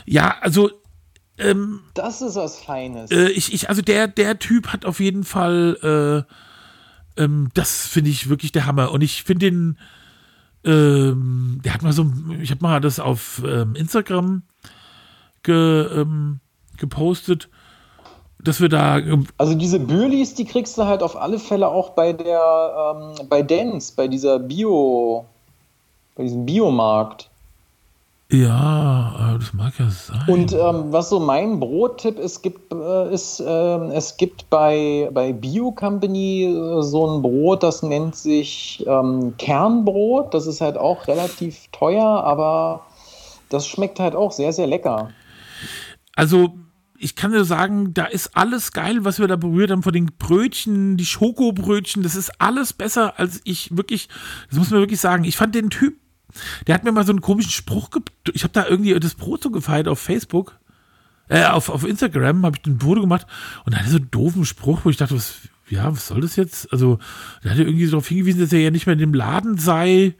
Ja, 0.05 0.37
also. 0.41 0.71
Ähm, 1.37 1.81
das 1.93 2.21
ist 2.21 2.35
was 2.35 2.59
Feines. 2.59 3.11
Äh, 3.11 3.29
ich, 3.29 3.53
ich, 3.53 3.69
also 3.69 3.81
der, 3.81 4.07
der 4.07 4.39
Typ 4.39 4.67
hat 4.69 4.85
auf 4.85 4.99
jeden 4.99 5.23
Fall. 5.23 6.25
Äh, 7.17 7.21
ähm, 7.21 7.49
das 7.53 7.85
finde 7.85 8.09
ich 8.09 8.27
wirklich 8.27 8.51
der 8.51 8.65
Hammer. 8.65 8.91
Und 8.91 9.01
ich 9.01 9.23
finde 9.23 9.51
den. 9.51 9.77
Ähm, 10.63 11.61
der 11.63 11.75
hat 11.75 11.83
mal 11.83 11.93
so. 11.93 12.11
Ich 12.41 12.49
habe 12.49 12.63
mal 12.63 12.81
das 12.81 12.99
auf 12.99 13.43
ähm, 13.45 13.75
Instagram 13.75 14.41
ge, 15.43 15.85
ähm, 15.93 16.39
gepostet 16.77 17.49
dass 18.41 18.61
wir 18.61 18.69
da. 18.69 18.97
Ähm, 18.97 19.27
also 19.37 19.53
diese 19.53 19.79
Bürlis, 19.79 20.33
die 20.33 20.45
kriegst 20.45 20.77
du 20.77 20.85
halt 20.85 21.03
auf 21.03 21.19
alle 21.19 21.39
Fälle 21.39 21.67
auch 21.67 21.91
bei 21.91 22.13
der, 22.13 22.95
ähm, 22.95 23.27
bei 23.27 23.41
Dance, 23.41 23.93
bei 23.95 24.07
dieser 24.07 24.39
Bio, 24.39 25.25
bei 26.15 26.23
diesem 26.23 26.45
Biomarkt. 26.45 27.29
Ja, 28.31 29.37
das 29.39 29.53
mag 29.53 29.73
ja 29.79 29.89
sein. 29.89 30.21
Und 30.27 30.53
ähm, 30.53 30.91
was 30.91 31.09
so 31.09 31.19
mein 31.19 31.59
Brottipp 31.59 32.19
ist, 32.19 32.43
gibt, 32.43 32.71
äh, 32.71 33.11
ist 33.11 33.39
äh, 33.39 33.45
es 33.45 34.17
gibt 34.17 34.51
bei, 34.51 35.09
bei 35.11 35.33
Bio 35.33 35.71
Company 35.71 36.43
äh, 36.43 36.81
so 36.83 37.07
ein 37.07 37.23
Brot, 37.23 37.63
das 37.63 37.81
nennt 37.81 38.15
sich 38.15 38.85
ähm, 38.87 39.33
Kernbrot. 39.39 40.31
Das 40.35 40.45
ist 40.45 40.61
halt 40.61 40.77
auch 40.77 41.07
relativ 41.07 41.69
teuer, 41.71 42.05
aber 42.05 42.81
das 43.49 43.65
schmeckt 43.65 43.99
halt 43.99 44.15
auch 44.15 44.31
sehr, 44.31 44.53
sehr 44.53 44.67
lecker. 44.67 45.09
Also 46.15 46.51
ich 46.99 47.15
kann 47.15 47.31
dir 47.31 47.45
sagen, 47.45 47.93
da 47.93 48.05
ist 48.05 48.35
alles 48.35 48.73
geil, 48.73 49.05
was 49.05 49.19
wir 49.19 49.27
da 49.27 49.37
berührt 49.37 49.71
haben, 49.71 49.83
von 49.83 49.93
den 49.93 50.07
Brötchen, 50.17 50.97
die 50.97 51.05
Schokobrötchen, 51.05 52.03
das 52.03 52.15
ist 52.15 52.41
alles 52.41 52.73
besser, 52.73 53.17
als 53.17 53.41
ich 53.45 53.75
wirklich, 53.75 54.09
das 54.49 54.59
muss 54.59 54.69
man 54.69 54.81
wirklich 54.81 54.99
sagen. 54.99 55.23
Ich 55.23 55.37
fand 55.37 55.55
den 55.55 55.69
Typ, 55.69 55.97
der 56.67 56.75
hat 56.75 56.83
mir 56.83 56.91
mal 56.91 57.05
so 57.05 57.11
einen 57.11 57.21
komischen 57.21 57.51
Spruch, 57.51 57.89
ich 58.33 58.43
habe 58.43 58.53
da 58.53 58.67
irgendwie 58.67 58.99
das 58.99 59.15
Brot 59.15 59.43
so 59.43 59.49
gefeiert 59.49 59.87
auf 59.87 59.99
Facebook, 59.99 60.59
äh, 61.29 61.45
auf, 61.45 61.69
auf 61.69 61.85
Instagram 61.85 62.45
habe 62.45 62.57
ich 62.59 62.67
ein 62.67 62.79
Foto 62.79 63.01
gemacht 63.01 63.27
und 63.65 63.73
da 63.73 63.79
hatte 63.79 63.89
so 63.89 63.97
einen 63.97 64.11
doofen 64.11 64.45
Spruch, 64.45 64.81
wo 64.83 64.89
ich 64.89 64.97
dachte, 64.97 65.15
was, 65.15 65.35
ja, 65.69 65.91
was 65.91 66.07
soll 66.07 66.21
das 66.21 66.35
jetzt? 66.35 66.71
Also, 66.73 66.99
da 67.43 67.51
hat 67.51 67.59
er 67.59 67.67
irgendwie 67.67 67.87
darauf 67.87 68.07
hingewiesen, 68.07 68.41
dass 68.41 68.51
er 68.51 68.59
ja 68.59 68.71
nicht 68.71 68.87
mehr 68.87 68.93
in 68.93 68.99
dem 68.99 69.13
Laden 69.13 69.57
sei. 69.57 70.15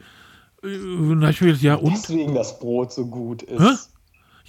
Und 0.62 1.20
da 1.20 1.26
habe 1.26 1.32
ich 1.32 1.40
mir 1.40 1.48
gedacht, 1.48 1.62
ja, 1.62 1.74
und? 1.74 1.92
Deswegen 1.92 2.34
das 2.34 2.58
Brot 2.60 2.92
so 2.92 3.06
gut 3.06 3.42
ist. 3.42 3.60
Hä? 3.60 3.89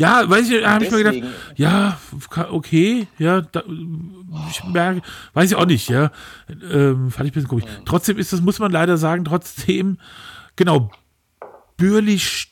Ja, 0.01 0.27
weiß 0.27 0.49
ich, 0.49 0.65
habe 0.65 0.83
ich 0.83 0.91
mir 0.91 1.03
gedacht, 1.03 1.31
ja, 1.55 1.99
okay, 2.49 3.07
ja, 3.19 3.41
da, 3.41 3.63
ich 4.49 4.63
merke, 4.63 5.03
weiß 5.33 5.51
ich 5.51 5.55
auch 5.55 5.67
nicht, 5.67 5.89
ja, 5.89 6.11
ähm, 6.49 7.11
fand 7.11 7.27
ich 7.27 7.31
ein 7.31 7.35
bisschen 7.35 7.47
komisch. 7.47 7.65
Mhm. 7.65 7.85
Trotzdem 7.85 8.17
ist 8.17 8.33
das, 8.33 8.41
muss 8.41 8.57
man 8.57 8.71
leider 8.71 8.97
sagen, 8.97 9.25
trotzdem, 9.25 9.99
genau, 10.55 10.91
bürlich, 11.77 12.51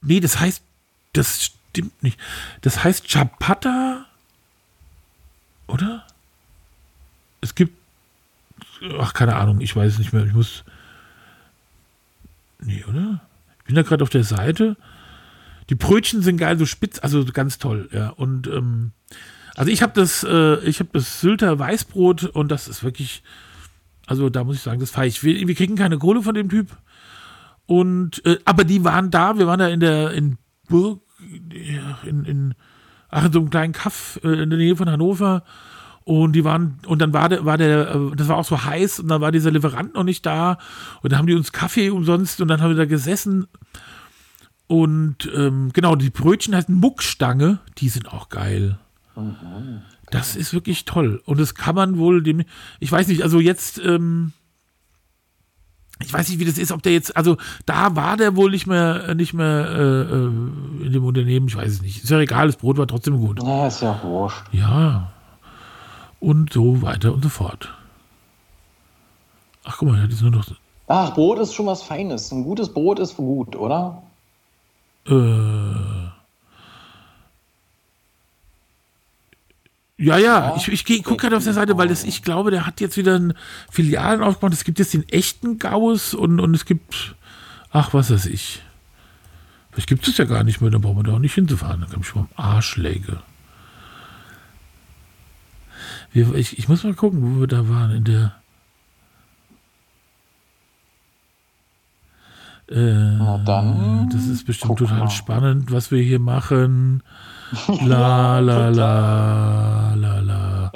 nee, 0.00 0.18
das 0.18 0.40
heißt, 0.40 0.60
das 1.12 1.52
stimmt 1.70 2.02
nicht, 2.02 2.18
das 2.62 2.82
heißt 2.82 3.08
Chapata, 3.08 4.06
oder? 5.68 6.04
Es 7.42 7.54
gibt, 7.54 7.78
ach, 8.98 9.12
keine 9.12 9.36
Ahnung, 9.36 9.60
ich 9.60 9.76
weiß 9.76 9.92
es 9.92 9.98
nicht 10.00 10.12
mehr, 10.12 10.26
ich 10.26 10.32
muss, 10.32 10.64
nee, 12.58 12.84
oder? 12.88 13.20
Ich 13.60 13.64
bin 13.66 13.76
da 13.76 13.82
gerade 13.82 14.02
auf 14.02 14.10
der 14.10 14.24
Seite, 14.24 14.76
die 15.70 15.76
Brötchen 15.76 16.20
sind 16.20 16.36
geil, 16.36 16.58
so 16.58 16.66
spitz, 16.66 16.98
also 16.98 17.24
ganz 17.24 17.58
toll, 17.58 17.88
ja. 17.92 18.10
Und 18.10 18.48
ähm, 18.48 18.90
also 19.54 19.70
ich 19.70 19.82
habe 19.82 19.92
das, 19.94 20.24
äh, 20.24 20.58
ich 20.64 20.80
habe 20.80 20.90
das 20.92 21.20
Sylter 21.20 21.58
Weißbrot 21.58 22.24
und 22.24 22.50
das 22.50 22.66
ist 22.66 22.82
wirklich, 22.82 23.22
also 24.06 24.28
da 24.28 24.42
muss 24.42 24.56
ich 24.56 24.62
sagen, 24.62 24.80
das 24.80 24.90
feiere 24.90 25.06
ich. 25.06 25.22
Wir, 25.22 25.46
wir, 25.46 25.54
kriegen 25.54 25.76
keine 25.76 25.98
Kohle 25.98 26.22
von 26.22 26.34
dem 26.34 26.48
Typ. 26.48 26.76
Und 27.66 28.24
äh, 28.26 28.38
aber 28.44 28.64
die 28.64 28.84
waren 28.84 29.12
da, 29.12 29.38
wir 29.38 29.46
waren 29.46 29.60
da 29.60 29.68
in 29.68 29.78
der 29.78 30.10
in 30.10 30.38
Burg, 30.68 31.02
in, 32.04 32.24
in, 32.24 32.54
ach, 33.08 33.26
in 33.26 33.32
so 33.32 33.38
einem 33.38 33.50
kleinen 33.50 33.72
Kaff 33.72 34.18
äh, 34.24 34.42
in 34.42 34.50
der 34.50 34.58
Nähe 34.58 34.74
von 34.74 34.90
Hannover. 34.90 35.44
Und 36.02 36.32
die 36.32 36.42
waren, 36.42 36.80
und 36.86 37.00
dann 37.00 37.12
war 37.12 37.28
der, 37.28 37.44
war 37.44 37.58
der, 37.58 37.94
äh, 37.94 38.16
das 38.16 38.26
war 38.26 38.38
auch 38.38 38.44
so 38.44 38.64
heiß 38.64 38.98
und 38.98 39.08
dann 39.08 39.20
war 39.20 39.30
dieser 39.30 39.52
Lieferant 39.52 39.94
noch 39.94 40.02
nicht 40.02 40.26
da. 40.26 40.58
Und 41.02 41.12
dann 41.12 41.20
haben 41.20 41.26
die 41.28 41.34
uns 41.34 41.52
Kaffee 41.52 41.90
umsonst 41.90 42.40
und 42.40 42.48
dann 42.48 42.60
haben 42.60 42.70
wir 42.70 42.76
da 42.76 42.86
gesessen. 42.86 43.46
Und 44.70 45.28
ähm, 45.34 45.72
genau, 45.72 45.96
die 45.96 46.10
Brötchen 46.10 46.54
heißen 46.54 46.72
Muckstange, 46.72 47.58
die 47.78 47.88
sind 47.88 48.12
auch 48.12 48.28
geil. 48.28 48.78
Mhm. 49.16 49.82
Das 50.12 50.36
ist 50.36 50.54
wirklich 50.54 50.84
toll. 50.84 51.20
Und 51.26 51.40
das 51.40 51.56
kann 51.56 51.74
man 51.74 51.98
wohl 51.98 52.22
dem, 52.22 52.44
ich 52.78 52.92
weiß 52.92 53.08
nicht, 53.08 53.24
also 53.24 53.40
jetzt, 53.40 53.80
ähm, 53.84 54.32
ich 55.98 56.12
weiß 56.12 56.28
nicht, 56.28 56.38
wie 56.38 56.44
das 56.44 56.56
ist, 56.56 56.70
ob 56.70 56.84
der 56.84 56.92
jetzt, 56.92 57.16
also 57.16 57.36
da 57.66 57.96
war 57.96 58.16
der 58.16 58.36
wohl 58.36 58.52
nicht 58.52 58.68
mehr, 58.68 59.12
nicht 59.16 59.34
mehr 59.34 59.70
äh, 59.70 60.02
äh 60.02 60.86
in 60.86 60.92
dem 60.92 61.04
Unternehmen, 61.04 61.48
ich 61.48 61.56
weiß 61.56 61.72
es 61.72 61.82
nicht. 61.82 62.04
Ist 62.04 62.10
ja 62.10 62.20
egal, 62.20 62.46
das 62.46 62.54
Brot 62.54 62.78
war 62.78 62.86
trotzdem 62.86 63.18
gut. 63.18 63.42
Ja, 63.42 63.66
ist 63.66 63.82
ja 63.82 64.00
wurscht. 64.04 64.44
Ja. 64.52 65.10
Und 66.20 66.52
so 66.52 66.80
weiter 66.80 67.12
und 67.12 67.24
so 67.24 67.28
fort. 67.28 67.74
Ach, 69.64 69.78
guck 69.78 69.88
mal, 69.88 70.00
das 70.04 70.14
ist 70.14 70.22
nur 70.22 70.30
noch. 70.30 70.46
Ach, 70.86 71.12
Brot 71.14 71.40
ist 71.40 71.54
schon 71.54 71.66
was 71.66 71.82
Feines. 71.82 72.30
Ein 72.30 72.44
gutes 72.44 72.72
Brot 72.72 73.00
ist 73.00 73.16
gut, 73.16 73.56
oder? 73.56 74.04
Äh, 75.06 76.10
ja, 79.98 80.16
ja, 80.16 80.56
ich, 80.56 80.68
ich 80.68 81.04
gucke 81.04 81.16
gerade 81.16 81.36
auf 81.36 81.44
der 81.44 81.52
Seite, 81.52 81.76
weil 81.76 81.88
das, 81.88 82.04
ich 82.04 82.22
glaube, 82.22 82.50
der 82.50 82.66
hat 82.66 82.80
jetzt 82.80 82.96
wieder 82.96 83.18
ein 83.18 83.34
Filialen 83.70 84.22
aufgebaut. 84.22 84.54
Es 84.54 84.64
gibt 84.64 84.78
jetzt 84.78 84.94
den 84.94 85.08
echten 85.08 85.58
Gauss 85.58 86.14
und, 86.14 86.40
und 86.40 86.54
es 86.54 86.64
gibt, 86.64 87.14
ach, 87.70 87.92
was 87.92 88.10
weiß 88.10 88.26
ich. 88.26 88.62
Vielleicht 89.70 89.88
gibt 89.88 90.08
es 90.08 90.16
ja 90.16 90.24
gar 90.24 90.42
nicht 90.42 90.60
mehr, 90.60 90.70
dann 90.70 90.80
brauchen 90.80 90.96
wir 90.98 91.02
da 91.04 91.12
auch 91.12 91.18
nicht 91.18 91.34
hinzufahren. 91.34 91.80
Dann 91.80 91.90
komme 91.90 92.02
ich 92.02 92.14
mal 92.14 92.28
Arschläge. 92.36 93.22
Wir, 96.12 96.34
ich, 96.34 96.58
ich 96.58 96.68
muss 96.68 96.82
mal 96.82 96.94
gucken, 96.94 97.36
wo 97.36 97.40
wir 97.40 97.46
da 97.46 97.68
waren. 97.68 97.92
In 97.92 98.04
der. 98.04 98.34
Äh, 102.70 103.16
Na 103.18 103.38
dann. 103.38 104.08
Das 104.12 104.26
ist 104.26 104.46
bestimmt 104.46 104.78
total 104.78 105.00
mal. 105.00 105.10
spannend, 105.10 105.72
was 105.72 105.90
wir 105.90 106.02
hier 106.02 106.20
machen. 106.20 107.02
La, 107.84 108.38
la, 108.38 108.68
la, 108.68 109.94
la, 109.94 110.20
la. 110.20 110.72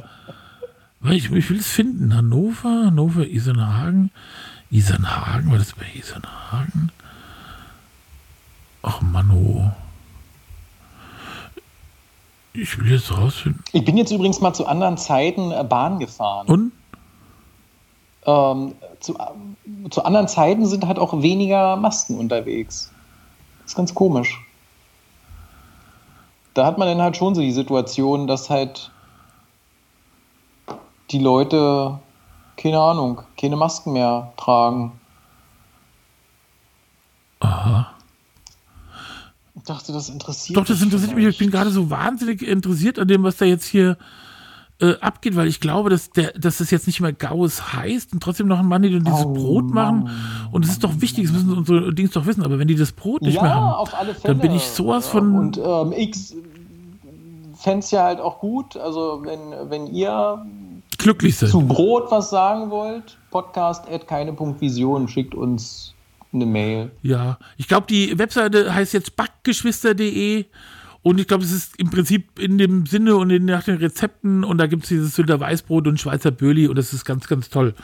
Ich, 1.12 1.30
ich 1.30 1.50
will 1.50 1.58
es 1.58 1.68
finden. 1.68 2.12
Hannover, 2.16 2.86
Hannover, 2.86 3.24
Isernhagen. 3.26 4.10
Isernhagen, 4.72 5.52
war 5.52 5.58
das 5.58 5.72
bei 5.74 5.86
Isernhagen? 5.94 6.90
Ach, 8.82 9.00
Mano. 9.02 9.72
Ich 12.52 12.78
will 12.78 12.90
jetzt 12.90 13.16
rausfinden. 13.16 13.62
Ich 13.72 13.84
bin 13.84 13.96
jetzt 13.96 14.10
übrigens 14.10 14.40
mal 14.40 14.52
zu 14.52 14.66
anderen 14.66 14.96
Zeiten 14.96 15.52
äh, 15.52 15.62
Bahn 15.64 15.98
gefahren. 16.00 16.46
Und? 16.48 16.72
Ähm, 18.26 18.74
zu, 19.00 19.16
zu 19.90 20.04
anderen 20.04 20.28
Zeiten 20.28 20.66
sind 20.66 20.86
halt 20.86 20.98
auch 20.98 21.20
weniger 21.20 21.76
Masken 21.76 22.18
unterwegs. 22.18 22.90
Das 23.62 23.72
ist 23.72 23.76
ganz 23.76 23.94
komisch. 23.94 24.40
Da 26.54 26.66
hat 26.66 26.78
man 26.78 26.88
dann 26.88 27.02
halt 27.02 27.16
schon 27.16 27.34
so 27.34 27.40
die 27.40 27.52
Situation, 27.52 28.26
dass 28.26 28.48
halt 28.48 28.90
die 31.10 31.18
Leute, 31.18 31.98
keine 32.56 32.80
Ahnung, 32.80 33.22
keine 33.36 33.56
Masken 33.56 33.92
mehr 33.92 34.32
tragen. 34.36 34.92
Aha. 37.40 37.90
dachte, 39.64 39.92
das 39.92 40.08
interessiert 40.08 40.56
Doch, 40.56 40.64
das 40.64 40.80
interessiert 40.80 41.14
mich. 41.14 41.26
Ich 41.26 41.38
bin 41.38 41.50
gerade 41.50 41.70
so 41.70 41.90
wahnsinnig 41.90 42.42
interessiert 42.42 42.98
an 42.98 43.08
dem, 43.08 43.22
was 43.22 43.36
da 43.36 43.44
jetzt 43.44 43.66
hier 43.66 43.98
äh, 44.80 44.94
abgeht, 45.00 45.36
weil 45.36 45.46
ich 45.46 45.60
glaube, 45.60 45.90
dass, 45.90 46.10
der, 46.10 46.32
dass 46.32 46.58
das 46.58 46.70
jetzt 46.70 46.86
nicht 46.86 47.00
mehr 47.00 47.12
Gaues 47.12 47.72
heißt 47.72 48.12
und 48.12 48.22
trotzdem 48.22 48.48
noch 48.48 48.58
ein 48.58 48.66
Mann, 48.66 48.82
die 48.82 48.98
dieses 48.98 49.24
oh, 49.24 49.32
Brot 49.32 49.70
machen. 49.70 50.10
Und 50.50 50.64
es 50.64 50.72
ist 50.72 50.84
doch 50.84 51.00
wichtig, 51.00 51.24
das 51.24 51.32
müssen 51.32 51.56
unsere 51.56 51.94
Dings 51.94 52.10
doch 52.10 52.26
wissen. 52.26 52.42
Aber 52.42 52.58
wenn 52.58 52.68
die 52.68 52.74
das 52.74 52.92
Brot 52.92 53.22
nicht 53.22 53.36
ja, 53.36 53.42
mehr 53.42 53.54
haben, 53.54 53.74
auf 53.74 53.94
alle 53.94 54.14
Fälle. 54.14 54.34
dann 54.34 54.42
bin 54.42 54.54
ich 54.54 54.62
sowas 54.62 55.06
von. 55.06 55.36
Und 55.36 55.58
ähm, 55.58 55.92
ich 55.96 56.34
fände 57.56 57.78
es 57.80 57.90
ja 57.90 58.04
halt 58.04 58.20
auch 58.20 58.40
gut, 58.40 58.76
also 58.76 59.22
wenn, 59.24 59.70
wenn 59.70 59.86
ihr 59.86 60.44
glücklich 60.98 61.36
seid. 61.36 61.50
zu 61.50 61.60
Brot 61.60 62.10
was 62.10 62.30
sagen 62.30 62.70
wollt, 62.70 63.16
podcast 63.30 63.88
at 63.90 64.06
keine.vision, 64.06 65.08
schickt 65.08 65.34
uns 65.34 65.94
eine 66.32 66.46
Mail. 66.46 66.90
Ja, 67.02 67.38
ich 67.56 67.68
glaube, 67.68 67.86
die 67.88 68.18
Webseite 68.18 68.74
heißt 68.74 68.92
jetzt 68.92 69.16
backgeschwister.de 69.16 70.46
und 71.04 71.20
ich 71.20 71.28
glaube, 71.28 71.44
es 71.44 71.52
ist 71.52 71.78
im 71.78 71.90
Prinzip 71.90 72.38
in 72.38 72.56
dem 72.56 72.86
Sinne 72.86 73.16
und 73.16 73.28
in, 73.28 73.44
nach 73.44 73.62
den 73.62 73.76
Rezepten 73.76 74.42
und 74.42 74.56
da 74.56 74.66
gibt 74.66 74.84
es 74.84 74.88
dieses 74.88 75.14
Sünder 75.14 75.38
Weißbrot 75.38 75.86
und 75.86 76.00
Schweizer 76.00 76.30
Böli 76.30 76.66
und 76.66 76.76
das 76.76 76.94
ist 76.94 77.04
ganz, 77.04 77.28
ganz 77.28 77.50
toll. 77.50 77.74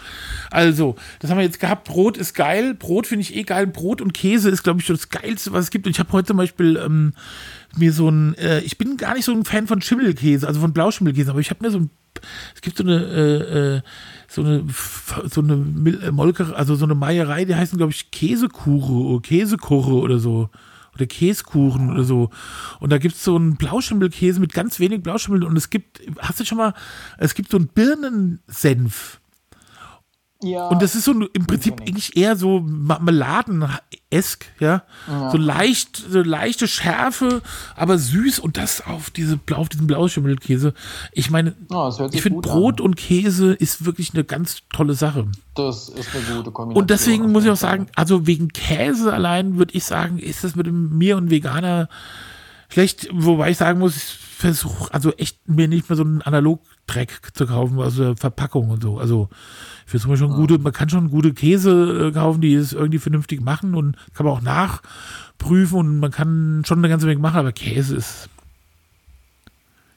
Also, 0.50 0.96
das 1.18 1.30
haben 1.30 1.36
wir 1.36 1.44
jetzt 1.44 1.60
gehabt. 1.60 1.86
Brot 1.86 2.16
ist 2.16 2.32
geil. 2.32 2.72
Brot 2.72 3.06
finde 3.06 3.20
ich 3.20 3.36
eh 3.36 3.42
geil. 3.42 3.66
Brot 3.66 4.00
und 4.00 4.14
Käse 4.14 4.48
ist, 4.48 4.62
glaube 4.62 4.80
ich, 4.80 4.86
das 4.86 5.10
Geilste, 5.10 5.52
was 5.52 5.64
es 5.64 5.70
gibt. 5.70 5.84
Und 5.84 5.90
ich 5.90 5.98
habe 5.98 6.10
heute 6.12 6.28
zum 6.28 6.38
Beispiel 6.38 6.80
ähm, 6.82 7.12
mir 7.76 7.92
so 7.92 8.08
ein, 8.08 8.36
äh, 8.38 8.60
ich 8.60 8.78
bin 8.78 8.96
gar 8.96 9.12
nicht 9.12 9.26
so 9.26 9.32
ein 9.32 9.44
Fan 9.44 9.66
von 9.66 9.82
Schimmelkäse, 9.82 10.48
also 10.48 10.58
von 10.58 10.72
Blauschimmelkäse, 10.72 11.30
aber 11.30 11.40
ich 11.40 11.50
habe 11.50 11.62
mir 11.62 11.70
so 11.70 11.80
ein, 11.80 11.90
es 12.54 12.62
gibt 12.62 12.78
so 12.78 12.84
eine, 12.84 13.04
äh, 13.04 13.76
äh 13.76 13.80
so 14.28 14.42
eine, 14.42 14.64
so 15.28 15.42
eine 15.42 15.56
Molke, 16.10 16.56
also 16.56 16.74
so 16.74 16.86
eine 16.86 16.94
Meierei, 16.94 17.44
die 17.44 17.54
heißen, 17.54 17.76
glaube 17.76 17.92
ich, 17.92 18.10
Käsekuche 18.12 18.92
oder 18.92 19.20
Käsekuche 19.20 19.92
oder 19.92 20.18
so 20.20 20.48
oder 21.00 21.06
Käsekuchen 21.06 21.90
oder 21.90 22.04
so. 22.04 22.30
Und 22.78 22.90
da 22.90 22.98
gibt 22.98 23.14
es 23.16 23.24
so 23.24 23.36
einen 23.36 23.56
Blauschimmelkäse 23.56 24.40
mit 24.40 24.52
ganz 24.52 24.78
wenig 24.78 25.02
Blauschimmel 25.02 25.44
und 25.44 25.56
es 25.56 25.70
gibt, 25.70 26.00
hast 26.18 26.40
du 26.40 26.44
schon 26.44 26.58
mal, 26.58 26.74
es 27.18 27.34
gibt 27.34 27.50
so 27.50 27.56
einen 27.56 27.68
Birnensenf. 27.68 29.20
Ja, 30.42 30.68
und 30.68 30.80
das 30.80 30.94
ist 30.94 31.04
so 31.04 31.12
im 31.12 31.46
Prinzip 31.46 31.82
eigentlich 31.82 32.16
eher 32.16 32.34
so 32.34 32.60
Marmeladen-esk, 34.10 34.46
ja? 34.58 34.82
ja? 35.08 35.30
So 35.30 35.38
leicht, 35.38 35.96
so 35.96 36.20
leichte 36.20 36.68
Schärfe, 36.68 37.42
aber 37.76 37.98
süß 37.98 38.38
und 38.38 38.56
das 38.56 38.86
auf 38.86 39.10
diese 39.10 39.38
auf 39.52 39.68
diesen 39.68 39.86
Blauschimmelkäse. 39.86 40.74
Ich 41.12 41.30
meine, 41.30 41.54
oh, 41.70 41.90
ich 42.12 42.22
finde 42.22 42.40
Brot 42.40 42.80
an. 42.80 42.86
und 42.86 42.96
Käse 42.96 43.52
ist 43.52 43.84
wirklich 43.84 44.14
eine 44.14 44.24
ganz 44.24 44.62
tolle 44.72 44.94
Sache. 44.94 45.28
Das 45.54 45.88
ist 45.88 46.08
eine 46.14 46.36
gute 46.36 46.50
Kombination. 46.50 46.82
Und 46.82 46.90
deswegen 46.90 47.32
muss 47.32 47.44
ich 47.44 47.50
auch 47.50 47.56
sagen, 47.56 47.86
also 47.94 48.26
wegen 48.26 48.48
Käse 48.48 49.12
allein 49.12 49.58
würde 49.58 49.74
ich 49.74 49.84
sagen, 49.84 50.18
ist 50.18 50.44
das 50.44 50.56
mit 50.56 50.66
dem 50.66 50.96
mir 50.96 51.16
und 51.16 51.30
Veganer 51.30 51.88
schlecht, 52.68 53.08
wobei 53.12 53.50
ich 53.50 53.56
sagen 53.56 53.80
muss, 53.80 53.96
ich 53.96 54.04
versuche 54.04 54.92
also 54.94 55.12
echt 55.16 55.48
mir 55.48 55.68
nicht 55.68 55.88
mehr 55.88 55.96
so 55.96 56.04
einen 56.04 56.22
Analogdreck 56.90 57.34
zu 57.34 57.46
kaufen, 57.46 57.80
also 57.80 58.14
Verpackung 58.14 58.70
und 58.70 58.82
so. 58.82 58.98
Also 58.98 59.28
ich 59.86 60.00
finde 60.00 60.16
schon 60.16 60.32
gute, 60.32 60.58
man 60.58 60.72
kann 60.72 60.88
schon 60.88 61.10
gute 61.10 61.32
Käse 61.32 62.08
äh, 62.08 62.12
kaufen, 62.12 62.40
die 62.40 62.54
es 62.54 62.72
irgendwie 62.72 62.98
vernünftig 62.98 63.40
machen 63.40 63.74
und 63.74 63.96
kann 64.14 64.26
man 64.26 64.34
auch 64.34 64.42
nachprüfen 64.42 65.78
und 65.78 65.98
man 65.98 66.10
kann 66.10 66.62
schon 66.66 66.78
eine 66.78 66.88
ganze 66.88 67.06
Menge 67.06 67.20
machen, 67.20 67.38
aber 67.38 67.52
Käse 67.52 67.96
ist. 67.96 68.28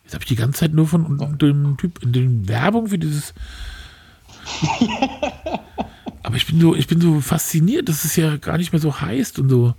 Jetzt 0.03 0.13
habe 0.13 0.23
ich 0.23 0.29
die 0.29 0.35
ganze 0.35 0.59
Zeit 0.59 0.73
nur 0.73 0.87
von 0.87 1.17
ja. 1.19 1.27
dem 1.27 1.77
Typ 1.77 2.03
in 2.03 2.11
den 2.11 2.47
Werbung 2.47 2.87
für 2.87 2.99
dieses. 2.99 3.33
aber 6.23 6.35
ich 6.35 6.45
bin 6.45 6.59
so, 6.59 6.75
ich 6.75 6.87
bin 6.87 6.99
so 6.99 7.21
fasziniert, 7.21 7.87
dass 7.87 8.03
es 8.03 8.15
ja 8.15 8.37
gar 8.37 8.57
nicht 8.57 8.73
mehr 8.73 8.81
so 8.81 8.99
heißt 8.99 9.39
und 9.39 9.49
so. 9.49 9.75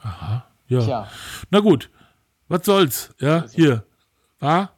Aha, 0.00 0.46
ja. 0.68 0.80
Tja. 0.80 1.08
Na 1.50 1.58
gut, 1.58 1.90
was 2.48 2.64
soll's, 2.64 3.14
ja, 3.20 3.40
also. 3.42 3.54
hier. 3.54 3.84
War? 4.40 4.70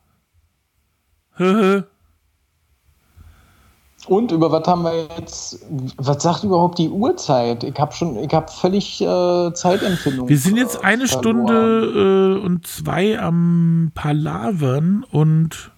Und 4.06 4.32
über 4.32 4.50
was 4.50 4.66
haben 4.66 4.82
wir 4.82 5.08
jetzt? 5.18 5.64
Was 5.96 6.22
sagt 6.22 6.44
überhaupt 6.44 6.78
die 6.78 6.88
Uhrzeit? 6.88 7.64
Ich 7.64 7.78
habe 7.78 7.92
schon, 7.92 8.16
ich 8.16 8.32
habe 8.32 8.50
völlig 8.50 9.00
äh, 9.00 9.52
Zeitempfindung. 9.52 10.28
Wir 10.28 10.38
sind 10.38 10.56
jetzt 10.56 10.82
eine 10.82 11.06
verloren. 11.06 11.46
Stunde 11.46 12.38
äh, 12.40 12.44
und 12.44 12.66
zwei 12.66 13.18
am 13.20 13.92
Palavern 13.94 15.04
und 15.10 15.70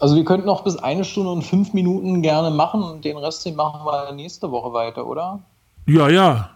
also 0.00 0.16
wir 0.16 0.24
könnten 0.24 0.46
noch 0.46 0.64
bis 0.64 0.76
eine 0.76 1.04
Stunde 1.04 1.30
und 1.30 1.42
fünf 1.42 1.72
Minuten 1.72 2.20
gerne 2.20 2.50
machen 2.50 2.82
und 2.82 3.04
den 3.04 3.16
Rest 3.16 3.46
den 3.46 3.56
machen 3.56 3.86
wir 3.86 4.12
nächste 4.12 4.50
Woche 4.50 4.72
weiter, 4.72 5.06
oder? 5.06 5.40
Ja, 5.86 6.08
ja. 6.08 6.50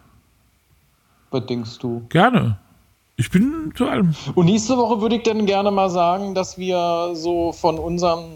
Was 1.31 1.47
denkst 1.47 1.79
du? 1.79 2.03
Gerne. 2.09 2.59
Ich 3.21 3.31
bin 3.31 3.73
zu 3.75 3.87
allem. 3.89 4.15
Und 4.37 4.47
nächste 4.47 4.77
Woche 4.77 5.01
würde 5.01 5.17
ich 5.17 5.25
dann 5.25 5.45
gerne 5.45 5.73
mal 5.73 5.91
sagen, 5.91 6.37
dass 6.37 6.57
wir 6.57 7.11
so 7.15 7.51
von 7.51 7.77
unseren, 7.77 8.27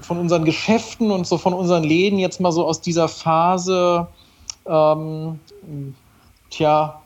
von 0.00 0.18
unseren 0.18 0.46
Geschäften 0.46 1.10
und 1.10 1.26
so 1.26 1.36
von 1.36 1.52
unseren 1.52 1.84
Läden 1.84 2.18
jetzt 2.18 2.40
mal 2.40 2.50
so 2.50 2.66
aus 2.66 2.80
dieser 2.80 3.08
Phase, 3.08 4.08
ähm, 4.66 5.38
tja, 6.48 7.02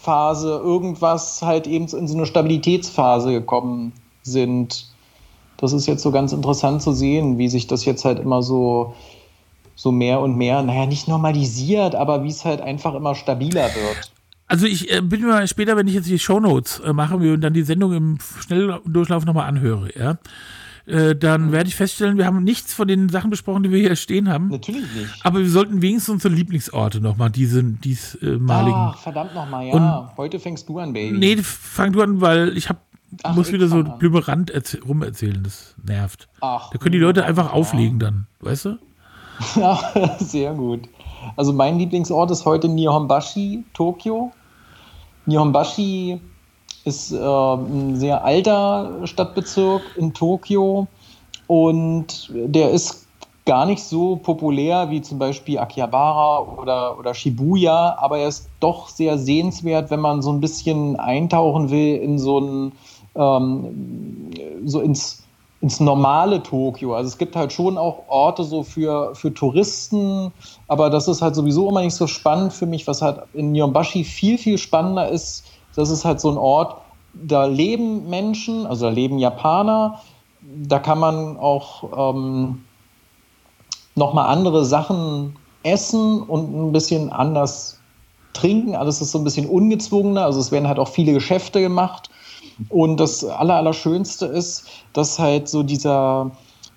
Phase 0.00 0.48
irgendwas 0.48 1.42
halt 1.42 1.66
eben 1.66 1.86
in 1.86 2.08
so 2.08 2.16
eine 2.16 2.24
Stabilitätsphase 2.24 3.32
gekommen 3.32 3.92
sind. 4.22 4.86
Das 5.58 5.74
ist 5.74 5.86
jetzt 5.86 6.02
so 6.02 6.10
ganz 6.10 6.32
interessant 6.32 6.80
zu 6.80 6.92
sehen, 6.92 7.36
wie 7.36 7.48
sich 7.48 7.66
das 7.66 7.84
jetzt 7.84 8.06
halt 8.06 8.18
immer 8.18 8.42
so 8.42 8.94
so 9.74 9.92
mehr 9.92 10.20
und 10.20 10.36
mehr, 10.36 10.60
naja, 10.62 10.86
nicht 10.86 11.06
normalisiert, 11.06 11.94
aber 11.94 12.24
wie 12.24 12.30
es 12.30 12.44
halt 12.44 12.60
einfach 12.60 12.94
immer 12.94 13.14
stabiler 13.14 13.66
wird. 13.74 14.10
Also 14.48 14.66
ich 14.66 14.90
äh, 14.90 15.02
bin 15.02 15.22
mir 15.22 15.46
später, 15.46 15.76
wenn 15.76 15.86
ich 15.86 15.94
jetzt 15.94 16.08
die 16.08 16.18
Shownotes 16.18 16.80
äh, 16.80 16.92
mache 16.92 17.16
und 17.16 17.40
dann 17.42 17.52
die 17.52 17.62
Sendung 17.62 17.92
im 17.92 18.18
Schnelldurchlauf 18.40 19.26
nochmal 19.26 19.46
anhöre, 19.46 19.90
ja, 19.94 20.18
äh, 20.88 21.14
dann 21.14 21.48
mhm. 21.48 21.52
werde 21.52 21.68
ich 21.68 21.76
feststellen, 21.76 22.16
wir 22.16 22.24
haben 22.24 22.42
nichts 22.42 22.72
von 22.72 22.88
den 22.88 23.10
Sachen 23.10 23.28
besprochen, 23.28 23.62
die 23.62 23.70
wir 23.70 23.78
hier 23.78 23.94
stehen 23.94 24.30
haben. 24.30 24.48
Natürlich 24.48 24.90
nicht. 24.94 25.14
Aber 25.22 25.40
wir 25.40 25.50
sollten 25.50 25.82
wenigstens 25.82 26.14
unsere 26.14 26.32
Lieblingsorte 26.32 27.02
nochmal, 27.02 27.30
diese 27.30 27.62
diesmaligen. 27.62 28.72
Ach, 28.74 28.98
verdammt 28.98 29.34
nochmal, 29.34 29.66
ja. 29.66 29.74
Und 29.74 30.16
Heute 30.16 30.40
fängst 30.40 30.66
du 30.66 30.78
an, 30.78 30.94
Baby. 30.94 31.18
Nee, 31.18 31.36
fang 31.42 31.92
du 31.92 32.00
an, 32.00 32.22
weil 32.22 32.56
ich 32.56 32.70
hab, 32.70 32.80
Ach, 33.22 33.34
muss 33.34 33.52
wieder 33.52 33.68
so 33.68 33.84
blümerant 33.84 34.50
rumerzählen, 34.86 35.42
das 35.42 35.74
nervt. 35.84 36.26
Ach, 36.40 36.70
da 36.70 36.78
können 36.78 36.92
die 36.92 36.98
Leute 36.98 37.26
einfach 37.26 37.46
ja. 37.46 37.52
auflegen 37.52 37.98
dann, 37.98 38.26
weißt 38.40 38.64
du? 38.64 38.78
Ja, 39.54 39.78
sehr 40.18 40.52
gut. 40.52 40.88
Also 41.36 41.52
mein 41.52 41.78
Lieblingsort 41.78 42.30
ist 42.32 42.44
heute 42.44 42.68
Nihonbashi, 42.68 43.64
Tokio. 43.72 44.32
Nihonbashi 45.28 46.20
ist 46.84 47.12
äh, 47.12 47.16
ein 47.18 47.96
sehr 47.96 48.24
alter 48.24 49.06
Stadtbezirk 49.06 49.82
in 49.96 50.14
Tokio 50.14 50.88
und 51.46 52.30
der 52.32 52.70
ist 52.70 53.06
gar 53.44 53.66
nicht 53.66 53.82
so 53.82 54.16
populär 54.16 54.90
wie 54.90 55.02
zum 55.02 55.18
Beispiel 55.18 55.58
Akihabara 55.58 56.40
oder, 56.40 56.98
oder 56.98 57.14
Shibuya, 57.14 57.96
aber 57.98 58.18
er 58.18 58.28
ist 58.28 58.48
doch 58.60 58.88
sehr 58.88 59.18
sehenswert, 59.18 59.90
wenn 59.90 60.00
man 60.00 60.22
so 60.22 60.32
ein 60.32 60.40
bisschen 60.40 60.96
eintauchen 60.96 61.70
will 61.70 61.96
in 61.96 62.18
so 62.18 62.40
ein 62.40 62.72
ähm, 63.14 64.30
so 64.64 64.80
ins 64.80 65.27
ins 65.60 65.80
normale 65.80 66.42
Tokio. 66.42 66.94
Also 66.94 67.08
es 67.08 67.18
gibt 67.18 67.34
halt 67.34 67.52
schon 67.52 67.78
auch 67.78 68.04
Orte 68.08 68.44
so 68.44 68.62
für, 68.62 69.14
für 69.14 69.34
Touristen, 69.34 70.32
aber 70.68 70.88
das 70.88 71.08
ist 71.08 71.20
halt 71.20 71.34
sowieso 71.34 71.68
immer 71.68 71.82
nicht 71.82 71.94
so 71.94 72.06
spannend 72.06 72.52
für 72.52 72.66
mich, 72.66 72.86
was 72.86 73.02
halt 73.02 73.22
in 73.32 73.52
Nyombashi 73.52 74.04
viel, 74.04 74.38
viel 74.38 74.56
spannender 74.58 75.08
ist. 75.08 75.44
Das 75.74 75.90
ist 75.90 76.04
halt 76.04 76.20
so 76.20 76.30
ein 76.30 76.38
Ort, 76.38 76.80
da 77.14 77.46
leben 77.46 78.08
Menschen, 78.08 78.66
also 78.66 78.86
da 78.86 78.92
leben 78.92 79.18
Japaner, 79.18 80.00
da 80.40 80.78
kann 80.78 81.00
man 81.00 81.36
auch 81.36 82.14
ähm, 82.14 82.64
nochmal 83.96 84.28
andere 84.28 84.64
Sachen 84.64 85.36
essen 85.64 86.22
und 86.22 86.54
ein 86.54 86.72
bisschen 86.72 87.12
anders 87.12 87.80
trinken. 88.32 88.76
Alles 88.76 89.00
ist 89.00 89.10
so 89.10 89.18
ein 89.18 89.24
bisschen 89.24 89.46
ungezwungener, 89.46 90.24
also 90.24 90.38
es 90.38 90.52
werden 90.52 90.68
halt 90.68 90.78
auch 90.78 90.88
viele 90.88 91.12
Geschäfte 91.12 91.60
gemacht 91.60 92.10
und 92.68 92.98
das 92.98 93.24
Allerallerschönste 93.24 94.26
ist, 94.26 94.66
dass 94.92 95.18
halt 95.18 95.48
so 95.48 95.62
dieser, 95.62 96.30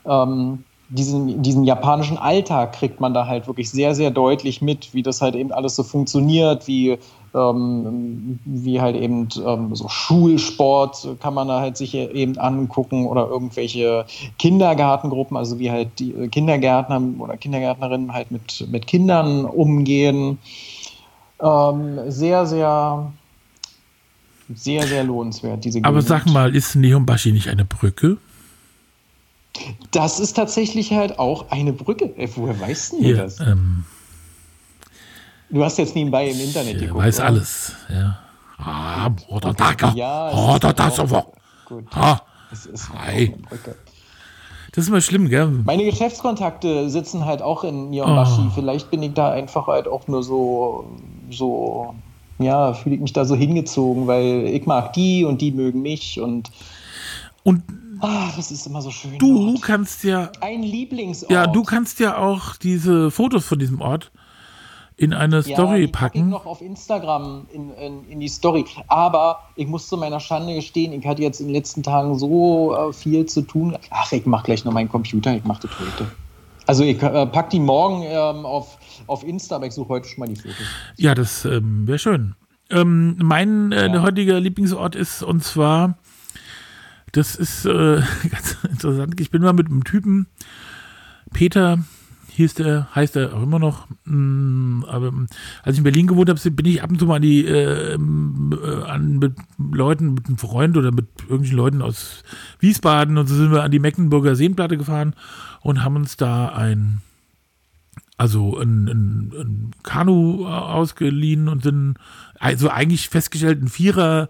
ähm, 0.06 0.64
diesen, 0.90 1.42
diesen 1.42 1.64
japanischen 1.64 2.18
Alltag 2.18 2.74
kriegt 2.74 3.00
man 3.00 3.14
da 3.14 3.26
halt 3.26 3.48
wirklich 3.48 3.72
sehr, 3.72 3.96
sehr 3.96 4.12
deutlich 4.12 4.62
mit, 4.62 4.94
wie 4.94 5.04
das 5.04 5.22
halt 5.22 5.36
eben 5.36 5.52
alles 5.52 5.76
so 5.76 5.84
funktioniert, 5.84 6.68
wie, 6.68 6.98
ähm, 7.34 8.40
wie 8.44 8.82
halt 8.82 8.98
eben 8.98 9.30
ähm, 9.46 9.74
so 9.74 9.88
Schulsport 9.88 11.16
kann 11.22 11.34
man 11.34 11.48
da 11.48 11.62
halt 11.62 11.78
sich 11.78 11.96
eben 11.96 12.38
angucken 12.38 13.08
oder 13.08 13.28
irgendwelche 13.28 14.06
Kindergartengruppen, 14.38 15.38
also 15.38 15.60
wie 15.60 15.72
halt 15.72 15.98
die 15.98 16.12
Kindergärtner 16.28 17.02
oder 17.20 17.38
Kindergärtnerinnen 17.38 18.14
halt 18.14 18.32
mit, 18.32 18.68
mit 18.70 18.86
Kindern 18.86 19.46
umgehen. 19.46 20.40
Ähm, 21.42 22.00
sehr, 22.08 22.46
sehr 22.46 23.12
sehr, 24.56 24.88
sehr 24.88 25.04
lohnenswert, 25.04 25.64
diese 25.64 25.84
Aber 25.84 26.02
sag 26.02 26.26
mal, 26.26 26.56
ist 26.56 26.76
Neonbashi 26.76 27.32
nicht 27.32 27.50
eine 27.50 27.66
Brücke? 27.66 28.18
Das 29.92 30.20
ist 30.20 30.34
tatsächlich 30.34 30.92
halt 30.94 31.20
auch 31.20 31.52
eine 31.52 31.74
Brücke. 31.74 32.06
Äh, 32.18 32.30
woher 32.36 32.60
weißt 32.60 32.94
du 32.94 33.02
ja, 33.02 33.18
das? 33.18 33.40
Ähm, 33.40 33.84
du 35.50 35.64
hast 35.64 35.78
jetzt 35.78 35.96
nebenbei 35.96 36.30
im 36.30 36.40
Internet 36.40 36.80
geguckt. 36.80 36.92
Ich 36.92 36.96
weiß 36.96 37.18
oder? 37.18 37.26
alles, 37.28 37.74
ja. 37.90 38.20
Ah, 38.58 39.10
oder 39.28 39.54
da, 39.54 39.74
ja, 39.96 40.32
oder 40.32 40.72
das 40.72 41.00
aber. 41.00 41.28
Gut. 41.66 41.86
Ah, 41.92 42.22
das 42.50 42.68
ist 42.68 42.90
eine 42.92 43.30
Brücke. 43.30 43.76
Das 44.74 44.86
ist 44.86 44.90
immer 44.90 45.02
schlimm, 45.02 45.28
gell? 45.28 45.48
Meine 45.48 45.84
Geschäftskontakte 45.84 46.90
sitzen 46.90 47.26
halt 47.26 47.42
auch 47.42 47.66
in 47.66 47.90
Miyambashi. 47.90 48.48
Oh. 48.48 48.52
Vielleicht 48.56 48.90
bin 48.90 49.04
ich 49.04 49.14
da 49.14 49.32
einfach 49.32 49.68
halt 49.68 49.88
auch 49.88 50.08
nur 50.08 50.24
so, 50.24 50.86
so, 51.30 51.94
ja, 52.42 52.74
fühle 52.74 52.96
ich 52.96 53.02
mich 53.02 53.14
da 53.14 53.26
so 53.26 53.36
hingezogen, 53.36 54.08
weil 54.08 54.48
ich 54.48 54.66
mag 54.66 54.94
die 54.94 55.26
und 55.26 55.42
die 55.42 55.52
mögen 55.52 55.82
mich 55.82 56.20
und. 56.20 56.52
Und 57.44 57.64
Ach, 58.02 58.36
das 58.36 58.52
ist 58.52 58.66
immer 58.66 58.82
so 58.82 58.92
schön. 58.92 59.18
Du 59.20 59.52
Ort. 59.52 59.62
kannst 59.62 60.04
ja. 60.04 60.32
Ein 60.42 60.64
Lieblingsort. 60.64 61.32
Ja, 61.32 61.48
du 61.48 61.64
kannst 61.64 62.00
ja 62.00 62.18
auch 62.18 62.56
diese 62.56 63.12
Fotos 63.12 63.46
von 63.46 63.60
diesem 63.60 63.80
Ort 63.80 64.12
in 65.02 65.14
eine 65.14 65.42
Story 65.42 65.82
ja, 65.82 65.86
die 65.86 65.88
packen. 65.88 66.18
Ich 66.20 66.24
noch 66.26 66.46
auf 66.46 66.62
Instagram 66.62 67.48
in, 67.52 67.72
in, 67.76 68.08
in, 68.08 68.20
die 68.20 68.28
Story. 68.28 68.66
Aber 68.88 69.40
ich 69.56 69.68
muss 69.68 69.88
zu 69.88 69.98
meiner 69.98 70.20
Schande 70.20 70.54
gestehen, 70.54 70.94
ich 70.94 71.06
hatte 71.08 71.24
jetzt 71.24 71.40
in 71.40 71.48
den 71.48 71.56
letzten 71.56 71.82
Tagen 71.82 72.18
so 72.20 72.76
äh, 72.76 72.94
viel 72.94 73.26
zu 73.26 73.42
tun. 73.42 73.76
Ach, 73.90 74.12
ich 74.12 74.26
mache 74.28 74.46
gleich 74.46 74.64
noch 74.64 74.74
meinen 74.74 74.90
Computer, 74.90 75.36
ich 75.36 75.44
mache 75.44 75.68
das 75.68 75.72
heute. 75.80 76.12
Also 76.68 76.84
ich 76.84 77.02
äh, 77.02 77.26
pack 77.26 77.50
die 77.50 77.60
morgen 77.60 78.04
ähm, 78.04 78.46
auf, 78.46 78.78
auf 79.08 79.24
Insta, 79.24 79.58
aber 79.58 79.68
ich 79.68 79.74
suche 79.74 79.90
heute 79.90 80.08
schon 80.08 80.20
mal 80.20 80.28
die 80.28 80.36
Fotos. 80.36 80.58
Ja, 80.98 81.16
das 81.16 81.46
ähm, 81.46 81.88
wäre 81.88 82.00
schön. 82.00 82.36
Ähm, 82.70 83.18
mein 83.22 83.72
äh, 83.72 83.88
ja. 83.88 84.02
heutiger 84.02 84.40
Lieblingsort 84.40 84.96
ist 84.96 85.24
und 85.24 85.44
zwar, 85.44 85.98
das 87.12 87.36
ist 87.36 87.66
äh, 87.66 88.02
ganz 88.30 88.58
interessant. 88.70 89.20
Ich 89.20 89.30
bin 89.30 89.42
mal 89.42 89.54
mit 89.54 89.68
einem 89.68 89.84
Typen, 89.84 90.28
Peter, 91.34 91.80
hieß 92.30 92.56
der, 92.56 92.88
heißt 92.96 93.16
er 93.18 93.36
auch 93.36 93.44
immer 93.44 93.60
noch. 93.60 93.88
Mm, 94.06 94.84
aber 94.88 95.12
als 95.64 95.74
ich 95.74 95.80
in 95.80 95.84
Berlin 95.84 96.08
gewohnt 96.08 96.30
habe, 96.30 96.52
bin 96.52 96.66
ich 96.66 96.82
ab 96.82 96.90
und 96.90 97.00
zu 97.00 97.06
mal 97.06 97.18
an 97.18 97.22
die 97.22 97.46
äh, 97.46 97.94
äh, 97.94 98.84
an 98.86 99.20
mit 99.20 99.34
Leuten, 99.58 100.14
mit 100.14 100.28
einem 100.28 100.38
Freund 100.38 100.78
oder 100.78 100.92
mit 100.92 101.08
irgendwelchen 101.22 101.58
Leuten 101.58 101.82
aus 101.82 102.24
Wiesbaden 102.60 103.18
und 103.18 103.28
so 103.28 103.36
sind 103.36 103.52
wir 103.52 103.64
an 103.64 103.72
die 103.72 103.80
Mecklenburger 103.80 104.36
Seenplatte 104.36 104.78
gefahren 104.78 105.14
und 105.62 105.84
haben 105.84 105.98
uns 105.98 106.18
da 106.18 106.50
ein 106.50 107.02
also 108.22 108.60
ein, 108.60 108.88
ein, 108.88 109.34
ein 109.36 109.72
Kanu 109.82 110.46
ausgeliehen 110.46 111.48
und 111.48 111.64
sind 111.64 111.96
also 112.40 112.70
eigentlich 112.70 113.10
festgestellt 113.10 113.64
ein 113.64 113.68
Vierer 113.68 114.30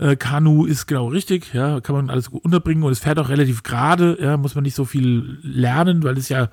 äh, 0.00 0.16
Kanu 0.16 0.64
ist 0.64 0.86
genau 0.88 1.06
richtig, 1.06 1.54
ja, 1.54 1.80
kann 1.80 1.94
man 1.94 2.10
alles 2.10 2.32
gut 2.32 2.44
unterbringen 2.44 2.82
und 2.82 2.90
es 2.90 2.98
fährt 2.98 3.20
auch 3.20 3.28
relativ 3.28 3.62
gerade, 3.62 4.18
ja, 4.20 4.36
muss 4.36 4.56
man 4.56 4.64
nicht 4.64 4.74
so 4.74 4.84
viel 4.84 5.38
lernen, 5.42 6.02
weil 6.02 6.18
es 6.18 6.30
ja 6.30 6.48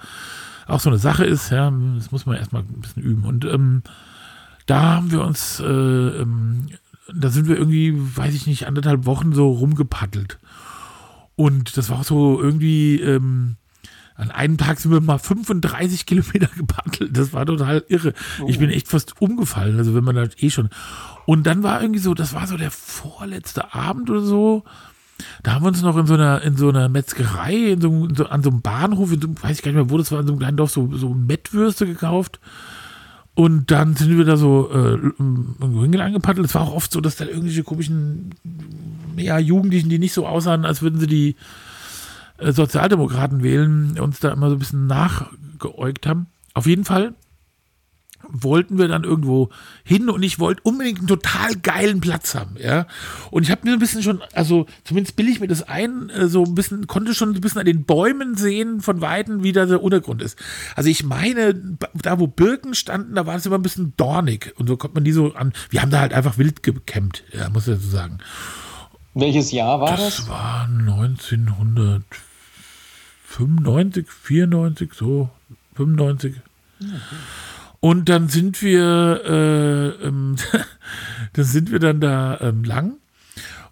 auch 0.67 0.79
so 0.79 0.91
eine 0.91 0.99
Sache 0.99 1.25
ist, 1.25 1.49
ja, 1.49 1.73
das 1.95 2.11
muss 2.11 2.27
man 2.27 2.37
erstmal 2.37 2.61
ein 2.61 2.81
bisschen 2.81 3.01
üben. 3.01 3.23
Und 3.23 3.45
ähm, 3.45 3.81
da 4.67 4.97
haben 4.97 5.11
wir 5.11 5.23
uns, 5.23 5.59
äh, 5.59 5.63
ähm, 5.63 6.67
da 7.11 7.29
sind 7.29 7.47
wir 7.47 7.57
irgendwie, 7.57 7.95
weiß 7.95 8.35
ich 8.35 8.45
nicht, 8.45 8.67
anderthalb 8.67 9.07
Wochen 9.07 9.33
so 9.33 9.51
rumgepaddelt. 9.51 10.37
Und 11.35 11.77
das 11.77 11.89
war 11.89 12.01
auch 12.01 12.03
so 12.03 12.39
irgendwie, 12.39 13.01
ähm, 13.01 13.55
an 14.19 14.31
einem 14.31 14.57
Tag 14.57 14.79
sind 14.79 14.91
wir 14.91 14.99
mal 14.99 15.17
35 15.17 16.05
Kilometer 16.05 16.49
gepaddelt. 16.57 17.15
Das 17.17 17.31
war 17.31 17.45
total 17.45 17.85
irre. 17.87 18.13
Oh. 18.41 18.47
Ich 18.49 18.59
bin 18.59 18.69
echt 18.69 18.89
fast 18.89 19.21
umgefallen. 19.21 19.77
Also 19.77 19.95
wenn 19.95 20.03
man 20.03 20.15
da 20.15 20.25
eh 20.37 20.49
schon. 20.49 20.69
Und 21.25 21.47
dann 21.47 21.63
war 21.63 21.81
irgendwie 21.81 22.01
so, 22.01 22.13
das 22.13 22.33
war 22.33 22.45
so 22.45 22.57
der 22.57 22.69
vorletzte 22.69 23.73
Abend 23.73 24.09
oder 24.09 24.21
so. 24.21 24.63
Da 25.41 25.53
haben 25.53 25.63
wir 25.63 25.69
uns 25.69 25.81
noch 25.81 25.97
in 25.97 26.05
so 26.05 26.15
einer, 26.15 26.41
in 26.41 26.57
so 26.57 26.69
einer 26.69 26.89
Metzgerei, 26.89 27.71
in 27.71 27.81
so, 27.81 28.05
in 28.05 28.15
so, 28.15 28.25
an 28.27 28.43
so 28.43 28.49
einem 28.49 28.61
Bahnhof, 28.61 29.11
in 29.13 29.21
so, 29.21 29.27
weiß 29.41 29.57
ich 29.57 29.63
gar 29.63 29.71
nicht 29.71 29.81
mehr, 29.81 29.89
wo 29.89 29.97
das 29.97 30.11
war, 30.11 30.19
in 30.19 30.27
so 30.27 30.33
einem 30.33 30.39
kleinen 30.39 30.57
Dorf, 30.57 30.71
so, 30.71 30.89
so 30.95 31.13
Mettwürste 31.13 31.85
gekauft. 31.85 32.41
Und 33.35 33.71
dann 33.71 33.95
sind 33.95 34.17
wir 34.17 34.25
da 34.25 34.35
so 34.35 34.69
äh, 34.69 34.95
irgendwo 34.95 35.81
angepaddelt. 35.81 36.45
Es 36.45 36.55
war 36.55 36.63
auch 36.63 36.75
oft 36.75 36.91
so, 36.91 36.99
dass 36.99 37.15
da 37.15 37.25
irgendwelche 37.25 37.63
komischen 37.63 38.31
ja, 39.15 39.39
Jugendlichen, 39.39 39.89
die 39.89 39.99
nicht 39.99 40.13
so 40.13 40.27
aussahen, 40.27 40.65
als 40.65 40.81
würden 40.81 40.99
sie 40.99 41.07
die 41.07 41.35
Sozialdemokraten 42.41 43.43
wählen, 43.43 43.99
uns 43.99 44.19
da 44.19 44.31
immer 44.31 44.49
so 44.49 44.55
ein 44.55 44.59
bisschen 44.59 44.87
nachgeäugt 44.87 46.07
haben. 46.07 46.27
Auf 46.53 46.65
jeden 46.65 46.85
Fall 46.85 47.13
wollten 48.31 48.77
wir 48.77 48.87
dann 48.87 49.03
irgendwo 49.03 49.49
hin 49.83 50.09
und 50.09 50.21
ich 50.23 50.39
wollte 50.39 50.61
unbedingt 50.63 50.99
einen 50.99 51.07
total 51.07 51.55
geilen 51.55 52.01
Platz 52.01 52.35
haben, 52.35 52.55
ja. 52.59 52.85
Und 53.31 53.43
ich 53.43 53.51
habe 53.51 53.61
mir 53.65 53.73
ein 53.73 53.79
bisschen 53.79 54.03
schon, 54.03 54.21
also 54.33 54.65
zumindest 54.83 55.15
bilde 55.15 55.31
ich 55.31 55.39
mir 55.39 55.47
das 55.47 55.63
ein, 55.63 56.09
äh, 56.09 56.27
so 56.27 56.43
ein 56.43 56.55
bisschen, 56.55 56.87
konnte 56.87 57.13
schon 57.15 57.33
ein 57.33 57.41
bisschen 57.41 57.59
an 57.59 57.65
den 57.65 57.85
Bäumen 57.85 58.35
sehen 58.35 58.81
von 58.81 59.01
Weitem, 59.01 59.43
wie 59.43 59.51
da 59.51 59.65
der 59.65 59.81
Untergrund 59.81 60.21
ist. 60.21 60.37
Also 60.75 60.89
ich 60.89 61.03
meine, 61.03 61.77
da 61.93 62.19
wo 62.19 62.27
Birken 62.27 62.75
standen, 62.75 63.15
da 63.15 63.25
war 63.25 63.35
es 63.35 63.45
immer 63.45 63.57
ein 63.57 63.63
bisschen 63.63 63.93
dornig 63.97 64.53
und 64.57 64.67
so 64.67 64.77
kommt 64.77 64.95
man 64.95 65.03
die 65.03 65.11
so 65.11 65.33
an. 65.33 65.53
Wir 65.69 65.81
haben 65.81 65.91
da 65.91 65.99
halt 66.01 66.13
einfach 66.13 66.37
wild 66.37 66.61
gekämmt, 66.61 67.23
ja, 67.33 67.49
muss 67.49 67.67
ich 67.67 67.79
so 67.79 67.89
sagen. 67.89 68.19
Welches 69.13 69.51
Jahr 69.51 69.81
war 69.81 69.97
das? 69.97 70.17
Das 70.17 70.29
war 70.29 70.67
1995, 73.37 74.07
94, 74.09 74.93
so 74.93 75.29
95. 75.75 76.35
Okay. 76.79 76.89
Und 77.79 78.09
dann 78.09 78.27
sind 78.27 78.61
wir, 78.61 79.21
äh, 79.25 80.07
ähm, 80.07 80.35
dann 81.33 81.45
sind 81.45 81.71
wir 81.71 81.79
dann 81.79 82.01
da 82.01 82.39
ähm, 82.41 82.63
lang 82.63 82.97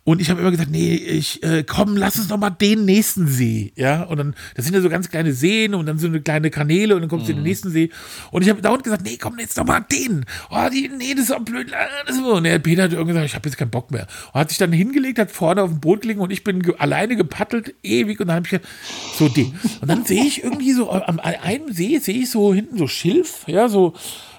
und 0.07 0.21
ich 0.21 0.29
habe 0.29 0.39
immer 0.39 0.51
gesagt, 0.51 0.71
nee, 0.71 0.95
ich 0.95 1.43
äh, 1.43 1.65
komm, 1.67 1.97
lass 1.97 2.17
uns 2.17 2.29
doch 2.29 2.37
mal 2.37 2.49
den 2.49 2.85
nächsten 2.85 3.27
See, 3.27 3.73
ja. 3.75 4.03
Und 4.03 4.15
dann, 4.15 4.35
das 4.55 4.63
sind 4.63 4.73
ja 4.73 4.79
so 4.79 4.87
ganz 4.87 5.09
kleine 5.09 5.33
Seen 5.33 5.73
und 5.73 5.85
dann 5.85 5.99
so 5.99 6.07
eine 6.07 6.21
kleine 6.21 6.49
Kanäle 6.49 6.95
und 6.95 7.01
dann 7.01 7.09
kommst 7.09 7.27
du 7.27 7.33
mhm. 7.33 7.39
in 7.39 7.43
den 7.43 7.43
mhm. 7.43 7.49
nächsten 7.49 7.71
See. 7.71 7.89
Und 8.31 8.41
ich 8.41 8.47
habe 8.47 8.61
dauernd 8.61 8.85
gesagt, 8.85 9.03
nee, 9.03 9.17
komm 9.19 9.37
jetzt 9.37 9.57
doch 9.57 9.65
mal 9.65 9.81
den. 9.81 10.23
Oh, 10.49 10.69
die, 10.71 10.87
nee, 10.87 11.13
das 11.13 11.23
ist 11.23 11.31
doch 11.31 11.41
blöd. 11.41 11.73
Ist 12.07 12.21
und 12.21 12.45
der 12.45 12.57
Peter 12.59 12.83
hat 12.83 12.93
irgendwie 12.93 13.09
gesagt, 13.09 13.25
ich 13.25 13.35
habe 13.35 13.49
jetzt 13.49 13.57
keinen 13.57 13.69
Bock 13.69 13.91
mehr. 13.91 14.07
Und 14.31 14.39
hat 14.39 14.47
sich 14.47 14.57
dann 14.57 14.71
hingelegt, 14.71 15.19
hat 15.19 15.29
vorne 15.29 15.61
auf 15.61 15.71
dem 15.71 15.81
Boot 15.81 16.03
gelegen 16.03 16.21
und 16.21 16.31
ich 16.31 16.45
bin 16.45 16.63
ge 16.63 16.75
alleine 16.77 17.17
gepaddelt, 17.17 17.75
ewig. 17.83 18.21
Und 18.21 18.27
dann 18.27 18.37
habe 18.37 18.45
ich 18.45 18.51
gesagt, 18.51 18.67
so 19.13 19.27
den. 19.27 19.59
Und 19.81 19.89
dann 19.89 20.05
sehe 20.05 20.23
ich 20.23 20.41
irgendwie 20.41 20.71
so 20.71 20.89
am 20.89 21.19
einem 21.19 21.73
See 21.73 21.99
sehe 21.99 22.19
ich 22.19 22.31
so 22.31 22.53
hinten 22.53 22.77
so 22.77 22.87
Schilf, 22.87 23.43
ja, 23.45 23.67
so 23.67 23.93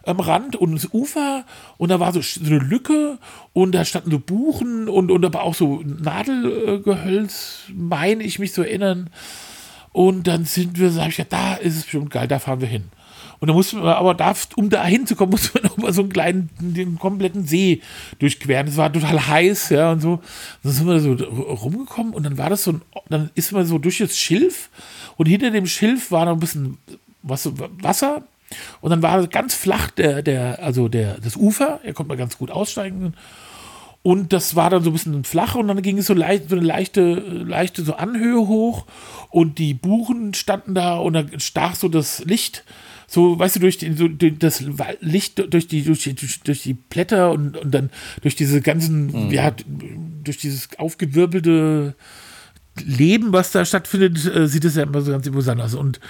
am 0.08 0.20
Rand 0.20 0.56
und 0.56 0.74
das 0.74 0.92
Ufer 0.92 1.44
und 1.76 1.90
da 1.90 2.00
war 2.00 2.12
so, 2.12 2.20
eine 2.44 2.58
Lücke 2.58 3.18
und 3.52 3.72
da 3.72 3.84
standen 3.84 4.10
so 4.10 4.18
Buchen 4.18 4.88
und, 4.88 5.10
und 5.10 5.24
aber 5.24 5.42
auch 5.42 5.54
so 5.54 5.82
Nadelgehölz, 5.84 7.64
meine 7.74 8.24
ich 8.24 8.38
mich 8.38 8.52
zu 8.52 8.62
erinnern. 8.62 9.10
Und 9.92 10.26
dann 10.26 10.44
sind 10.44 10.78
wir, 10.78 10.90
so 10.90 11.00
habe 11.00 11.10
ich 11.10 11.16
gedacht, 11.16 11.32
da 11.32 11.54
ist 11.54 11.76
es 11.76 11.82
bestimmt 11.82 12.10
geil, 12.10 12.28
da 12.28 12.38
fahren 12.38 12.60
wir 12.60 12.68
hin. 12.68 12.84
Und 13.40 13.48
dann 13.48 13.56
mussten 13.56 13.82
wir 13.82 13.96
aber, 13.96 14.14
da, 14.14 14.34
um 14.56 14.68
da 14.68 14.84
hinzukommen, 14.84 15.30
mussten 15.32 15.54
wir 15.54 15.68
nochmal 15.68 15.92
so 15.92 16.02
einen 16.02 16.12
kleinen, 16.12 16.50
den 16.58 16.98
kompletten 16.98 17.46
See 17.46 17.82
durchqueren. 18.18 18.68
Es 18.68 18.76
war 18.76 18.92
total 18.92 19.26
heiß, 19.26 19.70
ja, 19.70 19.92
und 19.92 20.00
so. 20.00 20.20
Dann 20.62 20.72
sind 20.72 20.86
wir 20.86 21.00
so 21.00 21.12
rumgekommen 21.12 22.12
und 22.14 22.24
dann 22.24 22.38
war 22.38 22.50
das 22.50 22.64
so 22.64 22.72
ein, 22.72 22.82
dann 23.08 23.30
ist 23.34 23.52
man 23.52 23.66
so 23.66 23.78
durch 23.78 23.98
das 23.98 24.16
Schilf 24.16 24.70
und 25.16 25.26
hinter 25.26 25.50
dem 25.50 25.66
Schilf 25.66 26.10
war 26.10 26.24
noch 26.24 26.32
ein 26.32 26.40
bisschen 26.40 26.78
Wasser 27.22 28.22
und 28.80 28.90
dann 28.90 29.02
war 29.02 29.26
ganz 29.26 29.54
flach 29.54 29.90
der, 29.90 30.22
der, 30.22 30.62
also 30.62 30.88
der, 30.88 31.18
das 31.20 31.36
Ufer, 31.36 31.80
er 31.82 31.92
konnte 31.92 32.08
mal 32.08 32.16
ganz 32.16 32.38
gut 32.38 32.50
aussteigen. 32.50 33.14
Und 34.02 34.32
das 34.32 34.54
war 34.54 34.70
dann 34.70 34.82
so 34.84 34.90
ein 34.90 34.92
bisschen 34.92 35.24
flach 35.24 35.56
und 35.56 35.68
dann 35.68 35.82
ging 35.82 35.98
es 35.98 36.06
so, 36.06 36.14
leicht, 36.14 36.48
so 36.48 36.56
eine 36.56 36.64
leichte, 36.64 37.14
leichte 37.14 37.82
so 37.82 37.94
Anhöhe 37.94 38.46
hoch 38.46 38.86
und 39.28 39.58
die 39.58 39.74
Buchen 39.74 40.34
standen 40.34 40.74
da 40.74 40.96
und 40.96 41.14
dann 41.14 41.40
stach 41.40 41.74
so 41.74 41.88
das 41.88 42.24
Licht, 42.24 42.64
so, 43.08 43.38
weißt 43.38 43.56
du, 43.56 43.60
durch 43.60 43.78
die, 43.78 43.92
so, 43.94 44.06
das 44.06 44.62
Licht 45.00 45.52
durch 45.52 45.66
die, 45.66 45.82
durch 45.82 46.04
die, 46.04 46.14
durch 46.14 46.62
die 46.62 46.74
Blätter 46.74 47.32
und, 47.32 47.56
und 47.56 47.74
dann 47.74 47.90
durch 48.22 48.36
diese 48.36 48.60
ganzen, 48.60 49.26
mhm. 49.26 49.30
ja, 49.30 49.50
durch 50.22 50.38
dieses 50.38 50.68
aufgewirbelte 50.78 51.94
Leben, 52.84 53.32
was 53.32 53.50
da 53.50 53.64
stattfindet, 53.64 54.24
äh, 54.26 54.46
sieht 54.46 54.64
es 54.64 54.76
ja 54.76 54.84
immer 54.84 55.00
so 55.00 55.10
ganz 55.10 55.26
imposant 55.26 55.60
aus. 55.60 55.74
Und 55.74 56.00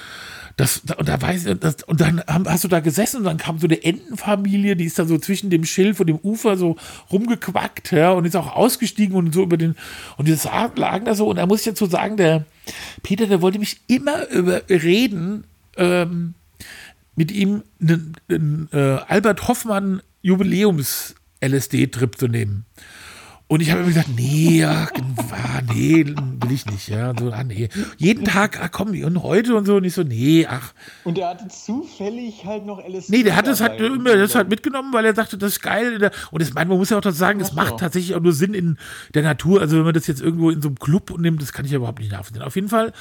das, 0.59 0.83
und 0.97 1.09
da 1.09 1.23
weiß 1.23 1.47
das, 1.61 1.85
und 1.85 2.01
dann 2.01 2.21
hast 2.27 2.65
du 2.65 2.69
da 2.69 2.81
gesessen 2.81 3.19
und 3.19 3.25
dann 3.25 3.37
kam 3.37 3.61
so 3.61 3.69
eine 3.69 3.83
Entenfamilie, 3.83 4.75
die 4.75 4.87
ist 4.87 4.99
da 4.99 5.07
so 5.07 5.17
zwischen 5.17 5.51
dem 5.51 5.65
Schilf 5.65 6.01
und 6.01 6.09
dem 6.09 6.19
Ufer 6.19 6.57
so 6.57 6.77
rumgequackt, 7.13 7.93
ja, 7.93 8.11
und 8.11 8.25
ist 8.25 8.35
auch 8.35 8.57
ausgestiegen 8.57 9.15
und 9.15 9.33
so 9.33 9.45
über 9.45 9.57
den, 9.57 9.77
und 10.17 10.27
die 10.27 10.37
lagen 10.75 11.05
da 11.05 11.15
so, 11.15 11.29
und 11.29 11.37
da 11.37 11.47
muss 11.47 11.61
ich 11.61 11.67
dazu 11.67 11.87
sagen, 11.87 12.17
der 12.17 12.45
Peter, 13.05 13.29
der 13.29 13.41
wollte 13.41 13.61
mich 13.61 13.81
immer 13.87 14.29
überreden, 14.31 15.45
ähm, 15.77 16.35
mit 17.15 17.31
ihm 17.31 17.63
einen, 17.81 18.17
einen 18.29 18.69
äh, 18.73 18.99
Albert 19.07 19.47
Hoffmann 19.47 20.03
Jubiläums 20.23 21.15
LSD-Trip 21.41 22.19
zu 22.19 22.27
nehmen. 22.27 22.67
Und 23.51 23.63
ich 23.63 23.71
habe 23.71 23.81
immer 23.81 23.89
gesagt, 23.89 24.11
nee, 24.15 24.63
ach, 24.63 24.91
ah, 25.33 25.63
nee, 25.73 26.05
will 26.05 26.53
ich 26.53 26.67
nicht, 26.67 26.89
ja. 26.89 27.15
So, 27.19 27.33
ah, 27.33 27.43
nee. 27.45 27.71
Jeden 27.97 28.27
Tag, 28.27 28.61
ach 28.63 28.71
komm, 28.71 28.91
und 28.91 29.23
heute 29.23 29.55
und 29.55 29.65
so, 29.65 29.77
und 29.77 29.85
ich 29.85 29.95
so, 29.95 30.03
nee, 30.03 30.47
ach. 30.47 30.75
Und 31.05 31.17
der 31.17 31.31
hatte 31.31 31.49
zufällig 31.49 32.45
halt 32.45 32.67
noch 32.67 32.79
LSD. 32.79 33.11
Nee, 33.11 33.23
der 33.23 33.37
hat 33.37 33.49
es 33.49 33.63
halt 33.63 33.81
immer 33.81 34.17
das 34.17 34.35
halt 34.35 34.51
mitgenommen, 34.51 34.93
weil 34.93 35.07
er 35.07 35.15
sagte, 35.15 35.39
das 35.39 35.53
ist 35.53 35.63
geil. 35.63 36.11
Und 36.31 36.43
das, 36.43 36.53
man 36.53 36.69
muss 36.69 36.91
ja 36.91 36.99
auch 36.99 37.03
das 37.03 37.17
sagen, 37.17 37.39
das 37.39 37.55
macht 37.55 37.79
tatsächlich 37.79 38.15
auch 38.15 38.21
nur 38.21 38.35
Sinn 38.35 38.53
in 38.53 38.77
der 39.15 39.23
Natur. 39.23 39.63
Also 39.63 39.79
wenn 39.79 39.85
man 39.85 39.95
das 39.95 40.07
jetzt 40.07 40.21
irgendwo 40.21 40.51
in 40.51 40.61
so 40.61 40.69
einem 40.69 40.79
Club 40.79 41.19
nimmt, 41.19 41.41
das 41.41 41.55
kann 41.55 41.65
ich 41.65 41.71
ja 41.71 41.79
überhaupt 41.79 42.01
nicht 42.01 42.13
nachvollziehen. 42.13 42.43
Auf 42.43 42.55
jeden 42.55 42.69
Fall 42.69 42.93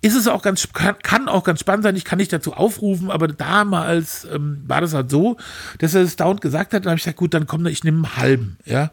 ist 0.00 0.16
es 0.16 0.26
auch 0.26 0.42
ganz, 0.42 0.68
kann, 0.72 0.98
kann 0.98 1.28
auch 1.28 1.44
ganz 1.44 1.60
spannend 1.60 1.84
sein. 1.84 1.94
Ich 1.94 2.04
kann 2.04 2.18
nicht 2.18 2.32
dazu 2.32 2.54
aufrufen, 2.54 3.08
aber 3.08 3.28
damals 3.28 4.24
ähm, 4.24 4.64
war 4.66 4.80
das 4.80 4.94
halt 4.94 5.12
so, 5.12 5.36
dass 5.78 5.94
er 5.94 6.02
es 6.02 6.16
dauernd 6.16 6.40
gesagt 6.40 6.74
hat. 6.74 6.84
Dann 6.84 6.90
habe 6.90 6.98
ich 6.98 7.04
gesagt, 7.04 7.18
gut, 7.18 7.34
dann 7.34 7.46
komm, 7.46 7.64
ich 7.66 7.84
nehme 7.84 7.98
einen 7.98 8.16
halben, 8.16 8.58
ja. 8.64 8.90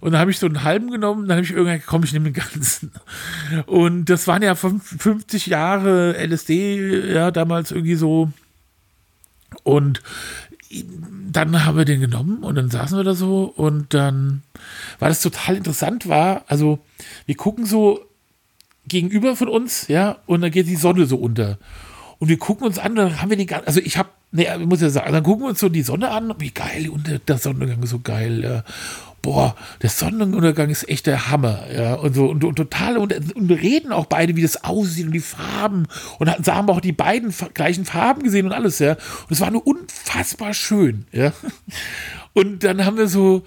Und 0.00 0.12
dann 0.12 0.20
habe 0.20 0.30
ich 0.30 0.38
so 0.38 0.46
einen 0.46 0.64
halben 0.64 0.90
genommen, 0.90 1.28
dann 1.28 1.36
habe 1.36 1.44
ich 1.44 1.52
irgendwann, 1.52 1.82
komm, 1.84 2.04
ich 2.04 2.12
nehme 2.12 2.32
den 2.32 2.34
ganzen. 2.34 2.90
Und 3.66 4.06
das 4.06 4.26
waren 4.26 4.42
ja 4.42 4.54
50 4.54 5.46
Jahre 5.46 6.16
LSD, 6.16 7.12
ja, 7.12 7.30
damals 7.30 7.70
irgendwie 7.70 7.96
so. 7.96 8.32
Und 9.62 10.02
dann 11.30 11.64
haben 11.64 11.76
wir 11.76 11.84
den 11.84 12.00
genommen 12.00 12.42
und 12.42 12.54
dann 12.54 12.70
saßen 12.70 12.96
wir 12.96 13.04
da 13.04 13.14
so 13.14 13.52
und 13.56 13.92
dann 13.92 14.42
war 15.00 15.08
das 15.08 15.20
total 15.20 15.56
interessant, 15.56 16.08
war, 16.08 16.44
also 16.46 16.78
wir 17.26 17.36
gucken 17.36 17.66
so 17.66 18.00
gegenüber 18.86 19.34
von 19.34 19.48
uns, 19.48 19.88
ja, 19.88 20.18
und 20.26 20.42
dann 20.42 20.50
geht 20.50 20.68
die 20.68 20.76
Sonne 20.76 21.06
so 21.06 21.16
unter. 21.16 21.58
Und 22.18 22.28
wir 22.28 22.38
gucken 22.38 22.66
uns 22.66 22.78
an, 22.78 22.94
dann 22.94 23.20
haben 23.20 23.30
wir 23.30 23.36
den 23.36 23.46
ganzen, 23.46 23.66
also 23.66 23.80
ich 23.80 23.96
habe, 23.96 24.10
ich 24.32 24.66
muss 24.66 24.80
ja 24.80 24.90
sagen, 24.90 25.12
dann 25.12 25.24
gucken 25.24 25.44
wir 25.44 25.50
uns 25.50 25.60
so 25.60 25.68
die 25.68 25.82
Sonne 25.82 26.10
an, 26.10 26.34
wie 26.38 26.50
geil, 26.50 26.88
unter 26.88 27.18
der 27.18 27.38
Sonnengang 27.38 27.82
ist 27.82 27.90
so 27.90 28.00
geil, 28.00 28.42
ja 28.44 28.64
boah, 29.22 29.54
der 29.82 29.90
Sonnenuntergang 29.90 30.70
ist 30.70 30.88
echt 30.88 31.06
der 31.06 31.30
Hammer, 31.30 31.64
ja, 31.74 31.94
und 31.94 32.14
so, 32.14 32.26
und, 32.26 32.44
und 32.44 32.56
total, 32.56 32.96
und, 32.98 33.36
und 33.36 33.50
reden 33.50 33.92
auch 33.92 34.06
beide, 34.06 34.36
wie 34.36 34.42
das 34.42 34.64
aussieht 34.64 35.06
und 35.06 35.12
die 35.12 35.20
Farben, 35.20 35.86
und 36.18 36.30
hatten, 36.30 36.46
haben 36.46 36.70
auch 36.70 36.80
die 36.80 36.92
beiden 36.92 37.34
gleichen 37.54 37.84
Farben 37.84 38.22
gesehen 38.22 38.46
und 38.46 38.52
alles, 38.52 38.78
ja, 38.78 38.92
und 38.92 39.30
es 39.30 39.40
war 39.40 39.50
nur 39.50 39.66
unfassbar 39.66 40.54
schön, 40.54 41.06
ja, 41.12 41.32
und 42.32 42.64
dann 42.64 42.84
haben 42.84 42.96
wir 42.96 43.08
so, 43.08 43.44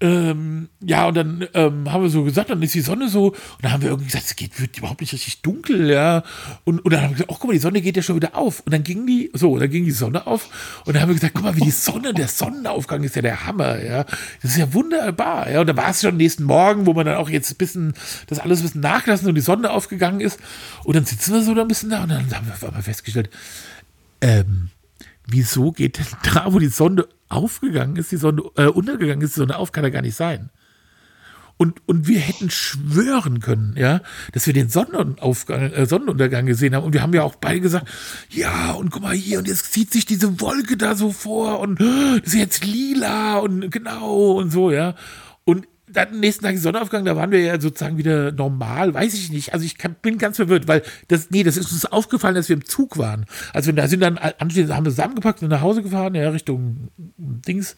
ähm, 0.00 0.68
ja, 0.80 1.06
und 1.06 1.14
dann 1.14 1.48
ähm, 1.54 1.90
haben 1.92 2.02
wir 2.02 2.10
so 2.10 2.24
gesagt, 2.24 2.50
dann 2.50 2.60
ist 2.62 2.74
die 2.74 2.80
Sonne 2.80 3.08
so, 3.08 3.28
und 3.28 3.38
dann 3.62 3.72
haben 3.72 3.82
wir 3.82 3.90
irgendwie 3.90 4.06
gesagt, 4.06 4.24
es 4.26 4.36
geht, 4.36 4.60
wird 4.60 4.76
überhaupt 4.76 5.00
nicht 5.00 5.12
richtig 5.12 5.42
dunkel, 5.42 5.88
ja. 5.90 6.24
Und, 6.64 6.84
und 6.84 6.92
dann 6.92 7.00
haben 7.00 7.10
wir 7.10 7.14
gesagt, 7.14 7.30
oh, 7.30 7.36
guck 7.38 7.48
mal, 7.48 7.52
die 7.54 7.60
Sonne 7.60 7.80
geht 7.80 7.96
ja 7.96 8.02
schon 8.02 8.16
wieder 8.16 8.34
auf. 8.34 8.60
Und 8.60 8.72
dann 8.72 8.82
ging 8.82 9.06
die, 9.06 9.30
so, 9.32 9.58
dann 9.58 9.70
ging 9.70 9.84
die 9.84 9.92
Sonne 9.92 10.26
auf, 10.26 10.82
und 10.84 10.94
dann 10.94 11.02
haben 11.02 11.10
wir 11.10 11.14
gesagt, 11.14 11.34
guck 11.34 11.44
mal, 11.44 11.56
wie 11.56 11.60
die 11.60 11.70
Sonne, 11.70 12.12
der 12.12 12.28
Sonnenaufgang 12.28 13.02
ist 13.04 13.16
ja 13.16 13.22
der 13.22 13.46
Hammer, 13.46 13.82
ja. 13.82 14.04
Das 14.42 14.50
ist 14.50 14.58
ja 14.58 14.74
wunderbar, 14.74 15.50
ja. 15.50 15.60
Und 15.60 15.68
dann 15.68 15.76
war 15.76 15.90
es 15.90 16.00
schon 16.00 16.16
nächsten 16.16 16.44
Morgen, 16.44 16.86
wo 16.86 16.92
man 16.92 17.06
dann 17.06 17.16
auch 17.16 17.30
jetzt 17.30 17.52
ein 17.52 17.56
bisschen, 17.56 17.94
das 18.26 18.40
alles 18.40 18.60
ein 18.60 18.64
bisschen 18.64 18.80
nachgelassen 18.80 19.28
und 19.28 19.36
die 19.36 19.40
Sonne 19.40 19.70
aufgegangen 19.70 20.20
ist. 20.20 20.40
Und 20.82 20.96
dann 20.96 21.04
sitzen 21.04 21.32
wir 21.32 21.42
so 21.42 21.54
da 21.54 21.62
ein 21.62 21.68
bisschen 21.68 21.90
da, 21.90 22.02
und 22.02 22.10
dann 22.10 22.30
haben 22.34 22.46
wir 22.46 22.82
festgestellt, 22.82 23.30
ähm, 24.20 24.70
wieso 25.26 25.72
geht 25.72 25.98
denn 25.98 26.06
da, 26.34 26.52
wo 26.52 26.58
die 26.58 26.68
Sonne 26.68 27.06
aufgegangen 27.28 27.96
ist, 27.96 28.12
die 28.12 28.16
Sonne 28.16 28.42
äh, 28.56 28.66
untergegangen 28.66 29.22
ist, 29.22 29.36
die 29.36 29.40
Sonne 29.40 29.56
auf, 29.56 29.72
kann 29.72 29.84
ja 29.84 29.90
gar 29.90 30.02
nicht 30.02 30.16
sein. 30.16 30.50
Und, 31.56 31.86
und 31.86 32.08
wir 32.08 32.18
hätten 32.18 32.50
schwören 32.50 33.38
können, 33.38 33.76
ja, 33.78 34.00
dass 34.32 34.46
wir 34.46 34.52
den 34.52 34.68
Sonnenaufgang, 34.68 35.72
äh, 35.72 35.86
Sonnenuntergang 35.86 36.46
gesehen 36.46 36.74
haben. 36.74 36.82
Und 36.82 36.94
wir 36.94 37.02
haben 37.02 37.14
ja 37.14 37.22
auch 37.22 37.36
beide 37.36 37.60
gesagt, 37.60 37.88
ja, 38.28 38.72
und 38.72 38.90
guck 38.90 39.02
mal 39.02 39.14
hier, 39.14 39.38
und 39.38 39.46
jetzt 39.46 39.72
zieht 39.72 39.92
sich 39.92 40.04
diese 40.04 40.40
Wolke 40.40 40.76
da 40.76 40.96
so 40.96 41.12
vor 41.12 41.60
und 41.60 41.80
das 41.80 42.26
ist 42.26 42.34
jetzt 42.34 42.64
lila 42.64 43.38
und 43.38 43.70
genau 43.70 44.32
und 44.32 44.50
so, 44.50 44.72
ja. 44.72 44.96
Und 45.44 45.68
dann 45.96 46.20
nächsten 46.20 46.44
Tag 46.44 46.58
Sonnenaufgang, 46.58 47.04
da 47.04 47.16
waren 47.16 47.30
wir 47.30 47.40
ja 47.40 47.60
sozusagen 47.60 47.96
wieder 47.96 48.32
normal, 48.32 48.92
weiß 48.94 49.14
ich 49.14 49.30
nicht. 49.30 49.54
Also 49.54 49.64
ich 49.64 49.78
kann, 49.78 49.96
bin 50.02 50.18
ganz 50.18 50.36
verwirrt, 50.36 50.68
weil 50.68 50.82
das, 51.08 51.30
nee, 51.30 51.42
das 51.42 51.56
ist 51.56 51.72
uns 51.72 51.86
aufgefallen, 51.86 52.34
dass 52.34 52.48
wir 52.48 52.56
im 52.56 52.64
Zug 52.64 52.98
waren. 52.98 53.26
Also 53.52 53.72
da 53.72 53.88
sind 53.88 54.00
dann 54.00 54.18
anschließend 54.18 54.74
haben 54.74 54.84
wir 54.84 54.90
zusammengepackt 54.90 55.42
und 55.42 55.48
nach 55.48 55.60
Hause 55.60 55.82
gefahren, 55.82 56.14
ja, 56.14 56.28
Richtung 56.30 56.88
Dings. 56.96 57.76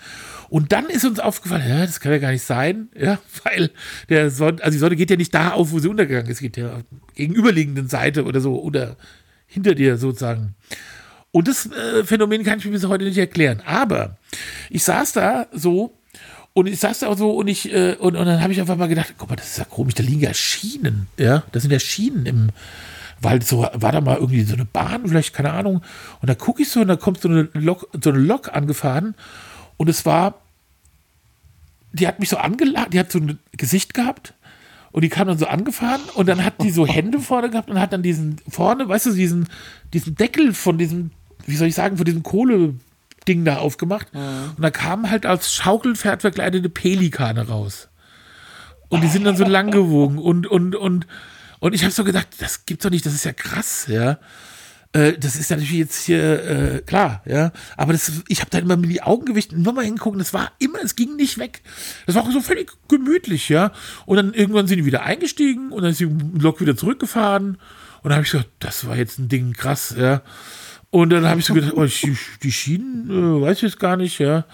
Und 0.49 0.73
dann 0.73 0.87
ist 0.87 1.05
uns 1.05 1.21
aufgefallen, 1.21 1.69
ja, 1.69 1.87
das 1.87 2.01
kann 2.01 2.13
ja 2.13 2.19
gar 2.19 2.33
nicht 2.33 2.45
sein, 2.45 2.89
ja, 2.99 3.19
weil 3.45 3.71
der 4.09 4.31
Sonne, 4.31 4.63
also 4.63 4.73
die 4.73 4.81
Sonne 4.81 4.97
geht 4.97 5.11
ja 5.11 5.17
nicht 5.17 5.35
da 5.35 5.53
auf, 5.53 5.71
wo 5.71 5.79
sie 5.79 5.89
untergegangen 5.89 6.31
ist, 6.31 6.41
geht 6.41 6.57
ja 6.57 6.81
gegenüberliegenden 7.15 7.89
Seite 7.89 8.25
oder 8.25 8.41
so, 8.41 8.61
oder 8.61 8.97
hinter 9.47 9.75
dir 9.75 9.97
sozusagen. 9.97 10.55
Und 11.31 11.49
das 11.49 11.67
äh, 11.67 12.05
Phänomen 12.05 12.45
kann 12.45 12.59
ich 12.59 12.65
mir 12.65 12.71
bis 12.71 12.87
heute 12.87 13.05
nicht 13.05 13.19
erklären. 13.19 13.63
Aber 13.67 14.17
ich 14.71 14.85
saß 14.85 15.13
da 15.13 15.47
so 15.53 15.99
und 16.57 16.67
ich 16.67 16.81
saß 16.81 17.01
da 17.01 17.09
auch 17.09 17.19
so 17.19 17.33
und 17.33 17.49
ich, 17.49 17.71
äh, 17.71 17.97
und, 17.97 18.17
und 18.17 18.25
dann 18.25 18.41
habe 18.41 18.51
ich 18.51 18.59
einfach 18.59 18.77
mal 18.77 18.89
gedacht, 18.89 19.13
guck 19.19 19.29
mal, 19.29 19.37
das 19.37 19.51
ist 19.51 19.59
ja 19.59 19.65
komisch, 19.65 19.93
da 19.93 20.03
liegen 20.03 20.21
ja 20.21 20.33
Schienen, 20.33 21.07
ja, 21.19 21.43
das 21.53 21.65
sind 21.65 21.71
ja 21.71 21.79
Schienen 21.79 22.25
im, 22.25 22.49
weil 23.21 23.43
so 23.43 23.69
war 23.75 23.93
da 23.93 24.01
mal 24.01 24.15
irgendwie 24.17 24.43
so 24.43 24.55
eine 24.55 24.65
Bahn, 24.65 25.07
vielleicht, 25.07 25.35
keine 25.35 25.53
Ahnung. 25.53 25.83
Und 26.23 26.31
da 26.31 26.35
gucke 26.35 26.63
ich 26.63 26.71
so 26.71 26.81
und 26.81 26.89
da 26.89 26.97
kommt 26.97 27.21
so 27.21 27.29
eine 27.29 27.51
Lok, 27.53 27.91
so 28.03 28.09
eine 28.09 28.21
Lok 28.21 28.55
angefahren 28.55 29.15
und 29.77 29.91
es 29.91 30.07
war, 30.07 30.41
die 31.93 32.09
hat 32.09 32.21
mich 32.21 32.31
so 32.31 32.39
angelacht, 32.39 32.95
die 32.95 33.01
hat 33.01 33.13
so 33.13 33.19
ein 33.19 33.39
Gesicht 33.55 33.93
gehabt 33.93 34.33
und 34.93 35.03
die 35.03 35.11
kam 35.11 35.29
dann 35.29 35.37
so 35.37 35.49
angefahren 35.49 36.01
und 36.15 36.27
dann 36.27 36.43
hat 36.43 36.63
die 36.63 36.71
so 36.71 36.87
Hände 36.87 37.21
vorne 37.21 37.51
gehabt 37.51 37.69
und 37.69 37.79
hat 37.79 37.93
dann 37.93 38.03
diesen 38.03 38.41
vorne, 38.49 38.89
weißt 38.89 39.05
du, 39.05 39.13
diesen, 39.13 39.47
diesen 39.93 40.15
Deckel 40.15 40.55
von 40.55 40.79
diesem, 40.79 41.11
wie 41.45 41.57
soll 41.57 41.69
ich 41.69 41.75
sagen, 41.75 41.99
von 41.99 42.07
diesem 42.07 42.23
Kohle 42.23 42.77
Ding 43.29 43.45
da 43.45 43.59
aufgemacht. 43.59 44.13
Mhm. 44.15 44.53
Und 44.57 44.63
da 44.63 44.71
kamen 44.71 45.11
halt 45.11 45.27
als 45.27 45.53
Schaukelpferd 45.53 46.23
verkleidete 46.23 46.69
Pelikane 46.69 47.49
raus. 47.49 47.89
Und 48.89 49.03
die 49.03 49.09
sind 49.09 49.25
dann 49.25 49.37
so 49.37 49.45
lang 49.49 49.71
gewogen. 49.71 50.19
Und, 50.19 50.47
und, 50.47 50.75
und, 50.75 51.07
und 51.59 51.75
ich 51.75 51.83
habe 51.83 51.93
so 51.93 52.05
gedacht, 52.05 52.29
das 52.39 52.67
gibt's 52.67 52.85
doch 52.85 52.91
nicht, 52.91 53.07
das 53.07 53.15
ist 53.15 53.25
ja 53.25 53.33
krass, 53.33 53.87
ja. 53.89 54.19
Äh, 54.93 55.19
das 55.19 55.37
ist 55.37 55.51
natürlich 55.51 55.73
jetzt 55.73 56.05
hier 56.05 56.45
äh, 56.45 56.81
klar, 56.83 57.23
ja. 57.27 57.53
Aber 57.77 57.93
das, 57.93 58.11
ich 58.29 58.41
habe 58.41 58.51
dann 58.51 58.63
immer 58.63 58.77
mit 58.77 58.91
die 58.91 59.03
Augen 59.03 59.27
gewicht 59.27 59.53
und 59.53 59.63
nochmal 59.63 59.85
hingucken. 59.85 60.19
Das 60.19 60.33
war 60.33 60.53
immer, 60.59 60.79
es 60.83 60.97
ging 60.97 61.17
nicht 61.17 61.39
weg. 61.39 61.63
Das 62.07 62.15
war 62.15 62.23
auch 62.23 62.31
so 62.31 62.41
völlig 62.41 62.73
gemütlich, 62.89 63.49
ja. 63.49 63.73
Und 64.07 64.17
dann 64.17 64.35
irgendwann 64.35 64.67
sind 64.67 64.79
die 64.79 64.87
wieder 64.87 65.03
eingestiegen 65.03 65.73
und 65.73 65.83
dann 65.83 65.91
ist 65.91 66.01
die 66.01 66.11
Lok 66.39 66.61
wieder 66.61 66.77
zurückgefahren. 66.77 67.59
Und 68.03 68.11
dann 68.11 68.15
habe 68.15 68.25
ich 68.25 68.31
gesagt, 68.31 68.51
das 68.61 68.87
war 68.87 68.97
jetzt 68.97 69.19
ein 69.19 69.29
Ding 69.29 69.53
krass, 69.53 69.95
ja. 69.99 70.23
Und 70.91 71.11
dann 71.11 71.27
habe 71.27 71.41
ich 71.41 71.47
so 71.47 71.55
gedacht, 71.55 71.75
oh, 71.75 71.85
die, 71.85 72.53
Schienen, 72.53 73.11
äh, 73.11 73.43
weiß 73.43 73.59
ich 73.59 73.63
jetzt 73.63 73.81
gar 73.81 73.97
nicht, 73.97 74.19
ja. 74.19 74.45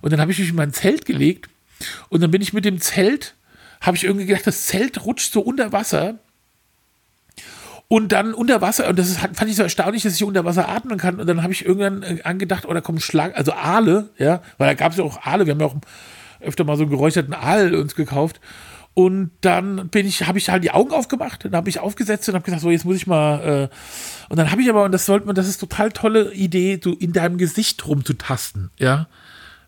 Und 0.00 0.12
dann 0.12 0.20
habe 0.20 0.32
ich 0.32 0.38
mich 0.38 0.50
in 0.50 0.56
mein 0.56 0.72
Zelt 0.72 1.04
gelegt 1.04 1.48
und 2.08 2.20
dann 2.20 2.30
bin 2.30 2.42
ich 2.42 2.52
mit 2.52 2.64
dem 2.64 2.80
Zelt, 2.80 3.34
habe 3.80 3.96
ich 3.96 4.04
irgendwie 4.04 4.26
gedacht, 4.26 4.46
das 4.46 4.66
Zelt 4.66 5.04
rutscht 5.04 5.32
so 5.32 5.40
unter 5.40 5.72
Wasser. 5.72 6.18
Und 7.90 8.12
dann 8.12 8.34
unter 8.34 8.60
Wasser, 8.60 8.88
und 8.88 8.98
das 8.98 9.08
ist, 9.08 9.18
fand 9.18 9.44
ich 9.46 9.56
so 9.56 9.62
erstaunlich, 9.62 10.02
dass 10.02 10.14
ich 10.14 10.22
unter 10.22 10.44
Wasser 10.44 10.68
atmen 10.68 10.98
kann. 10.98 11.20
Und 11.20 11.26
dann 11.26 11.42
habe 11.42 11.54
ich 11.54 11.64
irgendwann 11.64 12.02
äh, 12.02 12.22
angedacht, 12.22 12.66
oh, 12.68 12.80
kommen 12.82 13.00
Schlangen, 13.00 13.34
also 13.34 13.52
Aale, 13.52 14.10
ja, 14.18 14.42
weil 14.58 14.68
da 14.68 14.74
gab 14.74 14.92
es 14.92 14.98
ja 14.98 15.04
auch 15.04 15.22
Aale, 15.22 15.46
wir 15.46 15.54
haben 15.54 15.60
ja 15.60 15.66
auch 15.66 15.76
öfter 16.40 16.64
mal 16.64 16.76
so 16.76 16.82
einen 16.82 16.90
geräucherten 16.90 17.34
Aal 17.34 17.74
uns 17.74 17.94
gekauft. 17.94 18.40
Und 18.98 19.30
dann 19.42 19.90
bin 19.90 20.08
ich, 20.08 20.26
habe 20.26 20.38
ich 20.38 20.50
halt 20.50 20.64
die 20.64 20.72
Augen 20.72 20.90
aufgemacht, 20.90 21.44
dann 21.44 21.54
habe 21.54 21.68
ich 21.68 21.78
aufgesetzt 21.78 22.28
und 22.28 22.34
habe 22.34 22.44
gesagt, 22.44 22.62
so 22.62 22.68
jetzt 22.68 22.84
muss 22.84 22.96
ich 22.96 23.06
mal. 23.06 23.68
Äh, 23.70 24.28
und 24.28 24.38
dann 24.38 24.50
habe 24.50 24.60
ich 24.60 24.68
aber, 24.68 24.82
und 24.82 24.90
das 24.90 25.06
sollte 25.06 25.24
man, 25.24 25.36
das 25.36 25.46
ist 25.46 25.58
total 25.58 25.92
tolle 25.92 26.34
Idee, 26.34 26.78
du 26.78 26.94
in 26.94 27.12
deinem 27.12 27.38
Gesicht 27.38 27.86
rumzutasten, 27.86 28.72
ja, 28.76 29.06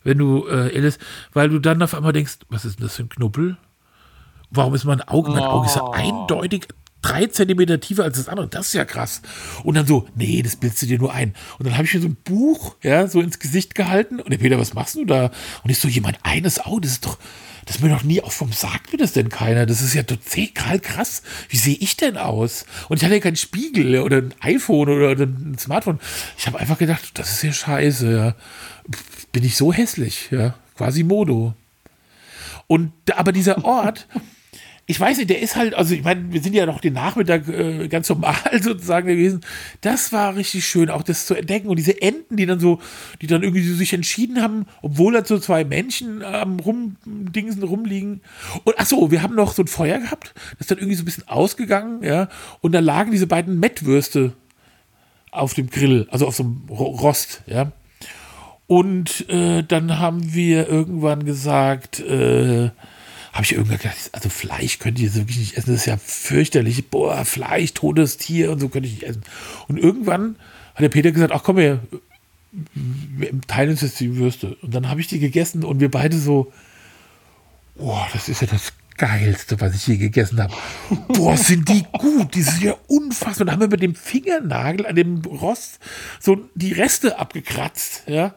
wenn 0.02 0.18
du 0.18 0.48
äh, 0.48 0.76
Alice, 0.76 0.98
weil 1.32 1.48
du 1.48 1.60
dann 1.60 1.80
auf 1.80 1.94
einmal 1.94 2.12
denkst, 2.12 2.38
was 2.48 2.64
ist 2.64 2.80
denn 2.80 2.88
das 2.88 2.96
für 2.96 3.04
ein 3.04 3.08
Knubbel? 3.08 3.56
Warum 4.50 4.74
ist 4.74 4.82
mein 4.82 5.00
Auge, 5.00 5.30
mein 5.30 5.44
Auge 5.44 5.68
ist 5.68 5.76
ja 5.76 5.84
oh. 5.84 5.92
eindeutig 5.92 6.66
drei 7.00 7.26
Zentimeter 7.26 7.78
tiefer 7.78 8.02
als 8.02 8.16
das 8.16 8.28
andere. 8.28 8.48
Das 8.48 8.66
ist 8.66 8.72
ja 8.72 8.84
krass. 8.84 9.22
Und 9.62 9.76
dann 9.76 9.86
so, 9.86 10.08
nee, 10.16 10.42
das 10.42 10.56
bildest 10.56 10.82
du 10.82 10.86
dir 10.86 10.98
nur 10.98 11.14
ein. 11.14 11.34
Und 11.60 11.68
dann 11.68 11.76
habe 11.76 11.84
ich 11.84 11.94
mir 11.94 12.00
so 12.00 12.08
ein 12.08 12.16
Buch, 12.16 12.74
ja, 12.82 13.06
so 13.06 13.20
ins 13.20 13.38
Gesicht 13.38 13.76
gehalten. 13.76 14.18
Und 14.18 14.30
der 14.30 14.38
Peter, 14.38 14.58
was 14.58 14.74
machst 14.74 14.96
du 14.96 15.04
da? 15.04 15.30
Und 15.62 15.70
ich 15.70 15.78
so, 15.78 15.86
jemand 15.86 16.18
eines 16.24 16.58
Auge, 16.58 16.80
das 16.80 16.90
ist 16.90 17.06
doch, 17.06 17.16
das 17.70 17.80
mir 17.80 17.88
noch 17.88 18.02
nie 18.02 18.20
auf, 18.20 18.40
warum 18.40 18.52
sagt 18.52 18.90
mir 18.90 18.98
das 18.98 19.12
denn 19.12 19.28
keiner? 19.28 19.64
Das 19.64 19.80
ist 19.80 19.94
ja 19.94 20.02
total 20.02 20.80
krass. 20.80 21.22
Wie 21.48 21.56
sehe 21.56 21.76
ich 21.76 21.96
denn 21.96 22.16
aus? 22.16 22.66
Und 22.88 22.96
ich 22.96 23.04
hatte 23.04 23.14
ja 23.14 23.20
keinen 23.20 23.36
Spiegel 23.36 24.00
oder 24.00 24.16
ein 24.16 24.34
iPhone 24.40 24.88
oder, 24.88 25.12
ein 25.12 25.56
Smartphone. 25.56 26.00
Ich 26.36 26.48
habe 26.48 26.58
einfach 26.58 26.78
gedacht, 26.78 27.12
das 27.14 27.30
ist 27.30 27.42
ja 27.44 27.52
scheiße. 27.52 28.12
Ja. 28.12 28.34
Bin 29.30 29.44
ich 29.44 29.56
so 29.56 29.72
hässlich, 29.72 30.32
ja. 30.32 30.54
Quasi 30.76 31.04
Modo. 31.04 31.54
Und 32.66 32.92
aber 33.14 33.30
dieser 33.30 33.64
Ort, 33.64 34.08
ich 34.90 34.98
weiß 34.98 35.18
nicht, 35.18 35.30
der 35.30 35.40
ist 35.40 35.54
halt, 35.54 35.74
also 35.74 35.94
ich 35.94 36.02
meine, 36.02 36.32
wir 36.32 36.42
sind 36.42 36.52
ja 36.52 36.66
noch 36.66 36.80
den 36.80 36.94
Nachmittag 36.94 37.46
äh, 37.46 37.86
ganz 37.86 38.08
normal 38.08 38.34
sozusagen 38.60 39.06
gewesen. 39.06 39.40
Das 39.82 40.12
war 40.12 40.34
richtig 40.34 40.66
schön, 40.66 40.90
auch 40.90 41.04
das 41.04 41.26
zu 41.26 41.36
entdecken 41.36 41.68
und 41.68 41.78
diese 41.78 42.02
Enten, 42.02 42.36
die 42.36 42.44
dann 42.44 42.58
so, 42.58 42.80
die 43.22 43.28
dann 43.28 43.44
irgendwie 43.44 43.62
so 43.62 43.76
sich 43.76 43.92
entschieden 43.92 44.42
haben, 44.42 44.66
obwohl 44.82 45.12
da 45.12 45.24
so 45.24 45.38
zwei 45.38 45.64
Menschen 45.64 46.24
am 46.24 46.58
Rumdingsen 46.58 47.62
rumliegen. 47.62 48.20
Und 48.64 48.74
ach 48.78 48.86
so, 48.86 49.12
wir 49.12 49.22
haben 49.22 49.36
noch 49.36 49.52
so 49.52 49.62
ein 49.62 49.68
Feuer 49.68 50.00
gehabt, 50.00 50.34
das 50.34 50.62
ist 50.62 50.72
dann 50.72 50.78
irgendwie 50.78 50.96
so 50.96 51.02
ein 51.02 51.04
bisschen 51.04 51.28
ausgegangen, 51.28 52.02
ja, 52.02 52.28
und 52.60 52.72
da 52.72 52.80
lagen 52.80 53.12
diese 53.12 53.28
beiden 53.28 53.60
Mettwürste 53.60 54.32
auf 55.30 55.54
dem 55.54 55.70
Grill, 55.70 56.08
also 56.10 56.26
auf 56.26 56.34
so 56.34 56.42
einem 56.42 56.62
Rost, 56.68 57.42
ja. 57.46 57.70
Und 58.66 59.28
äh, 59.28 59.62
dann 59.62 60.00
haben 60.00 60.34
wir 60.34 60.68
irgendwann 60.68 61.24
gesagt, 61.24 62.00
äh, 62.00 62.70
habe 63.32 63.44
ich 63.44 63.52
irgendwann 63.52 63.78
gedacht, 63.78 63.96
also 64.12 64.28
Fleisch 64.28 64.78
könnte 64.78 65.00
ich 65.00 65.08
jetzt 65.08 65.16
wirklich 65.16 65.38
nicht 65.38 65.56
essen, 65.56 65.70
das 65.70 65.82
ist 65.82 65.86
ja 65.86 65.96
fürchterlich. 65.96 66.88
Boah, 66.88 67.24
Fleisch, 67.24 67.74
totes 67.74 68.16
Tier 68.16 68.50
und 68.50 68.60
so 68.60 68.68
könnte 68.68 68.88
ich 68.88 68.94
nicht 68.94 69.04
essen. 69.04 69.22
Und 69.68 69.78
irgendwann 69.78 70.36
hat 70.74 70.82
der 70.82 70.88
Peter 70.88 71.12
gesagt, 71.12 71.32
ach 71.32 71.42
komm 71.42 71.58
her, 71.58 71.80
teilen 73.46 73.70
uns 73.70 73.82
jetzt 73.82 74.00
die 74.00 74.16
Würste. 74.16 74.56
Und 74.62 74.74
dann 74.74 74.88
habe 74.88 75.00
ich 75.00 75.06
die 75.06 75.20
gegessen 75.20 75.64
und 75.64 75.80
wir 75.80 75.90
beide 75.90 76.18
so, 76.18 76.52
boah, 77.76 78.08
das 78.12 78.28
ist 78.28 78.40
ja 78.40 78.48
das 78.48 78.72
Geilste, 79.00 79.58
was 79.62 79.74
ich 79.74 79.86
je 79.86 79.96
gegessen 79.96 80.42
habe. 80.42 80.52
Boah, 81.08 81.34
sind 81.34 81.66
die 81.70 81.86
gut. 81.98 82.34
Die 82.34 82.42
sind 82.42 82.62
ja 82.62 82.74
unfassbar. 82.86 83.40
Und 83.40 83.46
dann 83.46 83.52
haben 83.54 83.60
wir 83.62 83.68
mit 83.68 83.82
dem 83.82 83.94
Fingernagel 83.94 84.86
an 84.86 84.94
dem 84.94 85.22
Rost 85.22 85.78
so 86.20 86.36
die 86.54 86.72
Reste 86.72 87.18
abgekratzt. 87.18 88.02
Ja. 88.06 88.34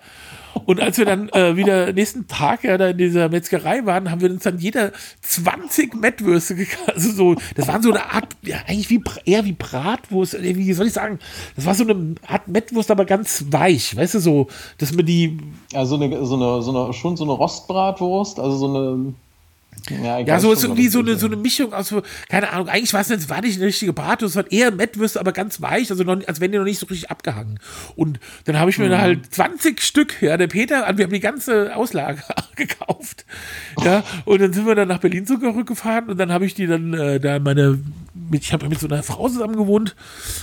Und 0.64 0.80
als 0.80 0.98
wir 0.98 1.04
dann 1.04 1.28
äh, 1.30 1.58
wieder 1.58 1.92
nächsten 1.92 2.28
Tag 2.28 2.64
ja 2.64 2.78
da 2.78 2.90
in 2.90 2.98
dieser 2.98 3.28
Metzgerei 3.28 3.86
waren, 3.86 4.10
haben 4.10 4.22
wir 4.22 4.32
uns 4.32 4.44
dann 4.44 4.58
jeder 4.58 4.94
20 5.22 5.96
Mettwürste 5.96 6.56
gekauft. 6.56 6.94
Also 6.96 7.12
so, 7.12 7.36
das 7.56 7.68
waren 7.68 7.84
so 7.84 7.92
eine 7.92 8.14
Art, 8.14 8.30
ja, 8.44 8.60
eigentlich 8.66 8.90
wie, 8.90 9.04
eher 9.26 9.44
wie 9.44 9.52
Bratwurst, 9.52 10.42
wie 10.42 10.72
soll 10.72 10.88
ich 10.88 10.94
sagen? 10.94 11.20
Das 11.58 11.66
war 11.66 11.76
so 11.76 11.84
eine 11.84 12.16
Art 12.26 12.48
Mettwurst, 12.48 12.90
aber 12.90 13.04
ganz 13.04 13.44
weich, 13.50 13.98
weißt 13.98 14.14
du, 14.14 14.20
so, 14.20 14.48
dass 14.78 14.94
man 14.94 15.06
die. 15.06 15.40
Ja, 15.74 15.86
so 15.86 15.96
eine, 15.96 16.26
so 16.26 16.36
eine, 16.36 16.62
so 16.62 16.84
eine 16.84 16.94
schon 16.94 17.18
so 17.18 17.26
eine 17.26 17.34
Rostbratwurst, 17.34 18.40
also 18.40 18.56
so 18.56 18.70
eine 18.70 19.14
ja, 19.90 20.20
ja 20.20 20.40
so 20.40 20.52
ist 20.52 20.64
irgendwie 20.64 20.88
so 20.88 21.00
eine, 21.00 21.18
so 21.18 21.28
eine 21.28 21.36
Mischung 21.36 21.74
aus, 21.74 21.94
keine 22.30 22.52
Ahnung, 22.52 22.70
eigentlich 22.70 22.94
war 22.94 23.02
es 23.02 23.30
war 23.30 23.42
nicht 23.42 23.58
eine 23.58 23.66
richtige 23.66 23.94
Bratwurst, 23.94 24.36
es 24.36 24.44
war 24.44 24.52
eher 24.52 24.72
Mettwürste, 24.72 25.20
aber 25.20 25.32
ganz 25.32 25.62
weich, 25.62 25.92
also 25.92 26.04
noch, 26.04 26.26
als 26.28 26.40
wenn 26.40 26.52
die 26.52 26.58
noch 26.58 26.66
nicht 26.66 26.80
so 26.80 26.86
richtig 26.86 27.12
abgehangen. 27.12 27.60
Und 27.96 28.20
dann 28.46 28.60
habe 28.60 28.70
ich 28.70 28.78
mir 28.78 28.90
mhm. 28.90 28.98
halt 28.98 29.34
20 29.34 29.82
Stück, 29.82 30.22
ja, 30.22 30.38
der 30.38 30.48
Peter, 30.48 30.86
wir 30.98 31.06
haben 31.06 31.14
die 31.14 31.20
ganze 31.20 31.76
Auslage 31.76 32.24
gekauft, 32.56 33.26
ja, 33.84 34.04
und 34.26 34.42
dann 34.42 34.54
sind 34.54 34.66
wir 34.66 34.76
dann 34.76 34.88
nach 34.88 35.00
Berlin 35.00 35.26
zurückgefahren 35.26 36.10
und 36.10 36.18
dann 36.18 36.32
habe 36.32 36.46
ich 36.46 36.54
die 36.54 36.68
dann 36.68 36.94
äh, 36.94 37.20
da 37.20 37.40
meine, 37.40 37.80
mit, 38.14 38.44
ich 38.44 38.54
habe 38.54 38.70
mit 38.70 38.80
so 38.80 38.88
einer 38.88 39.04
Frau 39.04 39.28
zusammen 39.28 39.58
gewohnt, 39.58 39.96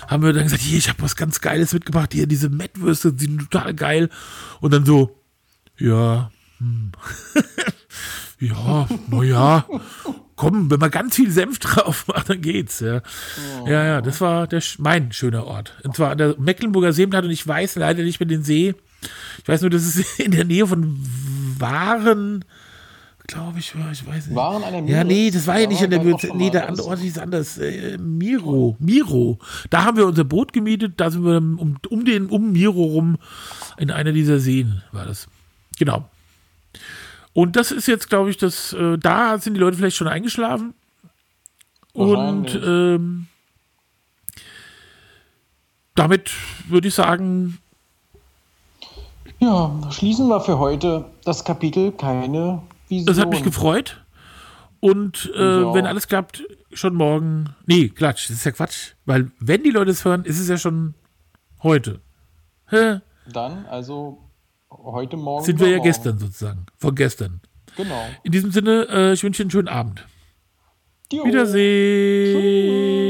haben 0.06 0.22
wir 0.22 0.32
dann 0.32 0.44
gesagt, 0.44 0.62
hier, 0.62 0.78
ich 0.78 0.88
habe 0.88 1.02
was 1.02 1.16
ganz 1.16 1.40
Geiles 1.40 1.72
mitgebracht, 1.72 2.12
hier, 2.12 2.26
diese 2.26 2.48
Mettwürste, 2.48 3.12
die 3.12 3.24
sind 3.24 3.50
total 3.50 3.74
geil. 3.74 4.10
Und 4.60 4.72
dann 4.72 4.84
so, 4.84 5.16
ja, 5.78 6.30
hm. 6.58 6.92
Ja, 8.40 8.88
naja, 9.08 9.66
komm, 10.40 10.70
wenn 10.70 10.80
man 10.80 10.90
ganz 10.90 11.16
viel 11.16 11.30
Senf 11.30 11.58
drauf 11.60 12.06
macht, 12.08 12.30
dann 12.30 12.40
geht's. 12.40 12.80
Ja, 12.80 13.02
oh. 13.62 13.66
ja, 13.68 13.84
ja, 13.84 14.00
das 14.00 14.20
war 14.22 14.46
der, 14.46 14.62
mein 14.78 15.12
schöner 15.12 15.46
Ort. 15.46 15.74
Und 15.84 15.94
zwar 15.94 16.12
an 16.12 16.18
der 16.18 16.34
Mecklenburger 16.38 16.94
Seenplatte 16.94 17.26
und 17.26 17.32
ich 17.32 17.46
weiß 17.46 17.76
leider 17.76 18.02
nicht 18.02 18.18
mehr 18.18 18.26
den 18.26 18.42
See. 18.42 18.74
Ich 19.42 19.48
weiß 19.48 19.60
nur, 19.60 19.70
das 19.70 19.82
ist 19.84 20.18
in 20.18 20.30
der 20.30 20.46
Nähe 20.46 20.66
von 20.66 20.98
Waren, 21.58 22.46
glaube 23.26 23.58
ich, 23.58 23.74
ich 23.92 24.06
weiß 24.06 24.26
nicht. 24.28 24.34
Waren 24.34 24.64
an 24.64 24.72
der 24.72 24.82
Miro? 24.82 24.96
Ja, 24.96 25.04
nee, 25.04 25.30
das 25.30 25.46
war 25.46 25.58
ja 25.58 25.66
nicht 25.66 25.82
an 25.82 25.90
der 25.90 26.02
Miro. 26.02 26.18
Nee, 26.34 26.48
der 26.48 26.68
andere 26.68 26.86
Ort 26.86 27.04
ist 27.04 27.18
anders. 27.18 27.58
Äh, 27.58 27.98
Miro, 27.98 28.76
Miro. 28.78 29.38
Da 29.68 29.84
haben 29.84 29.98
wir 29.98 30.06
unser 30.06 30.24
Boot 30.24 30.54
gemietet, 30.54 30.94
da 30.96 31.10
sind 31.10 31.24
wir 31.24 31.36
um, 31.36 31.76
um 31.88 32.04
den, 32.06 32.26
um 32.26 32.52
Miro 32.52 32.82
rum 32.82 33.18
in 33.76 33.90
einer 33.90 34.12
dieser 34.12 34.40
Seen, 34.40 34.82
war 34.90 35.04
das. 35.04 35.28
Genau. 35.78 36.08
Und 37.32 37.56
das 37.56 37.70
ist 37.70 37.86
jetzt, 37.86 38.08
glaube 38.08 38.30
ich, 38.30 38.36
das, 38.36 38.72
äh, 38.72 38.98
da 38.98 39.38
sind 39.38 39.54
die 39.54 39.60
Leute 39.60 39.76
vielleicht 39.76 39.96
schon 39.96 40.08
eingeschlafen. 40.08 40.74
Und 41.92 42.54
ähm, 42.54 43.26
damit 45.94 46.30
würde 46.68 46.88
ich 46.88 46.94
sagen. 46.94 47.58
Ja, 49.38 49.72
schließen 49.90 50.28
wir 50.28 50.40
für 50.40 50.58
heute 50.58 51.06
das 51.24 51.44
Kapitel 51.44 51.92
keine 51.92 52.62
Vision. 52.88 53.06
Das 53.06 53.18
hat 53.18 53.30
mich 53.30 53.42
gefreut. 53.42 54.02
Und 54.80 55.30
äh, 55.34 55.38
wenn 55.74 55.86
alles 55.86 56.08
klappt, 56.08 56.42
schon 56.72 56.94
morgen. 56.94 57.54
Nee, 57.66 57.88
Quatsch, 57.88 58.30
das 58.30 58.36
ist 58.38 58.44
ja 58.44 58.52
Quatsch. 58.52 58.92
Weil, 59.04 59.30
wenn 59.38 59.62
die 59.62 59.70
Leute 59.70 59.90
es 59.90 60.04
hören, 60.04 60.24
ist 60.24 60.38
es 60.38 60.48
ja 60.48 60.56
schon 60.56 60.94
heute. 61.62 62.00
Hä? 62.68 63.00
Dann, 63.26 63.66
also 63.66 64.18
heute 64.70 65.16
Morgen. 65.16 65.44
Sind 65.44 65.60
wir 65.60 65.68
ja 65.68 65.76
morgen. 65.76 65.88
gestern 65.88 66.18
sozusagen. 66.18 66.66
Von 66.78 66.94
gestern. 66.94 67.40
Genau. 67.76 68.04
In 68.22 68.32
diesem 68.32 68.50
Sinne, 68.50 68.86
äh, 68.90 69.12
ich 69.12 69.22
wünsche 69.22 69.42
Ihnen 69.42 69.46
einen 69.46 69.50
schönen 69.50 69.68
Abend. 69.68 70.06
Jo. 71.12 71.24
Wiedersehen. 71.24 72.40
Tschüss. 72.40 73.09